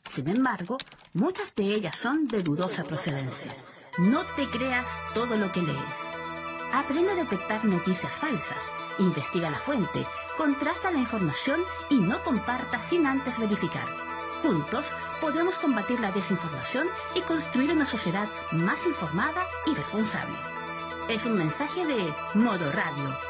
Sin 0.08 0.28
embargo, 0.28 0.78
muchas 1.14 1.52
de 1.56 1.64
ellas 1.74 1.96
son 1.96 2.28
de 2.28 2.44
dudosa 2.44 2.84
procedencia. 2.84 3.52
No 3.98 4.24
te 4.36 4.46
creas 4.46 4.86
todo 5.14 5.36
lo 5.36 5.50
que 5.50 5.62
lees. 5.62 5.98
Aprende 6.72 7.10
a 7.10 7.14
detectar 7.16 7.64
noticias 7.64 8.20
falsas, 8.20 8.70
investiga 9.00 9.50
la 9.50 9.58
fuente, 9.58 10.06
contrasta 10.36 10.92
la 10.92 11.00
información 11.00 11.60
y 11.88 11.96
no 11.96 12.22
comparta 12.22 12.80
sin 12.80 13.04
antes 13.04 13.40
verificar. 13.40 13.88
Juntos 14.42 14.86
podemos 15.20 15.56
combatir 15.56 15.98
la 15.98 16.12
desinformación 16.12 16.86
y 17.16 17.22
construir 17.22 17.72
una 17.72 17.84
sociedad 17.84 18.28
más 18.52 18.86
informada 18.86 19.44
y 19.66 19.74
responsable. 19.74 20.36
Es 21.08 21.26
un 21.26 21.36
mensaje 21.36 21.84
de 21.84 22.14
Modo 22.34 22.70
Radio, 22.70 23.29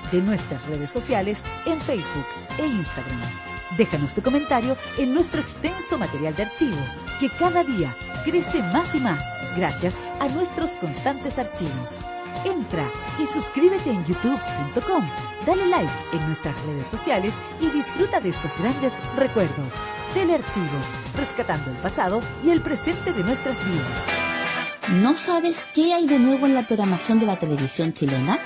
nuestras 0.19 0.65
redes 0.65 0.91
sociales 0.91 1.43
en 1.65 1.79
Facebook 1.79 2.25
e 2.57 2.65
Instagram. 2.65 3.21
Déjanos 3.77 4.13
tu 4.13 4.21
comentario 4.21 4.75
en 4.97 5.13
nuestro 5.13 5.39
extenso 5.39 5.97
material 5.97 6.35
de 6.35 6.43
archivo, 6.43 6.77
que 7.19 7.29
cada 7.29 7.63
día 7.63 7.95
crece 8.25 8.61
más 8.63 8.93
y 8.95 8.99
más 8.99 9.23
gracias 9.55 9.97
a 10.19 10.27
nuestros 10.27 10.71
constantes 10.71 11.37
archivos. 11.37 12.03
Entra 12.43 12.89
y 13.21 13.25
suscríbete 13.27 13.91
en 13.91 14.03
youtube.com, 14.05 15.05
dale 15.45 15.65
like 15.67 15.91
en 16.13 16.25
nuestras 16.25 16.59
redes 16.65 16.87
sociales 16.87 17.33
y 17.61 17.69
disfruta 17.69 18.19
de 18.19 18.29
estos 18.29 18.51
grandes 18.59 18.93
recuerdos. 19.15 19.73
Telearchivos, 20.13 20.87
rescatando 21.17 21.71
el 21.71 21.77
pasado 21.77 22.19
y 22.43 22.49
el 22.49 22.61
presente 22.61 23.13
de 23.13 23.23
nuestras 23.23 23.57
vidas. 23.65 24.31
¿No 25.01 25.17
sabes 25.17 25.65
qué 25.73 25.93
hay 25.93 26.07
de 26.07 26.19
nuevo 26.19 26.47
en 26.47 26.55
la 26.55 26.67
programación 26.67 27.19
de 27.19 27.27
la 27.27 27.37
televisión 27.37 27.93
chilena? 27.93 28.39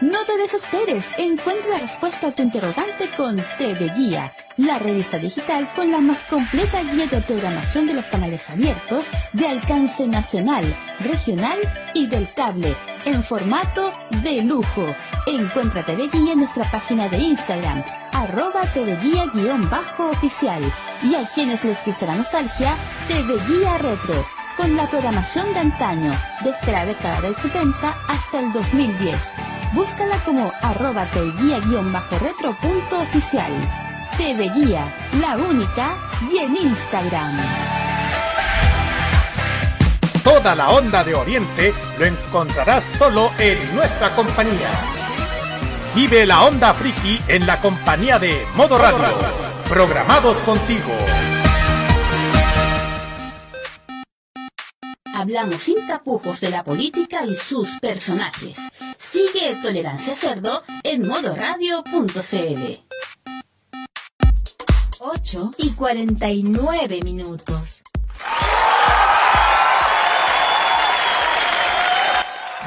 No 0.00 0.18
te 0.26 0.36
desesperes, 0.36 1.06
encuentra 1.16 1.70
la 1.70 1.78
respuesta 1.78 2.28
a 2.28 2.30
tu 2.30 2.42
interrogante 2.42 3.08
con 3.16 3.42
TV 3.56 3.90
Guía, 3.96 4.30
la 4.58 4.78
revista 4.78 5.18
digital 5.18 5.72
con 5.74 5.90
la 5.90 6.02
más 6.02 6.22
completa 6.24 6.82
guía 6.82 7.06
de 7.06 7.22
programación 7.22 7.86
de 7.86 7.94
los 7.94 8.06
canales 8.06 8.50
abiertos 8.50 9.06
de 9.32 9.48
alcance 9.48 10.06
nacional, 10.06 10.76
regional 11.00 11.58
y 11.94 12.08
del 12.08 12.30
cable, 12.34 12.76
en 13.06 13.24
formato 13.24 13.90
de 14.22 14.42
lujo. 14.42 14.84
Encuentra 15.26 15.86
TV 15.86 16.08
Guía 16.08 16.32
en 16.32 16.40
nuestra 16.40 16.70
página 16.70 17.08
de 17.08 17.16
Instagram, 17.16 17.82
arroba 18.12 18.70
TV 18.74 18.98
Guía-oficial. 19.02 20.74
Y 21.04 21.14
a 21.14 21.26
quienes 21.34 21.64
les 21.64 21.82
gusta 21.86 22.04
la 22.04 22.16
nostalgia, 22.16 22.74
TV 23.08 23.34
Guía 23.48 23.78
Retro, 23.78 24.26
con 24.58 24.76
la 24.76 24.90
programación 24.90 25.54
de 25.54 25.60
antaño, 25.60 26.12
desde 26.44 26.72
la 26.72 26.84
década 26.84 27.22
del 27.22 27.34
70 27.34 27.96
hasta 28.08 28.40
el 28.40 28.52
2010. 28.52 29.55
Búscala 29.76 30.18
como 30.24 30.50
arroba 30.62 31.04
tguía-retro.oficial. 31.10 33.52
TV 34.16 34.50
Guía, 34.54 35.10
la 35.20 35.36
única, 35.36 35.98
y 36.32 36.38
en 36.38 36.56
Instagram. 36.56 37.36
Toda 40.24 40.54
la 40.54 40.70
onda 40.70 41.04
de 41.04 41.14
Oriente 41.14 41.74
lo 41.98 42.06
encontrarás 42.06 42.84
solo 42.84 43.30
en 43.38 43.74
nuestra 43.74 44.14
compañía. 44.14 44.70
Vive 45.94 46.24
la 46.24 46.44
onda 46.44 46.72
friki 46.72 47.20
en 47.28 47.46
la 47.46 47.60
compañía 47.60 48.18
de 48.18 48.46
Modo 48.54 48.78
Radio. 48.78 49.04
Programados 49.68 50.38
contigo. 50.38 50.90
Hablamos 55.14 55.62
sin 55.62 55.86
tapujos 55.86 56.40
de 56.40 56.48
la 56.50 56.64
política 56.64 57.26
y 57.26 57.36
sus 57.36 57.78
personajes. 57.80 58.58
Sigue 59.08 59.56
Tolerancia 59.62 60.16
Cerdo 60.16 60.64
en 60.82 61.06
modoradio.cl. 61.06 62.80
8 64.98 65.50
y 65.58 65.72
49 65.74 67.00
minutos. 67.04 67.84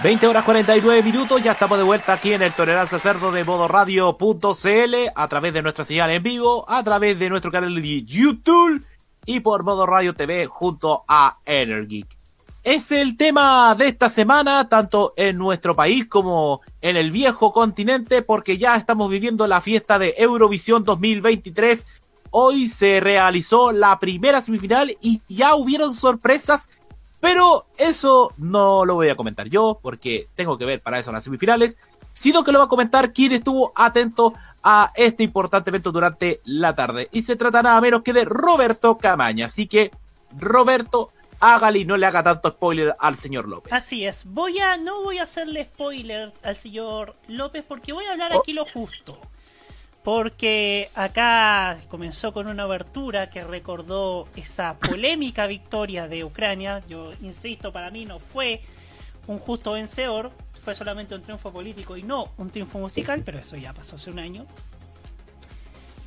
20 0.02 0.28
horas 0.28 0.46
49 0.46 1.04
minutos, 1.04 1.44
ya 1.44 1.52
estamos 1.52 1.78
de 1.78 1.84
vuelta 1.84 2.14
aquí 2.14 2.32
en 2.32 2.42
el 2.42 2.54
Tolerancia 2.54 3.00
Cerdo 3.00 3.34
de 3.34 3.44
modoradio.cl 3.44 4.96
a 5.14 5.28
través 5.28 5.54
de 5.54 5.62
nuestra 5.62 5.84
señal 5.84 6.10
en 6.12 6.24
vivo, 6.24 6.64
a 6.70 6.82
través 6.84 7.20
de 7.20 7.30
nuestro 7.30 7.52
canal 7.52 7.76
de 7.76 8.04
YouTube 8.06 8.82
y 9.26 9.42
por 9.42 9.64
Modo 9.64 9.86
Radio 9.86 10.16
TV 10.16 10.46
junto 10.46 11.04
a 11.06 11.40
Energic. 11.46 12.19
Es 12.64 12.92
el 12.92 13.16
tema 13.16 13.74
de 13.76 13.88
esta 13.88 14.10
semana, 14.10 14.68
tanto 14.68 15.14
en 15.16 15.38
nuestro 15.38 15.78
país 15.78 16.08
como 16.08 16.60
en 16.82 16.98
el 16.98 17.10
viejo 17.10 17.54
continente, 17.54 18.22
porque 18.22 18.58
ya 18.58 18.76
estamos 18.76 19.10
viviendo 19.10 19.48
la 19.48 19.62
fiesta 19.62 19.98
de 19.98 20.16
Eurovisión 20.18 20.84
2023. 20.84 21.88
Hoy 22.32 22.68
se 22.68 23.00
realizó 23.00 23.72
la 23.72 23.98
primera 23.98 24.42
semifinal 24.42 24.98
y 25.02 25.22
ya 25.30 25.56
hubieron 25.56 25.94
sorpresas, 25.96 26.68
pero 27.22 27.66
eso 27.78 28.34
no 28.38 28.84
lo 28.84 28.96
voy 28.96 29.08
a 29.08 29.16
comentar 29.16 29.48
yo, 29.48 29.80
porque 29.82 30.28
tengo 30.36 30.58
que 30.58 30.66
ver 30.66 30.82
para 30.82 31.00
eso 31.00 31.14
las 31.14 31.24
semifinales, 31.24 31.78
sino 32.12 32.44
que 32.44 32.52
lo 32.52 32.60
va 32.60 32.66
a 32.66 32.70
comentar 32.70 33.14
quien 33.14 33.32
estuvo 33.32 33.72
atento 33.74 34.34
a 34.64 34.92
este 34.96 35.24
importante 35.24 35.70
evento 35.70 35.94
durante 35.94 36.42
la 36.44 36.76
tarde. 36.76 37.08
Y 37.14 37.22
se 37.22 37.38
trata 37.38 37.64
nada 37.64 37.80
menos 37.80 38.02
que 38.02 38.12
de 38.12 38.26
Roberto 38.26 38.98
Camaña. 38.98 39.46
Así 39.46 39.66
que, 39.66 39.92
Roberto, 40.38 41.10
hágale 41.40 41.80
y 41.80 41.86
no 41.86 41.98
le 41.98 42.06
haga 42.06 42.24
tanto 42.24 42.50
spoiler 42.50 42.94
al 43.00 43.16
señor 43.16 43.48
López. 43.48 43.72
Así 43.74 44.06
es. 44.06 44.26
Voy 44.26 44.60
a, 44.60 44.78
no 44.78 45.04
voy 45.04 45.18
a 45.20 45.24
hacerle 45.24 45.66
spoiler 45.66 46.34
al 46.44 46.56
señor 46.56 47.16
López 47.28 47.64
porque 47.68 47.94
voy 47.94 48.06
a 48.06 48.12
hablar 48.12 48.32
Oh. 48.34 48.40
aquí 48.40 48.54
lo 48.54 48.66
justo. 48.66 49.20
Porque 50.04 50.90
acá 50.96 51.78
comenzó 51.90 52.32
con 52.34 52.48
una 52.48 52.64
abertura 52.64 53.30
que 53.30 53.44
recordó 53.44 54.28
esa 54.36 54.78
polémica 54.80 55.46
victoria 55.48 56.08
de 56.08 56.24
Ucrania. 56.24 56.82
Yo 56.88 57.12
insisto, 57.22 57.72
para 57.74 57.92
mí 57.92 58.06
no 58.06 58.20
fue 58.20 58.62
un 59.28 59.40
justo 59.40 59.74
vencedor, 59.74 60.32
fue 60.64 60.74
solamente 60.74 61.16
un 61.16 61.22
triunfo 61.22 61.52
político 61.52 61.98
y 61.98 62.04
no 62.04 62.32
un 62.38 62.50
triunfo 62.50 62.80
musical, 62.80 63.22
pero 63.26 63.40
eso 63.40 63.58
ya 63.58 63.74
pasó 63.74 63.98
hace 63.98 64.10
un 64.10 64.20
año. 64.20 64.46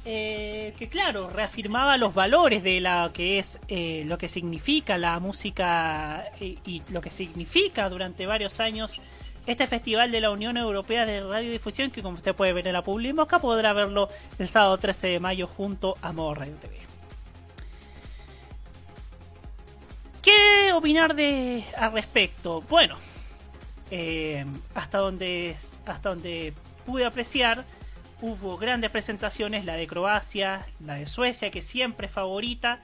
Eh, 0.05 0.74
que 0.78 0.88
claro, 0.88 1.28
reafirmaba 1.28 1.96
los 1.96 2.12
valores 2.12 2.64
de 2.64 2.80
la 2.80 3.11
que 3.14 3.38
es 3.38 3.61
eh, 3.68 4.03
lo 4.07 4.18
que 4.18 4.28
significa 4.28 4.98
la 4.98 5.20
música 5.20 6.24
eh, 6.40 6.57
y 6.66 6.82
lo 6.90 7.00
que 7.00 7.11
significa 7.11 7.88
durante 7.88 8.26
varios 8.26 8.59
años 8.59 9.00
este 9.46 9.68
festival 9.68 10.11
de 10.11 10.20
la 10.20 10.30
Unión 10.30 10.57
Europea 10.57 11.07
de 11.07 11.20
Radiodifusión 11.20 11.92
que 11.92 12.03
como 12.03 12.16
usted 12.16 12.34
puede 12.34 12.53
ver 12.53 12.66
en 12.66 12.72
la 12.72 12.82
Publimosca 12.82 13.38
podrá 13.38 13.72
verlo 13.72 14.09
el 14.40 14.48
sábado 14.48 14.76
13 14.76 15.07
de 15.07 15.20
mayo 15.20 15.46
junto 15.46 15.96
a 16.03 16.12
Modo 16.12 16.34
Radio 16.34 16.55
TV. 16.57 16.76
¿Qué 20.20 20.72
opinar 20.72 21.14
de 21.14 21.64
al 21.76 21.92
respecto? 21.92 22.61
Bueno, 22.62 22.96
eh, 23.92 24.44
hasta 24.74 24.98
donde 24.98 25.57
hasta 25.86 26.09
donde 26.09 26.55
pude 26.86 27.05
apreciar 27.05 27.64
hubo 28.23 28.57
grandes 28.57 28.91
presentaciones, 28.91 29.64
la 29.64 29.75
de 29.75 29.87
Croacia, 29.87 30.64
la 30.81 30.95
de 30.95 31.07
Suecia, 31.07 31.51
que 31.51 31.61
siempre 31.61 32.07
es 32.07 32.12
favorita, 32.12 32.81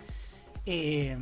eh, 0.66 1.16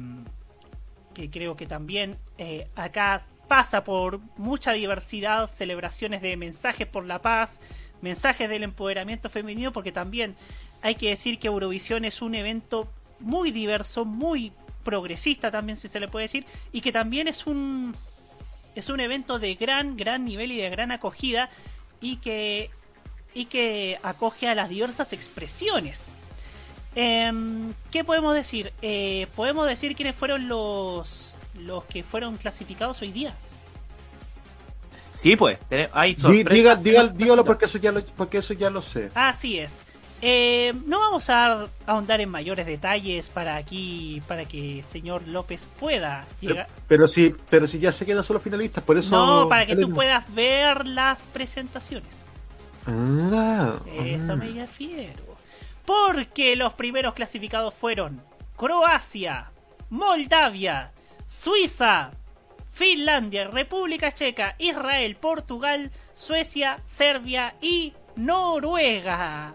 que 1.14 1.30
creo 1.30 1.56
que 1.56 1.66
también 1.66 2.16
eh, 2.38 2.66
acá 2.74 3.22
pasa 3.46 3.84
por 3.84 4.20
mucha 4.38 4.72
diversidad, 4.72 5.46
celebraciones 5.48 6.22
de 6.22 6.36
mensajes 6.36 6.88
por 6.88 7.04
la 7.04 7.20
paz, 7.20 7.60
mensajes 8.00 8.48
del 8.48 8.62
empoderamiento 8.62 9.28
femenino, 9.28 9.72
porque 9.72 9.92
también 9.92 10.34
hay 10.82 10.94
que 10.94 11.10
decir 11.10 11.38
que 11.38 11.48
Eurovisión 11.48 12.06
es 12.06 12.22
un 12.22 12.34
evento 12.34 12.88
muy 13.20 13.50
diverso, 13.50 14.06
muy 14.06 14.52
progresista 14.82 15.50
también 15.50 15.76
si 15.76 15.88
se 15.88 16.00
le 16.00 16.08
puede 16.08 16.24
decir, 16.24 16.46
y 16.72 16.80
que 16.80 16.90
también 16.90 17.28
es 17.28 17.46
un 17.46 17.94
es 18.74 18.90
un 18.90 19.00
evento 19.00 19.38
de 19.38 19.54
gran, 19.54 19.96
gran 19.96 20.24
nivel 20.24 20.52
y 20.52 20.58
de 20.58 20.68
gran 20.68 20.90
acogida 20.90 21.48
y 22.00 22.18
que 22.18 22.70
y 23.34 23.46
que 23.46 23.98
acoge 24.02 24.48
a 24.48 24.54
las 24.54 24.68
diversas 24.68 25.12
expresiones. 25.12 26.12
Em, 26.94 27.72
¿Qué 27.90 28.04
podemos 28.04 28.34
decir? 28.34 28.72
Eh, 28.82 29.26
podemos 29.36 29.66
decir 29.68 29.94
quiénes 29.94 30.16
fueron 30.16 30.48
los 30.48 31.36
los 31.58 31.84
que 31.84 32.02
fueron 32.02 32.36
clasificados 32.36 33.00
hoy 33.02 33.12
día. 33.12 33.34
Sí, 35.14 35.36
pues, 35.36 35.58
hay 35.92 36.14
sorpresas. 36.14 36.52
diga, 36.52 36.76
diga- 36.76 37.08
dígalo 37.08 37.44
porque 37.44 37.64
eso 37.64 37.78
ya 37.78 37.92
lo, 37.92 38.04
porque 38.04 38.38
eso 38.38 38.52
ya 38.52 38.68
lo 38.68 38.82
sé. 38.82 39.10
Así 39.14 39.58
es. 39.58 39.86
Eh, 40.22 40.72
no 40.86 40.98
vamos 41.00 41.28
a 41.30 41.68
ahondar 41.86 42.20
en 42.22 42.30
mayores 42.30 42.64
detalles 42.66 43.28
para 43.30 43.56
aquí, 43.56 44.22
para 44.26 44.44
que 44.46 44.78
el 44.80 44.84
señor 44.84 45.26
López 45.28 45.66
pueda 45.78 46.26
llegar. 46.40 46.68
Pero 46.88 47.06
si, 47.08 47.34
pero 47.50 47.66
si 47.66 47.78
ya 47.78 47.92
se 47.92 48.04
quedan 48.06 48.24
solo 48.24 48.40
finalistas, 48.40 48.82
por 48.84 48.96
eso. 48.98 49.10
No, 49.10 49.48
para 49.48 49.66
que 49.66 49.76
tú 49.76 49.90
puedas 49.92 50.24
ver 50.34 50.86
las 50.86 51.24
presentaciones. 51.26 52.08
Ah, 52.86 53.78
Eso 53.96 54.32
ah. 54.32 54.36
me 54.36 54.48
refiero. 54.52 55.24
Porque 55.84 56.56
los 56.56 56.74
primeros 56.74 57.14
clasificados 57.14 57.74
fueron 57.74 58.22
Croacia, 58.56 59.50
Moldavia, 59.90 60.92
Suiza, 61.26 62.10
Finlandia, 62.72 63.48
República 63.48 64.12
Checa, 64.12 64.54
Israel, 64.58 65.16
Portugal, 65.16 65.90
Suecia, 66.14 66.80
Serbia 66.84 67.54
y 67.60 67.92
Noruega. 68.16 69.54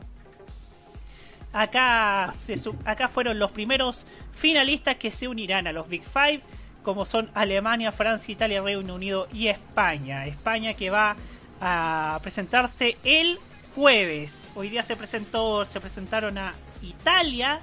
acá, 1.53 2.31
se, 2.33 2.55
acá 2.85 3.07
fueron 3.09 3.39
los 3.39 3.51
primeros 3.51 4.07
finalistas 4.33 4.95
que 4.95 5.11
se 5.11 5.27
unirán 5.27 5.67
a 5.67 5.73
los 5.73 5.89
Big 5.89 6.03
Five, 6.03 6.41
como 6.83 7.05
son 7.05 7.29
Alemania, 7.33 7.91
Francia, 7.91 8.31
Italia, 8.31 8.61
Reino 8.61 8.95
Unido 8.95 9.27
y 9.33 9.47
España. 9.47 10.25
España 10.25 10.73
que 10.73 10.89
va 10.89 11.15
a 11.61 12.19
presentarse 12.21 12.97
el 13.03 13.39
jueves. 13.75 14.49
Hoy 14.55 14.69
día 14.69 14.83
se 14.83 14.95
presentó, 14.95 15.65
se 15.65 15.79
presentaron 15.79 16.37
a 16.37 16.53
Italia 16.81 17.61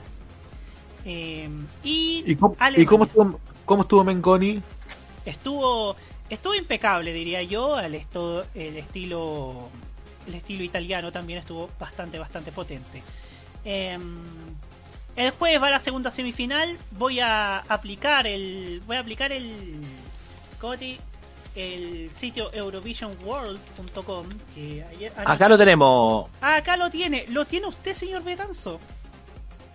eh, 1.04 1.48
y, 1.84 2.22
¿Y 2.26 2.36
cómo, 2.36 2.56
Alemania. 2.58 2.82
y 2.82 2.86
cómo 2.86 3.04
estuvo, 3.04 3.40
cómo 3.64 3.82
estuvo 3.82 4.04
Mengoni? 4.04 4.62
estuvo 5.24 5.96
estuvo 6.30 6.54
impecable 6.54 7.12
diría 7.12 7.42
yo 7.42 7.78
el, 7.80 7.94
esto, 7.94 8.44
el 8.54 8.76
estilo 8.76 9.68
el 10.26 10.34
estilo 10.34 10.64
italiano 10.64 11.12
también 11.12 11.38
estuvo 11.40 11.68
bastante 11.78 12.18
bastante 12.18 12.52
potente 12.52 13.02
Em, 13.64 14.20
el 15.16 15.30
jueves 15.32 15.60
va 15.60 15.70
la 15.70 15.80
segunda 15.80 16.10
semifinal 16.10 16.78
voy 16.92 17.20
a 17.20 17.58
aplicar 17.58 18.26
el 18.26 18.80
voy 18.86 18.96
a 18.96 19.00
aplicar 19.00 19.32
el 19.32 19.80
Coti 20.60 20.98
el 21.58 22.10
sitio 22.14 22.52
eurovisionworld.com 22.52 24.26
que 24.54 24.84
ayer 24.84 25.12
Acá 25.16 25.48
lo 25.48 25.58
tenemos. 25.58 26.30
Ah, 26.40 26.56
acá 26.56 26.76
lo 26.76 26.88
tiene 26.90 27.26
lo 27.28 27.44
tiene 27.44 27.66
usted 27.66 27.94
señor 27.94 28.22
Betanzo 28.22 28.78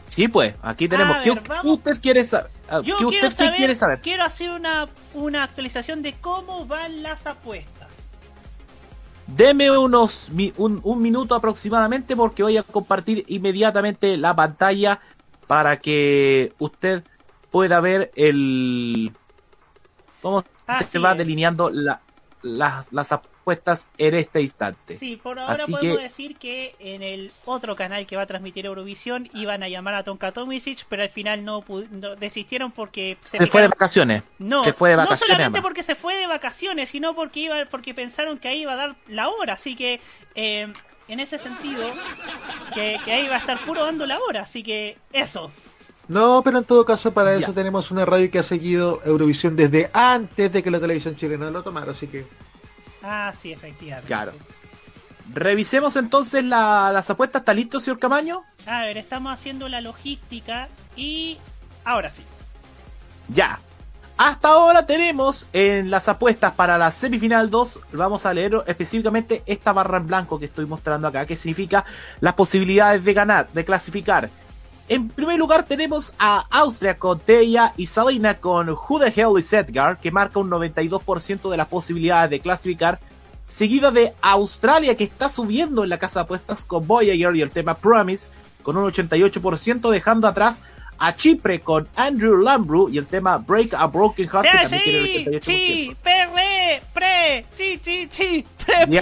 Sí, 0.07 0.27
pues, 0.27 0.53
aquí 0.61 0.87
tenemos. 0.87 1.17
¿Qué, 1.23 1.31
ver, 1.31 1.41
qué 1.41 1.49
vamos. 1.49 1.73
usted 1.79 1.99
quiere 1.99 2.23
saber? 2.23 2.51
Yo 2.83 2.97
¿Qué 2.99 3.05
usted 3.05 3.31
saber, 3.31 3.55
quiere 3.57 3.75
saber? 3.75 3.99
quiero 4.01 4.23
hacer 4.23 4.51
una, 4.51 4.87
una 5.15 5.41
actualización 5.43 6.03
de 6.03 6.13
cómo 6.13 6.67
van 6.67 7.01
las 7.01 7.25
apuestas. 7.25 8.11
Deme 9.25 9.71
unos 9.75 10.27
un, 10.57 10.81
un 10.83 11.01
minuto 11.01 11.33
aproximadamente 11.33 12.15
porque 12.15 12.43
voy 12.43 12.57
a 12.57 12.63
compartir 12.63 13.25
inmediatamente 13.27 14.15
la 14.17 14.35
pantalla 14.35 14.99
para 15.47 15.79
que 15.79 16.53
usted 16.59 17.03
pueda 17.49 17.79
ver 17.79 18.11
el 18.15 19.13
cómo 20.21 20.43
Así 20.77 20.85
se 20.91 20.99
va 20.99 21.11
es. 21.13 21.17
delineando 21.17 21.69
la- 21.69 22.01
las, 22.41 22.91
las 22.91 23.11
apuestas 23.13 23.89
en 23.97 24.15
este 24.15 24.41
instante. 24.41 24.97
Sí, 24.97 25.15
por 25.15 25.39
ahora 25.39 25.53
Así 25.63 25.71
podemos 25.71 25.97
que 25.97 26.03
decir 26.03 26.35
que 26.35 26.75
en 26.79 27.01
el 27.01 27.31
otro 27.45 27.73
canal 27.77 28.05
que 28.05 28.17
va 28.17 28.23
a 28.23 28.25
transmitir 28.25 28.65
Eurovisión 28.65 29.29
iban 29.33 29.63
a 29.63 29.69
llamar 29.69 29.95
a 29.95 30.03
Tonka 30.03 30.33
Tomisic, 30.33 30.85
pero 30.89 31.03
al 31.03 31.09
final 31.09 31.45
no, 31.45 31.63
no- 31.91 32.15
desistieron 32.17 32.73
porque 32.73 33.17
se, 33.23 33.37
se 33.37 33.47
fue 33.47 33.61
de 33.61 33.69
vacaciones. 33.69 34.23
No, 34.39 34.61
se 34.61 34.73
fue 34.73 34.89
de 34.89 34.97
no 34.97 35.03
vacaciones. 35.03 35.27
solamente 35.27 35.57
además. 35.57 35.61
porque 35.61 35.83
se 35.83 35.95
fue 35.95 36.15
de 36.17 36.27
vacaciones, 36.27 36.89
sino 36.89 37.15
porque 37.15 37.39
iba, 37.39 37.55
porque 37.71 37.93
pensaron 37.93 38.37
que 38.37 38.49
ahí 38.49 38.63
iba 38.63 38.73
a 38.73 38.77
dar 38.77 38.95
la 39.07 39.29
hora, 39.29 39.53
así 39.53 39.77
que 39.77 40.01
eh, 40.35 40.67
en 41.07 41.19
ese 41.21 41.39
sentido 41.39 41.93
que, 42.73 42.99
que 43.05 43.11
ahí 43.13 43.27
va 43.29 43.35
a 43.35 43.39
estar 43.39 43.57
puro 43.59 43.83
dando 43.85 44.05
la 44.05 44.19
hora, 44.19 44.41
así 44.41 44.63
que 44.63 44.97
eso. 45.13 45.49
No, 46.07 46.41
pero 46.43 46.57
en 46.59 46.65
todo 46.65 46.83
caso 46.85 47.13
para 47.13 47.33
Ya. 47.33 47.43
eso 47.43 47.53
tenemos 47.53 47.89
una 47.91 48.05
radio 48.05 48.29
que 48.29 48.39
ha 48.39 48.43
seguido 48.43 49.01
Eurovisión 49.05 49.55
desde 49.55 49.89
antes 49.93 50.51
de 50.51 50.61
que 50.61 50.69
la 50.71 50.79
televisión 50.79 51.15
chilena 51.15 51.49
lo 51.49 51.63
tomara, 51.63 51.91
así 51.91 52.07
que... 52.07 52.25
Ah, 53.01 53.33
sí, 53.37 53.53
efectivamente. 53.53 54.07
Claro. 54.07 54.33
Revisemos 55.33 55.95
entonces 55.95 56.43
la- 56.43 56.91
las 56.91 57.09
apuestas. 57.09 57.41
¿Está 57.41 57.53
listo, 57.53 57.79
señor 57.79 57.99
Camaño? 57.99 58.43
A 58.65 58.81
ver, 58.81 58.97
estamos 58.97 59.33
haciendo 59.33 59.69
la 59.69 59.79
logística 59.81 60.67
y 60.95 61.37
ahora 61.85 62.09
sí. 62.09 62.23
Ya. 63.29 63.59
Hasta 64.17 64.49
ahora 64.49 64.85
tenemos 64.85 65.47
en 65.53 65.89
las 65.89 66.07
apuestas 66.07 66.53
para 66.53 66.77
la 66.77 66.91
semifinal 66.91 67.49
2, 67.49 67.79
vamos 67.93 68.25
a 68.27 68.33
leer 68.33 68.53
específicamente 68.67 69.41
esta 69.47 69.73
barra 69.73 69.97
en 69.97 70.05
blanco 70.05 70.37
que 70.37 70.45
estoy 70.45 70.65
mostrando 70.67 71.07
acá, 71.07 71.25
que 71.25 71.35
significa 71.35 71.83
las 72.19 72.33
posibilidades 72.35 73.03
de 73.03 73.13
ganar, 73.13 73.47
de 73.53 73.65
clasificar. 73.65 74.29
En 74.89 75.07
primer 75.07 75.37
lugar 75.37 75.63
tenemos 75.63 76.11
a 76.19 76.45
Austria 76.49 76.97
con 76.97 77.19
Teia 77.19 77.73
y 77.77 77.85
Salina 77.85 78.39
con 78.39 78.69
Who 78.69 78.99
the 78.99 79.13
Hell 79.15 79.39
is 79.39 79.53
Edgar, 79.53 79.97
que 79.97 80.11
marca 80.11 80.39
un 80.39 80.49
92% 80.49 81.49
de 81.49 81.57
las 81.57 81.67
posibilidades 81.67 82.29
de 82.29 82.41
clasificar. 82.41 82.99
Seguida 83.47 83.91
de 83.91 84.13
Australia, 84.21 84.95
que 84.95 85.05
está 85.05 85.29
subiendo 85.29 85.83
en 85.83 85.89
la 85.89 85.99
casa 85.99 86.19
de 86.19 86.23
apuestas 86.25 86.65
con 86.65 86.85
Voyager 86.85 87.35
y 87.35 87.41
el 87.41 87.51
tema 87.51 87.75
Promise, 87.75 88.27
con 88.61 88.75
un 88.77 88.91
88%, 88.91 89.89
dejando 89.89 90.27
atrás 90.27 90.61
a 90.97 91.15
Chipre 91.15 91.61
con 91.61 91.87
Andrew 91.95 92.37
Lambrew 92.37 92.89
y 92.89 92.97
el 92.97 93.05
tema 93.05 93.37
Break 93.37 93.73
a 93.73 93.87
Broken 93.87 94.27
Heart, 94.29 94.47
que 94.51 94.67
¡Sí, 94.67 94.83
tiene 94.83 95.07
sí! 95.07 95.15
el 95.15 95.33
88%. 95.33 95.41
¡Sí! 95.43 95.97
¡Perre! 96.03 96.81
¡Pre! 96.93 97.45
¡Sí, 97.51 97.79
sí, 97.81 98.07
sí! 98.09 98.45
¡Pre, 98.65 98.87
pre! 98.87 98.99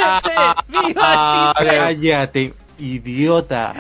¡Viva 0.68 1.54
Chipre! 1.56 1.78
cállate, 1.78 2.54
idiota. 2.82 3.74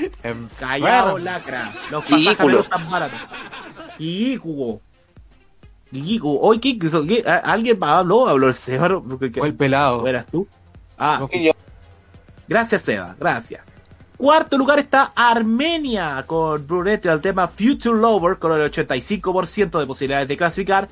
Callao, 0.60 1.18
enfermo. 1.18 1.18
lacra. 1.20 1.74
Los 1.89 2.06
pasajeros 2.06 2.64
están 2.64 2.89
baratos. 2.89 3.20
Ridículo. 3.97 4.80
Ridículo. 5.91 6.39
Hoy, 6.39 6.60
¿qué, 6.60 6.78
qué- 6.80 7.24
a- 7.28 7.38
¿alguien 7.52 7.78
habló? 7.84 8.28
¿Habló 8.28 8.47
el 8.47 8.54
Seba? 8.54 9.02
Fue 9.38 9.47
el 9.47 9.56
pelado. 9.56 10.08
¿Eras 10.08 10.26
tú? 10.28 10.47
Ah, 10.97 11.26
gracias, 12.47 12.82
Seba. 12.84 13.16
Gracias. 13.20 13.62
Cuarto 14.18 14.56
lugar 14.58 14.78
está 14.78 15.12
Armenia 15.16 16.24
con 16.28 16.66
Brunette 16.68 17.08
el 17.08 17.22
tema 17.22 17.47
Future 17.47 17.97
Lover 17.99 18.38
con 18.38 18.52
el 18.54 18.72
85% 18.72 19.80
de 19.80 19.86
posibilidades 19.88 20.28
de 20.28 20.38
clasificar. 20.38 20.88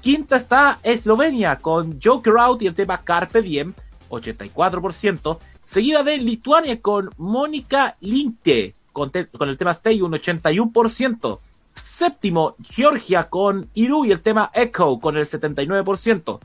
Quinta 0.00 0.36
está 0.36 0.78
Eslovenia 0.82 1.56
con 1.60 2.00
Joker 2.02 2.34
Out 2.38 2.62
y 2.62 2.66
el 2.66 2.74
tema 2.74 2.98
Carpe 3.04 3.40
Diem, 3.40 3.72
84%. 4.10 5.38
Seguida 5.64 6.02
de 6.02 6.18
Lituania 6.18 6.80
con 6.80 7.10
Mónica 7.16 7.96
Linte 8.00 8.74
con, 8.92 9.10
el 9.14 9.58
tema 9.58 9.72
Stay, 9.72 10.00
un 10.02 10.12
81%. 10.12 11.38
Séptimo, 11.74 12.56
Georgia 12.62 13.30
con 13.30 13.68
Iru 13.74 14.04
y 14.04 14.12
el 14.12 14.20
tema 14.20 14.50
Echo 14.52 14.98
con 14.98 15.16
el 15.16 15.24
79%. 15.24 16.38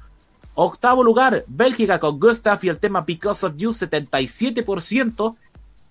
Octavo 0.55 1.03
lugar, 1.03 1.43
Bélgica 1.47 1.99
con 1.99 2.20
Gustav 2.20 2.59
y 2.63 2.70
el 2.70 2.80
tema 2.80 3.01
Because 3.01 3.45
of 3.45 3.57
You, 3.57 3.72
77%. 3.72 5.36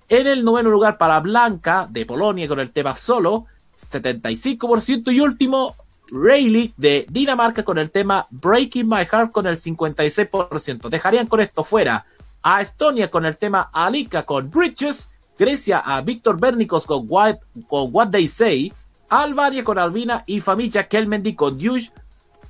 En 0.08 0.26
el 0.26 0.44
noveno 0.44 0.70
lugar 0.70 0.98
para 0.98 1.20
Blanca 1.20 1.86
de 1.90 2.06
Polonia 2.06 2.48
con 2.48 2.60
el 2.60 2.70
tema 2.70 2.96
Solo, 2.96 3.46
75%. 3.76 5.12
Y 5.12 5.20
último, 5.20 5.76
Rayleigh 6.10 6.72
de 6.76 7.06
Dinamarca 7.10 7.64
con 7.64 7.78
el 7.78 7.90
tema 7.90 8.26
Breaking 8.30 8.88
My 8.88 9.04
Heart 9.04 9.32
con 9.32 9.46
el 9.46 9.56
56%. 9.56 10.88
Dejarían 10.88 11.26
con 11.26 11.40
esto 11.40 11.62
fuera 11.64 12.06
a 12.48 12.60
Estonia 12.60 13.10
con 13.10 13.26
el 13.26 13.36
tema 13.36 13.70
Alika 13.72 14.24
con 14.24 14.48
Bridges, 14.48 15.08
Grecia 15.36 15.80
a 15.80 16.00
Víctor 16.00 16.38
Bernicos 16.38 16.86
con 16.86 17.04
What, 17.08 18.10
They 18.12 18.28
Say, 18.28 18.72
Albania 19.08 19.64
con 19.64 19.80
Albina 19.80 20.22
y 20.26 20.38
Familla 20.38 20.86
Kelmendi 20.86 21.34
con 21.34 21.58
Dush, 21.58 21.90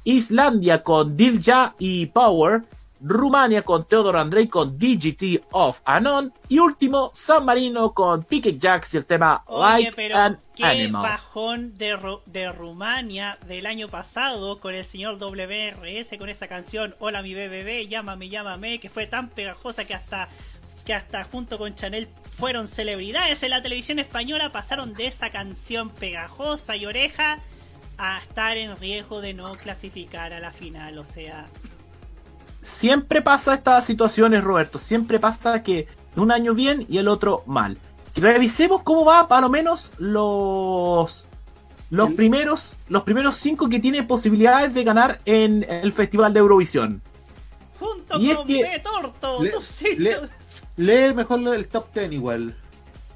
Islandia 0.05 0.83
con 0.83 1.17
Dilja 1.17 1.75
y 1.79 2.05
Power, 2.07 2.63
Rumania 3.01 3.63
con 3.63 3.87
Teodor 3.87 4.17
Andrei 4.17 4.49
con 4.49 4.79
DGT 4.79 5.45
of 5.53 5.81
Anon 5.85 6.33
y 6.49 6.59
último 6.59 7.11
San 7.15 7.45
Marino 7.45 7.93
con 7.93 8.23
Pique 8.25 8.59
Jacks 8.59 8.95
y 8.95 8.97
el 8.97 9.05
tema 9.07 9.43
Oye, 9.47 9.85
Like 9.85 9.93
pero 9.95 10.17
an 10.17 10.39
qué 10.55 10.65
Animal. 10.65 11.03
bajón 11.03 11.75
de, 11.77 11.97
Ru- 11.99 12.23
de 12.25 12.51
Rumania 12.53 13.39
del 13.47 13.67
año 13.67 13.89
pasado 13.89 14.59
con 14.59 14.75
el 14.75 14.85
señor 14.85 15.19
WRS 15.19 16.17
con 16.19 16.29
esa 16.29 16.49
canción 16.49 16.95
Hola 16.99 17.23
mi 17.23 17.35
bebé, 17.35 17.87
llámame, 17.89 18.29
llámame, 18.29 18.79
que 18.81 18.89
fue 18.91 19.07
tan 19.07 19.29
pegajosa 19.29 19.85
que 19.85 19.95
hasta 19.95 20.29
que 20.87 20.95
hasta 20.95 21.25
junto 21.25 21.59
con 21.59 21.75
Chanel 21.75 22.09
fueron 22.39 22.69
celebridades 22.69 23.43
en 23.43 23.51
la 23.51 23.61
televisión 23.61 23.99
española, 23.99 24.53
pasaron 24.53 24.95
de 24.95 25.09
esa 25.09 25.31
canción 25.31 25.91
pegajosa 25.91 26.77
y 26.77 26.87
oreja 26.87 27.41
a 27.99 28.21
estar 28.21 28.57
en 28.57 28.77
riesgo 28.77 29.21
de 29.21 29.35
no 29.35 29.51
clasificar 29.53 30.33
a 30.33 30.39
la 30.39 30.53
final, 30.53 30.99
o 30.99 31.05
sea, 31.05 31.47
Siempre 32.67 33.23
pasa 33.23 33.55
estas 33.55 33.85
situaciones, 33.85 34.43
Roberto. 34.43 34.79
Siempre 34.79 35.19
pasa 35.21 35.63
que 35.63 35.87
un 36.17 36.33
año 36.33 36.55
bien 36.55 36.85
y 36.89 36.99
el 36.99 37.09
otro 37.09 37.43
mal. 37.47 37.79
Revisemos 38.15 38.83
cómo 38.83 39.05
va, 39.05 39.29
para 39.29 39.43
lo 39.43 39.49
menos, 39.51 39.91
los 39.99 41.23
los 41.91 42.11
primeros 42.15 42.73
los 42.89 43.05
primeros 43.05 43.37
cinco 43.37 43.69
que 43.69 43.79
tienen 43.79 44.07
posibilidades 44.07 44.75
de 44.75 44.83
ganar 44.85 45.21
en 45.25 45.65
el 45.69 45.93
Festival 45.93 46.33
de 46.33 46.41
Eurovisión. 46.41 47.03
junto 47.79 48.19
Y 48.19 48.31
es 48.31 48.37
con 48.37 48.47
que- 48.49 48.63
Betorto, 48.63 49.43
Le- 49.43 49.51
tu 49.53 49.63
sitio- 49.63 50.29
Lee 50.77 51.15
mejor 51.15 51.41
lo 51.41 51.53
del 51.53 51.69
top 51.69 51.93
10 51.95 52.13
igual. 52.13 52.57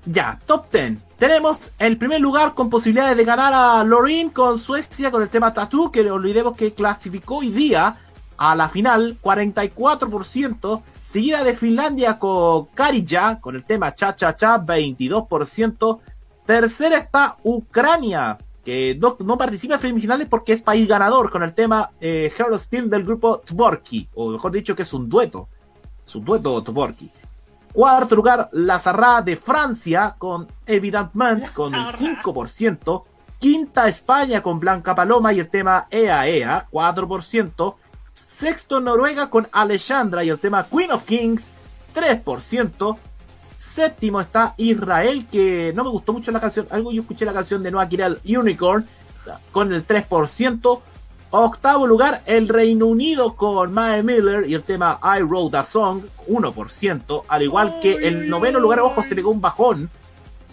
Ya, 0.07 0.39
top 0.47 0.71
10. 0.73 0.99
Tenemos 1.19 1.73
el 1.79 1.99
primer 1.99 2.21
lugar 2.21 2.55
con 2.55 2.71
posibilidades 2.71 3.17
de 3.17 3.25
ganar 3.25 3.53
a 3.53 3.85
Lorin 3.85 4.31
con 4.31 4.59
Suecia 4.59 5.11
con 5.11 5.23
el 5.23 5.29
tema 5.29 5.53
Tattoo, 5.53 5.91
que 5.91 6.03
no 6.05 6.15
olvidemos 6.15 6.57
que 6.57 6.73
clasificó 6.73 7.39
hoy 7.39 7.51
día 7.51 7.97
a 8.41 8.55
la 8.55 8.70
final, 8.70 9.18
44%. 9.22 10.82
Seguida 11.03 11.45
de 11.45 11.55
Finlandia 11.55 12.18
con 12.18 12.66
Karija 12.66 13.38
con 13.38 13.55
el 13.55 13.64
tema 13.64 13.95
Cha 13.95 14.16
Cha 14.16 14.34
Cha, 14.34 14.59
22%. 14.59 15.99
Tercera 16.47 16.97
está 16.97 17.36
Ucrania, 17.43 18.38
que 18.64 18.97
no, 18.99 19.18
no 19.20 19.36
participa 19.36 19.74
en 19.74 19.80
semifinales 19.80 20.26
porque 20.26 20.55
es 20.55 20.62
país 20.62 20.88
ganador 20.88 21.30
con 21.30 21.43
el 21.43 21.53
tema 21.53 21.91
eh, 22.01 22.32
Hero 22.36 22.59
Steel 22.59 22.88
del 22.88 23.05
grupo 23.05 23.41
Tvorky, 23.41 24.09
o 24.14 24.30
mejor 24.30 24.53
dicho 24.53 24.74
que 24.74 24.82
es 24.82 24.93
un 24.95 25.07
dueto. 25.07 25.49
Es 26.07 26.14
un 26.14 26.24
dueto 26.24 26.62
Tvorky. 26.62 27.11
Cuarto 27.74 28.16
lugar, 28.16 28.49
La 28.53 28.78
Sarra 28.78 29.20
de 29.20 29.36
Francia 29.36 30.14
con 30.16 30.49
Evidentement 30.64 31.53
con 31.53 31.74
el 31.74 31.84
Sarra. 31.84 31.99
5%. 31.99 33.03
Quinta 33.38 33.86
España 33.86 34.43
con 34.43 34.59
Blanca 34.59 34.95
Paloma 34.95 35.34
y 35.34 35.41
el 35.41 35.51
tema 35.51 35.86
Ea 35.91 36.26
Ea, 36.26 36.66
4%. 36.70 37.76
Sexto 38.41 38.80
Noruega 38.80 39.28
con 39.28 39.49
Alexandra 39.53 40.24
y 40.24 40.30
el 40.30 40.38
tema 40.38 40.66
Queen 40.66 40.93
of 40.93 41.05
Kings, 41.05 41.49
3%. 41.95 42.97
Séptimo 43.59 44.18
está 44.18 44.55
Israel, 44.57 45.26
que 45.30 45.74
no 45.76 45.84
me 45.84 45.91
gustó 45.91 46.14
mucho 46.14 46.30
la 46.30 46.41
canción. 46.41 46.66
Algo 46.70 46.91
yo 46.91 47.03
escuché 47.03 47.26
la 47.26 47.34
canción 47.34 47.62
de 47.62 47.70
Noah 47.70 47.86
Kirel 47.86 48.18
Unicorn 48.24 48.86
con 49.53 49.74
el 49.74 49.86
3%. 49.86 50.80
Octavo 51.32 51.86
lugar, 51.86 52.22
el 52.24 52.49
Reino 52.49 52.86
Unido 52.86 53.36
con 53.36 53.74
Mae 53.74 54.03
Miller 54.03 54.49
y 54.49 54.55
el 54.55 54.62
tema 54.62 54.99
I 55.03 55.22
Wrote 55.22 55.59
a 55.59 55.64
Song, 55.64 56.05
1%. 56.26 57.22
Al 57.28 57.43
igual 57.43 57.78
que 57.82 57.93
el 57.93 58.30
noveno 58.30 58.59
lugar, 58.59 58.80
ojo, 58.80 59.03
se 59.03 59.14
pegó 59.14 59.30
un 59.30 59.43
bajón. 59.43 59.91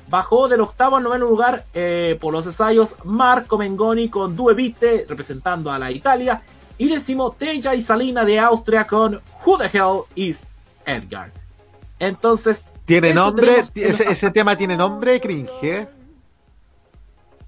Bajó 0.10 0.50
del 0.50 0.60
octavo 0.60 0.98
al 0.98 1.04
noveno 1.04 1.26
lugar 1.26 1.64
eh, 1.74 2.18
por 2.20 2.34
los 2.34 2.46
ensayos 2.46 2.96
Marco 3.06 3.58
Mengoni 3.58 4.10
con 4.10 4.36
Due 4.36 4.54
Vite, 4.54 5.06
representando 5.08 5.72
a 5.72 5.80
la 5.80 5.90
Italia. 5.90 6.44
Y 6.78 6.90
décimo, 6.90 7.32
Teja 7.32 7.74
y 7.76 7.82
Salina 7.82 8.24
de 8.24 8.40
Austria 8.40 8.86
con 8.86 9.22
Who 9.46 9.58
the 9.58 9.66
Hell 9.78 10.02
is 10.16 10.46
Edgar. 10.86 11.32
Entonces, 12.00 12.74
¿Tiene 12.86 13.14
nombre? 13.14 13.62
Ese, 13.74 14.12
ese 14.12 14.32
tema 14.32 14.56
tiene 14.56 14.78
nombre, 14.78 15.20
cringe. 15.20 15.50
¿eh? 15.64 15.88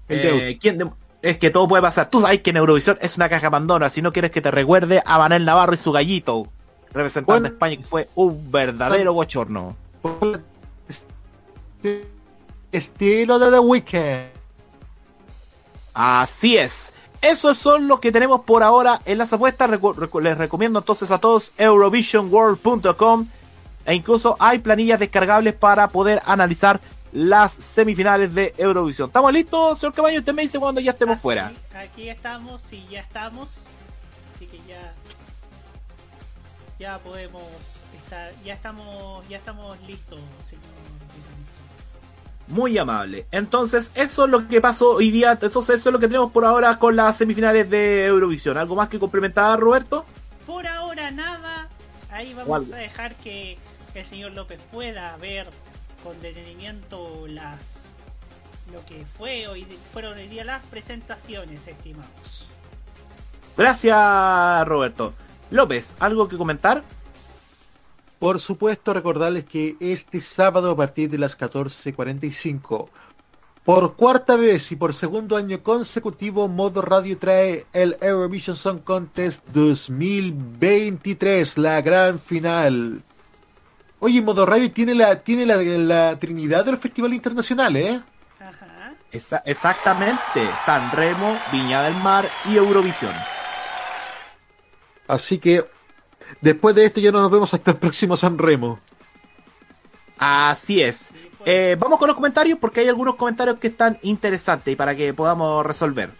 De 0.08 0.50
Eh, 0.50 0.58
¿quién 0.60 0.78
de- 0.78 0.90
es 1.22 1.38
que 1.38 1.50
todo 1.50 1.68
puede 1.68 1.82
pasar. 1.82 2.10
Tú 2.10 2.20
sabes 2.20 2.40
que 2.40 2.50
en 2.50 2.56
Eurovisión 2.56 2.98
es 3.00 3.16
una 3.16 3.28
caja 3.28 3.50
Pandora. 3.50 3.90
Si 3.90 4.02
no 4.02 4.12
quieres 4.12 4.30
que 4.32 4.40
te 4.40 4.50
recuerde 4.50 5.02
a 5.04 5.18
Vanel 5.18 5.44
Navarro 5.44 5.74
y 5.74 5.76
su 5.76 5.92
gallito, 5.92 6.48
representando 6.92 7.46
a 7.46 7.50
España, 7.52 7.76
que 7.76 7.82
fue 7.84 8.08
un 8.16 8.50
verdadero 8.50 9.12
bochorno. 9.14 9.76
Estilo 12.72 13.38
de 13.38 13.50
The 13.50 13.58
Weeknd. 13.58 14.30
Así 15.94 16.56
es. 16.56 16.92
Eso 17.22 17.54
son 17.54 17.86
lo 17.86 18.00
que 18.00 18.12
tenemos 18.12 18.40
por 18.42 18.62
ahora 18.62 19.00
en 19.04 19.18
las 19.18 19.32
apuestas. 19.32 19.68
Recu- 19.70 19.94
recu- 19.94 20.22
les 20.22 20.38
recomiendo 20.38 20.78
entonces 20.78 21.10
a 21.10 21.18
todos 21.18 21.52
eurovisionworld.com 21.58 23.26
e 23.84 23.94
incluso 23.94 24.36
hay 24.38 24.58
planillas 24.60 24.98
descargables 24.98 25.54
para 25.54 25.88
poder 25.88 26.22
analizar 26.24 26.80
las 27.12 27.52
semifinales 27.52 28.32
de 28.34 28.54
Eurovisión. 28.56 29.08
¿Estamos 29.08 29.32
listos, 29.32 29.78
señor 29.78 29.94
Caballo? 29.94 30.20
Usted 30.20 30.32
me 30.32 30.42
dice 30.42 30.58
cuando 30.60 30.80
ya 30.80 30.92
estemos 30.92 31.20
fuera. 31.20 31.52
Aquí 31.74 32.08
estamos, 32.08 32.62
sí, 32.62 32.86
ya 32.90 33.00
estamos. 33.00 33.66
Así 34.34 34.46
que 34.46 34.58
ya. 34.68 34.94
Ya 36.78 36.98
podemos 37.00 37.42
estar. 38.02 38.32
Ya 38.44 38.54
estamos. 38.54 39.28
Ya 39.28 39.36
estamos 39.38 39.76
listos, 39.86 40.20
señor. 40.48 40.64
Muy 42.50 42.76
amable. 42.78 43.26
Entonces, 43.30 43.90
eso 43.94 44.24
es 44.24 44.30
lo 44.30 44.46
que 44.48 44.60
pasó 44.60 44.96
hoy 44.96 45.10
día. 45.10 45.38
Entonces, 45.40 45.76
eso 45.76 45.88
es 45.88 45.92
lo 45.92 45.98
que 45.98 46.08
tenemos 46.08 46.32
por 46.32 46.44
ahora 46.44 46.78
con 46.78 46.96
las 46.96 47.16
semifinales 47.16 47.70
de 47.70 48.06
Eurovisión. 48.06 48.58
¿Algo 48.58 48.74
más 48.76 48.88
que 48.88 48.98
complementar, 48.98 49.58
Roberto? 49.58 50.04
Por 50.46 50.66
ahora 50.66 51.10
nada. 51.10 51.68
Ahí 52.10 52.34
vamos 52.34 52.46
¿Cuál? 52.46 52.74
a 52.74 52.76
dejar 52.76 53.14
que 53.16 53.56
el 53.94 54.04
señor 54.04 54.32
López 54.32 54.60
pueda 54.72 55.16
ver 55.16 55.46
con 56.02 56.20
detenimiento 56.20 57.26
las 57.28 57.80
lo 58.72 58.84
que 58.86 59.04
fue 59.18 59.48
hoy 59.48 59.66
fueron 59.92 60.16
hoy 60.16 60.28
día 60.28 60.44
las 60.44 60.64
presentaciones, 60.66 61.66
estimados. 61.66 62.46
Gracias, 63.56 64.66
Roberto. 64.66 65.12
López, 65.50 65.96
¿algo 65.98 66.28
que 66.28 66.36
comentar? 66.36 66.82
Por 68.20 68.38
supuesto, 68.38 68.92
recordarles 68.94 69.46
que 69.46 69.76
este 69.80 70.20
sábado 70.20 70.70
a 70.70 70.76
partir 70.76 71.10
de 71.10 71.18
las 71.18 71.36
14.45, 71.36 72.88
por 73.64 73.96
cuarta 73.96 74.36
vez 74.36 74.70
y 74.72 74.76
por 74.76 74.94
segundo 74.94 75.36
año 75.36 75.62
consecutivo, 75.62 76.46
Modo 76.46 76.82
Radio 76.82 77.18
trae 77.18 77.66
el 77.72 77.96
Eurovision 78.00 78.56
Song 78.56 78.80
Contest 78.84 79.44
2023, 79.48 81.58
la 81.58 81.80
gran 81.80 82.20
final. 82.20 83.02
Oye, 84.00 84.20
Modo 84.22 84.44
Radio 84.46 84.70
tiene 84.70 84.94
la, 84.94 85.18
tiene 85.20 85.46
la, 85.46 85.56
la 85.56 86.18
trinidad 86.18 86.64
del 86.64 86.76
Festival 86.76 87.14
Internacional, 87.14 87.74
¿eh? 87.76 88.00
Esa- 89.12 89.42
exactamente. 89.46 90.46
San 90.66 90.90
Remo, 90.92 91.36
Viña 91.50 91.82
del 91.82 91.94
Mar 91.96 92.28
y 92.50 92.56
Eurovisión. 92.56 93.12
Así 95.08 95.38
que 95.38 95.64
después 96.40 96.74
de 96.74 96.84
esto 96.84 97.00
ya 97.00 97.12
no 97.12 97.20
nos 97.20 97.30
vemos 97.30 97.52
hasta 97.52 97.72
el 97.72 97.76
próximo 97.76 98.16
San 98.16 98.38
Remo. 98.38 98.78
Así 100.18 100.82
es. 100.82 101.12
Eh, 101.46 101.76
vamos 101.78 101.98
con 101.98 102.08
los 102.08 102.16
comentarios 102.16 102.58
porque 102.58 102.80
hay 102.80 102.88
algunos 102.88 103.14
comentarios 103.14 103.58
que 103.58 103.68
están 103.68 103.98
interesantes 104.02 104.72
y 104.72 104.76
para 104.76 104.94
que 104.94 105.14
podamos 105.14 105.64
resolver. 105.64 106.10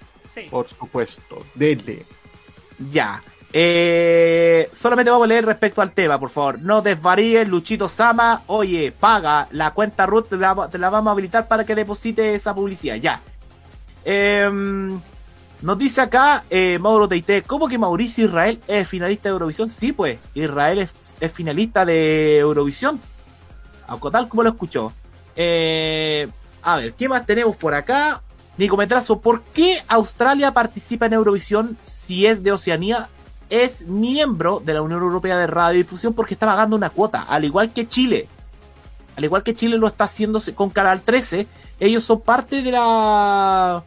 Por 0.50 0.68
supuesto, 0.68 1.44
dele. 1.54 2.06
Ya. 2.90 3.22
Eh, 3.52 4.70
solamente 4.72 5.10
vamos 5.10 5.24
a 5.24 5.28
leer 5.28 5.44
respecto 5.44 5.82
al 5.82 5.92
tema, 5.92 6.18
por 6.18 6.30
favor. 6.30 6.60
No 6.60 6.82
desvaríes, 6.82 7.48
Luchito 7.48 7.88
Sama. 7.88 8.42
Oye, 8.46 8.92
paga 8.92 9.48
la 9.50 9.72
cuenta 9.72 10.06
Ruth, 10.06 10.28
te 10.30 10.36
la, 10.36 10.68
te 10.70 10.78
la 10.78 10.88
vamos 10.88 11.10
a 11.10 11.12
habilitar 11.12 11.48
para 11.48 11.64
que 11.64 11.74
deposite 11.74 12.34
esa 12.34 12.54
publicidad. 12.54 12.96
Ya. 12.96 13.20
Em, 14.04 15.00
nos 15.62 15.78
dice 15.78 16.00
acá 16.00 16.44
eh, 16.48 16.78
Mauro 16.78 17.06
Teite, 17.06 17.42
¿cómo 17.42 17.68
que 17.68 17.76
Mauricio 17.76 18.24
Israel 18.24 18.60
es 18.66 18.88
finalista 18.88 19.28
de 19.28 19.34
Eurovisión? 19.34 19.68
Sí, 19.68 19.92
pues, 19.92 20.18
Israel 20.34 20.78
es, 20.78 21.32
finalista 21.32 21.84
de 21.84 22.38
Eurovisión. 22.38 22.98
Algo 23.86 24.10
tal 24.10 24.28
como 24.28 24.42
lo 24.42 24.50
escuchó. 24.50 24.92
Eh, 25.36 26.28
a 26.62 26.76
ver, 26.76 26.94
¿qué 26.94 27.08
más 27.08 27.26
tenemos 27.26 27.56
por 27.56 27.74
acá? 27.74 28.22
Nico 28.56 28.76
Metrazo, 28.76 29.20
¿por 29.20 29.42
qué 29.42 29.82
Australia 29.88 30.52
participa 30.52 31.06
en 31.06 31.14
Eurovisión 31.14 31.76
si 31.82 32.26
es 32.26 32.42
de 32.42 32.52
Oceanía? 32.52 33.08
Es 33.50 33.82
miembro 33.82 34.62
de 34.64 34.74
la 34.74 34.82
Unión 34.82 35.02
Europea 35.02 35.36
de 35.36 35.46
Radiodifusión 35.46 36.14
porque 36.14 36.34
está 36.34 36.46
pagando 36.46 36.76
una 36.76 36.90
cuota, 36.90 37.22
al 37.22 37.44
igual 37.44 37.72
que 37.72 37.88
Chile. 37.88 38.28
Al 39.16 39.24
igual 39.24 39.42
que 39.42 39.54
Chile 39.54 39.76
lo 39.76 39.86
está 39.86 40.04
haciendo 40.04 40.40
con 40.54 40.70
Canal 40.70 41.02
13, 41.02 41.46
ellos 41.80 42.04
son 42.04 42.20
parte 42.20 42.62
de 42.62 42.72
la 42.72 43.82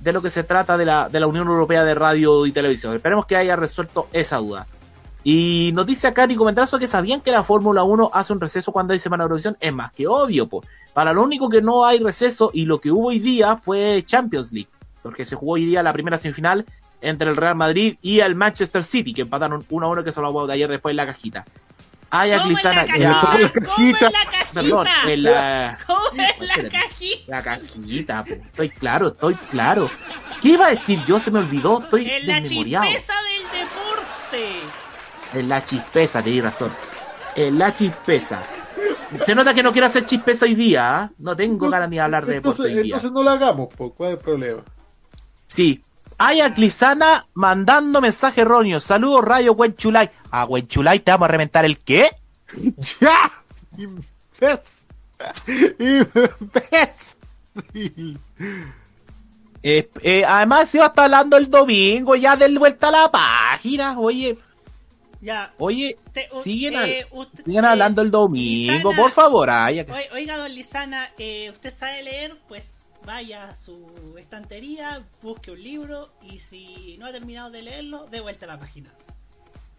de 0.00 0.12
lo 0.12 0.22
que 0.22 0.30
se 0.30 0.42
trata 0.42 0.76
de 0.76 0.86
la, 0.86 1.08
de 1.08 1.20
la 1.20 1.26
Unión 1.26 1.48
Europea 1.48 1.84
de 1.84 1.94
Radio 1.94 2.46
y 2.46 2.52
Televisión. 2.52 2.94
Esperemos 2.94 3.26
que 3.26 3.36
haya 3.36 3.56
resuelto 3.56 4.08
esa 4.12 4.38
duda. 4.38 4.66
Y 5.22 5.70
nos 5.74 5.86
dice 5.86 6.06
acá 6.06 6.26
Nico 6.26 6.44
Mentrazo 6.44 6.78
que 6.78 6.86
sabían 6.86 7.20
que 7.20 7.30
la 7.30 7.42
Fórmula 7.42 7.82
1 7.82 8.10
hace 8.12 8.32
un 8.32 8.40
receso 8.40 8.72
cuando 8.72 8.94
hay 8.94 8.98
semana 8.98 9.24
de 9.24 9.26
Eurovisión. 9.26 9.56
Es 9.60 9.72
más 9.72 9.92
que 9.92 10.06
obvio, 10.06 10.48
po. 10.48 10.64
Para 10.94 11.12
lo 11.12 11.22
único 11.22 11.48
que 11.50 11.60
no 11.60 11.84
hay 11.84 11.98
receso 11.98 12.50
y 12.54 12.64
lo 12.64 12.80
que 12.80 12.90
hubo 12.90 13.08
hoy 13.08 13.18
día 13.18 13.56
fue 13.56 14.02
Champions 14.06 14.50
League. 14.52 14.70
Porque 15.02 15.24
se 15.24 15.36
jugó 15.36 15.52
hoy 15.52 15.66
día 15.66 15.82
la 15.82 15.92
primera 15.92 16.16
semifinal 16.16 16.64
entre 17.02 17.30
el 17.30 17.36
Real 17.36 17.54
Madrid 17.54 17.96
y 18.02 18.20
el 18.20 18.34
Manchester 18.34 18.82
City, 18.82 19.12
que 19.12 19.22
empataron 19.22 19.64
1 19.68 19.86
a 19.86 19.90
1 19.90 20.04
que 20.04 20.12
se 20.12 20.20
lo 20.20 20.46
de 20.46 20.52
ayer 20.54 20.70
después 20.70 20.92
en 20.92 20.96
la 20.96 21.06
cajita. 21.06 21.44
Ay, 22.10 22.30
¿Cómo 22.32 22.42
en 22.42 22.48
Glisana, 22.48 22.84
la 22.86 22.96
ya. 22.96 23.12
cajita? 23.20 23.50
¿Cómo 23.52 23.86
en 23.86 24.02
la 24.02 24.10
cajita? 24.10 24.52
Perdón, 24.52 24.86
en 25.06 25.22
la. 25.22 25.78
¿Cómo 25.86 26.00
en 26.12 26.46
la 26.48 26.54
cajita? 26.70 27.22
La 27.28 27.42
cajita, 27.42 28.24
po. 28.24 28.32
estoy 28.34 28.70
claro, 28.70 29.08
estoy 29.08 29.34
claro. 29.50 29.90
¿Qué 30.42 30.48
iba 30.50 30.66
a 30.66 30.70
decir 30.70 31.00
yo? 31.06 31.18
Se 31.20 31.30
me 31.30 31.38
olvidó, 31.38 31.82
estoy 31.82 32.08
En 32.10 32.26
la 32.26 32.42
chispeza 32.42 33.12
del 33.22 33.60
deporte. 33.60 34.60
En 35.34 35.48
la 35.48 35.64
chispeza, 35.64 36.22
tenéis 36.22 36.42
razón. 36.42 36.72
En 37.36 37.58
la 37.58 37.72
chispeza. 37.72 38.40
Se 39.24 39.34
nota 39.34 39.54
que 39.54 39.62
no 39.62 39.72
quiero 39.72 39.86
hacer 39.86 40.04
chispeza 40.04 40.46
hoy 40.46 40.54
día, 40.54 40.98
¿ah? 40.98 41.10
No 41.18 41.36
tengo 41.36 41.68
ganas 41.70 41.88
ni 41.88 41.96
de 41.96 42.02
hablar 42.02 42.26
de 42.26 42.34
deporte 42.34 42.62
Entonces, 42.62 42.76
hoy 42.76 42.82
día. 42.84 42.94
entonces 42.96 43.12
no 43.12 43.22
lo 43.22 43.30
hagamos, 43.30 43.74
po. 43.74 43.92
¿cuál 43.94 44.10
es 44.12 44.18
el 44.18 44.22
problema? 44.24 44.62
Sí. 45.46 45.82
Hay 46.22 46.42
a 46.42 46.50
Glisana 46.50 47.26
mandando 47.32 48.02
mensaje 48.02 48.42
erróneo. 48.42 48.78
Saludos, 48.78 49.24
Radio 49.24 49.54
Huenchulay. 49.54 50.10
A 50.30 50.44
Huenchulay 50.44 51.00
te 51.00 51.10
vamos 51.12 51.24
a 51.24 51.28
reventar 51.32 51.64
el 51.64 51.78
qué? 51.78 52.10
¡Ya! 53.00 53.32
Imbécil. 55.78 58.18
Eh, 59.62 59.90
eh, 60.02 60.24
además, 60.26 60.68
se 60.68 60.78
va 60.78 60.84
a 60.84 60.88
estar 60.88 61.04
hablando 61.06 61.38
el 61.38 61.48
domingo 61.50 62.14
ya 62.16 62.36
del 62.36 62.58
vuelta 62.58 62.88
a 62.88 62.90
la 62.90 63.10
página. 63.10 63.98
Oye, 63.98 64.36
Ya. 65.22 65.52
oye, 65.58 65.96
Te- 66.12 66.28
u- 66.32 66.42
siguen, 66.42 66.74
eh, 66.74 67.06
al- 67.10 67.18
usted- 67.18 67.44
siguen 67.44 67.64
hablando 67.64 68.02
el 68.02 68.10
domingo, 68.10 68.94
por 68.94 69.10
favor. 69.12 69.48
Oiga, 70.12 70.36
don 70.36 70.54
Lizana, 70.54 71.08
eh, 71.18 71.48
usted 71.50 71.72
sabe 71.74 72.02
leer, 72.02 72.36
pues 72.48 72.74
vaya 73.10 73.48
a 73.48 73.56
su 73.56 74.14
estantería, 74.18 75.02
busque 75.20 75.50
un 75.50 75.60
libro 75.60 76.08
y 76.22 76.38
si 76.38 76.96
no 77.00 77.06
ha 77.06 77.12
terminado 77.12 77.50
de 77.50 77.62
leerlo, 77.62 78.06
dé 78.08 78.20
vuelta 78.20 78.44
a 78.44 78.48
la 78.48 78.58
página. 78.58 78.88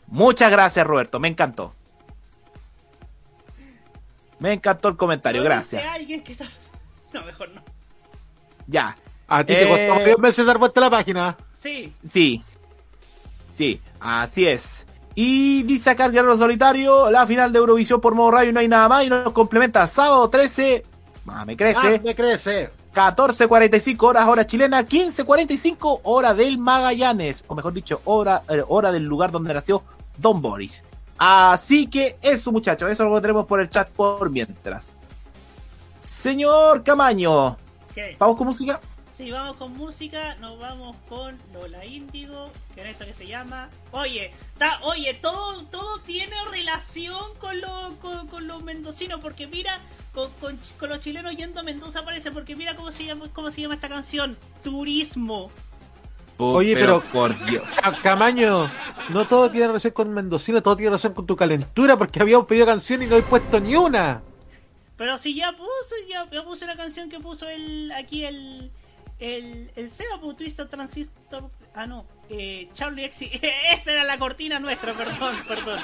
Muchas 0.08 0.52
gracias, 0.52 0.86
Roberto. 0.86 1.18
Me 1.22 1.30
encantó. 1.30 1.74
Me 4.40 4.52
encantó 4.52 4.90
el 4.90 4.98
comentario, 4.98 5.44
gracias. 5.44 5.82
alguien 5.86 6.22
que 6.24 6.34
está... 6.34 6.46
No, 7.14 7.24
mejor 7.24 7.50
no. 7.52 7.62
Ya. 8.68 8.98
A 9.28 9.44
ti 9.46 9.54
te 9.54 9.64
Eh, 9.64 9.68
costó 9.68 10.00
varios 10.00 10.20
meses 10.20 10.46
dar 10.46 10.58
vuelta 10.58 10.80
a 10.82 10.84
la 10.84 10.90
página. 10.90 11.38
Sí. 11.58 11.94
Sí. 12.10 12.44
Sí, 13.54 13.80
así 14.00 14.46
es. 14.48 14.86
Y 15.16 15.64
dice 15.64 15.90
acá 15.90 16.06
el 16.06 16.12
Guerrero 16.12 16.38
Solitario, 16.38 17.10
la 17.12 17.26
final 17.28 17.52
de 17.54 17.60
Eurovisión 17.60 18.00
por 18.02 18.14
modo 18.16 18.32
radio 18.32 18.52
no 18.54 18.60
hay 18.62 18.68
nada 18.68 18.88
más 18.90 19.06
y 19.06 19.10
nos 19.10 19.32
complementa 19.34 19.86
sábado 19.88 20.30
13, 20.30 20.86
ah, 21.28 21.46
me 21.46 21.56
crece, 21.58 21.96
Ah, 21.96 22.02
me 22.04 22.16
crece. 22.16 22.81
14.45 22.94 24.04
horas 24.04 24.28
hora 24.28 24.46
chilena, 24.46 24.86
15.45 24.86 26.02
hora 26.04 26.34
del 26.34 26.58
Magallanes, 26.58 27.46
o 27.48 27.56
mejor 27.56 27.74
dicho, 27.74 28.02
hora, 28.06 28.44
eh, 28.50 28.64
hora 28.68 28.92
del 28.92 29.04
lugar 29.04 29.32
donde 29.32 29.54
nació 29.54 29.84
Don 30.18 30.42
Boris. 30.42 30.84
Así 31.18 31.88
que 31.88 32.18
eso 32.22 32.52
muchachos, 32.52 32.90
eso 32.90 33.06
lo 33.06 33.22
tenemos 33.22 33.46
por 33.46 33.62
el 33.62 33.70
chat 33.70 33.90
por 33.90 34.30
mientras. 34.30 34.98
Señor 36.04 36.84
Camaño, 36.84 37.56
¿Qué? 37.94 38.16
¿vamos 38.20 38.38
con 38.38 38.48
música? 38.48 38.80
Si 39.22 39.30
vamos 39.30 39.56
con 39.58 39.74
música, 39.74 40.36
nos 40.40 40.58
vamos 40.58 40.96
con 41.08 41.38
Lola 41.54 41.86
Índigo, 41.86 42.50
que 42.74 42.82
es 42.82 42.88
esto 42.88 43.06
que 43.06 43.14
se 43.14 43.28
llama. 43.28 43.70
Oye, 43.92 44.32
ta- 44.58 44.80
oye, 44.82 45.14
todo, 45.14 45.62
todo 45.66 46.00
tiene 46.00 46.36
relación 46.50 47.22
con, 47.38 47.62
lo, 47.62 47.96
con, 48.02 48.26
con 48.28 48.48
los 48.48 48.64
mendocinos, 48.64 49.20
porque 49.20 49.46
mira, 49.46 49.78
con, 50.12 50.32
con 50.42 50.60
ch- 50.60 50.76
con 50.78 50.90
los 50.90 51.02
chilenos 51.02 51.36
yendo 51.38 51.60
a 51.60 51.64
Mendoza 51.64 52.04
parece, 52.04 52.32
porque 52.32 52.56
mira 52.56 52.76
cómo 52.76 52.92
se 52.92 53.06
llama, 53.06 53.28
cómo 53.32 53.52
se 53.52 53.62
llama 53.62 53.76
esta 53.76 53.90
canción, 53.90 54.36
Turismo. 54.64 55.52
Oye, 56.38 56.74
pero, 56.74 57.02
por 57.14 57.38
Dios. 57.46 57.64
Ca- 57.80 57.94
Camaño, 58.02 58.72
no 59.10 59.28
todo 59.28 59.52
tiene 59.52 59.68
relación 59.68 59.94
con 59.94 60.12
Mendocino, 60.16 60.64
todo 60.64 60.76
tiene 60.76 60.90
relación 60.90 61.14
con 61.14 61.28
tu 61.28 61.36
calentura, 61.36 61.96
porque 61.96 62.20
habíamos 62.24 62.48
pedido 62.48 62.66
canción 62.66 63.04
y 63.04 63.06
no 63.06 63.18
he 63.18 63.22
puesto 63.22 63.60
ni 63.60 63.76
una. 63.76 64.24
Pero 64.98 65.20
si 65.20 65.36
ya 65.36 65.52
puse, 65.52 65.96
ya, 66.10 66.28
ya 66.32 66.44
puse 66.44 66.66
la 66.66 66.76
canción 66.76 67.08
que 67.10 67.20
puso 67.20 67.48
el 67.48 67.92
aquí 67.92 68.26
el 68.26 68.72
el, 69.22 69.72
el 69.76 69.92
Seba, 69.92 70.20
pues, 70.20 70.36
Twisted 70.36 70.68
Transistor. 70.68 71.50
Ah, 71.76 71.86
no, 71.86 72.06
eh, 72.30 72.70
Charlie 72.74 73.06
X. 73.06 73.30
Esa 73.72 73.92
era 73.94 74.04
la 74.04 74.18
cortina 74.18 74.60
nuestra, 74.60 74.94
perdón, 74.94 75.36
perdón. 75.48 75.80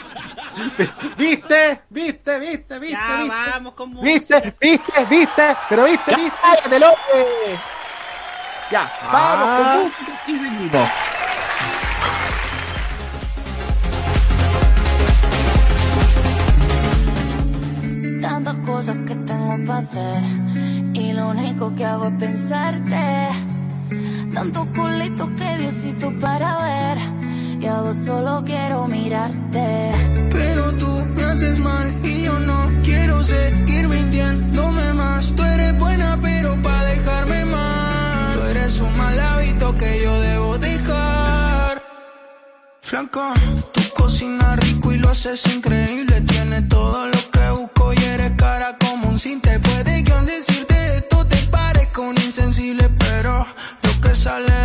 ¿Viste? 1.18 1.82
¿Viste? 1.90 2.40
¿Viste? 2.40 2.80
¿Viste? 2.80 2.90
Ya 2.92 3.18
¿Viste? 3.22 3.28
vamos 3.30 3.74
con 3.76 3.92
música. 3.92 4.42
¿Viste? 4.42 4.54
¿Viste? 4.60 5.06
¿Viste? 5.06 5.56
¿Pero 5.70 5.84
viste? 5.86 6.12
Ya, 6.12 6.18
¿Viste? 6.18 6.38
cállate, 6.42 6.80
López. 6.80 7.60
Ya, 8.72 8.92
vamos 9.12 9.48
Ah. 9.50 9.74
con 9.78 9.84
música 9.84 10.24
y 10.28 10.32
seguimos. 10.32 10.90
Tantas 18.22 18.56
cosas 18.66 18.98
que 19.08 19.16
tengo 19.16 19.58
para 19.66 19.80
hacer 19.80 20.24
lo 21.18 21.30
único 21.30 21.74
que 21.76 21.84
hago 21.84 22.06
es 22.06 22.14
pensarte. 22.20 23.06
Tantos 24.34 24.68
culitos 24.68 25.30
que 25.38 25.58
Diosito 25.58 26.08
para 26.20 26.50
ver 26.68 26.98
y 27.60 27.66
a 27.66 27.82
vos 27.82 27.98
solo 28.06 28.44
quiero 28.46 28.88
mirarte. 28.88 29.68
Pero 30.30 30.74
tú 30.74 30.92
me 31.16 31.24
haces 31.24 31.60
mal 31.60 31.88
y 32.04 32.24
yo 32.24 32.40
no 32.40 32.60
quiero 32.84 33.24
seguir 33.24 33.88
mintiéndome 33.88 34.94
más. 34.94 35.34
Tú 35.36 35.44
eres 35.44 35.78
buena, 35.80 36.20
pero 36.22 36.50
pa' 36.62 36.84
dejarme 36.86 37.46
mal. 37.46 38.34
Tú 38.36 38.42
eres 38.52 38.80
un 38.80 38.96
mal 38.98 39.20
hábito 39.20 39.76
que 39.76 40.02
yo 40.04 40.22
debo 40.22 40.58
dejar. 40.60 41.82
Flaca, 42.82 43.34
tú 43.74 43.82
cocinas 43.96 44.60
rico 44.60 44.92
y 44.92 44.98
lo 45.00 45.10
haces 45.10 45.42
increíble. 45.56 46.22
Tienes 46.22 46.70
todo 46.70 47.08
lo 47.08 47.20
que 47.34 47.50
busco 47.60 47.94
y 47.94 48.04
eres 48.04 48.34
cara 48.38 48.78
como 48.80 49.10
un 49.10 49.18
cinte. 49.18 49.60
Puede 49.60 50.04
que 50.04 50.18
te 50.28 50.57
insensible, 52.38 52.88
pero 53.00 53.48
lo 53.82 54.02
que 54.02 54.14
sale 54.14 54.57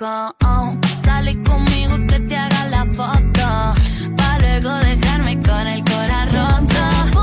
oh. 0.00 0.76
Salí 1.04 1.34
conmigo 1.42 1.96
que 2.06 2.20
te 2.20 2.36
haga 2.36 2.64
la 2.68 2.84
foto. 2.86 3.74
Pa' 4.16 4.38
luego 4.40 4.72
dejarme 4.74 5.42
con 5.42 5.66
el 5.66 5.82
corazón 5.84 6.68
roto. 6.68 7.20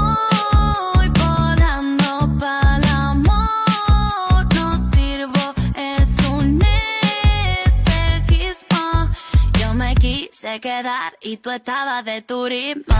Voy 0.95 1.09
volando 1.09 2.39
pa'l 2.39 2.83
amor, 2.85 4.55
no 4.55 4.91
sirvo, 4.91 5.53
es 5.75 6.27
un 6.29 6.61
espejismo. 7.65 9.09
Yo 9.59 9.73
me 9.73 9.95
quise 9.95 10.59
quedar 10.59 11.13
y 11.21 11.37
tú 11.37 11.51
estabas 11.51 12.03
de 12.03 12.21
turismo. 12.21 12.95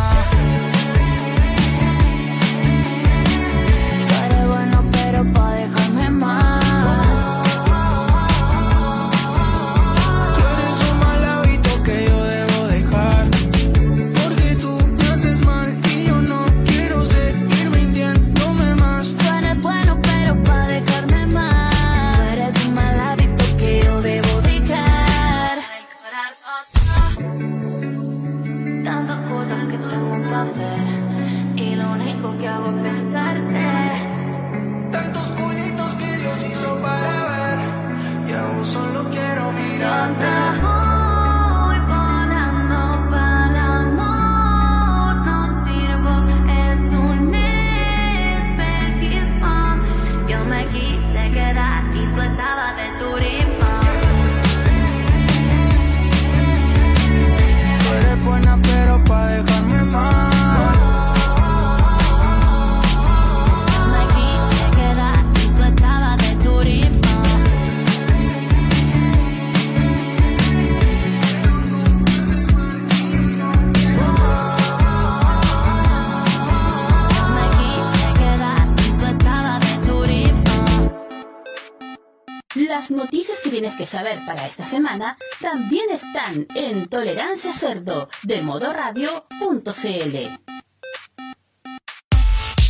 Las 82.76 82.92
noticias 82.92 83.40
que 83.42 83.50
tienes 83.52 83.78
que 83.78 83.86
saber 83.86 84.20
para 84.26 84.46
esta 84.46 84.66
semana 84.66 85.18
también 85.40 85.90
están 85.92 86.46
en 86.56 86.88
Tolerancia 86.90 87.54
Cerdo 87.54 88.10
de 88.24 88.42
modoradio.cl. 88.42 90.18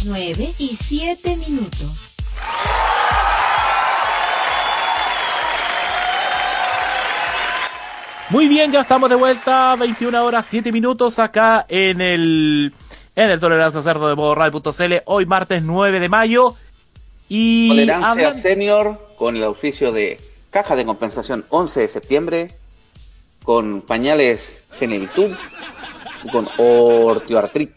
9 0.06 0.54
y 0.60 0.76
7 0.76 1.36
minutos. 1.38 2.14
Muy 8.30 8.48
bien, 8.48 8.72
ya 8.72 8.82
estamos 8.82 9.10
de 9.10 9.16
vuelta, 9.16 9.76
21 9.76 10.24
horas 10.26 10.46
7 10.50 10.72
minutos 10.72 11.20
acá 11.20 11.66
en 11.70 12.02
el 12.02 12.74
en 13.16 13.30
el 13.30 13.40
Tolerancia 13.40 13.82
Cerdo 13.82 14.10
de 14.10 14.16
modo 14.16 14.36
radio.cl, 14.36 14.94
hoy 15.06 15.26
martes 15.26 15.64
9 15.64 16.00
de 16.00 16.10
mayo. 16.10 16.56
Y 17.30 17.70
Tolerancia 17.70 18.12
hablan- 18.12 18.38
Senior 18.38 19.05
con 19.18 19.36
el 19.36 19.44
auspicio 19.44 19.92
de 19.92 20.20
Caja 20.50 20.76
de 20.76 20.86
Compensación 20.86 21.46
11 21.50 21.80
de 21.82 21.88
septiembre, 21.88 22.52
con 23.44 23.82
pañales 23.82 24.64
Cenevitub 24.72 25.36
y 26.24 26.30
con 26.30 26.50
Ortioartrit. 26.58 27.72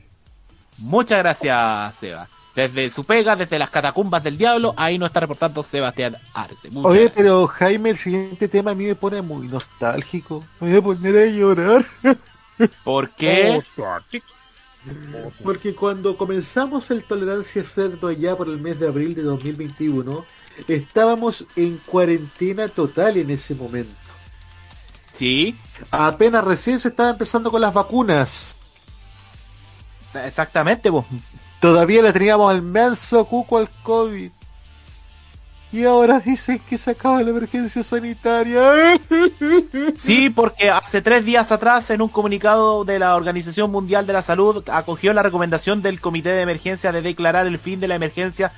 Muchas 0.78 1.18
gracias, 1.18 1.96
Seba. 1.96 2.28
Desde 2.54 2.90
su 2.90 3.04
pega, 3.04 3.36
desde 3.36 3.58
las 3.58 3.70
catacumbas 3.70 4.24
del 4.24 4.36
diablo, 4.36 4.74
ahí 4.76 4.98
nos 4.98 5.08
está 5.08 5.20
reportando 5.20 5.62
Sebastián 5.62 6.16
Arce. 6.34 6.70
Muchas 6.70 6.90
Oye, 6.90 7.00
gracias. 7.02 7.16
pero 7.16 7.46
Jaime, 7.46 7.90
el 7.90 7.98
siguiente 7.98 8.48
tema 8.48 8.72
a 8.72 8.74
mí 8.74 8.86
me 8.86 8.94
pone 8.96 9.22
muy 9.22 9.46
nostálgico. 9.46 10.44
Me 10.60 10.68
voy 10.70 10.78
a 10.78 10.82
poner 10.82 11.18
a 11.18 11.26
llorar. 11.26 11.86
¿Por 12.84 13.10
qué? 13.10 13.62
Porque 15.44 15.74
cuando 15.74 16.16
comenzamos 16.16 16.90
el 16.90 17.04
Tolerancia 17.04 17.62
Cerdo 17.62 18.08
allá 18.08 18.36
por 18.36 18.48
el 18.48 18.58
mes 18.58 18.80
de 18.80 18.88
abril 18.88 19.14
de 19.14 19.22
2021, 19.22 20.24
estábamos 20.66 21.44
en 21.56 21.78
cuarentena 21.86 22.68
total 22.68 23.16
en 23.16 23.30
ese 23.30 23.54
momento. 23.54 23.92
Sí, 25.12 25.56
Apenas 25.90 26.44
recién 26.44 26.80
se 26.80 26.88
estaba 26.88 27.10
empezando 27.10 27.50
con 27.50 27.60
las 27.60 27.72
vacunas. 27.72 28.56
exactamente, 30.14 30.90
vos. 30.90 31.04
Todavía 31.60 32.02
le 32.02 32.12
teníamos 32.12 32.50
al 32.50 32.62
manso 32.62 33.24
cuco 33.24 33.58
al 33.58 33.68
COVID. 33.82 34.30
Y 35.70 35.84
ahora 35.84 36.18
dicen 36.20 36.60
que 36.60 36.78
se 36.78 36.92
acaba 36.92 37.22
la 37.22 37.30
emergencia 37.30 37.82
sanitaria. 37.82 38.98
Sí, 39.94 40.30
porque 40.30 40.70
hace 40.70 41.02
tres 41.02 41.24
días 41.24 41.50
atrás, 41.52 41.90
en 41.90 42.00
un 42.00 42.08
comunicado 42.08 42.84
de 42.84 42.98
la 42.98 43.16
Organización 43.16 43.70
Mundial 43.70 44.06
de 44.06 44.12
la 44.12 44.22
Salud, 44.22 44.62
acogió 44.70 45.12
la 45.12 45.22
recomendación 45.22 45.82
del 45.82 46.00
Comité 46.00 46.30
de 46.30 46.42
Emergencia 46.42 46.92
de 46.92 47.02
declarar 47.02 47.46
el 47.46 47.58
fin 47.58 47.80
de 47.80 47.88
la 47.88 47.96
emergencia 47.96 48.52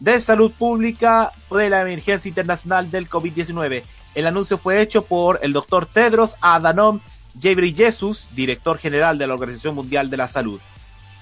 de 0.00 0.20
salud 0.20 0.52
pública 0.52 1.32
de 1.50 1.70
la 1.70 1.82
emergencia 1.82 2.28
internacional 2.28 2.90
del 2.90 3.08
COVID-19. 3.08 3.82
El 4.14 4.26
anuncio 4.26 4.58
fue 4.58 4.80
hecho 4.80 5.04
por 5.04 5.40
el 5.42 5.52
doctor 5.52 5.86
Tedros 5.86 6.36
Adhanom 6.40 7.00
Ghebreyesus, 7.34 8.28
director 8.34 8.78
general 8.78 9.18
de 9.18 9.26
la 9.26 9.34
Organización 9.34 9.74
Mundial 9.74 10.10
de 10.10 10.16
la 10.16 10.28
Salud. 10.28 10.60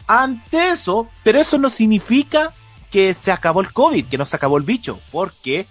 Ante 0.07 0.71
eso, 0.71 1.09
pero 1.23 1.39
eso 1.39 1.59
no 1.59 1.71
significa 1.71 2.53
que 2.91 3.15
se 3.15 3.33
acabó 3.33 3.63
el 3.63 3.73
COVID, 3.73 4.07
que 4.07 4.19
no 4.19 4.27
se 4.27 4.37
acabó 4.37 4.59
el 4.59 4.65
bicho, 4.65 5.01
porque 5.11 5.67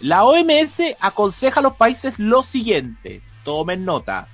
la 0.00 0.24
OMS 0.24 0.96
aconseja 1.00 1.60
a 1.60 1.62
los 1.62 1.76
países 1.76 2.18
lo 2.18 2.42
siguiente, 2.42 3.22
tomen 3.44 3.86
nota, 3.86 4.28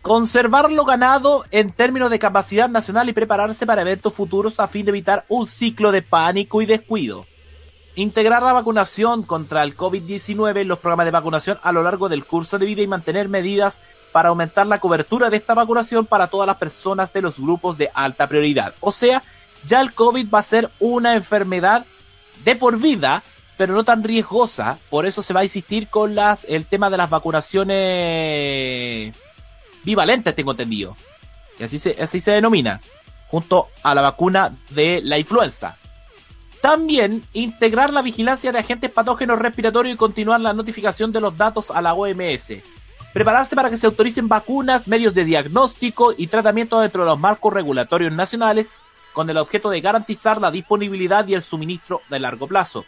conservar 0.00 0.70
lo 0.72 0.86
ganado 0.86 1.44
en 1.50 1.70
términos 1.70 2.10
de 2.10 2.18
capacidad 2.18 2.70
nacional 2.70 3.10
y 3.10 3.12
prepararse 3.12 3.66
para 3.66 3.82
eventos 3.82 4.14
futuros 4.14 4.58
a 4.60 4.68
fin 4.68 4.86
de 4.86 4.90
evitar 4.90 5.26
un 5.28 5.46
ciclo 5.46 5.92
de 5.92 6.00
pánico 6.00 6.62
y 6.62 6.66
descuido. 6.66 7.26
Integrar 7.98 8.42
la 8.44 8.52
vacunación 8.52 9.24
contra 9.24 9.64
el 9.64 9.76
COVID-19 9.76 10.60
en 10.60 10.68
los 10.68 10.78
programas 10.78 11.06
de 11.06 11.10
vacunación 11.10 11.58
a 11.64 11.72
lo 11.72 11.82
largo 11.82 12.08
del 12.08 12.24
curso 12.24 12.56
de 12.56 12.64
vida 12.64 12.80
y 12.80 12.86
mantener 12.86 13.28
medidas 13.28 13.80
para 14.12 14.28
aumentar 14.28 14.68
la 14.68 14.78
cobertura 14.78 15.30
de 15.30 15.36
esta 15.36 15.54
vacunación 15.54 16.06
para 16.06 16.28
todas 16.28 16.46
las 16.46 16.58
personas 16.58 17.12
de 17.12 17.22
los 17.22 17.40
grupos 17.40 17.76
de 17.76 17.90
alta 17.92 18.28
prioridad. 18.28 18.72
O 18.78 18.92
sea, 18.92 19.24
ya 19.66 19.80
el 19.80 19.94
COVID 19.94 20.28
va 20.32 20.38
a 20.38 20.44
ser 20.44 20.70
una 20.78 21.16
enfermedad 21.16 21.84
de 22.44 22.54
por 22.54 22.78
vida, 22.78 23.24
pero 23.56 23.74
no 23.74 23.82
tan 23.82 24.04
riesgosa. 24.04 24.78
Por 24.90 25.04
eso 25.04 25.20
se 25.20 25.34
va 25.34 25.40
a 25.40 25.44
insistir 25.44 25.88
con 25.88 26.14
las 26.14 26.44
el 26.44 26.66
tema 26.66 26.90
de 26.90 26.98
las 26.98 27.10
vacunaciones 27.10 29.12
bivalentes, 29.82 30.36
tengo 30.36 30.52
entendido. 30.52 30.96
Así 31.60 31.80
se, 31.80 32.00
así 32.00 32.20
se 32.20 32.30
denomina, 32.30 32.80
junto 33.26 33.66
a 33.82 33.92
la 33.92 34.02
vacuna 34.02 34.56
de 34.70 35.00
la 35.02 35.18
influenza. 35.18 35.76
También 36.60 37.24
integrar 37.32 37.92
la 37.92 38.02
vigilancia 38.02 38.52
de 38.52 38.58
agentes 38.58 38.90
patógenos 38.90 39.38
respiratorios 39.38 39.94
y 39.94 39.98
continuar 39.98 40.40
la 40.40 40.52
notificación 40.52 41.12
de 41.12 41.20
los 41.20 41.36
datos 41.36 41.70
a 41.70 41.80
la 41.80 41.94
OMS. 41.94 42.54
Prepararse 43.12 43.56
para 43.56 43.70
que 43.70 43.76
se 43.76 43.86
autoricen 43.86 44.28
vacunas, 44.28 44.88
medios 44.88 45.14
de 45.14 45.24
diagnóstico 45.24 46.12
y 46.16 46.26
tratamiento 46.26 46.80
dentro 46.80 47.04
de 47.04 47.10
los 47.10 47.18
marcos 47.18 47.52
regulatorios 47.52 48.12
nacionales 48.12 48.70
con 49.12 49.30
el 49.30 49.38
objeto 49.38 49.70
de 49.70 49.80
garantizar 49.80 50.40
la 50.40 50.50
disponibilidad 50.50 51.26
y 51.26 51.34
el 51.34 51.42
suministro 51.42 52.02
de 52.10 52.20
largo 52.20 52.46
plazo. 52.46 52.84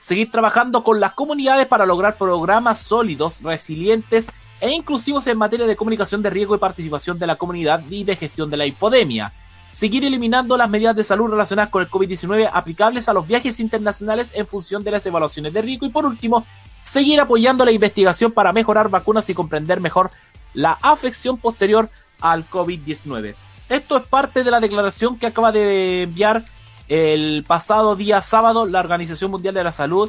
Seguir 0.00 0.30
trabajando 0.30 0.84
con 0.84 1.00
las 1.00 1.14
comunidades 1.14 1.66
para 1.66 1.86
lograr 1.86 2.16
programas 2.16 2.78
sólidos, 2.78 3.42
resilientes 3.42 4.26
e 4.60 4.70
inclusivos 4.70 5.26
en 5.26 5.38
materia 5.38 5.66
de 5.66 5.76
comunicación 5.76 6.22
de 6.22 6.30
riesgo 6.30 6.54
y 6.54 6.58
participación 6.58 7.18
de 7.18 7.26
la 7.26 7.36
comunidad 7.36 7.82
y 7.88 8.04
de 8.04 8.16
gestión 8.16 8.50
de 8.50 8.56
la 8.56 8.66
infodemia. 8.66 9.32
Seguir 9.74 10.04
eliminando 10.04 10.56
las 10.56 10.70
medidas 10.70 10.94
de 10.94 11.02
salud 11.02 11.30
relacionadas 11.30 11.70
con 11.70 11.82
el 11.82 11.90
COVID-19 11.90 12.48
aplicables 12.52 13.08
a 13.08 13.12
los 13.12 13.26
viajes 13.26 13.58
internacionales 13.58 14.30
en 14.34 14.46
función 14.46 14.84
de 14.84 14.92
las 14.92 15.04
evaluaciones 15.04 15.52
de 15.52 15.62
riesgo. 15.62 15.86
Y 15.86 15.90
por 15.90 16.06
último, 16.06 16.46
seguir 16.84 17.20
apoyando 17.20 17.64
la 17.64 17.72
investigación 17.72 18.30
para 18.30 18.52
mejorar 18.52 18.88
vacunas 18.88 19.28
y 19.28 19.34
comprender 19.34 19.80
mejor 19.80 20.12
la 20.52 20.78
afección 20.80 21.38
posterior 21.38 21.90
al 22.20 22.48
COVID-19. 22.48 23.34
Esto 23.68 23.96
es 23.96 24.06
parte 24.06 24.44
de 24.44 24.50
la 24.52 24.60
declaración 24.60 25.18
que 25.18 25.26
acaba 25.26 25.50
de 25.50 26.02
enviar 26.02 26.44
el 26.86 27.44
pasado 27.44 27.96
día 27.96 28.22
sábado 28.22 28.66
la 28.66 28.78
Organización 28.78 29.32
Mundial 29.32 29.54
de 29.54 29.64
la 29.64 29.72
Salud 29.72 30.08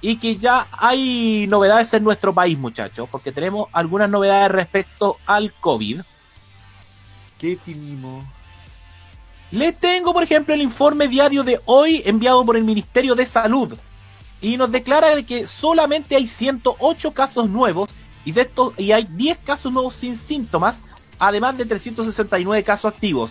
y 0.00 0.16
que 0.16 0.36
ya 0.36 0.66
hay 0.72 1.46
novedades 1.48 1.94
en 1.94 2.02
nuestro 2.02 2.34
país, 2.34 2.58
muchachos, 2.58 3.08
porque 3.10 3.30
tenemos 3.30 3.68
algunas 3.72 4.10
novedades 4.10 4.50
respecto 4.50 5.18
al 5.24 5.52
COVID. 5.54 6.00
¿Qué 7.38 7.56
tenemos? 7.64 8.24
Les 9.50 9.78
tengo, 9.78 10.12
por 10.12 10.22
ejemplo, 10.22 10.54
el 10.54 10.62
informe 10.62 11.08
diario 11.08 11.44
de 11.44 11.60
hoy 11.66 12.02
enviado 12.04 12.44
por 12.44 12.56
el 12.56 12.64
Ministerio 12.64 13.14
de 13.14 13.26
Salud 13.26 13.74
y 14.40 14.56
nos 14.56 14.72
declara 14.72 15.14
de 15.14 15.24
que 15.24 15.46
solamente 15.46 16.16
hay 16.16 16.26
108 16.26 17.12
casos 17.12 17.48
nuevos 17.48 17.90
y 18.24 18.32
de 18.32 18.42
estos 18.42 18.72
y 18.78 18.92
hay 18.92 19.06
10 19.10 19.38
casos 19.44 19.72
nuevos 19.72 19.94
sin 19.94 20.18
síntomas, 20.18 20.82
además 21.18 21.56
de 21.56 21.66
369 21.66 22.64
casos 22.64 22.92
activos 22.92 23.30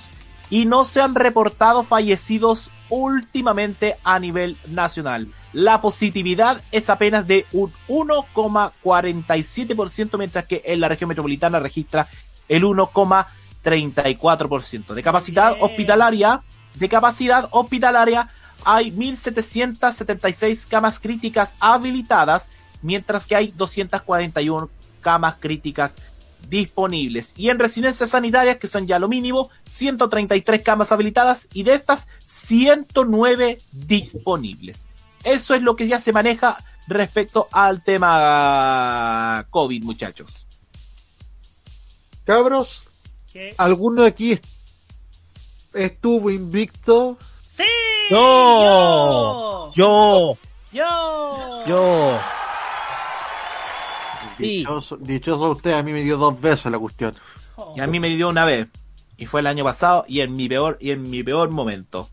y 0.49 0.65
no 0.65 0.85
se 0.85 1.01
han 1.01 1.15
reportado 1.15 1.83
fallecidos 1.83 2.71
últimamente 2.89 3.97
a 4.03 4.19
nivel 4.19 4.55
nacional. 4.67 5.27
La 5.51 5.81
positividad 5.81 6.61
es 6.71 6.91
apenas 6.91 7.25
de 7.27 7.47
un 7.51 7.73
1,47%, 7.87 10.17
mientras 10.17 10.45
que 10.45 10.61
en 10.65 10.79
la 10.79 10.89
región 10.89 11.07
metropolitana 11.07 11.59
registra 11.59 12.07
el 12.49 12.65
1,34%. 13.63 14.93
De 14.93 15.03
capacidad 15.03 15.55
hospitalaria, 15.61 16.41
de 16.75 16.89
capacidad 16.89 17.47
hospitalaria 17.51 18.29
hay 18.65 18.91
1.776 18.91 20.67
camas 20.67 20.99
críticas 20.99 21.55
habilitadas, 21.59 22.49
mientras 22.81 23.25
que 23.25 23.35
hay 23.35 23.53
241 23.55 24.69
camas 25.01 25.35
críticas 25.39 25.95
disponibles. 26.49 27.33
Y 27.35 27.49
en 27.49 27.59
residencias 27.59 28.11
sanitarias, 28.11 28.57
que 28.57 28.67
son 28.67 28.87
ya 28.87 28.99
lo 28.99 29.07
mínimo, 29.07 29.49
133 29.69 30.61
camas 30.61 30.91
habilitadas 30.91 31.47
y 31.53 31.63
de 31.63 31.73
estas 31.73 32.07
109 32.25 33.59
disponibles. 33.71 34.79
Eso 35.23 35.55
es 35.55 35.61
lo 35.61 35.75
que 35.75 35.87
ya 35.87 35.99
se 35.99 36.11
maneja 36.11 36.63
respecto 36.87 37.47
al 37.51 37.83
tema 37.83 39.47
COVID, 39.49 39.83
muchachos. 39.83 40.45
Cabros, 42.25 42.83
¿Qué? 43.33 43.53
¿alguno 43.57 44.03
de 44.03 44.07
aquí 44.09 44.31
est- 44.33 44.45
estuvo 45.73 46.29
invicto? 46.29 47.17
¡Sí! 47.45 47.63
Yo, 48.09 49.71
yo, 49.73 50.37
¡Yo! 50.71 51.65
yo. 51.67 52.19
Sí. 54.37 54.43
Dichoso, 54.57 54.97
dichoso 54.97 55.49
usted, 55.51 55.73
a 55.73 55.83
mí 55.83 55.91
me 55.93 56.01
dio 56.01 56.17
dos 56.17 56.39
veces 56.39 56.71
la 56.71 56.79
cuestión. 56.79 57.15
Y 57.75 57.81
a 57.81 57.87
mí 57.87 57.99
me 57.99 58.09
dio 58.09 58.29
una 58.29 58.45
vez. 58.45 58.67
Y 59.17 59.25
fue 59.27 59.41
el 59.41 59.47
año 59.47 59.63
pasado 59.63 60.05
y 60.07 60.21
en 60.21 60.35
mi 60.35 60.49
peor, 60.49 60.77
y 60.81 60.91
en 60.91 61.07
mi 61.09 61.23
peor 61.23 61.49
momento. 61.51 62.09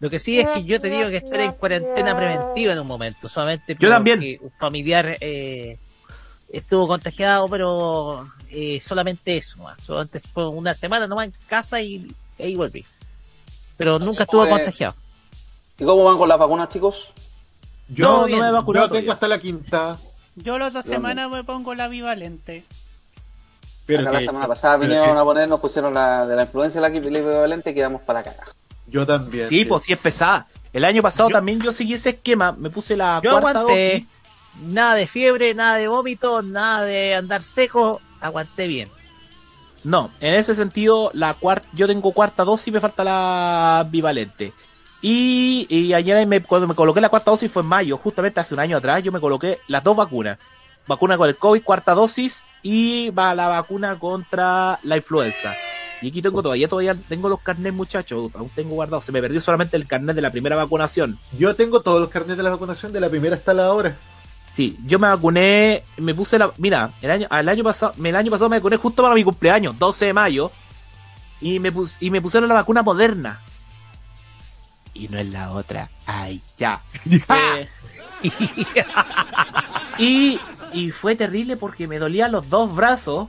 Lo 0.00 0.10
que 0.10 0.18
sí 0.18 0.40
es 0.40 0.48
que 0.48 0.64
yo 0.64 0.76
he 0.76 0.80
tenido 0.80 1.08
que 1.08 1.18
estar 1.18 1.40
en 1.40 1.52
cuarentena 1.52 2.16
preventiva 2.16 2.72
en 2.72 2.80
un 2.80 2.86
momento, 2.86 3.28
solamente 3.28 3.76
Yo 3.78 3.88
también. 3.88 4.38
un 4.42 4.50
familiar 4.58 5.16
eh, 5.20 5.78
estuvo 6.50 6.88
contagiado, 6.88 7.48
pero 7.48 8.28
eh, 8.54 8.80
solamente 8.80 9.36
eso, 9.36 9.56
nomás. 9.58 9.80
solamente 9.82 10.18
fue 10.20 10.48
una 10.48 10.72
semana 10.74 11.06
nomás 11.06 11.26
en 11.26 11.34
casa 11.48 11.80
y 11.80 12.10
ahí 12.38 12.54
volví. 12.54 12.84
Pero 13.76 13.98
nunca 13.98 14.22
estuvo 14.22 14.46
Eh, 14.46 14.50
contagiado. 14.50 14.94
¿Y 15.78 15.84
cómo 15.84 16.04
van 16.04 16.16
con 16.18 16.28
las 16.28 16.38
vacunas, 16.38 16.68
chicos? 16.68 17.12
Yo 17.88 18.04
No, 18.06 18.28
no 18.28 18.36
me 18.38 18.48
he 18.48 18.52
vacunado 18.52 18.86
Yo 18.86 18.92
tengo 18.92 19.12
hasta 19.12 19.28
la 19.28 19.38
quinta. 19.38 19.98
Yo 20.36 20.56
la 20.58 20.68
otra 20.68 20.82
semana 20.82 21.28
me 21.28 21.42
pongo 21.44 21.74
la 21.74 21.88
bivalente. 21.88 22.64
Acá 23.86 24.12
la 24.12 24.20
semana 24.20 24.48
pasada 24.48 24.78
pero 24.78 24.88
vinieron 24.92 25.14
que- 25.16 25.20
a 25.20 25.24
poner, 25.24 25.48
nos 25.48 25.60
pusieron 25.60 25.92
la 25.92 26.26
de 26.26 26.34
la 26.36 26.42
influencia 26.44 26.80
la 26.80 26.88
equivalente 26.88 27.70
y 27.70 27.74
quedamos 27.74 28.02
para 28.02 28.20
la 28.20 28.24
caga. 28.24 28.44
Yo 28.86 29.06
también. 29.06 29.48
Sí, 29.48 29.64
pues 29.64 29.82
sí 29.82 29.92
es 29.92 29.98
pesada. 29.98 30.46
El 30.72 30.84
año 30.84 31.02
pasado 31.02 31.28
también 31.28 31.60
yo 31.60 31.72
seguí 31.72 31.94
ese 31.94 32.10
esquema, 32.10 32.52
me 32.52 32.70
puse 32.70 32.96
la 32.96 33.20
Yo 33.22 33.30
cuarta 33.30 33.60
aguanté. 33.60 33.92
dosis. 34.00 34.08
Nada 34.62 34.94
de 34.94 35.06
fiebre, 35.06 35.54
nada 35.54 35.76
de 35.76 35.88
vómito, 35.88 36.40
nada 36.42 36.82
de 36.84 37.14
andar 37.14 37.42
seco. 37.42 38.00
Aguanté 38.26 38.66
bien. 38.66 38.88
No, 39.84 40.10
en 40.20 40.34
ese 40.34 40.54
sentido, 40.54 41.10
la 41.14 41.34
cuarta, 41.34 41.66
yo 41.74 41.86
tengo 41.86 42.12
cuarta 42.12 42.44
dosis 42.44 42.68
y 42.68 42.72
me 42.72 42.80
falta 42.80 43.04
la 43.04 43.86
bivalente. 43.90 44.52
Y, 45.02 45.66
y 45.68 45.92
ayer 45.92 46.26
me- 46.26 46.40
cuando 46.42 46.66
me 46.66 46.74
coloqué 46.74 47.00
la 47.02 47.10
cuarta 47.10 47.30
dosis 47.30 47.52
fue 47.52 47.62
en 47.62 47.68
mayo, 47.68 47.98
justamente 47.98 48.40
hace 48.40 48.54
un 48.54 48.60
año 48.60 48.78
atrás, 48.78 49.02
yo 49.02 49.12
me 49.12 49.20
coloqué 49.20 49.58
las 49.68 49.84
dos 49.84 49.94
vacunas. 49.96 50.38
Vacuna 50.86 51.16
con 51.18 51.28
el 51.28 51.36
COVID, 51.36 51.62
cuarta 51.62 51.94
dosis, 51.94 52.44
y 52.62 53.10
va 53.10 53.34
la 53.34 53.48
vacuna 53.48 53.98
contra 53.98 54.78
la 54.82 54.96
influenza. 54.96 55.54
Y 56.02 56.08
aquí 56.08 56.20
tengo 56.22 56.42
todavía, 56.42 56.68
todavía 56.68 56.94
tengo 57.08 57.28
los 57.28 57.40
carnets, 57.40 57.74
muchachos, 57.74 58.30
aún 58.34 58.50
tengo 58.54 58.74
guardados. 58.74 59.04
Se 59.04 59.12
me 59.12 59.20
perdió 59.22 59.40
solamente 59.40 59.76
el 59.76 59.86
carnet 59.86 60.16
de 60.16 60.22
la 60.22 60.30
primera 60.30 60.56
vacunación. 60.56 61.18
Yo 61.38 61.54
tengo 61.54 61.80
todos 61.80 62.00
los 62.00 62.10
carnets 62.10 62.36
de 62.36 62.42
la 62.42 62.50
vacunación 62.50 62.92
de 62.92 63.00
la 63.00 63.08
primera 63.10 63.36
hasta 63.36 63.54
la 63.54 63.72
hora. 63.72 63.96
Sí, 64.54 64.78
yo 64.86 64.98
me 65.00 65.08
vacuné, 65.08 65.82
me 65.96 66.14
puse 66.14 66.38
la, 66.38 66.52
mira, 66.58 66.92
el 67.02 67.10
año, 67.10 67.26
el 67.30 67.48
año 67.48 67.64
pasado, 67.64 67.92
el 68.02 68.16
año 68.16 68.30
pasado 68.30 68.48
me 68.48 68.58
vacuné 68.58 68.76
justo 68.76 69.02
para 69.02 69.14
mi 69.14 69.24
cumpleaños, 69.24 69.76
12 69.78 70.06
de 70.06 70.12
mayo, 70.12 70.52
y 71.40 71.58
me 71.58 71.72
pus, 71.72 71.96
y 71.98 72.10
me 72.10 72.22
pusieron 72.22 72.48
la 72.48 72.54
vacuna 72.54 72.82
moderna. 72.82 73.40
Y 74.94 75.08
no 75.08 75.18
es 75.18 75.26
la 75.26 75.50
otra. 75.50 75.90
Ay, 76.06 76.40
ya. 76.56 76.80
Eh, 78.24 78.30
y, 79.98 80.40
y 80.72 80.90
fue 80.90 81.14
terrible 81.14 81.58
porque 81.58 81.86
me 81.86 81.98
dolían 81.98 82.32
los 82.32 82.48
dos 82.48 82.74
brazos. 82.74 83.28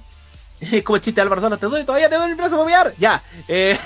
Es 0.60 0.84
como 0.86 0.96
el 0.96 1.02
chiste 1.02 1.20
de 1.20 1.24
Álvaro 1.24 1.42
Sola, 1.42 1.58
te 1.58 1.66
duele, 1.66 1.84
todavía 1.84 2.08
te 2.08 2.16
duele 2.16 2.32
el 2.32 2.38
brazo 2.38 2.56
para 2.56 2.66
mirar. 2.66 2.94
Ya. 2.98 3.22
eh. 3.48 3.78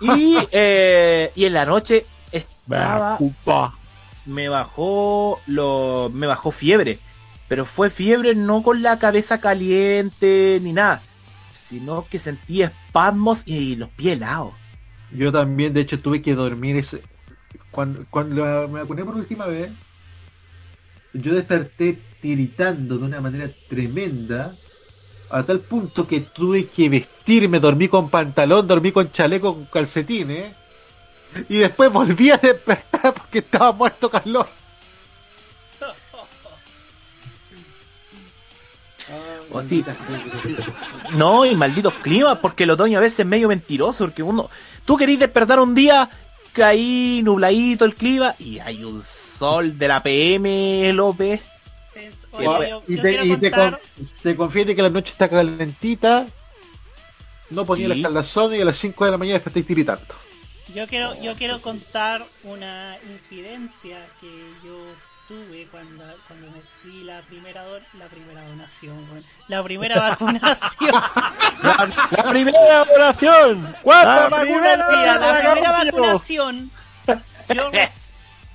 y, 0.00 0.36
eh, 0.52 1.32
y 1.34 1.44
en 1.46 1.52
la 1.52 1.64
noche 1.64 2.06
estaba 2.30 3.18
me 4.26 4.48
bajó 4.48 5.40
lo 5.46 6.10
me 6.12 6.26
bajó 6.26 6.50
fiebre 6.50 6.98
pero 7.48 7.64
fue 7.64 7.90
fiebre 7.90 8.34
no 8.34 8.62
con 8.62 8.82
la 8.82 8.98
cabeza 8.98 9.40
caliente 9.40 10.58
ni 10.62 10.72
nada 10.72 11.02
sino 11.70 12.06
que 12.10 12.18
sentí 12.18 12.62
espasmos 12.62 13.42
y 13.46 13.76
los 13.76 13.88
pies 13.90 14.16
helados 14.16 14.52
Yo 15.12 15.30
también, 15.30 15.72
de 15.72 15.82
hecho, 15.82 16.00
tuve 16.00 16.20
que 16.20 16.34
dormir 16.34 16.76
ese. 16.76 17.02
Cuando, 17.70 18.04
cuando 18.10 18.68
me 18.68 18.80
vacuné 18.80 19.04
por 19.04 19.14
última 19.14 19.46
vez, 19.46 19.70
yo 21.12 21.34
desperté 21.34 21.98
tiritando 22.20 22.98
de 22.98 23.04
una 23.04 23.20
manera 23.20 23.50
tremenda, 23.68 24.54
a 25.30 25.42
tal 25.44 25.60
punto 25.60 26.06
que 26.06 26.20
tuve 26.20 26.66
que 26.66 26.88
vestirme, 26.88 27.60
dormí 27.60 27.88
con 27.88 28.10
pantalón, 28.10 28.66
dormí 28.66 28.90
con 28.90 29.10
chaleco, 29.12 29.54
con 29.54 29.64
calcetines, 29.66 30.52
y 31.48 31.58
después 31.58 31.90
volví 31.92 32.30
a 32.30 32.36
despertar 32.38 33.12
porque 33.14 33.38
estaba 33.38 33.72
muerto 33.72 34.10
calor. 34.10 34.48
o 39.50 39.60
sí 39.62 39.84
no 41.14 41.44
y 41.44 41.56
malditos 41.56 41.94
climas 41.94 42.38
porque 42.38 42.62
el 42.64 42.70
otoño 42.70 42.98
a 42.98 43.00
veces 43.00 43.20
es 43.20 43.26
medio 43.26 43.48
mentiroso 43.48 44.04
porque 44.04 44.22
uno 44.22 44.48
tú 44.84 44.96
querís 44.96 45.18
despertar 45.18 45.58
un 45.58 45.74
día 45.74 46.08
ahí 46.62 47.20
nubladito 47.24 47.84
el 47.84 47.94
clima 47.96 48.34
y 48.38 48.58
hay 48.60 48.84
un 48.84 49.02
sol 49.38 49.76
de 49.78 49.88
la 49.88 50.02
PM 50.02 50.92
López 50.92 51.40
Oye, 52.32 52.44
yo, 52.70 52.82
y 52.86 52.96
yo 52.96 53.02
te, 53.02 53.24
y 53.24 53.36
te, 53.38 53.50
contar, 53.50 53.80
con- 53.96 54.08
te 54.22 54.36
confiete 54.36 54.76
que 54.76 54.82
la 54.82 54.88
noche 54.90 55.10
está 55.10 55.28
calentita, 55.28 56.26
no 57.50 57.66
ponía 57.66 57.86
Sí. 57.86 57.88
la 57.88 57.94
escaldazón 57.96 58.54
y 58.54 58.60
a 58.60 58.64
las 58.64 58.76
5 58.76 59.04
de 59.04 59.10
la 59.10 59.16
mañana 59.18 59.34
desperté 59.34 59.64
tiritando. 59.64 60.14
Yo 60.74 60.86
quiero, 60.86 61.14
yo 61.22 61.34
quiero 61.36 61.60
contar 61.62 62.24
una 62.44 62.96
incidencia 63.08 63.98
que 64.20 64.52
yo 64.64 64.76
tuve 65.28 65.66
cuando, 65.70 66.04
cuando 66.26 66.50
me 66.50 66.60
fui 66.82 67.04
la 67.04 67.20
primera 67.22 67.62
do- 67.62 67.80
la 67.94 68.06
primera 68.06 68.42
donación, 68.48 69.06
la 69.48 69.62
primera 69.62 70.00
vacunación. 70.00 70.92
la 71.62 72.24
primera 72.28 72.78
vacunación 72.78 73.76
La 74.04 74.28
primera, 74.42 74.76
mira, 74.90 75.14
la 75.14 75.20
primera 75.54 75.72
vacunación. 76.06 76.70
Yo, 77.54 77.70
re- 77.72 77.90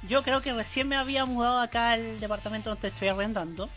yo 0.10 0.24
creo 0.24 0.42
que 0.42 0.54
recién 0.54 0.88
me 0.88 0.98
había 0.98 1.26
mudado 1.26 1.60
acá 1.62 1.92
al 1.92 2.20
departamento 2.20 2.70
donde 2.70 2.88
estoy 2.90 3.08
arrendando. 3.08 3.70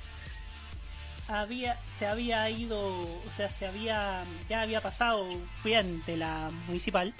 Había, 1.28 1.76
se 1.98 2.06
había 2.06 2.48
ido, 2.48 2.78
o 2.80 3.22
sea, 3.36 3.50
se 3.50 3.66
había, 3.66 4.24
ya 4.48 4.62
había 4.62 4.80
pasado, 4.80 5.28
fui 5.62 5.74
ante 5.74 6.16
la 6.16 6.50
municipal. 6.66 7.12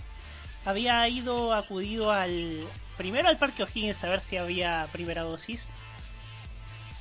Había 0.69 1.09
ido, 1.09 1.55
acudido 1.55 2.13
al, 2.13 2.63
primero 2.99 3.27
al 3.31 3.39
Parque 3.39 3.63
O'Higgins 3.63 4.05
a 4.05 4.11
ver 4.11 4.21
si 4.21 4.37
había 4.37 4.87
primera 4.93 5.23
dosis. 5.23 5.69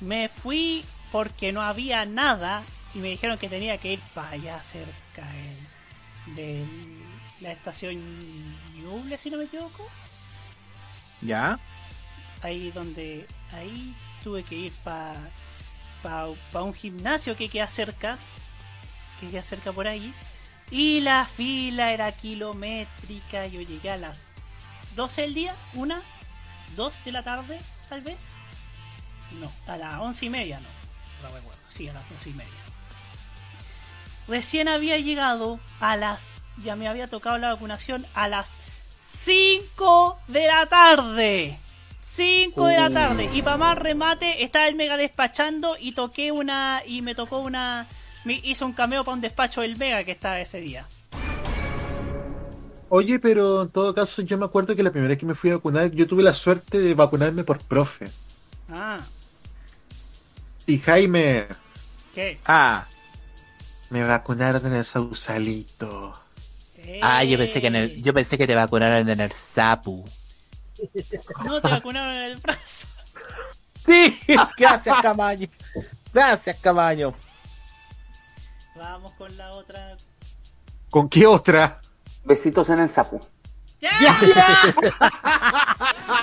Me 0.00 0.30
fui 0.30 0.86
porque 1.12 1.52
no 1.52 1.60
había 1.60 2.06
nada 2.06 2.62
y 2.94 2.98
me 3.00 3.08
dijeron 3.08 3.36
que 3.36 3.50
tenía 3.50 3.76
que 3.76 3.92
ir 3.92 4.00
para 4.14 4.30
allá 4.30 4.62
cerca 4.62 5.28
el- 5.36 6.34
de 6.34 6.64
la 7.42 7.52
estación 7.52 7.96
Ñuble, 8.80 9.18
si 9.18 9.28
no 9.28 9.36
me 9.36 9.44
equivoco. 9.44 9.86
ya 11.20 11.58
Ahí 12.40 12.70
donde, 12.70 13.26
ahí 13.52 13.92
tuve 14.24 14.44
que 14.44 14.54
ir 14.54 14.72
para 14.82 15.14
pa, 16.02 16.26
un 16.62 16.72
gimnasio 16.72 17.36
que 17.36 17.50
queda 17.50 17.68
cerca, 17.68 18.16
que 19.20 19.28
queda 19.28 19.42
cerca 19.42 19.72
por 19.72 19.86
ahí. 19.88 20.14
Y 20.70 21.00
la 21.00 21.24
fila 21.26 21.92
era 21.92 22.12
kilométrica. 22.12 23.46
Yo 23.46 23.60
llegué 23.60 23.90
a 23.90 23.96
las 23.96 24.28
12 24.96 25.22
del 25.22 25.34
día, 25.34 25.54
una, 25.74 26.02
2 26.76 27.04
de 27.04 27.12
la 27.12 27.22
tarde, 27.22 27.60
tal 27.88 28.02
vez. 28.02 28.18
No, 29.40 29.50
a 29.66 29.76
las 29.76 30.00
once 30.00 30.26
y 30.26 30.30
media 30.30 30.60
no. 30.60 30.68
No 31.22 31.34
recuerdo. 31.34 31.58
Sí, 31.68 31.88
a 31.88 31.92
las 31.92 32.02
once 32.10 32.30
y 32.30 32.34
media. 32.34 32.52
Recién 34.26 34.68
había 34.68 34.98
llegado 34.98 35.58
a 35.80 35.96
las. 35.96 36.36
Ya 36.58 36.76
me 36.76 36.88
había 36.88 37.06
tocado 37.06 37.38
la 37.38 37.52
vacunación 37.52 38.04
a 38.14 38.28
las 38.28 38.56
5 39.00 40.18
de 40.28 40.46
la 40.46 40.66
tarde. 40.66 41.58
5 42.00 42.66
de 42.66 42.76
la 42.76 42.90
tarde. 42.90 43.30
Y 43.32 43.42
para 43.42 43.56
más 43.56 43.78
remate, 43.78 44.42
estaba 44.42 44.68
el 44.68 44.74
mega 44.74 44.96
despachando 44.96 45.76
y 45.78 45.92
toqué 45.92 46.32
una. 46.32 46.82
Y 46.84 47.00
me 47.02 47.14
tocó 47.14 47.38
una. 47.38 47.86
Hizo 48.34 48.66
un 48.66 48.72
cameo 48.72 49.04
para 49.04 49.14
un 49.14 49.20
despacho 49.20 49.60
del 49.62 49.76
mega 49.76 50.04
que 50.04 50.12
estaba 50.12 50.40
ese 50.40 50.60
día. 50.60 50.86
Oye, 52.90 53.18
pero 53.18 53.62
en 53.62 53.68
todo 53.70 53.94
caso 53.94 54.22
yo 54.22 54.38
me 54.38 54.46
acuerdo 54.46 54.74
que 54.74 54.82
la 54.82 54.90
primera 54.90 55.08
vez 55.10 55.18
que 55.18 55.26
me 55.26 55.34
fui 55.34 55.50
a 55.50 55.56
vacunar, 55.56 55.90
yo 55.90 56.06
tuve 56.06 56.22
la 56.22 56.34
suerte 56.34 56.78
de 56.78 56.94
vacunarme 56.94 57.44
por 57.44 57.58
profe. 57.60 58.10
Ah, 58.68 59.00
Y 60.66 60.78
Jaime, 60.78 61.46
¿qué? 62.14 62.38
ah 62.46 62.86
me 63.90 64.04
vacunaron 64.04 64.64
en 64.66 64.74
el 64.74 64.84
Sausalito. 64.84 66.18
ah 67.02 67.24
yo 67.24 67.38
pensé 67.38 67.60
que 67.60 67.66
en 67.68 67.76
el, 67.76 68.02
yo 68.02 68.12
pensé 68.14 68.36
que 68.38 68.46
te 68.46 68.54
vacunaron 68.54 69.08
en 69.08 69.20
el 69.20 69.32
Sapu 69.32 70.04
No 71.44 71.60
te 71.60 71.68
vacunaron 71.70 72.14
en 72.14 72.22
el 72.32 72.36
brazo. 72.38 72.86
sí 73.86 74.18
gracias 74.56 74.96
Camaño 75.02 75.48
gracias 76.12 76.58
Camaño 76.60 77.14
Vamos 78.78 79.12
con 79.14 79.36
la 79.36 79.50
otra. 79.52 79.96
¿Con 80.90 81.08
qué 81.08 81.26
otra? 81.26 81.80
Besitos 82.24 82.70
en 82.70 82.80
el 82.80 82.90
sapo. 82.90 83.20
¡Ya! 83.80 83.90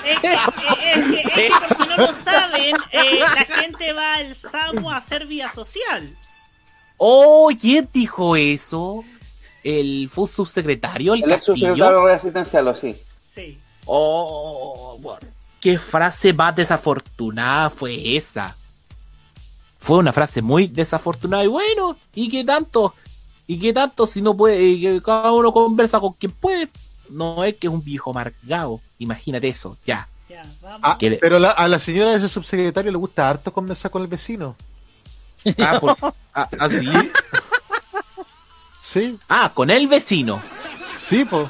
es, 0.04 0.20
que, 0.20 0.28
es 0.28 1.04
que- 1.04 1.20
es 1.20 1.34
que 1.34 1.50
por 1.68 1.76
si 1.76 1.86
no 1.88 1.96
lo 1.96 2.14
saben, 2.14 2.76
eh, 2.92 3.18
la 3.20 3.44
gente 3.44 3.92
va 3.92 4.14
al 4.16 4.34
SAMU 4.34 4.90
a 4.90 4.98
hacer 4.98 5.26
vía 5.26 5.48
social. 5.48 6.16
oh 6.98 7.50
quién 7.58 7.88
dijo 7.92 8.36
eso 8.36 9.04
el 9.62 10.08
fue 10.10 10.28
subsecretario 10.28 11.14
el, 11.14 11.24
El 11.24 11.32
ex 11.32 11.44
subsecretario 11.44 12.06
asistencial, 12.06 12.76
sí. 12.76 12.96
Sí. 13.34 13.58
Oh, 13.86 14.96
bueno. 15.00 15.20
qué 15.60 15.78
frase 15.78 16.32
más 16.32 16.54
desafortunada 16.56 17.70
fue 17.70 18.16
esa. 18.16 18.54
Fue 19.78 19.98
una 19.98 20.12
frase 20.12 20.42
muy 20.42 20.66
desafortunada 20.66 21.44
y 21.44 21.48
bueno, 21.48 21.96
¿y 22.14 22.28
qué 22.30 22.44
tanto? 22.44 22.94
¿Y 23.46 23.58
qué 23.58 23.72
tanto 23.72 24.06
si 24.06 24.20
no 24.22 24.36
puede? 24.36 24.62
y 24.62 24.80
que 24.80 25.00
cada 25.02 25.30
uno 25.32 25.52
conversa 25.52 26.00
con 26.00 26.14
quien 26.14 26.32
puede. 26.32 26.68
No 27.10 27.44
es 27.44 27.54
que 27.56 27.68
es 27.68 27.72
un 27.72 27.84
viejo 27.84 28.10
amargado. 28.10 28.80
Imagínate 28.98 29.46
eso, 29.48 29.76
ya. 29.86 30.08
Ya, 30.28 30.42
vamos. 30.60 30.80
Ah, 30.82 30.96
le- 31.00 31.18
pero 31.18 31.38
la- 31.38 31.52
a 31.52 31.68
la 31.68 31.78
señora 31.78 32.10
de 32.10 32.16
ese 32.16 32.28
subsecretario 32.28 32.90
le 32.90 32.98
gusta 32.98 33.28
harto 33.30 33.52
conversar 33.52 33.90
con 33.92 34.02
el 34.02 34.08
vecino. 34.08 34.56
Ah, 35.58 35.78
por- 35.80 35.96
ah, 36.34 36.48
¿ah, 36.58 36.68
sí? 36.68 36.88
Sí, 38.82 39.18
Ah, 39.28 39.52
con 39.54 39.70
el 39.70 39.86
vecino. 39.86 40.42
sí, 40.98 41.24
pues. 41.24 41.46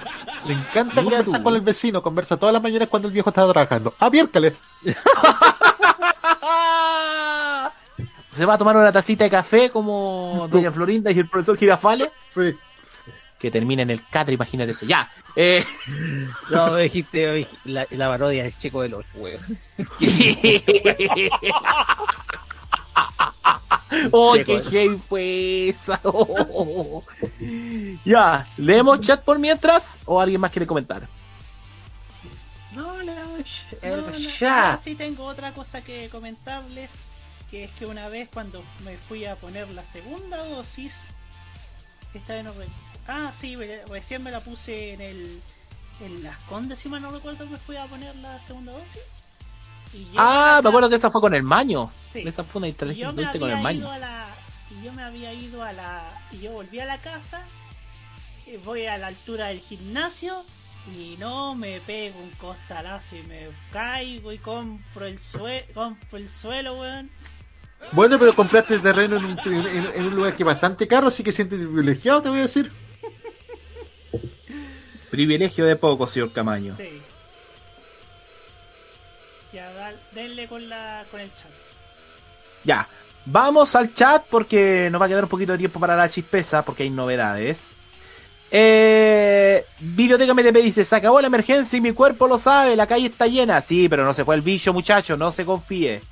Le 0.46 0.52
encanta 0.52 1.00
Mira 1.00 1.16
conversar 1.18 1.38
tú. 1.38 1.42
con 1.44 1.54
el 1.54 1.60
vecino, 1.62 2.02
conversa 2.02 2.36
todas 2.36 2.52
las 2.52 2.62
mañanas 2.62 2.88
cuando 2.88 3.08
el 3.08 3.14
viejo 3.14 3.30
está 3.30 3.50
trabajando. 3.50 3.94
¡Ah, 3.98 4.10
miércoles! 4.10 4.52
Se 8.36 8.44
va 8.44 8.54
a 8.54 8.58
tomar 8.58 8.76
una 8.76 8.92
tacita 8.92 9.24
de 9.24 9.30
café 9.30 9.70
como 9.70 10.46
Doña 10.50 10.70
Florinda 10.76 11.10
y 11.10 11.18
el 11.18 11.28
profesor 11.28 11.56
Girafales. 11.56 12.10
Sí. 12.34 12.54
Que 13.38 13.50
termina 13.50 13.82
en 13.82 13.90
el 13.90 14.02
catre, 14.08 14.34
imagínate 14.34 14.72
eso. 14.72 14.84
Ya. 14.86 15.10
Eh, 15.34 15.64
No, 16.50 16.72
me 16.72 16.82
dijiste 16.82 17.30
oye, 17.30 17.48
la, 17.64 17.86
la 17.90 18.08
parodia 18.08 18.44
es 18.44 18.58
chico 18.58 18.82
de 18.82 18.88
los 18.90 19.04
huevos. 19.14 19.42
¡Oh, 24.10 24.34
qué 24.44 24.60
heavy 24.62 25.00
fue 25.08 25.68
esa! 25.70 26.00
ya, 28.04 28.46
¿leemos 28.56 29.00
chat 29.00 29.22
por 29.22 29.38
mientras 29.38 29.98
o 30.04 30.20
alguien 30.20 30.40
más 30.40 30.50
quiere 30.50 30.66
comentar? 30.66 31.08
No, 32.72 33.02
no, 33.02 33.14
No, 33.14 33.96
no, 33.96 34.12
chat. 34.38 34.42
ah, 34.74 34.78
sí 34.82 34.94
tengo 34.96 35.24
otra 35.24 35.52
cosa 35.52 35.82
que 35.82 36.08
comentarles, 36.10 36.90
que 37.50 37.64
es 37.64 37.70
que 37.72 37.86
una 37.86 38.08
vez 38.08 38.28
cuando 38.32 38.62
me 38.84 38.96
fui 38.96 39.24
a 39.24 39.36
poner 39.36 39.68
la 39.70 39.82
segunda 39.82 40.44
dosis, 40.46 40.94
esta 42.14 42.34
vez 42.34 42.44
no 42.44 42.52
Ah, 43.08 43.32
sí, 43.38 43.56
recién 43.88 44.22
me 44.22 44.30
la 44.30 44.40
puse 44.40 44.92
en 44.92 45.00
el... 45.00 45.40
En 45.98 46.22
las 46.22 46.36
Condes, 46.40 46.78
si 46.78 46.90
mal 46.90 47.00
no 47.00 47.10
recuerdo, 47.10 47.46
me 47.46 47.56
fui 47.56 47.76
a 47.76 47.86
poner 47.86 48.14
la 48.16 48.38
segunda 48.40 48.72
dosis. 48.72 49.00
Y 49.94 50.06
Ah, 50.16 50.60
me 50.62 50.68
acuerdo 50.68 50.90
que 50.90 50.96
esa 50.96 51.10
fue 51.10 51.22
con 51.22 51.32
el 51.32 51.42
maño. 51.42 51.90
Sí. 52.12 52.22
Esa 52.26 52.44
fue 52.44 52.58
una 52.58 52.68
yo 52.92 53.12
me 53.14 53.38
con 53.38 53.50
el 53.50 53.62
maño. 53.62 53.78
ido 53.78 53.90
a 53.90 53.98
la... 53.98 54.26
Y 54.70 54.84
yo 54.84 54.92
me 54.92 55.02
había 55.02 55.32
ido 55.32 55.62
a 55.62 55.72
la... 55.72 56.02
Y 56.32 56.40
yo 56.40 56.52
volví 56.52 56.80
a 56.80 56.84
la 56.84 56.98
casa, 56.98 57.40
voy 58.64 58.86
a 58.86 58.98
la 58.98 59.06
altura 59.06 59.46
del 59.46 59.60
gimnasio, 59.60 60.44
y 60.94 61.16
no 61.18 61.54
me 61.54 61.80
pego 61.80 62.20
un 62.20 62.30
costalazo 62.32 63.16
y 63.16 63.22
me 63.22 63.48
caigo 63.72 64.32
y 64.32 64.38
compro 64.38 65.06
el, 65.06 65.18
sue 65.18 65.66
compro 65.74 66.18
el 66.18 66.28
suelo, 66.28 66.78
weón. 66.78 67.10
Bueno, 67.92 68.18
pero 68.18 68.34
compraste 68.34 68.78
terreno 68.80 69.16
en 69.16 69.24
un, 69.24 69.38
en- 69.46 69.90
en 69.94 70.04
un 70.06 70.14
lugar 70.16 70.36
que 70.36 70.42
es 70.42 70.46
bastante 70.46 70.88
caro, 70.88 71.08
así 71.08 71.22
que 71.22 71.32
sientes 71.32 71.58
privilegiado, 71.58 72.22
te 72.22 72.28
voy 72.28 72.38
a 72.40 72.42
decir. 72.42 72.72
Privilegio 75.10 75.64
de 75.64 75.76
poco, 75.76 76.06
señor 76.06 76.32
Camaño. 76.32 76.74
Sí. 76.76 77.00
Ya, 79.52 79.70
denle 80.12 80.46
con, 80.48 80.68
la, 80.68 81.04
con 81.10 81.20
el 81.20 81.28
chat. 81.30 81.50
Ya, 82.64 82.88
vamos 83.24 83.74
al 83.76 83.94
chat 83.94 84.24
porque 84.28 84.88
nos 84.90 85.00
va 85.00 85.06
a 85.06 85.08
quedar 85.08 85.22
un 85.24 85.30
poquito 85.30 85.52
de 85.52 85.58
tiempo 85.58 85.78
para 85.80 85.96
la 85.96 86.10
chispeza 86.10 86.62
porque 86.64 86.82
hay 86.82 86.90
novedades. 86.90 87.72
Eh, 88.50 89.64
Videoteca 89.80 90.34
MTP 90.34 90.56
dice, 90.62 90.84
se 90.84 90.96
acabó 90.96 91.20
la 91.20 91.28
emergencia 91.28 91.76
y 91.76 91.80
mi 91.80 91.92
cuerpo 91.92 92.26
lo 92.26 92.36
sabe, 92.38 92.76
la 92.76 92.86
calle 92.86 93.06
está 93.06 93.26
llena. 93.28 93.60
Sí, 93.60 93.88
pero 93.88 94.04
no 94.04 94.12
se 94.12 94.24
fue 94.24 94.34
el 94.34 94.42
bicho, 94.42 94.72
muchacho, 94.72 95.16
no 95.16 95.30
se 95.32 95.44
confíe. 95.44 96.02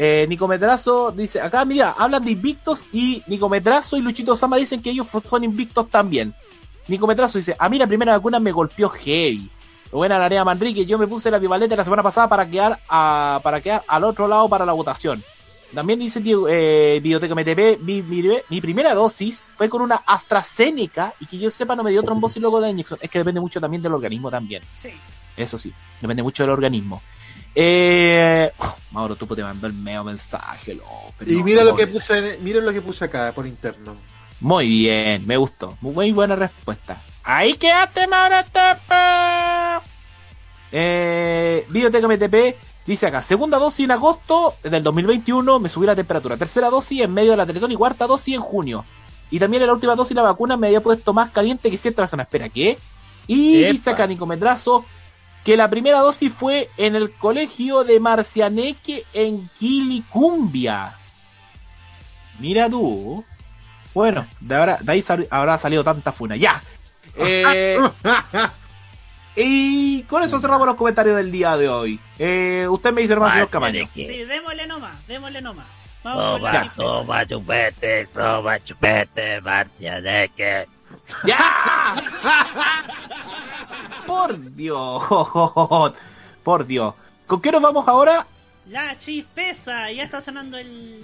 Eh, 0.00 0.26
Nicometrazo 0.28 1.10
dice, 1.10 1.40
acá 1.40 1.64
mira, 1.64 1.96
hablan 1.98 2.24
de 2.24 2.30
invictos 2.30 2.82
y 2.92 3.20
Nicometrazo 3.26 3.96
y 3.96 4.00
Luchito 4.00 4.36
Sama 4.36 4.56
dicen 4.56 4.80
que 4.80 4.90
ellos 4.90 5.08
son 5.24 5.42
invictos 5.42 5.90
también. 5.90 6.32
Nicometrazo 6.86 7.38
dice, 7.38 7.56
a 7.58 7.68
mí 7.68 7.78
la 7.78 7.86
primera 7.88 8.12
vacuna 8.12 8.38
me 8.38 8.52
golpeó 8.52 8.88
heavy. 8.90 9.50
Buena 9.90 10.18
la 10.18 10.26
área 10.26 10.44
Manrique, 10.44 10.86
yo 10.86 10.98
me 10.98 11.08
puse 11.08 11.32
la 11.32 11.38
bivalente 11.38 11.74
la 11.74 11.82
semana 11.82 12.04
pasada 12.04 12.28
para 12.28 12.48
quedar 12.48 12.78
a, 12.88 13.40
para 13.42 13.60
quedar 13.60 13.82
al 13.88 14.04
otro 14.04 14.28
lado 14.28 14.48
para 14.48 14.64
la 14.64 14.72
votación. 14.72 15.24
También 15.74 15.98
dice 15.98 16.22
eh, 16.24 17.00
Videoteca 17.02 17.34
MTP, 17.34 17.82
mi, 17.82 18.00
mi, 18.02 18.22
mi 18.48 18.60
primera 18.60 18.94
dosis 18.94 19.42
fue 19.56 19.68
con 19.68 19.82
una 19.82 19.96
AstraZeneca 20.06 21.12
y 21.20 21.26
que 21.26 21.38
yo 21.38 21.50
sepa 21.50 21.74
no 21.74 21.82
me 21.82 21.90
dio 21.90 22.04
trombosis 22.04 22.40
luego 22.40 22.60
de 22.60 22.68
la 22.68 22.70
inyección. 22.70 23.00
Es 23.02 23.10
que 23.10 23.18
depende 23.18 23.40
mucho 23.40 23.60
también 23.60 23.82
del 23.82 23.92
organismo 23.92 24.30
también. 24.30 24.62
Sí. 24.72 24.90
Eso 25.36 25.58
sí, 25.58 25.72
depende 26.00 26.22
mucho 26.22 26.44
del 26.44 26.50
organismo. 26.50 27.02
Eh, 27.60 28.52
Mauro, 28.92 29.16
tú 29.16 29.26
te 29.34 29.42
mandó 29.42 29.66
el 29.66 29.72
medio 29.72 30.04
mensaje, 30.04 30.76
loco. 30.76 31.12
pero 31.18 31.32
Y 31.32 31.38
no, 31.38 31.44
mira 31.44 31.64
no, 31.64 31.70
lo 31.70 31.76
que 31.76 31.88
puse, 31.88 32.38
mira 32.40 32.60
lo 32.60 32.72
que 32.72 32.80
puse 32.80 33.04
acá 33.06 33.32
por 33.34 33.48
interno. 33.48 33.96
Muy 34.38 34.68
bien, 34.68 35.26
me 35.26 35.36
gustó. 35.36 35.76
Muy 35.80 36.12
buena 36.12 36.36
respuesta. 36.36 37.02
Ahí 37.24 37.54
quedaste, 37.54 38.06
Mauro 38.06 38.36
Tepe. 38.52 39.84
Eh, 40.70 41.66
Videoteca 41.68 42.06
MTP 42.06 42.56
dice 42.86 43.06
acá, 43.08 43.22
segunda 43.22 43.58
dosis 43.58 43.86
en 43.86 43.90
agosto 43.90 44.54
del 44.62 44.84
2021 44.84 45.58
me 45.58 45.68
subí 45.68 45.84
la 45.84 45.96
temperatura. 45.96 46.36
Tercera 46.36 46.70
dosis 46.70 47.00
en 47.00 47.12
medio 47.12 47.32
de 47.32 47.38
la 47.38 47.46
teletón 47.46 47.72
y 47.72 47.74
cuarta 47.76 48.06
dosis 48.06 48.36
en 48.36 48.40
junio. 48.40 48.84
Y 49.32 49.40
también 49.40 49.64
en 49.64 49.66
la 49.66 49.74
última 49.74 49.96
dosis 49.96 50.14
la 50.14 50.22
vacuna 50.22 50.56
me 50.56 50.68
había 50.68 50.80
puesto 50.80 51.12
más 51.12 51.32
caliente 51.32 51.72
que 51.72 51.76
cierta 51.76 52.06
zona. 52.06 52.22
Espera, 52.22 52.48
¿qué? 52.48 52.78
Y 53.26 53.64
Epa. 53.64 53.72
dice 53.72 53.90
acá 53.90 54.06
Nicometrazo 54.06 54.84
que 55.44 55.56
la 55.56 55.68
primera 55.70 56.00
dosis 56.00 56.32
fue 56.32 56.68
en 56.76 56.94
el 56.96 57.12
colegio 57.12 57.84
de 57.84 58.00
Marcianeque 58.00 59.04
en 59.14 59.48
Quilicumbia. 59.58 60.94
Mira 62.38 62.68
tú. 62.68 63.24
Bueno, 63.94 64.26
de, 64.40 64.54
ahora, 64.54 64.78
de 64.80 64.92
ahí 64.92 65.02
sal- 65.02 65.26
habrá 65.30 65.56
salido 65.58 65.82
tanta 65.84 66.12
funa. 66.12 66.36
Ya. 66.36 66.62
Eh, 67.20 67.80
y 69.34 70.02
con 70.04 70.22
eso 70.22 70.40
cerramos 70.40 70.66
los 70.66 70.76
comentarios 70.76 71.16
del 71.16 71.30
día 71.32 71.56
de 71.56 71.68
hoy. 71.68 72.00
Eh, 72.18 72.66
usted 72.70 72.92
me 72.92 73.02
dice, 73.02 73.12
hermano, 73.14 73.32
señor 73.34 73.48
Camaño. 73.50 73.88
Sí, 73.94 74.04
démosle 74.24 74.66
nomás, 74.66 75.06
démosle 75.06 75.40
nomás. 75.40 75.66
Vamos 76.04 76.40
Toma, 76.40 76.72
toma, 76.76 77.26
chupete, 77.26 78.06
toma, 78.06 78.60
chupete, 78.60 79.40
Marcianeque. 79.40 80.66
¡Ya! 81.24 81.94
Por 84.06 84.38
Dios. 84.54 85.02
Por 86.42 86.66
Dios. 86.66 86.94
¿Con 87.26 87.40
qué 87.40 87.52
nos 87.52 87.62
vamos 87.62 87.86
ahora? 87.86 88.26
La 88.68 88.98
chispeza, 88.98 89.90
ya 89.92 90.02
está 90.04 90.20
sonando 90.20 90.56
el... 90.58 91.02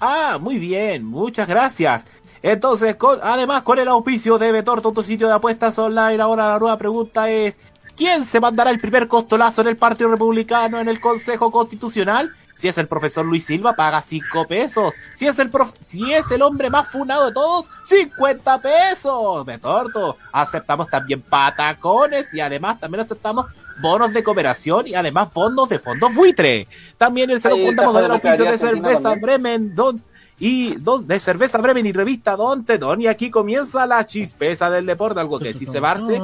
Ah, 0.00 0.38
muy 0.40 0.58
bien, 0.58 1.04
muchas 1.04 1.48
gracias. 1.48 2.06
Entonces, 2.42 2.94
con- 2.96 3.18
además, 3.22 3.62
con 3.62 3.78
el 3.78 3.88
auspicio 3.88 4.38
de 4.38 4.52
Betorto, 4.52 4.92
tu 4.92 5.02
sitio 5.02 5.26
de 5.26 5.34
apuestas 5.34 5.76
online, 5.78 6.20
ahora 6.22 6.48
la 6.50 6.58
nueva 6.60 6.78
pregunta 6.78 7.28
es: 7.28 7.58
¿quién 7.96 8.24
se 8.24 8.38
mandará 8.38 8.70
el 8.70 8.78
primer 8.78 9.08
costolazo 9.08 9.62
en 9.62 9.68
el 9.68 9.76
Partido 9.76 10.10
Republicano 10.10 10.78
en 10.78 10.88
el 10.88 11.00
Consejo 11.00 11.50
Constitucional? 11.50 12.32
Si 12.58 12.66
es 12.66 12.76
el 12.76 12.88
profesor 12.88 13.24
Luis 13.24 13.44
Silva, 13.46 13.76
paga 13.76 14.02
5 14.02 14.44
pesos. 14.48 14.92
Si 15.14 15.26
es 15.28 15.38
el 15.38 15.48
prof- 15.48 15.74
si 15.84 16.12
es 16.12 16.28
el 16.32 16.42
hombre 16.42 16.70
más 16.70 16.88
funado 16.88 17.26
de 17.26 17.32
todos, 17.32 17.66
50 17.84 18.58
pesos. 18.60 19.46
Betorto, 19.46 20.16
aceptamos 20.32 20.88
también 20.88 21.22
patacones 21.22 22.34
y 22.34 22.40
además 22.40 22.80
también 22.80 23.02
aceptamos 23.02 23.46
bonos 23.80 24.12
de 24.12 24.24
cooperación 24.24 24.88
y 24.88 24.94
además 24.96 25.28
fondos 25.32 25.68
de 25.68 25.78
fondos 25.78 26.12
buitre. 26.12 26.66
También 26.96 27.40
se 27.40 27.48
lo 27.48 27.54
Hay 27.54 27.66
contamos 27.66 27.92
con 27.92 28.02
el 28.02 28.08
de 28.08 28.14
auspicio 28.14 28.44
cerveza. 28.58 29.14
Bremen, 29.22 29.74
don, 29.76 30.02
y 30.40 30.74
don, 30.76 31.06
de 31.06 31.20
cerveza 31.20 31.58
Bremen 31.58 31.86
y 31.86 31.92
revista 31.92 32.34
Don 32.34 32.64
Tedón. 32.64 33.00
Y 33.02 33.06
aquí 33.06 33.30
comienza 33.30 33.86
la 33.86 34.04
chispeza 34.04 34.68
del 34.68 34.84
deporte, 34.86 35.20
algo 35.20 35.38
que 35.38 35.48
decirse 35.52 35.78
Barce. 35.78 36.20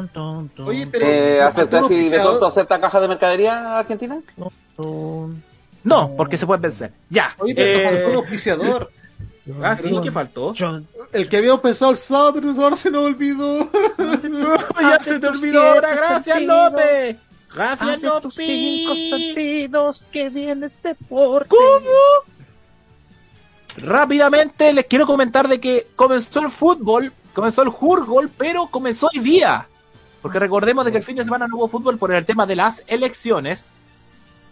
Oye, 0.66 0.88
pero 0.88 1.06
Eh, 1.06 1.42
¿Acepta 1.42 1.76
¿algún 1.78 1.90
si 1.96 2.08
acepta 2.44 2.80
caja 2.80 3.00
de 3.00 3.06
mercadería 3.08 3.78
argentina? 3.78 4.18
No, 5.84 6.16
porque 6.16 6.36
se 6.36 6.46
puede 6.46 6.62
vencer. 6.62 6.92
Ya. 7.10 7.34
Oye, 7.38 7.54
pero 7.54 7.78
eh, 7.78 7.84
faltó 7.84 8.10
un 8.10 8.16
auspiciador. 8.16 8.90
ah, 9.62 9.76
sí, 9.76 9.94
¿qué 10.02 10.10
faltó? 10.10 10.54
El 11.12 11.28
que 11.28 11.36
había 11.36 11.52
empezado 11.52 11.90
el 11.92 11.98
sábado, 11.98 12.34
pero 12.34 12.50
ahora 12.50 12.76
se 12.76 12.90
nos 12.90 13.04
olvidó. 13.04 13.70
ya 14.80 14.98
se 15.00 15.20
te 15.20 15.28
olvidó 15.28 15.62
ahora, 15.62 15.94
gracias 15.94 16.42
López. 16.42 17.16
Gracias 17.54 18.00
tus 18.22 18.34
cinco 18.34 18.94
López. 18.94 19.10
sentidos 19.10 20.06
que 20.10 20.30
viene 20.30 20.66
este 20.66 20.88
deporte. 20.88 21.50
¿Cómo? 21.50 21.90
Rápidamente 23.76 24.72
les 24.72 24.86
quiero 24.86 25.06
comentar 25.06 25.48
de 25.48 25.60
que 25.60 25.88
comenzó 25.94 26.40
el 26.40 26.50
fútbol, 26.50 27.12
comenzó 27.32 27.62
el 27.62 27.72
fútbol, 27.72 28.30
pero 28.36 28.66
comenzó 28.68 29.10
hoy 29.12 29.20
día. 29.20 29.68
Porque 30.22 30.38
recordemos 30.38 30.84
de 30.84 30.92
que 30.92 30.98
el 30.98 31.04
fin 31.04 31.16
de 31.16 31.24
semana 31.24 31.46
no 31.46 31.56
hubo 31.56 31.68
fútbol 31.68 31.98
por 31.98 32.12
el 32.12 32.24
tema 32.24 32.46
de 32.46 32.56
las 32.56 32.82
elecciones. 32.86 33.66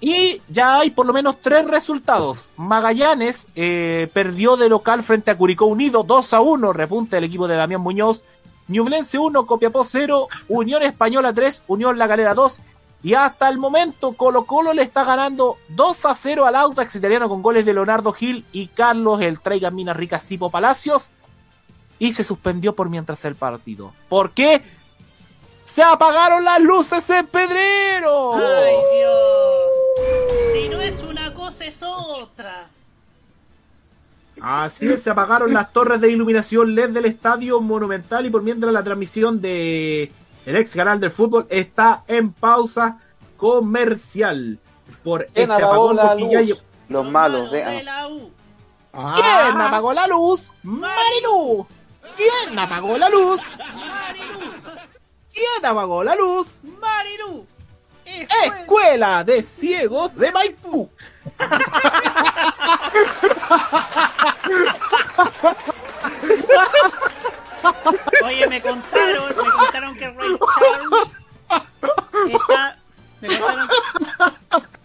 Y 0.05 0.43
ya 0.49 0.81
hay 0.81 0.91
por 0.91 1.07
lo 1.07 1.13
menos 1.13 1.37
tres 1.41 1.65
resultados. 1.69 2.49
Magallanes 2.57 3.47
eh, 3.55 4.09
perdió 4.13 4.57
de 4.57 4.69
local 4.69 5.05
frente 5.05 5.31
a 5.31 5.39
Curicó 5.39 5.67
Unido 5.67 6.03
2 6.03 6.33
a 6.35 6.41
1, 6.41 6.73
repunte 6.73 7.19
el 7.19 7.25
equipo 7.25 7.47
de 7.47 7.55
Damián 7.55 7.83
Muñoz. 7.83 8.25
Ñublense 8.67 9.21
1, 9.21 9.47
Copiapó 9.47 9.85
0, 9.85 10.27
Unión 10.49 10.83
Española 10.83 11.33
3, 11.33 11.63
Unión 11.69 11.99
La 11.99 12.09
Galera 12.09 12.35
2. 12.35 12.59
Y 13.05 13.15
hasta 13.15 13.49
el 13.49 13.59
momento 13.59 14.15
Colo 14.15 14.45
Colo 14.45 14.73
le 14.73 14.83
está 14.83 15.05
ganando 15.05 15.57
2 15.69 16.07
a 16.07 16.17
0 16.17 16.47
al 16.47 16.57
Audax 16.57 16.97
italiano 16.97 17.29
con 17.29 17.41
goles 17.41 17.65
de 17.65 17.75
Leonardo 17.75 18.13
Gil 18.13 18.45
y 18.51 18.67
Carlos 18.67 19.23
el 19.23 19.39
Traiga 19.39 19.71
Minas 19.71 19.97
Ricas 19.97 20.27
Cipo 20.27 20.51
Palacios. 20.51 21.11
Y 22.01 22.11
se 22.11 22.25
suspendió 22.25 22.75
por 22.75 22.91
mientras 22.91 23.25
el 23.25 23.37
partido. 23.37 23.93
¿Por 24.09 24.33
qué? 24.33 24.63
¡Se 25.75 25.83
apagaron 25.83 26.45
las 26.45 26.61
luces 26.61 27.09
en 27.11 27.27
Pedrero! 27.27 28.35
¡Ay, 28.35 28.75
Dios! 28.99 30.53
Si 30.53 30.69
no 30.69 30.81
es 30.81 31.03
una 31.03 31.33
cosa, 31.35 31.65
es 31.65 31.83
otra. 31.83 32.67
Así 34.41 34.89
es, 34.93 35.03
se 35.03 35.11
apagaron 35.11 35.53
las 35.55 35.73
torres 35.73 36.01
de 36.01 36.11
iluminación 36.11 36.75
LED 36.75 36.91
del 36.91 37.05
estadio 37.05 37.61
monumental 37.61 38.27
y 38.27 38.31
por 38.31 38.43
mientras 38.43 38.73
la 38.73 38.83
transmisión 38.83 39.41
de 39.41 40.11
el 40.47 40.57
ex 40.57 40.73
canal 40.75 40.99
del 40.99 41.13
fútbol 41.13 41.47
está 41.49 42.03
en 42.09 42.33
pausa 42.33 42.99
comercial 43.37 44.59
por 45.05 45.23
este 45.23 45.35
¿Quién 45.35 45.51
apagó 45.53 45.91
apagón 45.93 45.97
la 45.97 46.15
ya 46.17 46.41
luz? 46.41 46.47
llegó- 46.49 46.61
Los 46.89 47.07
malos 47.07 47.51
de... 47.53 47.59
De 47.59 47.65
ah, 47.65 47.83
la 47.85 48.09
U. 48.09 48.31
¿Quién 49.15 49.61
apagó 49.61 49.93
la 49.93 50.07
luz? 50.09 50.51
Marilu. 50.65 51.67
¿Quién 52.17 52.59
apagó 52.59 52.99
la 52.99 53.09
luz? 53.09 53.41
Marilu. 53.77 54.41
¿Quién 55.33 55.65
apagó 55.65 56.05
la 56.05 56.15
luz? 56.15 56.47
Marilu. 56.81 57.47
Escuela, 58.05 59.25
de 59.25 59.43
Ciegos 59.43 60.15
de 60.15 60.31
Maipú. 60.33 60.91
Oye, 68.25 68.49
me 68.49 68.61
contaron, 68.61 69.29
me 69.29 69.35
contaron 69.35 69.97
que 69.97 70.11
Ray 70.11 70.37
Charles 70.59 71.25
está, 72.29 72.77
me, 73.21 73.29
contaron, 73.29 73.69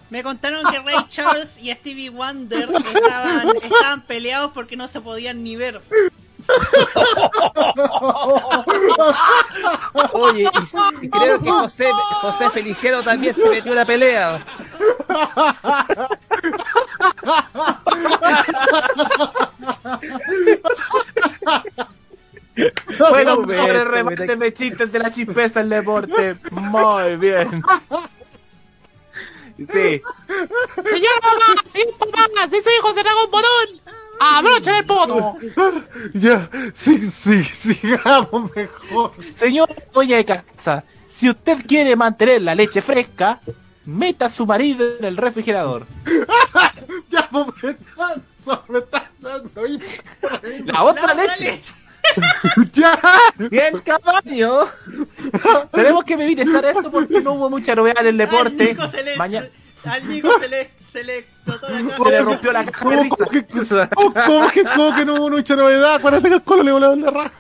me 0.10 0.24
contaron, 0.24 0.66
que 0.72 0.80
Ray 0.80 1.06
Charles 1.10 1.58
y 1.58 1.74
Stevie 1.74 2.10
Wonder 2.10 2.70
estaban, 2.72 3.50
estaban 3.62 4.02
peleados 4.02 4.52
porque 4.54 4.78
no 4.78 4.88
se 4.88 5.02
podían 5.02 5.44
ni 5.44 5.56
ver. 5.56 5.82
Oye, 10.14 10.50
y, 11.02 11.10
creo 11.10 11.40
que 11.40 11.50
José, 11.50 11.90
José 12.22 12.50
Feliciano 12.50 13.04
también 13.04 13.36
se 13.36 13.50
metió 13.50 13.72
en 13.72 13.78
la 13.78 13.86
pelea. 13.86 14.46
Bueno, 23.12 23.42
pobre 23.42 23.84
remate 23.84 24.36
me 24.36 24.54
chistes 24.54 24.92
de 24.92 25.00
la 25.00 25.12
chispeza 25.12 25.62
el 25.62 25.70
deporte. 25.70 26.38
Muy 26.52 27.16
bien. 27.18 27.62
Sí. 29.58 30.02
Señora 30.84 31.20
mamá, 31.24 31.62
sí, 31.74 31.84
papá, 31.98 32.48
sí, 32.50 32.58
se 32.62 33.04
tragó 33.04 33.26
un 33.26 33.32
botón. 33.32 33.87
Abrochen 34.20 34.76
el 34.76 34.86
poto. 34.86 35.38
Ya, 36.14 36.50
sí, 36.74 37.10
sí, 37.12 37.44
sigamos 37.44 38.56
mejor. 38.56 39.12
Señor 39.20 39.70
dueña 39.94 40.18
de 40.18 40.26
casa, 40.26 40.84
si 41.06 41.30
usted 41.30 41.66
quiere 41.66 41.96
mantener 41.96 42.42
la 42.42 42.56
leche 42.56 42.82
fresca, 42.82 43.40
meta 43.86 44.26
a 44.26 44.30
su 44.30 44.46
marido 44.46 44.98
en 45.00 45.06
el 45.06 45.18
refrigerador. 45.18 45.88
Ya, 47.10 47.28
pues, 47.30 47.48
me 47.64 47.70
están, 47.72 48.24
me 48.68 48.80
están 48.80 49.04
dando 49.20 49.62
ahí. 49.62 49.80
La 50.66 50.84
otra 50.84 51.14
leche. 51.14 51.60
Ya. 52.74 53.00
El 53.38 53.84
caballo. 53.84 54.68
Tenemos 55.74 56.04
que 56.06 56.14
evidenciar 56.14 56.66
esto 56.66 56.90
porque 56.92 57.22
no 57.22 57.34
hubo 57.34 57.50
mucha 57.50 57.76
novedad 57.76 58.02
en 58.02 58.08
el 58.08 58.18
deporte. 58.18 58.64
Al 58.64 58.78
Nico 58.78 58.90
se 58.90 59.04
le, 59.04 59.16
al 59.84 60.08
Nico 60.08 60.40
se 60.40 60.48
le, 60.48 60.70
se 60.98 61.04
le 61.04 61.18
explotó 61.20 61.70
la 61.70 61.82
cara. 61.82 61.98
se 61.98 62.12
le 62.12 62.22
rompió 62.22 62.52
la 62.52 62.66
caja 62.66 62.90
de 62.90 62.96
¿Cómo, 62.96 63.04
risa. 63.04 63.16
cómo 63.18 63.30
que, 63.30 63.46
cómo, 63.46 64.14
cómo 64.26 64.52
que, 64.52 64.64
cómo 64.64 64.96
que 64.96 65.06
no 65.06 65.16
hubo 65.16 65.30
mucha 65.30 65.56
novedad? 65.56 65.96
Acuérdate 65.96 66.30
que 66.30 66.36
el 66.36 66.42
colo 66.42 66.64
le 66.64 66.72
voló 66.72 66.96
la 66.96 67.12
raja. 67.12 67.34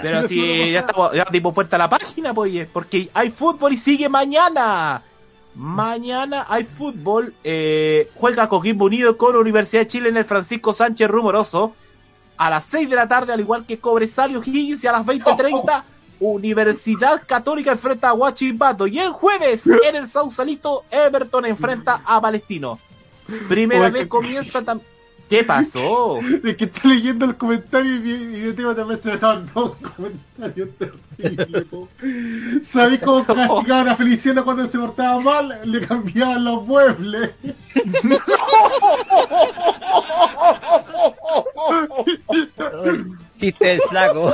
Pero 0.00 0.28
si 0.28 0.70
ya 0.70 0.80
estamos, 0.80 1.12
ya 1.12 1.26
dimos 1.30 1.52
puerta 1.52 1.74
a 1.76 1.78
la 1.80 1.90
página, 1.90 2.32
pues, 2.32 2.50
oye, 2.52 2.68
porque 2.72 3.08
hay 3.14 3.30
fútbol 3.30 3.72
y 3.72 3.76
sigue 3.76 4.08
mañana. 4.08 5.02
Mañana 5.54 6.46
hay 6.48 6.64
fútbol. 6.64 7.34
eh, 7.42 8.08
juega 8.14 8.48
Coquimbo 8.48 8.84
Unido 8.86 9.16
con 9.18 9.36
Universidad 9.36 9.82
de 9.82 9.88
Chile 9.88 10.08
en 10.08 10.16
el 10.16 10.24
Francisco 10.24 10.72
Sánchez 10.72 11.08
Rumoroso. 11.08 11.74
A 12.36 12.48
las 12.48 12.64
6 12.64 12.88
de 12.88 12.96
la 12.96 13.06
tarde, 13.06 13.32
al 13.32 13.40
igual 13.40 13.66
que 13.66 13.78
Cobresal 13.78 14.32
y 14.32 14.36
O'Higgins, 14.36 14.82
y 14.82 14.86
a 14.86 14.92
las 14.92 15.04
20.30, 15.04 15.82
Universidad 16.24 17.22
Católica 17.26 17.72
enfrenta 17.72 18.10
a 18.10 18.12
Huachipato. 18.14 18.86
Y 18.86 18.98
el 19.00 19.10
jueves, 19.10 19.66
en 19.66 19.96
el 19.96 20.08
Sausalito, 20.08 20.84
Everton 20.90 21.46
enfrenta 21.46 22.00
a 22.04 22.20
Palestino. 22.20 22.78
Primera 23.48 23.82
Oye, 23.82 23.90
vez 23.90 24.02
que- 24.04 24.08
comienza 24.08 24.62
también. 24.62 24.88
¿Qué 25.28 25.42
pasó? 25.44 26.18
Es 26.44 26.56
que 26.58 26.64
estoy 26.66 26.96
leyendo 26.96 27.26
los 27.26 27.36
comentarios 27.36 27.96
y 27.96 28.00
mi, 28.00 28.10
y 28.12 28.40
mi 28.42 28.52
tema 28.52 28.74
también 28.74 29.00
se 29.00 29.08
me 29.08 29.14
estaban 29.14 29.48
dos 29.54 29.72
comentarios 29.96 30.68
terribles. 30.78 31.66
¿Sabéis 32.68 33.00
cómo 33.00 33.24
castigaban 33.26 33.88
a 33.88 33.96
Feliciano 33.96 34.44
cuando 34.44 34.68
se 34.68 34.78
portaba 34.78 35.18
mal? 35.20 35.58
Le 35.64 35.86
cambiaban 35.86 36.44
los 36.44 36.66
muebles. 36.66 37.30
Chiste 43.32 43.64
del 43.66 43.80
flaco. 43.88 44.32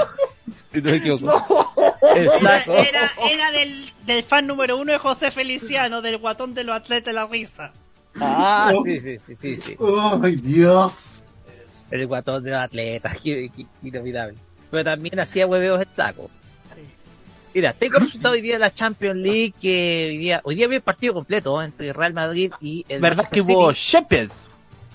Si 0.72 0.80
no 0.82 0.90
me 0.90 0.96
equivoco. 0.96 1.94
El 2.14 2.26
Era, 2.26 2.38
flaco. 2.38 2.72
era, 2.74 3.10
era 3.30 3.50
del, 3.52 3.92
del 4.06 4.22
fan 4.22 4.46
número 4.46 4.76
uno 4.76 4.92
de 4.92 4.98
José 4.98 5.30
Feliciano, 5.30 6.02
del 6.02 6.18
guatón 6.18 6.54
de 6.54 6.64
los 6.64 6.76
atletas 6.76 7.06
de 7.06 7.12
la 7.14 7.26
risa. 7.26 7.72
Ah, 8.20 8.72
sí, 8.84 9.00
sí, 9.00 9.18
sí, 9.18 9.36
sí, 9.36 9.56
sí. 9.56 9.76
¡Ay, 10.22 10.36
Dios! 10.36 11.22
El 11.90 12.06
guatón 12.06 12.42
de 12.44 12.50
los 12.50 12.60
atletas, 12.60 13.16
inolvidable. 13.82 14.36
Pero 14.70 14.84
también 14.84 15.18
hacía 15.20 15.46
hueveos 15.46 15.80
el 15.80 15.86
flaco. 15.86 16.30
Mira, 17.54 17.72
tengo 17.72 17.98
resultado 17.98 18.34
hoy 18.34 18.42
día 18.42 18.54
de 18.54 18.58
la 18.60 18.70
Champions 18.72 19.16
League, 19.16 19.54
que 19.60 20.08
hoy 20.10 20.18
día, 20.18 20.40
hoy 20.44 20.54
día 20.54 20.68
vi 20.68 20.76
el 20.76 20.82
partido 20.82 21.14
completo 21.14 21.60
¿eh? 21.62 21.64
entre 21.64 21.92
Real 21.94 22.12
Madrid 22.12 22.52
y 22.60 22.84
el 22.88 23.00
¿Verdad 23.00 23.28
que 23.30 23.40
hubo. 23.40 23.72
Champions? 23.72 24.50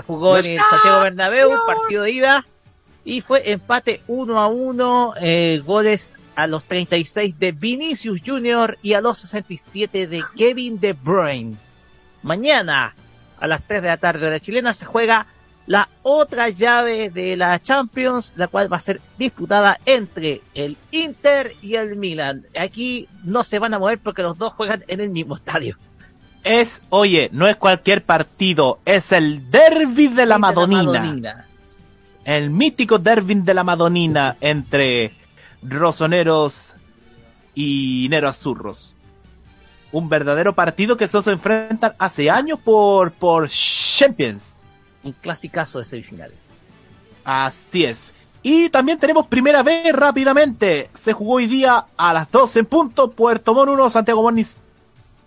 Jugó 0.05 0.37
en 0.37 0.45
el 0.45 0.59
Santiago 0.69 1.01
Bernabéu, 1.01 1.51
partido 1.65 2.03
de 2.03 2.11
ida, 2.11 2.45
y 3.05 3.21
fue 3.21 3.51
empate 3.51 4.01
1 4.07 4.39
a 4.39 4.47
1, 4.47 5.13
eh, 5.21 5.61
goles 5.65 6.13
a 6.35 6.47
los 6.47 6.63
36 6.63 7.37
de 7.37 7.51
Vinicius 7.51 8.21
Junior 8.25 8.77
y 8.81 8.93
a 8.93 9.01
los 9.01 9.19
67 9.19 10.07
de 10.07 10.23
Kevin 10.35 10.79
De 10.79 10.93
Bruyne. 10.93 11.55
Mañana, 12.21 12.95
a 13.39 13.47
las 13.47 13.63
3 13.67 13.81
de 13.81 13.87
la 13.89 13.97
tarde 13.97 14.25
de 14.25 14.31
la 14.31 14.39
chilena, 14.39 14.73
se 14.73 14.85
juega 14.85 15.27
la 15.65 15.87
otra 16.01 16.49
llave 16.49 17.09
de 17.09 17.37
la 17.37 17.59
Champions, 17.61 18.33
la 18.35 18.47
cual 18.47 18.71
va 18.71 18.77
a 18.77 18.81
ser 18.81 18.99
disputada 19.17 19.79
entre 19.85 20.41
el 20.53 20.77
Inter 20.91 21.53
y 21.61 21.75
el 21.75 21.95
Milan. 21.95 22.45
Aquí 22.57 23.07
no 23.23 23.43
se 23.43 23.59
van 23.59 23.73
a 23.73 23.79
mover 23.79 23.99
porque 23.99 24.23
los 24.23 24.37
dos 24.37 24.53
juegan 24.53 24.83
en 24.87 24.99
el 24.99 25.09
mismo 25.09 25.35
estadio. 25.35 25.77
Es, 26.43 26.81
oye, 26.89 27.29
no 27.31 27.47
es 27.47 27.55
cualquier 27.55 28.03
partido, 28.03 28.79
es 28.83 29.13
el 29.13 29.49
derby 29.49 30.09
de 30.09 30.25
la 30.25 30.37
Madonina. 30.37 30.83
Madonina. 30.83 31.47
El 32.25 32.49
mítico 32.49 32.99
derby 32.99 33.35
de 33.35 33.53
la 33.53 33.63
Madonina 33.63 34.37
entre 34.39 35.11
rosoneros 35.61 36.73
y 37.55 38.07
Nero 38.09 38.29
Azurros. 38.29 38.93
Un 39.91 40.09
verdadero 40.09 40.53
partido 40.53 40.97
que 40.97 41.07
se 41.07 41.17
enfrentan 41.17 41.93
hace 41.99 42.29
años 42.29 42.59
por, 42.59 43.11
por 43.11 43.49
Champions. 43.49 44.61
Un 45.03 45.11
clasicazo 45.13 45.79
de 45.79 45.85
semifinales. 45.85 46.51
Así 47.23 47.85
es. 47.85 48.13
Y 48.41 48.69
también 48.69 48.99
tenemos 48.99 49.27
primera 49.27 49.63
vez 49.63 49.93
rápidamente. 49.93 50.89
Se 51.01 51.13
jugó 51.13 51.35
hoy 51.35 51.47
día 51.47 51.85
a 51.95 52.13
las 52.13 52.29
12 52.31 52.59
en 52.59 52.65
punto. 52.65 53.11
Puerto 53.11 53.53
Montt 53.53 53.69
1, 53.69 53.89
Santiago 53.89 54.21
Morning 54.21 54.43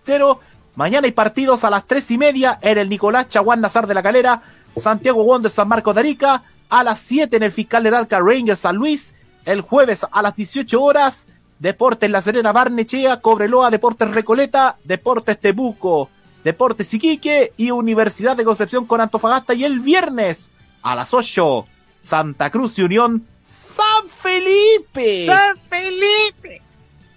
0. 0.02 0.40
Mañana 0.74 1.06
hay 1.06 1.12
partidos 1.12 1.64
a 1.64 1.70
las 1.70 1.86
3 1.86 2.10
y 2.10 2.18
media 2.18 2.58
en 2.60 2.76
el 2.76 2.88
Nicolás 2.90 3.28
Chaguán 3.30 3.62
Nazar 3.62 3.86
de 3.86 3.94
la 3.94 4.02
Calera. 4.02 4.42
Santiago 4.78 5.24
Wonder 5.24 5.50
San 5.50 5.68
Marcos 5.68 5.94
de 5.94 6.00
Arica. 6.00 6.42
A 6.68 6.82
las 6.84 7.00
7 7.00 7.36
en 7.36 7.42
el 7.44 7.52
Fiscal 7.52 7.82
de 7.82 7.90
Talca 7.90 8.20
Rangers 8.20 8.60
San 8.60 8.76
Luis. 8.76 9.14
El 9.44 9.60
jueves 9.60 10.04
a 10.10 10.22
las 10.22 10.34
18 10.34 10.82
horas. 10.82 11.26
Deportes 11.58 12.10
La 12.10 12.20
Serena 12.22 12.52
Barnechea. 12.52 13.20
Cobreloa 13.20 13.70
Deportes 13.70 14.10
Recoleta. 14.10 14.76
Deportes 14.84 15.38
Tebuco. 15.40 16.10
Deportes 16.44 16.92
Iquique 16.94 17.52
y 17.56 17.70
Universidad 17.70 18.36
de 18.36 18.44
Concepción 18.44 18.86
con 18.86 19.00
Antofagasta. 19.00 19.54
Y 19.54 19.64
el 19.64 19.80
viernes 19.80 20.50
a 20.82 20.94
las 20.94 21.12
8, 21.12 21.66
Santa 22.02 22.50
Cruz 22.50 22.78
y 22.78 22.82
Unión 22.82 23.26
San 23.38 24.08
Felipe. 24.08 25.26
¡San 25.26 25.56
Felipe! 25.68 26.62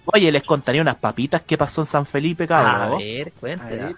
Oye, 0.05 0.31
les 0.31 0.41
contaría 0.43 0.81
unas 0.81 0.95
papitas 0.95 1.41
que 1.43 1.55
pasó 1.57 1.81
en 1.81 1.85
San 1.85 2.05
Felipe, 2.07 2.45
A 2.45 2.47
cabrón. 2.47 2.97
ver, 2.97 3.31
cuéntela. 3.33 3.93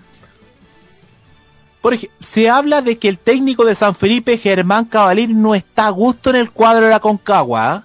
Por 1.82 1.95
ejemplo, 1.95 2.18
se 2.20 2.49
habla 2.49 2.82
de 2.82 2.99
que 2.99 3.10
el 3.10 3.18
técnico 3.18 3.66
de 3.66 3.74
San 3.76 3.95
Felipe, 3.95 4.38
Germán 4.38 4.86
Cavalier, 4.86 5.30
no 5.30 5.56
está 5.56 5.88
a 5.88 5.90
gusto 5.90 6.30
en 6.30 6.36
el 6.36 6.52
cuadro 6.52 6.86
de 6.86 6.91
la 6.91 6.99
Concagua. 6.99 7.74
¿ah? 7.74 7.84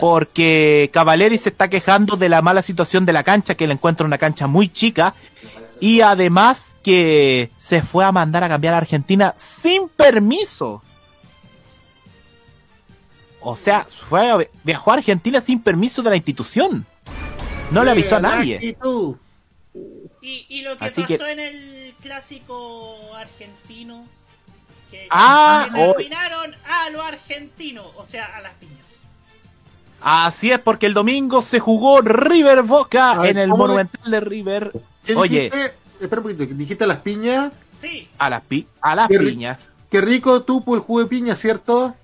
Porque 0.00 0.90
Cavaleri 0.92 1.38
se 1.38 1.48
está 1.48 1.68
quejando 1.68 2.16
de 2.16 2.28
la 2.28 2.42
mala 2.42 2.60
situación 2.60 3.06
de 3.06 3.12
la 3.12 3.22
cancha, 3.22 3.54
que 3.54 3.66
le 3.66 3.72
encuentra 3.72 4.06
una 4.06 4.18
cancha 4.18 4.46
muy 4.46 4.68
chica. 4.68 5.14
Y 5.80 6.00
además 6.02 6.76
que 6.82 7.50
se 7.56 7.82
fue 7.82 8.04
a 8.04 8.12
mandar 8.12 8.44
a 8.44 8.48
cambiar 8.48 8.74
a 8.74 8.78
Argentina 8.78 9.34
sin 9.36 9.88
permiso. 9.88 10.82
O 13.40 13.54
sea, 13.54 13.86
fue 13.88 14.30
a, 14.30 14.38
viajó 14.64 14.90
a 14.90 14.94
Argentina 14.94 15.40
sin 15.40 15.62
permiso 15.62 16.02
de 16.02 16.10
la 16.10 16.16
institución. 16.16 16.84
No 17.70 17.84
le 17.84 17.92
avisó 17.92 18.16
a 18.16 18.20
nadie. 18.20 18.56
Actitud. 18.56 19.16
Y, 20.26 20.44
y 20.48 20.62
lo 20.62 20.76
que 20.76 20.86
Así 20.86 21.02
pasó 21.02 21.18
que- 21.18 21.30
en 21.30 21.38
el 21.38 21.94
clásico 22.02 22.96
argentino, 23.14 24.04
que 24.90 25.06
Ah, 25.08 25.68
que 25.72 25.80
oh. 25.84 25.92
terminaron 25.94 26.52
a 26.68 26.90
lo 26.90 27.00
argentino, 27.02 27.84
o 27.96 28.04
sea, 28.04 28.24
a 28.36 28.40
las 28.40 28.52
piñas. 28.54 28.74
Así 30.00 30.50
es, 30.50 30.58
porque 30.58 30.86
el 30.86 30.94
domingo 30.94 31.42
se 31.42 31.60
jugó 31.60 32.00
River 32.00 32.62
Boca 32.64 33.28
en 33.28 33.38
el 33.38 33.48
¿cómo 33.50 33.64
de- 33.64 33.68
Monumental 33.68 34.10
de 34.10 34.20
River. 34.20 34.72
¿Qué 35.04 35.14
Oye, 35.14 35.42
dijiste? 35.50 35.74
Espera 36.00 36.20
un 36.20 36.28
poquito, 36.34 36.54
dijiste 36.56 36.86
las 36.88 36.98
piñas. 36.98 37.52
Sí, 37.80 38.08
a 38.18 38.28
las, 38.28 38.42
pi- 38.42 38.66
a 38.80 38.96
las 38.96 39.06
Qué 39.08 39.18
piñas. 39.20 39.70
Qué 39.90 40.00
rico 40.00 40.42
tupo 40.42 40.74
el 40.74 40.80
jugo 40.80 41.00
de 41.00 41.06
piña, 41.06 41.36
¿cierto? 41.36 41.94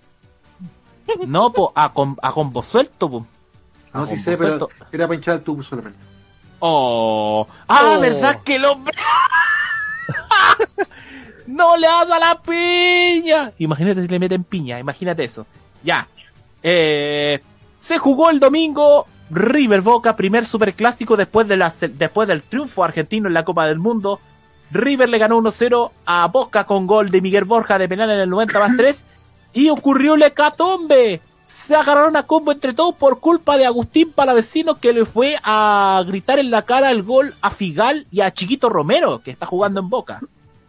No, 1.26 1.52
po, 1.52 1.72
a, 1.74 1.92
com- 1.92 2.16
a 2.22 2.30
combo 2.32 2.62
suelto, 2.62 3.10
po. 3.10 3.26
A 3.92 3.98
No, 3.98 4.06
sí 4.06 4.10
combo 4.14 4.22
sé, 4.22 4.36
pero 4.36 4.68
era 4.92 5.08
para 5.08 5.14
hinchar 5.16 5.34
el 5.36 5.42
tubo 5.42 5.60
solamente. 5.62 6.11
Oh. 6.64 7.44
Ah, 7.66 7.94
Oh. 7.96 8.00
¿verdad 8.00 8.40
que 8.44 8.54
el 8.54 8.64
hombre... 8.64 8.96
no 11.48 11.76
le 11.76 11.88
das 11.88 12.08
a 12.08 12.20
la 12.20 12.40
piña. 12.40 13.50
Imagínate 13.58 14.02
si 14.02 14.08
le 14.08 14.20
meten 14.20 14.44
piña, 14.44 14.78
imagínate 14.78 15.24
eso. 15.24 15.44
Ya. 15.82 16.06
Eh, 16.62 17.42
se 17.80 17.98
jugó 17.98 18.30
el 18.30 18.38
domingo 18.38 19.08
River 19.30 19.80
Boca, 19.80 20.14
primer 20.14 20.44
superclásico 20.44 21.16
después, 21.16 21.48
de 21.48 21.56
la, 21.56 21.72
después 21.80 22.28
del 22.28 22.44
triunfo 22.44 22.84
argentino 22.84 23.26
en 23.26 23.34
la 23.34 23.44
Copa 23.44 23.66
del 23.66 23.80
Mundo. 23.80 24.20
River 24.70 25.08
le 25.08 25.18
ganó 25.18 25.38
1-0 25.38 25.90
a 26.06 26.28
Boca 26.28 26.62
con 26.62 26.86
gol 26.86 27.10
de 27.10 27.20
Miguel 27.20 27.44
Borja 27.44 27.76
de 27.76 27.88
penal 27.88 28.08
en 28.10 28.20
el 28.20 28.30
90 28.30 28.58
más 28.60 28.76
3. 28.76 29.04
Y 29.54 29.68
ocurrió 29.68 30.14
el 30.14 30.22
hecatombe. 30.22 31.20
Se 31.52 31.76
agarraron 31.76 32.16
a 32.16 32.24
combo 32.24 32.50
entre 32.50 32.72
todos 32.72 32.94
por 32.96 33.20
culpa 33.20 33.56
de 33.56 33.66
Agustín 33.66 34.10
Palavecino 34.10 34.80
que 34.80 34.92
le 34.92 35.04
fue 35.04 35.36
a 35.44 36.02
gritar 36.06 36.38
en 36.38 36.50
la 36.50 36.62
cara 36.62 36.90
el 36.90 37.02
gol 37.02 37.34
a 37.40 37.50
Figal 37.50 38.06
y 38.10 38.20
a 38.20 38.32
Chiquito 38.32 38.68
Romero, 38.68 39.22
que 39.22 39.30
está 39.30 39.46
jugando 39.46 39.80
en 39.80 39.88
Boca. 39.88 40.20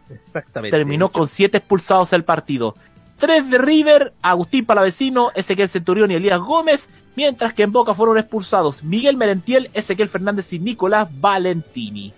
Exactamente. 0.08 0.76
Terminó 0.76 1.08
con 1.10 1.26
siete 1.26 1.58
expulsados 1.58 2.12
el 2.12 2.24
partido. 2.24 2.76
Tres 3.18 3.50
de 3.50 3.58
River, 3.58 4.12
Agustín 4.22 4.66
Palavecino, 4.66 5.30
Ezequiel 5.34 5.68
Centurión 5.68 6.10
y 6.10 6.14
Elías 6.14 6.38
Gómez, 6.40 6.88
mientras 7.16 7.54
que 7.54 7.62
en 7.64 7.72
Boca 7.72 7.94
fueron 7.94 8.18
expulsados 8.18 8.84
Miguel 8.84 9.16
Merentiel, 9.16 9.70
Ezequiel 9.74 10.08
Fernández 10.08 10.52
y 10.52 10.58
Nicolás 10.60 11.08
Valentini. 11.20 12.12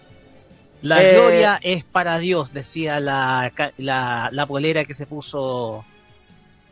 La 0.83 1.03
Eh, 1.03 1.13
gloria 1.15 1.59
es 1.63 1.85
para 1.85 2.19
Dios, 2.19 2.53
decía 2.53 3.01
la, 3.01 3.53
la, 3.79 4.29
la 4.31 4.47
polera 4.47 4.85
que 4.85 4.93
se 4.95 5.07
puso 5.07 5.85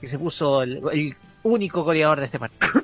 que 0.01 0.07
se 0.07 0.19
puso 0.19 0.63
el, 0.63 0.81
el 0.93 1.17
único 1.45 1.85
goleador 1.85 2.19
de 2.19 2.27
este 2.27 2.41
partido. 2.41 2.83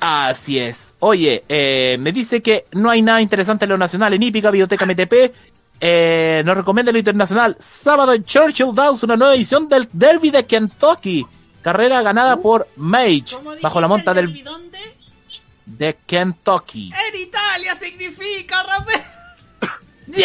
Así 0.00 0.58
es. 0.58 0.94
Oye, 0.98 1.44
eh, 1.48 1.96
me 2.00 2.12
dice 2.12 2.42
que 2.42 2.66
no 2.72 2.90
hay 2.90 3.02
nada 3.02 3.20
interesante 3.20 3.64
en 3.64 3.70
lo 3.70 3.78
nacional 3.78 4.12
en 4.14 4.22
Hípica, 4.22 4.50
Biblioteca 4.50 4.86
MTP. 4.86 5.32
Eh, 5.80 6.42
nos 6.44 6.56
recomienda 6.56 6.92
lo 6.92 6.98
internacional. 6.98 7.56
Sábado 7.58 8.12
en 8.12 8.24
Churchill 8.24 8.74
Downs, 8.74 9.02
una 9.02 9.16
nueva 9.16 9.34
edición 9.34 9.68
del 9.68 9.88
Derby 9.92 10.30
de 10.30 10.46
Kentucky. 10.46 11.26
Carrera 11.62 12.02
ganada 12.02 12.36
por 12.36 12.68
Mage, 12.76 13.36
bajo 13.60 13.80
la 13.80 13.88
monta 13.88 14.14
del 14.14 14.44
de 15.66 15.96
Kentucky. 16.06 16.92
En 16.92 17.20
Italia 17.20 17.74
significa 17.74 18.62
Rafael. 18.62 19.17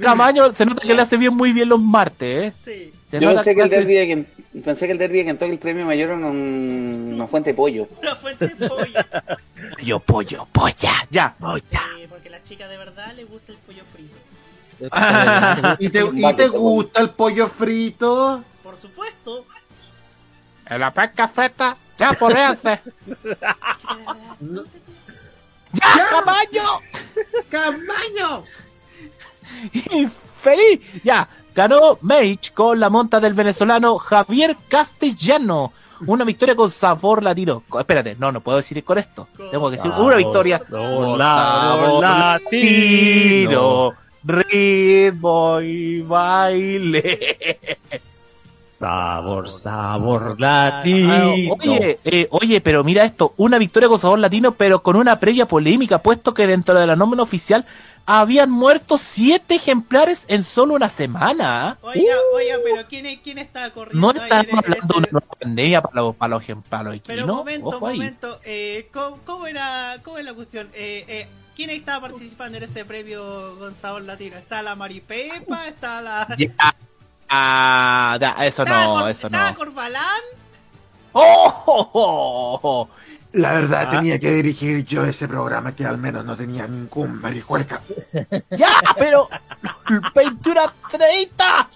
Camaño, 0.00 0.52
se 0.54 0.64
nota 0.66 0.86
que 0.86 0.94
le 0.94 1.02
hace 1.02 1.16
bien 1.16 1.34
muy 1.34 1.52
bien 1.52 1.68
los 1.68 1.80
martes, 1.80 2.52
¿eh? 2.66 2.92
Se 3.06 3.20
Yo 3.20 3.28
nota 3.32 3.42
pensé 3.44 3.54
que, 3.54 3.60
el 3.60 3.66
hace- 3.66 3.76
derby 3.76 3.94
de 3.94 4.06
Ken- 4.08 4.26
pensé 4.64 4.86
que 4.86 4.92
el 4.92 4.98
derby 4.98 5.18
de 5.18 5.24
Kentucky 5.26 5.52
el 5.52 5.58
premio 5.58 5.84
mayor 5.86 6.08
era 6.10 6.16
un- 6.16 7.12
una 7.14 7.26
fuente 7.26 7.50
de 7.50 7.54
pollo. 7.54 7.86
La 8.02 8.16
fuente 8.16 8.48
de 8.48 8.68
pollo. 8.68 9.00
Pollo, 9.78 10.00
pollo, 10.00 10.48
polla, 10.52 11.06
ya. 11.10 11.34
Sí, 11.70 12.06
porque 12.08 12.28
a 12.28 12.32
la 12.32 12.42
chica 12.44 12.68
de 12.68 12.76
verdad 12.78 13.12
le 13.16 13.24
gusta 13.24 13.52
el 13.52 13.58
pollo 13.58 13.82
frito. 13.92 14.14
¿Y 15.78 15.88
te, 15.90 16.00
y 16.00 16.34
te 16.34 16.48
gusta 16.48 17.00
el 17.02 17.10
pollo 17.10 17.48
frito? 17.48 18.42
Por 18.62 18.76
supuesto. 18.78 19.01
La 20.78 20.92
pesca 20.92 21.28
freta, 21.28 21.76
ya 21.98 22.12
porreanse. 22.12 22.80
¡Ya, 25.72 26.08
Camaño! 26.10 26.80
¡Camaño! 27.48 28.44
¡Feliz! 30.40 30.80
Ya, 31.02 31.28
ganó 31.54 31.98
Mage 32.02 32.52
con 32.54 32.78
la 32.78 32.90
monta 32.90 33.20
del 33.20 33.34
venezolano 33.34 33.98
Javier 33.98 34.56
Castellano. 34.68 35.72
Una 36.06 36.24
victoria 36.24 36.56
con 36.56 36.70
sabor 36.70 37.22
latino. 37.22 37.62
Espérate, 37.78 38.16
no, 38.18 38.32
no 38.32 38.40
puedo 38.40 38.58
decir 38.58 38.82
con 38.82 38.98
esto. 38.98 39.28
Tengo 39.50 39.70
que 39.70 39.76
decir 39.76 39.92
una 39.92 40.16
victoria 40.16 40.58
con 40.58 41.18
sabor 41.18 42.02
latino. 42.02 43.94
Ritmo 44.24 45.60
y 45.60 46.02
baile. 46.02 47.78
Sabor, 48.82 49.48
sabor 49.48 50.36
Ah, 50.42 50.82
oye, 50.84 52.00
eh, 52.04 52.26
oye, 52.32 52.60
pero 52.60 52.82
mira 52.82 53.04
esto, 53.04 53.32
una 53.36 53.56
victoria 53.58 53.88
con 53.88 54.00
sabor 54.00 54.18
latino, 54.18 54.54
pero 54.54 54.82
con 54.82 54.96
una 54.96 55.20
previa 55.20 55.46
polémica, 55.46 56.02
puesto 56.02 56.34
que 56.34 56.48
dentro 56.48 56.76
de 56.76 56.88
la 56.88 56.96
nómina 56.96 57.22
oficial 57.22 57.64
habían 58.06 58.50
muerto 58.50 58.96
siete 58.96 59.54
ejemplares 59.54 60.24
en 60.26 60.42
solo 60.42 60.74
una 60.74 60.88
semana. 60.88 61.78
Oiga, 61.82 62.16
oiga, 62.34 62.56
pero 62.64 62.88
¿quién, 62.88 63.06
es- 63.06 63.20
quién 63.20 63.38
está 63.38 63.70
corriendo? 63.70 64.00
No 64.04 64.20
estamos 64.20 64.58
hablando 64.58 65.00
de 65.00 65.08
una 65.12 65.20
pandemia 65.20 65.80
para 65.80 66.02
los, 66.02 66.16
para 66.16 66.30
los 66.34 66.42
ejemplares 66.42 67.00
Pero 67.06 67.18
equinos. 67.20 67.36
momento, 67.36 67.68
Ojo 67.68 67.80
momento, 67.86 68.40
eh, 68.44 68.88
¿cómo, 68.92 69.18
cómo 69.24 69.46
era, 69.46 69.98
¿cómo 70.02 70.18
es 70.18 70.24
la 70.24 70.34
cuestión? 70.34 70.68
Eh, 70.74 71.04
eh, 71.06 71.28
¿Quién 71.54 71.70
estaba 71.70 72.08
participando 72.08 72.58
en 72.58 72.64
ese 72.64 72.84
premio 72.84 73.54
con 73.60 73.72
sabor 73.76 74.02
latino? 74.02 74.38
¿Está 74.38 74.60
la 74.60 74.74
Maripepa? 74.74 75.68
¿Está 75.68 76.02
la... 76.02 76.34
Ya. 76.36 76.50
Ah, 77.34 78.18
eso 78.40 78.62
¿Estaba 78.62 78.84
no, 78.84 78.92
Cor- 79.00 79.10
eso 79.10 79.26
¿Estaba 79.28 79.50
no. 79.52 79.56
Corbalán? 79.56 80.20
¡Oh! 81.12 81.62
oh, 81.66 81.90
oh, 81.94 82.60
oh! 82.62 82.88
La 83.32 83.52
verdad, 83.54 83.84
Ah. 83.86 83.90
tenía 83.90 84.18
que 84.18 84.30
dirigir 84.32 84.84
yo 84.84 85.04
ese 85.06 85.26
programa 85.26 85.74
que 85.74 85.86
al 85.86 85.96
menos 85.96 86.24
no 86.26 86.36
tenía 86.36 86.66
ningún 86.66 87.20
marijueca. 87.22 87.80
¡Ya! 88.50 88.80
Pero. 88.98 89.28
¡21 90.14 90.58
a 90.58 90.72
30! 90.90 91.68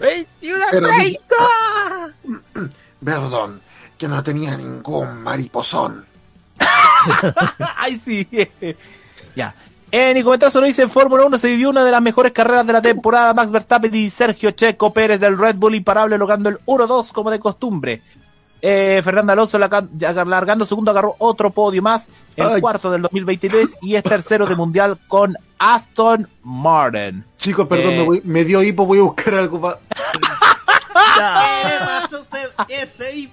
¡21 0.00 0.64
Pero- 0.72 0.88
30! 0.88 2.70
Perdón, 3.04 3.60
que 3.96 4.08
no 4.08 4.22
tenía 4.24 4.56
ningún 4.56 5.22
mariposón. 5.22 6.04
¡Ay, 7.76 8.00
sí! 8.04 8.28
ya. 9.36 9.54
En 9.90 10.14
Nicometrazo 10.14 10.60
lo 10.60 10.66
dice 10.66 10.82
en 10.82 10.90
Fórmula 10.90 11.24
1 11.24 11.38
se 11.38 11.48
vivió 11.48 11.70
una 11.70 11.82
de 11.82 11.90
las 11.90 12.02
mejores 12.02 12.32
carreras 12.32 12.66
de 12.66 12.72
la 12.74 12.82
temporada. 12.82 13.32
Max 13.32 13.50
Verstappen 13.50 13.94
y 13.94 14.10
Sergio 14.10 14.50
Checo 14.50 14.92
Pérez 14.92 15.18
del 15.18 15.38
Red 15.38 15.56
Bull 15.56 15.74
imparable 15.74 16.18
logrando 16.18 16.50
el 16.50 16.58
1-2 16.66 17.10
como 17.12 17.30
de 17.30 17.38
costumbre. 17.40 18.02
Eh, 18.60 19.00
Fernando 19.04 19.32
Alonso 19.32 19.56
largando 19.58 20.66
segundo 20.66 20.90
agarró 20.90 21.14
otro 21.18 21.50
podio 21.50 21.80
más, 21.80 22.08
el 22.36 22.46
Ay. 22.48 22.60
cuarto 22.60 22.90
del 22.90 23.02
2023 23.02 23.76
y 23.82 23.94
es 23.94 24.02
tercero 24.02 24.46
de 24.46 24.56
mundial 24.56 24.98
con 25.06 25.36
Aston 25.58 26.28
Martin. 26.42 27.24
Chicos, 27.38 27.66
perdón, 27.68 27.92
Eh, 27.92 27.98
me, 27.98 28.04
voy- 28.04 28.22
me 28.24 28.44
dio 28.44 28.62
hipo, 28.62 28.84
voy 28.84 28.98
a 28.98 29.02
buscar 29.02 29.34
algo 29.34 29.60
para... 29.60 29.78
¿Qué 31.16 31.84
pasó 31.86 32.20
usted? 32.20 32.48
Ese 32.68 33.16
hipo, 33.16 33.32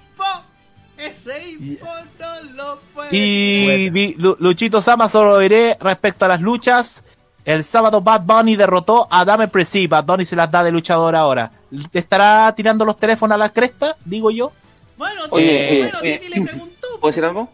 ese 0.98 1.78
no 2.18 2.42
lo 2.54 2.78
puede... 2.94 3.16
Y 3.16 4.14
Lu- 4.18 4.36
Luchito 4.40 4.80
Sama 4.80 5.08
solo 5.08 5.38
diré 5.38 5.76
respecto 5.80 6.24
a 6.24 6.28
las 6.28 6.40
luchas. 6.40 7.04
El 7.44 7.62
sábado 7.64 8.00
Bad 8.00 8.22
Bunny 8.22 8.56
derrotó 8.56 9.06
a 9.10 9.24
Dame 9.24 9.48
Presi. 9.48 9.86
Bad 9.86 10.04
Bunny 10.04 10.24
se 10.24 10.36
las 10.36 10.50
da 10.50 10.64
de 10.64 10.72
luchador 10.72 11.14
ahora. 11.14 11.50
¿Estará 11.92 12.52
tirando 12.56 12.84
los 12.84 12.96
teléfonos 12.96 13.34
a 13.36 13.38
la 13.38 13.52
cresta? 13.52 13.96
Digo 14.04 14.30
yo. 14.30 14.52
Bueno, 14.96 15.22
Oye, 15.30 15.82
bueno, 15.82 15.98
oye. 16.00 16.18
Titi 16.18 16.34
le 16.34 16.40
preguntó. 16.46 16.86
¿Puedo 17.00 17.10
decir 17.12 17.24
algo? 17.24 17.48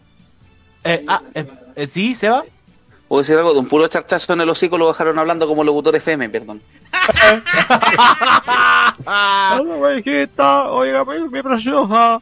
Eh, 0.83 1.03
ah, 1.07 1.21
eh, 1.35 1.45
eh, 1.75 1.87
sí, 1.91 2.15
Seba. 2.15 2.43
¿Puedo 3.07 3.21
decir 3.21 3.37
algo? 3.37 3.53
De 3.53 3.59
un 3.59 3.67
puro 3.67 3.87
charchazo 3.87 4.33
en 4.33 4.41
el 4.41 4.49
hocico 4.49 4.77
lo 4.77 4.87
dejaron 4.87 5.19
hablando 5.19 5.47
como 5.47 5.63
locutor 5.63 5.95
FM, 5.95 6.29
perdón. 6.29 6.61
oiga, 10.71 11.05
mi 11.05 11.41
preciosa. 11.43 12.19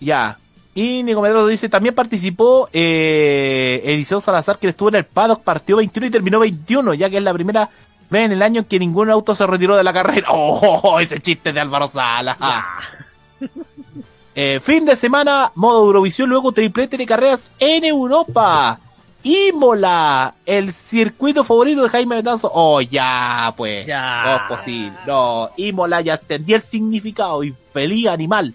Ya. 0.00 0.38
Y 0.76 1.02
Nico 1.02 1.22
Medrano 1.22 1.46
dice, 1.46 1.70
también 1.70 1.94
participó 1.94 2.68
eh, 2.70 3.80
Eliseo 3.82 4.20
Salazar, 4.20 4.58
que 4.58 4.68
estuvo 4.68 4.90
en 4.90 4.96
el 4.96 5.06
paddock, 5.06 5.42
partió 5.42 5.78
21 5.78 6.08
y 6.08 6.10
terminó 6.10 6.38
21, 6.38 6.92
ya 6.92 7.08
que 7.08 7.16
es 7.16 7.22
la 7.22 7.32
primera 7.32 7.70
vez 8.10 8.26
en 8.26 8.32
el 8.32 8.42
año 8.42 8.60
en 8.60 8.66
que 8.66 8.78
ningún 8.78 9.08
auto 9.08 9.34
se 9.34 9.46
retiró 9.46 9.74
de 9.74 9.82
la 9.82 9.94
carrera. 9.94 10.28
¡Oh! 10.30 11.00
Ese 11.00 11.18
chiste 11.18 11.54
de 11.54 11.60
Álvaro 11.60 11.88
Salas. 11.88 12.36
Eh, 14.38 14.60
fin 14.62 14.84
de 14.84 14.94
semana, 14.96 15.50
modo 15.54 15.86
Eurovisión, 15.86 16.28
luego 16.28 16.52
triplete 16.52 16.98
de 16.98 17.06
carreras 17.06 17.50
en 17.58 17.86
Europa. 17.86 18.78
Imola, 19.22 20.34
el 20.44 20.74
circuito 20.74 21.42
favorito 21.42 21.82
de 21.82 21.88
Jaime 21.88 22.16
Betanzo. 22.16 22.50
Oh, 22.52 22.82
ya, 22.82 23.54
pues. 23.56 23.86
Ya. 23.86 24.24
No 24.26 24.36
es 24.36 24.42
posible. 24.42 24.92
No, 25.06 25.50
Imola 25.56 26.02
ya 26.02 26.16
entendí 26.16 26.52
el 26.52 26.60
significado 26.60 27.42
y 27.44 27.54
feliz 27.72 28.08
animal. 28.08 28.54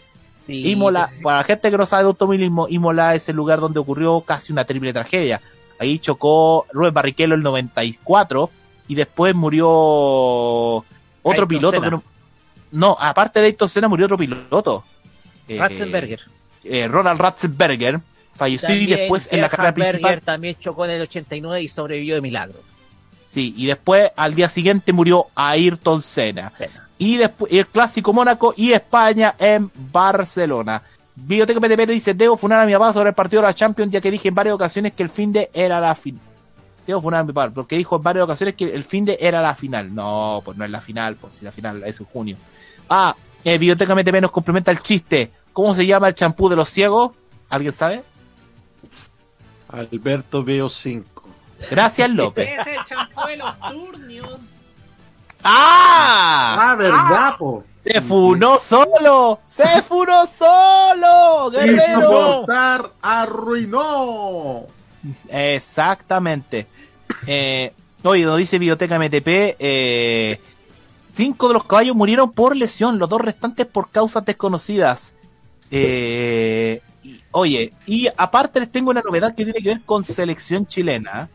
Sí, 0.51 0.71
Imola, 0.71 1.07
sí. 1.07 1.23
para 1.23 1.37
la 1.37 1.43
gente 1.43 1.71
que 1.71 1.77
no 1.77 1.85
sabe 1.85 2.03
de 2.03 2.07
automovilismo, 2.07 2.67
Imola 2.69 3.15
es 3.15 3.27
el 3.29 3.35
lugar 3.35 3.59
donde 3.59 3.79
ocurrió 3.79 4.21
casi 4.21 4.51
una 4.51 4.65
triple 4.65 4.93
tragedia. 4.93 5.41
Ahí 5.79 5.97
chocó 5.99 6.67
Rubén 6.71 6.93
Barrichello 6.93 7.35
el 7.35 7.41
94 7.41 8.49
y 8.87 8.95
después 8.95 9.33
murió 9.33 9.67
otro 9.69 10.85
Ayrton 11.23 11.47
piloto 11.47 11.71
Senna. 11.71 11.85
que 11.85 11.91
no, 11.91 12.03
no, 12.71 12.97
aparte 12.99 13.39
de 13.39 13.47
Ayrton 13.47 13.69
Senna 13.69 13.87
murió 13.87 14.05
otro 14.05 14.17
piloto. 14.17 14.83
Eh, 15.47 15.57
Ratzenberger. 15.57 16.19
eh, 16.63 16.87
Ronald 16.87 17.19
Ratzenberger 17.19 17.99
falleció 18.35 18.73
y 18.75 18.85
después 18.85 19.27
en 19.31 19.41
la 19.41 19.49
carrera 19.49 19.73
principal. 19.73 20.21
También 20.21 20.55
chocó 20.59 20.85
en 20.85 20.91
el 20.91 21.01
89 21.01 21.61
y 21.63 21.67
sobrevivió 21.67 22.15
de 22.15 22.21
milagro. 22.21 22.59
Sí, 23.29 23.53
y 23.57 23.65
después 23.65 24.11
al 24.15 24.35
día 24.35 24.49
siguiente 24.49 24.91
murió 24.93 25.27
Ayrton 25.35 26.01
Senna. 26.01 26.51
Y 27.01 27.17
después 27.17 27.51
el 27.51 27.65
clásico 27.65 28.13
Mónaco 28.13 28.53
y 28.55 28.73
España 28.73 29.33
en 29.39 29.71
Barcelona. 29.91 30.83
Biblioteca 31.15 31.59
PTP 31.59 31.89
dice, 31.89 32.13
debo 32.13 32.37
funar 32.37 32.59
a 32.59 32.65
mi 32.67 32.73
papá 32.73 32.93
sobre 32.93 33.09
el 33.09 33.15
partido 33.15 33.41
de 33.41 33.47
la 33.47 33.55
Champions, 33.55 33.91
ya 33.91 33.99
que 33.99 34.11
dije 34.11 34.27
en 34.27 34.35
varias 34.35 34.53
ocasiones 34.53 34.93
que 34.93 35.01
el 35.01 35.09
fin 35.09 35.33
de 35.33 35.49
era 35.51 35.79
la 35.79 35.95
final. 35.95 36.21
Debo 36.85 37.01
funar 37.01 37.21
a 37.21 37.23
mi 37.23 37.33
papá, 37.33 37.49
porque 37.49 37.75
dijo 37.75 37.95
en 37.95 38.03
varias 38.03 38.25
ocasiones 38.25 38.53
que 38.53 38.65
el 38.65 38.83
fin 38.83 39.03
de 39.05 39.17
era 39.19 39.41
la 39.41 39.55
final. 39.55 39.95
No, 39.95 40.43
pues 40.45 40.55
no 40.57 40.63
es 40.63 40.69
la 40.69 40.79
final, 40.79 41.15
pues 41.15 41.37
si 41.37 41.43
la 41.43 41.51
final 41.51 41.83
es 41.83 41.99
en 41.99 42.05
junio. 42.05 42.37
Ah, 42.87 43.15
Eh, 43.43 43.57
Biblioteca 43.57 43.95
MTP 43.95 44.21
nos 44.21 44.29
complementa 44.29 44.69
el 44.69 44.79
chiste. 44.83 45.31
¿Cómo 45.53 45.73
se 45.73 45.87
llama 45.87 46.07
el 46.07 46.13
champú 46.13 46.49
de 46.49 46.55
los 46.55 46.69
ciegos? 46.69 47.13
¿Alguien 47.49 47.73
sabe? 47.73 48.03
Alberto 49.69 50.43
Veo 50.43 50.69
5. 50.69 51.23
Gracias, 51.71 52.11
López. 52.11 52.59
Es 52.59 52.67
el 52.67 52.85
champú 52.85 53.21
de 53.27 53.37
los 53.37 53.59
turnios. 53.71 54.60
¡Ah! 55.43 56.71
Ah, 56.71 56.75
verdad, 56.75 57.37
po. 57.37 57.63
¡Se 57.83 57.99
funó 58.01 58.59
solo! 58.59 59.39
¡Se 59.47 59.81
funó 59.81 60.25
solo! 60.27 61.49
¡Guerrero! 61.51 62.41
votar, 62.41 62.91
arruinó. 63.01 64.65
Exactamente. 65.29 66.67
Eh, 67.25 67.73
oye, 68.03 68.23
nos 68.25 68.37
dice 68.37 68.59
Biblioteca 68.59 68.99
MTP, 68.99 69.55
eh, 69.59 70.39
cinco 71.13 71.47
de 71.47 71.55
los 71.55 71.63
caballos 71.63 71.95
murieron 71.95 72.31
por 72.31 72.55
lesión, 72.55 72.99
los 72.99 73.09
dos 73.09 73.21
restantes 73.21 73.65
por 73.65 73.89
causas 73.89 74.23
desconocidas. 74.25 75.15
Eh, 75.71 76.81
y- 77.03 77.19
oye, 77.31 77.73
y 77.87 78.07
aparte 78.15 78.59
les 78.59 78.71
tengo 78.71 78.91
una 78.91 79.01
novedad 79.01 79.33
que 79.33 79.43
tiene 79.43 79.59
que 79.61 79.69
ver 79.69 79.81
con 79.81 80.03
selección 80.03 80.67
chilena. 80.67 81.29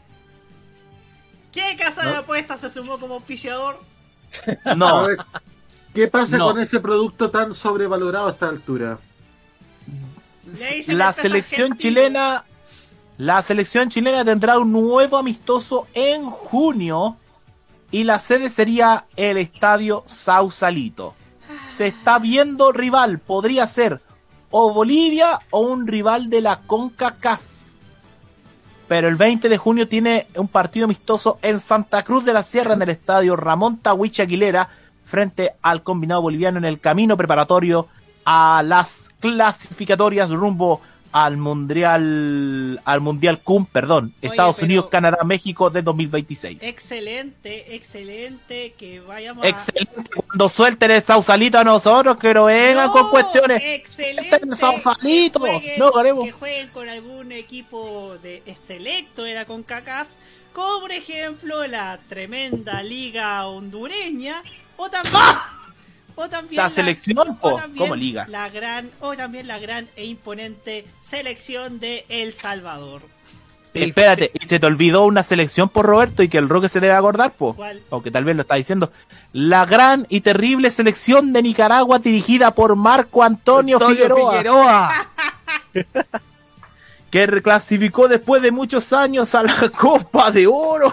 ¿Qué 1.53 1.77
casa 1.77 2.03
de 2.07 2.13
No. 2.13 2.19
apuestas 2.21 2.61
se 2.61 2.71
sumó 2.71 2.99
como 2.99 3.15
auspiciador? 3.15 3.81
No, 4.77 4.87
A 4.89 5.07
ver, 5.07 5.19
¿Qué 5.95 6.09
pasa 6.09 6.37
No. 6.37 6.47
con 6.53 6.61
ese 6.61 6.79
producto 6.81 7.31
tan 7.31 7.55
sobrevalorado 7.55 8.29
a 8.29 8.31
esta 8.33 8.49
altura? 8.49 8.99
La 10.89 11.13
selección 11.13 11.77
chilena, 11.79 12.45
la 13.19 13.43
selección 13.43 13.89
chilena 13.89 14.25
tendrá 14.25 14.59
un 14.59 14.73
nuevo 14.73 15.17
amistoso 15.17 15.89
en 15.95 16.25
junio 16.31 17.17
y 17.91 18.05
la 18.05 18.19
sede 18.19 18.51
sería 18.51 19.07
el 19.17 19.39
estadio 19.39 20.05
Sausalito. 20.07 21.15
Se 21.69 21.87
está 21.89 22.19
viendo 22.19 22.73
rival, 22.73 23.19
podría 23.19 23.67
ser 23.67 24.01
o 24.51 24.73
Bolivia 24.73 25.41
o 25.51 25.61
un 25.61 25.87
rival 25.87 26.31
de 26.31 26.41
la 26.43 26.59
CONCACAF. 26.61 27.43
Pero 28.89 29.09
el 29.09 29.17
20 29.17 29.49
de 29.49 29.59
junio 29.59 29.89
tiene 29.89 30.27
un 30.37 30.49
partido 30.49 30.85
amistoso 30.85 31.39
en 31.43 31.59
Santa 31.59 32.03
Cruz 32.05 32.25
de 32.25 32.33
la 32.33 32.43
Sierra 32.43 32.75
en 32.75 32.83
el 32.83 32.91
estadio 32.91 33.35
Ramón 33.35 33.79
Tahuichi 33.79 34.23
Aguilera 34.23 34.69
frente 35.05 35.55
al 35.63 35.83
combinado 35.83 36.23
boliviano 36.23 36.59
en 36.59 36.65
el 36.65 36.81
camino 36.81 37.17
preparatorio 37.17 37.89
a 38.25 38.63
las 38.65 39.11
clasificatorias 39.21 40.31
rumbo 40.31 40.81
al 41.25 41.39
mundial 41.39 42.79
al 42.85 43.01
mundial 43.01 43.39
CUM, 43.43 43.65
perdón, 43.65 44.13
Oye, 44.19 44.29
Estados 44.31 44.61
Unidos, 44.61 44.89
Canadá, 44.91 45.25
México 45.25 45.71
de 45.71 45.81
2026. 45.81 46.63
Excelente, 46.63 47.75
excelente 47.75 48.75
que 48.77 49.01
vayamos 49.01 49.43
a... 49.43 49.49
Excelente 49.49 50.11
cuando 50.15 50.49
suelten 50.51 50.91
el 50.91 51.01
Sausalito 51.01 51.59
a 51.59 51.65
nosotros 51.65 52.19
que 52.19 52.35
no 52.35 52.45
vengan 52.45 52.91
con 52.91 53.09
cuestiones. 53.09 53.63
Excelente. 53.65 54.41
Es 54.53 54.59
Sausalito. 54.59 55.41
Que 55.41 55.53
jueguen, 55.53 55.79
No, 55.79 55.97
haremos. 55.97 56.25
que 56.27 56.33
jueguen 56.33 56.69
con 56.69 56.87
algún 56.91 57.33
equipo 57.33 58.19
de 58.23 58.43
selecto 58.67 59.23
de 59.23 59.33
la 59.33 59.47
CONCACAF, 59.47 60.09
como 60.53 60.81
por 60.81 60.93
ejemplo 60.93 61.67
la 61.67 61.99
tremenda 62.11 62.83
liga 62.83 63.47
hondureña, 63.47 64.43
o 64.77 64.91
también... 64.91 65.15
O 66.17 66.29
también 66.29 66.63
La 66.63 66.71
selección, 66.71 67.39
o 67.41 67.57
también 67.57 67.79
como 67.79 67.95
liga. 67.95 68.27
La 68.29 68.49
gran, 68.49 68.91
o 69.01 69.15
también 69.15 69.47
la 69.47 69.59
gran 69.59 69.87
e 69.97 70.07
imponente 70.07 70.85
selección 71.05 71.79
de 71.79 72.05
El 72.09 72.33
Salvador. 72.33 73.03
Espérate, 73.75 74.31
y 74.33 74.49
se 74.49 74.59
te 74.59 74.67
olvidó 74.67 75.05
una 75.05 75.23
selección 75.23 75.69
por 75.69 75.85
Roberto 75.87 76.23
y 76.23 76.29
que 76.29 76.39
el 76.39 76.49
Roque 76.49 76.69
se 76.69 76.81
debe 76.81 76.95
acordar, 76.95 77.33
po. 77.33 77.55
¿Cuál? 77.55 77.83
Aunque 77.91 78.11
tal 78.11 78.25
vez 78.25 78.35
lo 78.35 78.43
está 78.43 78.55
diciendo. 78.55 78.91
La 79.33 79.67
gran 79.67 80.07
y 80.09 80.23
terrible 80.23 80.71
selección 80.71 81.35
de 81.35 81.43
Nicaragua 81.43 81.99
dirigida 81.99 82.55
por 82.55 82.75
Marco 82.77 83.23
Antonio, 83.23 83.77
Antonio 83.77 83.97
Figueroa, 83.97 84.31
Figueroa. 84.33 85.11
que 87.17 87.27
reclasificó 87.27 88.09
después 88.09 88.43
de 88.43 88.51
muchos 88.53 88.93
años 88.93 89.35
a 89.35 89.43
la 89.43 89.71
Copa 89.81 90.31
de 90.31 90.47
Oro. 90.47 90.93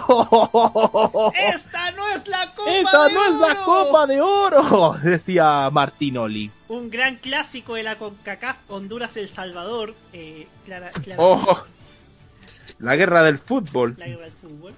Esta 1.38 1.90
no 1.90 2.08
es 2.08 2.26
la 2.26 2.50
Copa 2.54 2.70
Esta 2.70 3.08
de 3.08 3.12
no 3.12 3.24
es 3.24 3.34
la 3.34 3.46
Oro. 3.52 3.64
Copa 3.66 4.06
de 4.06 4.20
Oro, 4.22 4.92
decía 5.02 5.68
Martinoli. 5.70 6.50
Un 6.68 6.88
gran 6.88 7.16
clásico 7.16 7.74
de 7.74 7.82
la 7.82 7.96
CONCACAF, 7.98 8.56
Honduras-El 8.68 9.28
Salvador. 9.28 9.94
Eh, 10.14 10.48
clara, 10.64 10.88
clara- 10.92 11.20
Oh, 11.22 11.62
la 12.78 12.96
guerra 12.96 13.22
del 13.22 13.36
fútbol. 13.36 13.94
La 13.98 14.06
guerra 14.06 14.24
del 14.24 14.32
fútbol. 14.32 14.72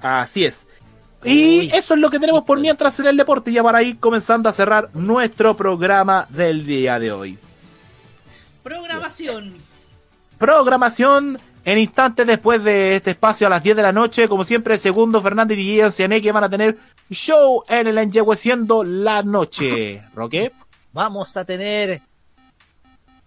Así 0.00 0.44
es. 0.44 0.66
Y 1.22 1.70
eso 1.72 1.94
es 1.94 2.00
lo 2.00 2.10
que 2.10 2.18
tenemos 2.18 2.42
por 2.42 2.58
mientras 2.58 2.98
en 2.98 3.06
el 3.06 3.16
deporte, 3.16 3.52
ya 3.52 3.62
para 3.62 3.80
ir 3.84 4.00
comenzando 4.00 4.48
a 4.48 4.52
cerrar 4.52 4.90
nuestro 4.92 5.56
programa 5.56 6.26
del 6.30 6.66
día 6.66 6.98
de 6.98 7.12
hoy. 7.12 7.38
Programación. 8.96 9.54
Programación 10.38 11.38
en 11.64 11.78
instantes 11.78 12.26
después 12.26 12.62
de 12.64 12.96
este 12.96 13.10
espacio 13.10 13.46
a 13.46 13.50
las 13.50 13.62
10 13.62 13.76
de 13.76 13.82
la 13.82 13.92
noche. 13.92 14.28
Como 14.28 14.44
siempre, 14.44 14.78
Segundo, 14.78 15.20
Fernández 15.20 15.58
y 15.58 15.62
Guillermo 15.62 15.92
Ciané 15.92 16.22
que 16.22 16.32
van 16.32 16.44
a 16.44 16.50
tener 16.50 16.78
show 17.10 17.62
en 17.68 17.86
el 17.88 17.98
Enyehueciendo 17.98 18.84
la 18.84 19.22
noche. 19.22 20.02
¿Roque? 20.14 20.52
Vamos 20.92 21.36
a 21.36 21.44
tener 21.44 22.00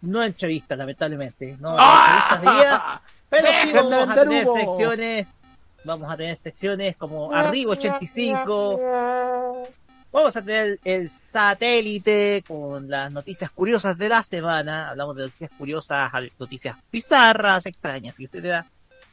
no 0.02 0.24
entrevistas, 0.24 0.78
lamentablemente. 0.78 1.56
No 1.60 1.76
¡Ah! 1.78 2.40
entrevistas 2.41 2.41
de 2.41 3.00
pero 3.30 3.48
sí 3.64 3.74
vamos 3.74 4.10
a 4.10 4.16
tener 4.24 4.48
humo. 4.48 4.58
secciones. 4.58 5.46
Vamos 5.84 6.12
a 6.12 6.18
tener 6.18 6.36
secciones 6.36 6.96
como 6.98 7.32
Arriba 7.34 7.72
85. 7.74 9.68
Vamos 10.11 10.36
a 10.36 10.41
tener 10.44 10.80
el 10.84 11.07
satélite 11.07 12.44
con 12.48 12.90
las 12.90 13.11
noticias 13.11 13.52
curiosas 13.52 13.95
de 13.95 14.10
la 14.10 14.23
semana. 14.23 14.90
Hablamos 14.90 15.15
de 15.15 15.23
noticias 15.23 15.52
curiosas, 15.56 16.11
noticias 16.40 16.76
bizarras, 16.91 17.68
extrañas, 17.68 18.19
etcétera. 18.19 18.65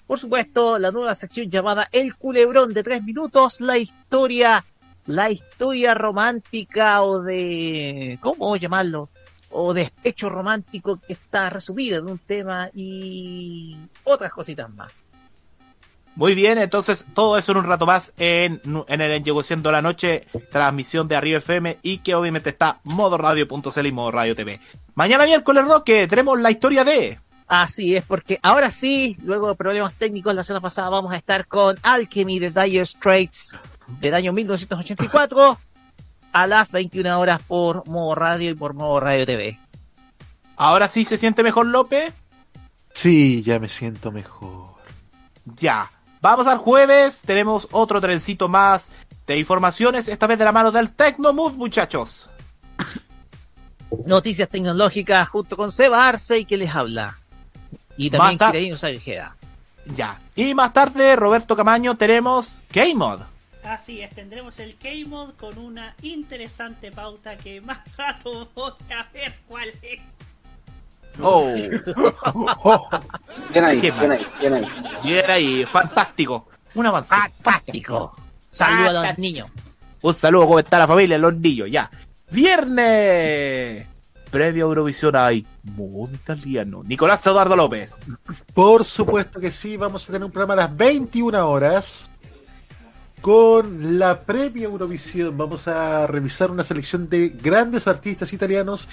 Por 0.06 0.18
supuesto, 0.18 0.78
la 0.78 0.90
nueva 0.90 1.14
sección 1.14 1.50
llamada 1.50 1.88
El 1.92 2.16
Culebrón 2.16 2.72
de 2.72 2.82
tres 2.82 3.02
minutos, 3.02 3.60
la 3.60 3.76
historia, 3.76 4.64
la 5.04 5.30
historia 5.30 5.92
romántica 5.92 7.02
o 7.02 7.20
de, 7.20 8.18
¿cómo 8.22 8.56
llamarlo? 8.56 9.10
O 9.50 9.74
despecho 9.74 10.30
romántico 10.30 10.98
que 11.06 11.12
está 11.12 11.50
resumido 11.50 11.98
en 11.98 12.10
un 12.10 12.18
tema 12.18 12.70
y 12.74 13.76
otras 14.04 14.32
cositas 14.32 14.70
más. 14.70 14.92
Muy 16.16 16.34
bien, 16.34 16.56
entonces 16.56 17.04
todo 17.12 17.36
eso 17.36 17.52
en 17.52 17.58
un 17.58 17.64
rato 17.64 17.84
más 17.84 18.14
en, 18.16 18.62
en 18.88 19.00
el 19.02 19.12
Enyehueciendo 19.12 19.70
la 19.70 19.82
noche, 19.82 20.26
transmisión 20.50 21.08
de 21.08 21.16
Arriba 21.16 21.38
FM 21.38 21.78
y 21.82 21.98
que 21.98 22.14
obviamente 22.14 22.48
está 22.48 22.80
modoradio.cl 22.84 23.86
y 23.86 23.92
modo 23.92 24.10
radio 24.10 24.34
TV. 24.34 24.58
Mañana 24.94 25.26
miércoles, 25.26 25.66
Roque, 25.66 26.08
tenemos 26.08 26.40
la 26.40 26.50
historia 26.50 26.84
de... 26.84 27.20
Así 27.48 27.94
es, 27.94 28.04
porque 28.04 28.40
ahora 28.42 28.70
sí, 28.70 29.18
luego 29.22 29.48
de 29.50 29.56
problemas 29.56 29.92
técnicos 29.92 30.34
la 30.34 30.42
semana 30.42 30.62
pasada, 30.62 30.88
vamos 30.88 31.12
a 31.12 31.16
estar 31.16 31.46
con 31.46 31.76
Alchemy 31.82 32.38
de 32.38 32.50
Dire 32.50 32.86
Straits 32.86 33.56
del 34.00 34.14
año 34.14 34.32
1984 34.32 35.58
a 36.32 36.46
las 36.46 36.72
21 36.72 37.20
horas 37.20 37.42
por 37.42 37.86
Modo 37.86 38.14
Radio 38.14 38.50
y 38.50 38.54
por 38.54 38.72
Modo 38.72 39.00
Radio 39.00 39.26
TV. 39.26 39.60
Ahora 40.56 40.88
sí 40.88 41.04
se 41.04 41.18
siente 41.18 41.42
mejor 41.42 41.66
López. 41.66 42.14
Sí, 42.94 43.42
ya 43.42 43.60
me 43.60 43.68
siento 43.68 44.10
mejor. 44.10 44.76
Ya. 45.44 45.90
Vamos 46.26 46.48
al 46.48 46.58
jueves, 46.58 47.22
tenemos 47.24 47.68
otro 47.70 48.00
trencito 48.00 48.48
más 48.48 48.90
de 49.28 49.38
informaciones, 49.38 50.08
esta 50.08 50.26
vez 50.26 50.36
de 50.36 50.44
la 50.44 50.50
mano 50.50 50.72
del 50.72 50.90
Tecnomood, 50.90 51.52
muchachos. 51.52 52.28
Noticias 54.04 54.48
tecnológicas 54.48 55.28
junto 55.28 55.56
con 55.56 55.70
Seba 55.70 56.08
Arce 56.08 56.38
y 56.40 56.44
que 56.44 56.56
les 56.56 56.74
habla. 56.74 57.16
Y 57.96 58.10
también 58.10 58.38
Kiraino 58.38 58.74
Ojeda. 58.74 59.36
Ya. 59.94 60.18
Y 60.34 60.52
más 60.56 60.72
tarde, 60.72 61.14
Roberto 61.14 61.54
Camaño, 61.54 61.96
tenemos 61.96 62.56
K-Mod. 62.72 63.20
Así 63.62 64.02
es, 64.02 64.10
tendremos 64.12 64.58
el 64.58 64.74
K-Mod 64.78 65.34
con 65.34 65.56
una 65.58 65.94
interesante 66.02 66.90
pauta 66.90 67.36
que 67.36 67.60
más 67.60 67.78
rato 67.96 68.48
voy 68.52 68.72
a 68.90 69.06
ver 69.12 69.32
cuál 69.46 69.68
es. 69.80 70.00
Oh. 71.20 71.54
Bien 73.52 73.64
ahí, 73.64 73.80
bien 73.80 74.10
ahí, 74.10 74.26
bien 74.40 74.54
ahí. 74.54 74.68
Bien 75.02 75.30
ahí, 75.30 75.64
fantástico. 75.64 76.48
Un 76.74 76.86
avance. 76.86 77.08
Fantástico. 77.08 78.16
Saludos 78.52 78.94
a 78.96 79.08
los 79.08 79.18
niños. 79.18 79.48
Un 80.02 80.14
saludo, 80.14 80.46
¿cómo 80.46 80.58
está 80.58 80.78
la 80.78 80.86
familia? 80.86 81.18
Los 81.18 81.34
niños, 81.36 81.70
ya. 81.70 81.90
Viernes. 82.30 83.86
Previo 84.30 84.66
a 84.66 84.68
Eurovisión 84.68 85.16
hay 85.16 85.46
modo 85.62 86.12
italiano. 86.12 86.82
Nicolás 86.84 87.26
Eduardo 87.26 87.56
López. 87.56 87.94
Por 88.52 88.84
supuesto 88.84 89.40
que 89.40 89.50
sí, 89.50 89.76
vamos 89.76 90.04
a 90.04 90.06
tener 90.06 90.24
un 90.24 90.32
programa 90.32 90.54
a 90.54 90.66
las 90.68 90.76
21 90.76 91.48
horas 91.48 92.10
con 93.20 93.98
la 93.98 94.20
previa 94.20 94.64
Eurovisión. 94.64 95.36
Vamos 95.38 95.68
a 95.68 96.06
revisar 96.06 96.50
una 96.50 96.64
selección 96.64 97.08
de 97.08 97.30
grandes 97.30 97.86
artistas 97.86 98.32
italianos 98.32 98.88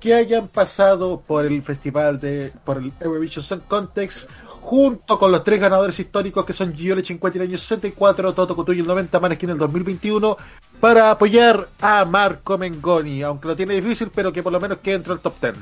que 0.00 0.14
hayan 0.14 0.48
pasado 0.48 1.22
por 1.26 1.46
el 1.46 1.62
festival 1.62 2.18
de 2.20 2.52
por 2.64 2.78
el 2.78 2.92
Eurovision 3.00 3.44
Song 3.44 3.60
Contest 3.68 4.28
junto 4.60 5.18
con 5.18 5.32
los 5.32 5.42
tres 5.42 5.60
ganadores 5.60 5.98
históricos 5.98 6.44
que 6.44 6.52
son 6.52 6.74
Giole 6.74 7.04
50 7.04 7.38
en 7.38 7.42
el 7.42 7.48
año 7.50 7.58
64, 7.58 8.34
Toto 8.34 8.54
Cutuyo 8.54 8.82
el 8.82 8.88
90, 8.88 9.18
Maneskin 9.18 9.50
en 9.50 9.54
el 9.54 9.58
2021, 9.58 10.36
para 10.78 11.10
apoyar 11.10 11.68
a 11.80 12.04
Marco 12.04 12.58
Mengoni, 12.58 13.22
aunque 13.22 13.48
lo 13.48 13.56
tiene 13.56 13.74
difícil, 13.74 14.10
pero 14.14 14.32
que 14.32 14.42
por 14.42 14.52
lo 14.52 14.60
menos 14.60 14.78
quede 14.78 14.94
dentro 14.94 15.14
del 15.14 15.22
top 15.22 15.34
10. 15.40 15.54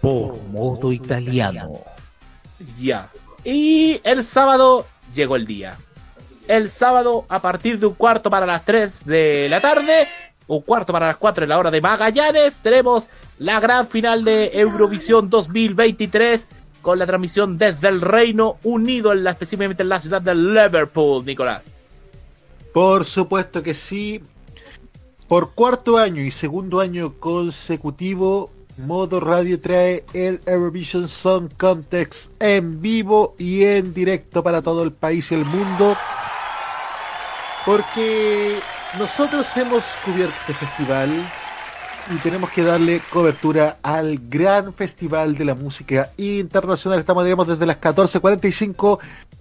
Por 0.00 0.42
modo 0.44 0.92
italiano. 0.92 1.72
Ya. 2.78 3.10
Y 3.44 4.00
el 4.04 4.24
sábado 4.24 4.86
llegó 5.14 5.36
el 5.36 5.46
día. 5.46 5.76
El 6.48 6.70
sábado, 6.70 7.24
a 7.28 7.40
partir 7.40 7.78
de 7.78 7.86
un 7.86 7.94
cuarto 7.94 8.30
para 8.30 8.46
las 8.46 8.64
3 8.64 9.04
de 9.04 9.48
la 9.48 9.60
tarde, 9.60 10.08
un 10.56 10.62
cuarto 10.62 10.92
para 10.92 11.06
las 11.06 11.16
4 11.16 11.44
en 11.44 11.50
la 11.50 11.58
hora 11.58 11.70
de 11.70 11.80
Magallanes, 11.80 12.58
tenemos 12.58 13.08
la 13.38 13.60
gran 13.60 13.86
final 13.86 14.24
de 14.24 14.50
Eurovisión 14.54 15.30
2023 15.30 16.48
con 16.82 16.98
la 16.98 17.06
transmisión 17.06 17.58
desde 17.58 17.88
el 17.88 18.00
Reino 18.00 18.56
Unido, 18.64 19.12
en 19.12 19.26
específicamente 19.26 19.82
en 19.82 19.88
la 19.88 20.00
ciudad 20.00 20.20
de 20.20 20.34
Liverpool, 20.34 21.24
Nicolás. 21.24 21.78
Por 22.72 23.04
supuesto 23.04 23.62
que 23.62 23.74
sí. 23.74 24.20
Por 25.28 25.52
cuarto 25.52 25.96
año 25.96 26.22
y 26.22 26.30
segundo 26.30 26.80
año 26.80 27.14
consecutivo, 27.18 28.50
Modo 28.76 29.20
Radio 29.20 29.60
trae 29.60 30.04
el 30.12 30.40
Eurovision 30.44 31.08
Song 31.08 31.48
Contest 31.56 32.30
en 32.40 32.82
vivo 32.82 33.34
y 33.38 33.64
en 33.64 33.94
directo 33.94 34.42
para 34.42 34.60
todo 34.60 34.82
el 34.82 34.92
país 34.92 35.30
y 35.30 35.36
el 35.36 35.44
mundo. 35.44 35.96
Porque 37.64 38.58
nosotros 38.98 39.46
hemos 39.56 39.82
cubierto 40.04 40.34
este 40.40 40.54
festival 40.54 41.10
y 42.12 42.16
tenemos 42.18 42.50
que 42.50 42.62
darle 42.62 43.00
cobertura 43.10 43.78
al 43.82 44.18
gran 44.28 44.74
festival 44.74 45.36
de 45.36 45.44
la 45.44 45.54
música 45.54 46.10
internacional. 46.16 46.98
Estamos, 46.98 47.24
digamos, 47.24 47.46
desde 47.48 47.64
las 47.66 47.80
14.45, 47.80 48.98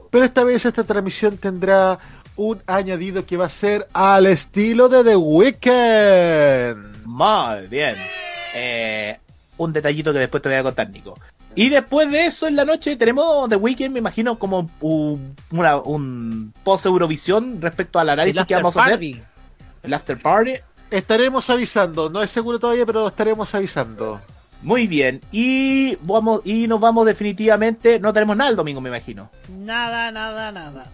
pero 0.10 0.26
esta 0.26 0.44
vez 0.44 0.64
esta 0.65 0.84
transmisión 0.84 1.38
tendrá 1.38 1.98
un 2.38 2.61
añadido 2.68 3.26
que 3.26 3.36
va 3.38 3.45
a 3.48 3.49
ser 3.49 3.88
al 3.94 4.26
estilo 4.28 4.88
de 4.90 5.03
The 5.03 5.15
Weeknd. 5.15 7.06
Muy 7.06 7.68
bien. 7.69 7.95
Eh, 8.56 9.18
un 9.57 9.73
detallito 9.73 10.14
que 10.14 10.19
después 10.19 10.41
te 10.41 10.49
voy 10.49 10.57
a 10.60 10.64
contar, 10.64 10.90
Nico. 10.90 11.18
Y 11.53 11.68
después 11.68 12.10
de 12.10 12.28
eso, 12.28 12.48
en 12.48 12.56
la 12.56 12.64
noche, 12.64 12.95
tenemos 12.95 13.49
The 13.49 13.57
Weeknd, 13.57 13.90
me 13.91 13.99
imagino, 13.99 14.40
como 14.40 14.69
un, 14.80 15.36
una- 15.52 15.78
un 15.78 16.53
post-Eurovisión 16.64 17.61
respecto 17.61 17.99
al 17.99 18.10
análisis 18.10 18.45
que 18.45 18.56
vamos 18.56 18.78
a 18.78 18.84
hacer. 18.84 18.94
party. 18.94 19.22
El 19.84 19.94
after 19.94 20.22
party. 20.22 20.53
Estaremos 20.90 21.49
avisando, 21.49 22.10
no 22.10 22.22
es 22.22 22.30
seguro 22.30 22.60
todavía, 22.60 22.86
pero 22.86 23.08
estaremos 23.08 23.53
avisando. 23.56 24.22
Muy 24.62 24.88
bien. 24.88 25.22
Y 25.32 25.95
vamos 26.02 26.41
y 26.45 26.68
nos 26.68 26.80
vamos 26.80 27.06
definitivamente. 27.06 27.99
No 27.99 28.14
tenemos 28.14 28.36
nada 28.38 28.49
el 28.49 28.56
domingo, 28.56 28.82
me 28.82 28.90
imagino. 28.90 29.30
Nada, 29.49 30.12
nada, 30.12 30.52
nada. 30.52 30.86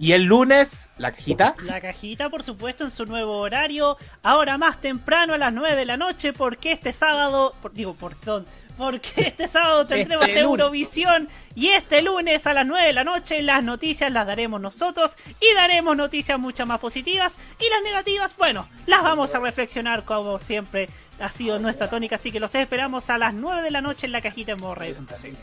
Y 0.00 0.12
el 0.12 0.24
lunes, 0.24 0.90
la 0.98 1.10
cajita. 1.12 1.54
La 1.64 1.80
cajita, 1.80 2.28
por 2.30 2.42
supuesto, 2.42 2.84
en 2.84 2.90
su 2.90 3.06
nuevo 3.06 3.38
horario. 3.38 3.96
Ahora 4.22 4.58
más 4.58 4.80
temprano 4.80 5.34
a 5.34 5.38
las 5.38 5.52
9 5.52 5.74
de 5.74 5.84
la 5.86 5.96
noche, 5.96 6.32
porque 6.32 6.72
este 6.72 6.92
sábado. 6.92 7.54
por- 7.62 7.72
digo, 7.72 7.94
perdón. 7.94 8.44
Porque 8.78 9.10
este 9.16 9.48
sábado 9.48 9.86
tendremos 9.86 10.28
Este. 10.28 10.40
Eurovisión. 10.40 11.28
Y 11.56 11.68
este 11.68 12.00
lunes 12.00 12.46
a 12.46 12.54
las 12.54 12.64
9 12.64 12.86
de 12.86 12.92
la 12.92 13.02
noche 13.02 13.42
las 13.42 13.62
noticias 13.64 14.10
las 14.12 14.26
daremos 14.26 14.60
nosotros. 14.60 15.16
Y 15.40 15.54
daremos 15.54 15.96
noticias 15.96 16.38
mucho 16.38 16.64
más 16.64 16.78
positivas. 16.78 17.38
Y 17.58 17.68
las 17.68 17.82
negativas, 17.82 18.36
bueno, 18.36 18.68
las 18.86 19.02
vamos 19.02 19.34
a 19.34 19.40
reflexionar 19.40 20.04
como 20.04 20.38
siempre 20.38 20.88
ha 21.18 21.28
sido 21.28 21.58
nuestra 21.58 21.90
tónica. 21.90 22.14
Así 22.16 22.30
que 22.30 22.38
los 22.38 22.54
esperamos 22.54 23.10
a 23.10 23.18
las 23.18 23.34
9 23.34 23.62
de 23.62 23.70
la 23.72 23.80
noche 23.80 24.06
en 24.06 24.12
la 24.12 24.22
cajita 24.22 24.52
en 24.52 24.60
morrey.cl. 24.60 25.36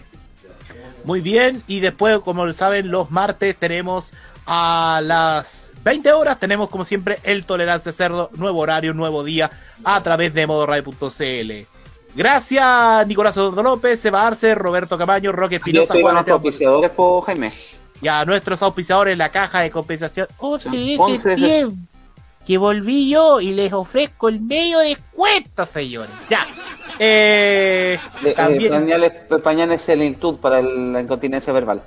Muy 1.03 1.20
bien. 1.20 1.62
Y 1.68 1.82
después, 1.82 2.20
como 2.20 2.52
saben, 2.53 2.90
los 2.90 3.12
martes 3.12 3.57
tenemos 3.57 4.12
a 4.45 5.02
las 5.03 5.74
20 5.84 6.14
horas. 6.14 6.40
Tenemos, 6.40 6.70
como 6.70 6.86
siempre, 6.86 7.20
el 7.24 7.45
Tolerancia 7.45 7.91
Cerdo. 7.91 8.30
Nuevo 8.36 8.60
horario, 8.60 8.94
nuevo 8.94 9.26
día. 9.26 9.52
A 9.84 10.02
través 10.02 10.34
de 10.34 10.48
modoradio.cl. 10.48 11.74
Gracias, 12.16 13.06
Nicolás 13.08 13.36
Osordo 13.38 13.62
López, 13.62 14.00
Seba 14.00 14.26
Arce, 14.26 14.56
Roberto 14.56 14.98
Camaño, 14.98 15.32
Roque 15.32 15.56
Espinosa, 15.56 15.94
Juan 16.00 16.18
Esteban 16.18 16.34
auspiciadores, 16.34 16.90
po, 16.92 17.22
Jaime. 17.22 17.52
y 18.02 18.08
a 18.08 18.24
nuestros 18.26 18.62
auspiciadores 18.64 19.18
la 19.18 19.30
caja 19.30 19.60
de 19.62 19.70
compensación. 19.72 20.28
Oh, 20.38 20.56
ese 20.58 20.70
de- 20.70 21.36
tiempo 21.36 21.76
que 22.46 22.58
volví 22.58 23.10
yo 23.10 23.42
y 23.42 23.54
les 23.54 23.74
ofrezco 23.74 24.30
el 24.30 24.40
medio 24.40 24.80
descuento, 24.80 25.66
señores. 25.66 26.12
Ya. 26.30 26.46
Eh, 27.00 27.98
Eh, 28.24 28.30
eh, 28.30 28.34
también, 28.34 28.72
pañales, 28.72 29.12
pañales 29.44 29.82
Seliltud 29.82 30.38
para 30.38 30.60
el- 30.60 30.94
la 30.94 31.02
incontinencia 31.02 31.52
verbal. 31.52 31.82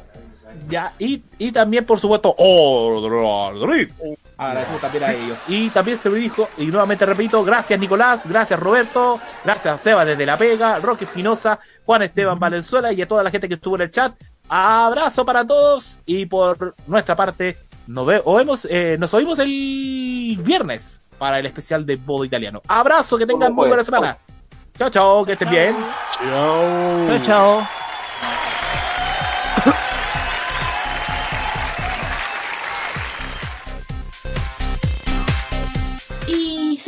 Ya, 0.68 0.92
y, 0.98 1.22
y 1.38 1.52
también, 1.52 1.84
por 1.84 1.98
supuesto, 1.98 2.34
Odradrit. 2.38 3.90
Agradecemos 4.36 4.80
también 4.80 5.04
a 5.04 5.12
ellos. 5.12 5.38
Y 5.48 5.68
también 5.70 5.98
se 5.98 6.08
lo 6.08 6.14
dijo, 6.14 6.48
y 6.58 6.66
nuevamente 6.66 7.04
repito, 7.04 7.42
gracias 7.44 7.78
Nicolás, 7.80 8.20
gracias 8.24 8.58
Roberto, 8.60 9.20
gracias 9.44 9.80
Seba 9.80 10.04
desde 10.04 10.24
La 10.26 10.36
Pega, 10.38 10.78
Roque 10.78 11.04
Espinosa, 11.06 11.58
Juan 11.84 12.02
Esteban 12.02 12.38
Valenzuela 12.38 12.92
y 12.92 13.02
a 13.02 13.08
toda 13.08 13.24
la 13.24 13.30
gente 13.30 13.48
que 13.48 13.54
estuvo 13.54 13.74
en 13.76 13.82
el 13.82 13.90
chat. 13.90 14.14
Abrazo 14.48 15.24
para 15.24 15.44
todos 15.44 15.98
y 16.06 16.26
por 16.26 16.74
nuestra 16.86 17.16
parte 17.16 17.56
nos, 17.88 18.06
ve- 18.06 18.22
o 18.24 18.34
vemos, 18.36 18.66
eh, 18.70 18.96
nos 18.98 19.12
oímos 19.12 19.38
el 19.40 20.38
viernes 20.40 21.00
para 21.18 21.40
el 21.40 21.46
especial 21.46 21.84
de 21.84 21.96
Bodo 21.96 22.24
Italiano. 22.24 22.62
Abrazo, 22.68 23.18
que 23.18 23.26
tengan 23.26 23.52
muy 23.52 23.66
buena 23.68 23.82
semana. 23.84 24.18
Chao, 24.78 24.88
chao, 24.90 25.24
que 25.24 25.32
estén 25.32 25.50
bien. 25.50 25.76
Chao. 26.22 27.08
Chao, 27.08 27.26
chao. 27.26 27.87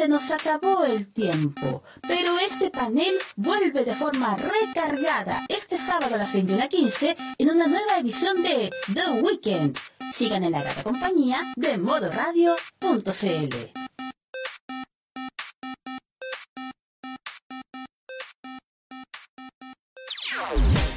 Se 0.01 0.09
nos 0.09 0.31
acabó 0.31 0.85
el 0.85 1.12
tiempo, 1.12 1.82
pero 2.09 2.39
este 2.39 2.70
panel 2.70 3.18
vuelve 3.36 3.85
de 3.85 3.94
forma 3.94 4.35
recargada 4.35 5.44
este 5.47 5.77
sábado 5.77 6.14
a 6.14 6.16
las 6.16 6.32
21.15 6.32 7.16
en 7.36 7.51
una 7.51 7.66
nueva 7.66 7.98
edición 7.98 8.43
de 8.43 8.70
The 8.94 9.20
Weekend. 9.20 9.77
Sigan 10.14 10.44
en 10.44 10.52
la 10.52 10.62
grata 10.62 10.82
compañía 10.85 11.43
de 11.55 11.77
modoradio.cl. 11.77 13.10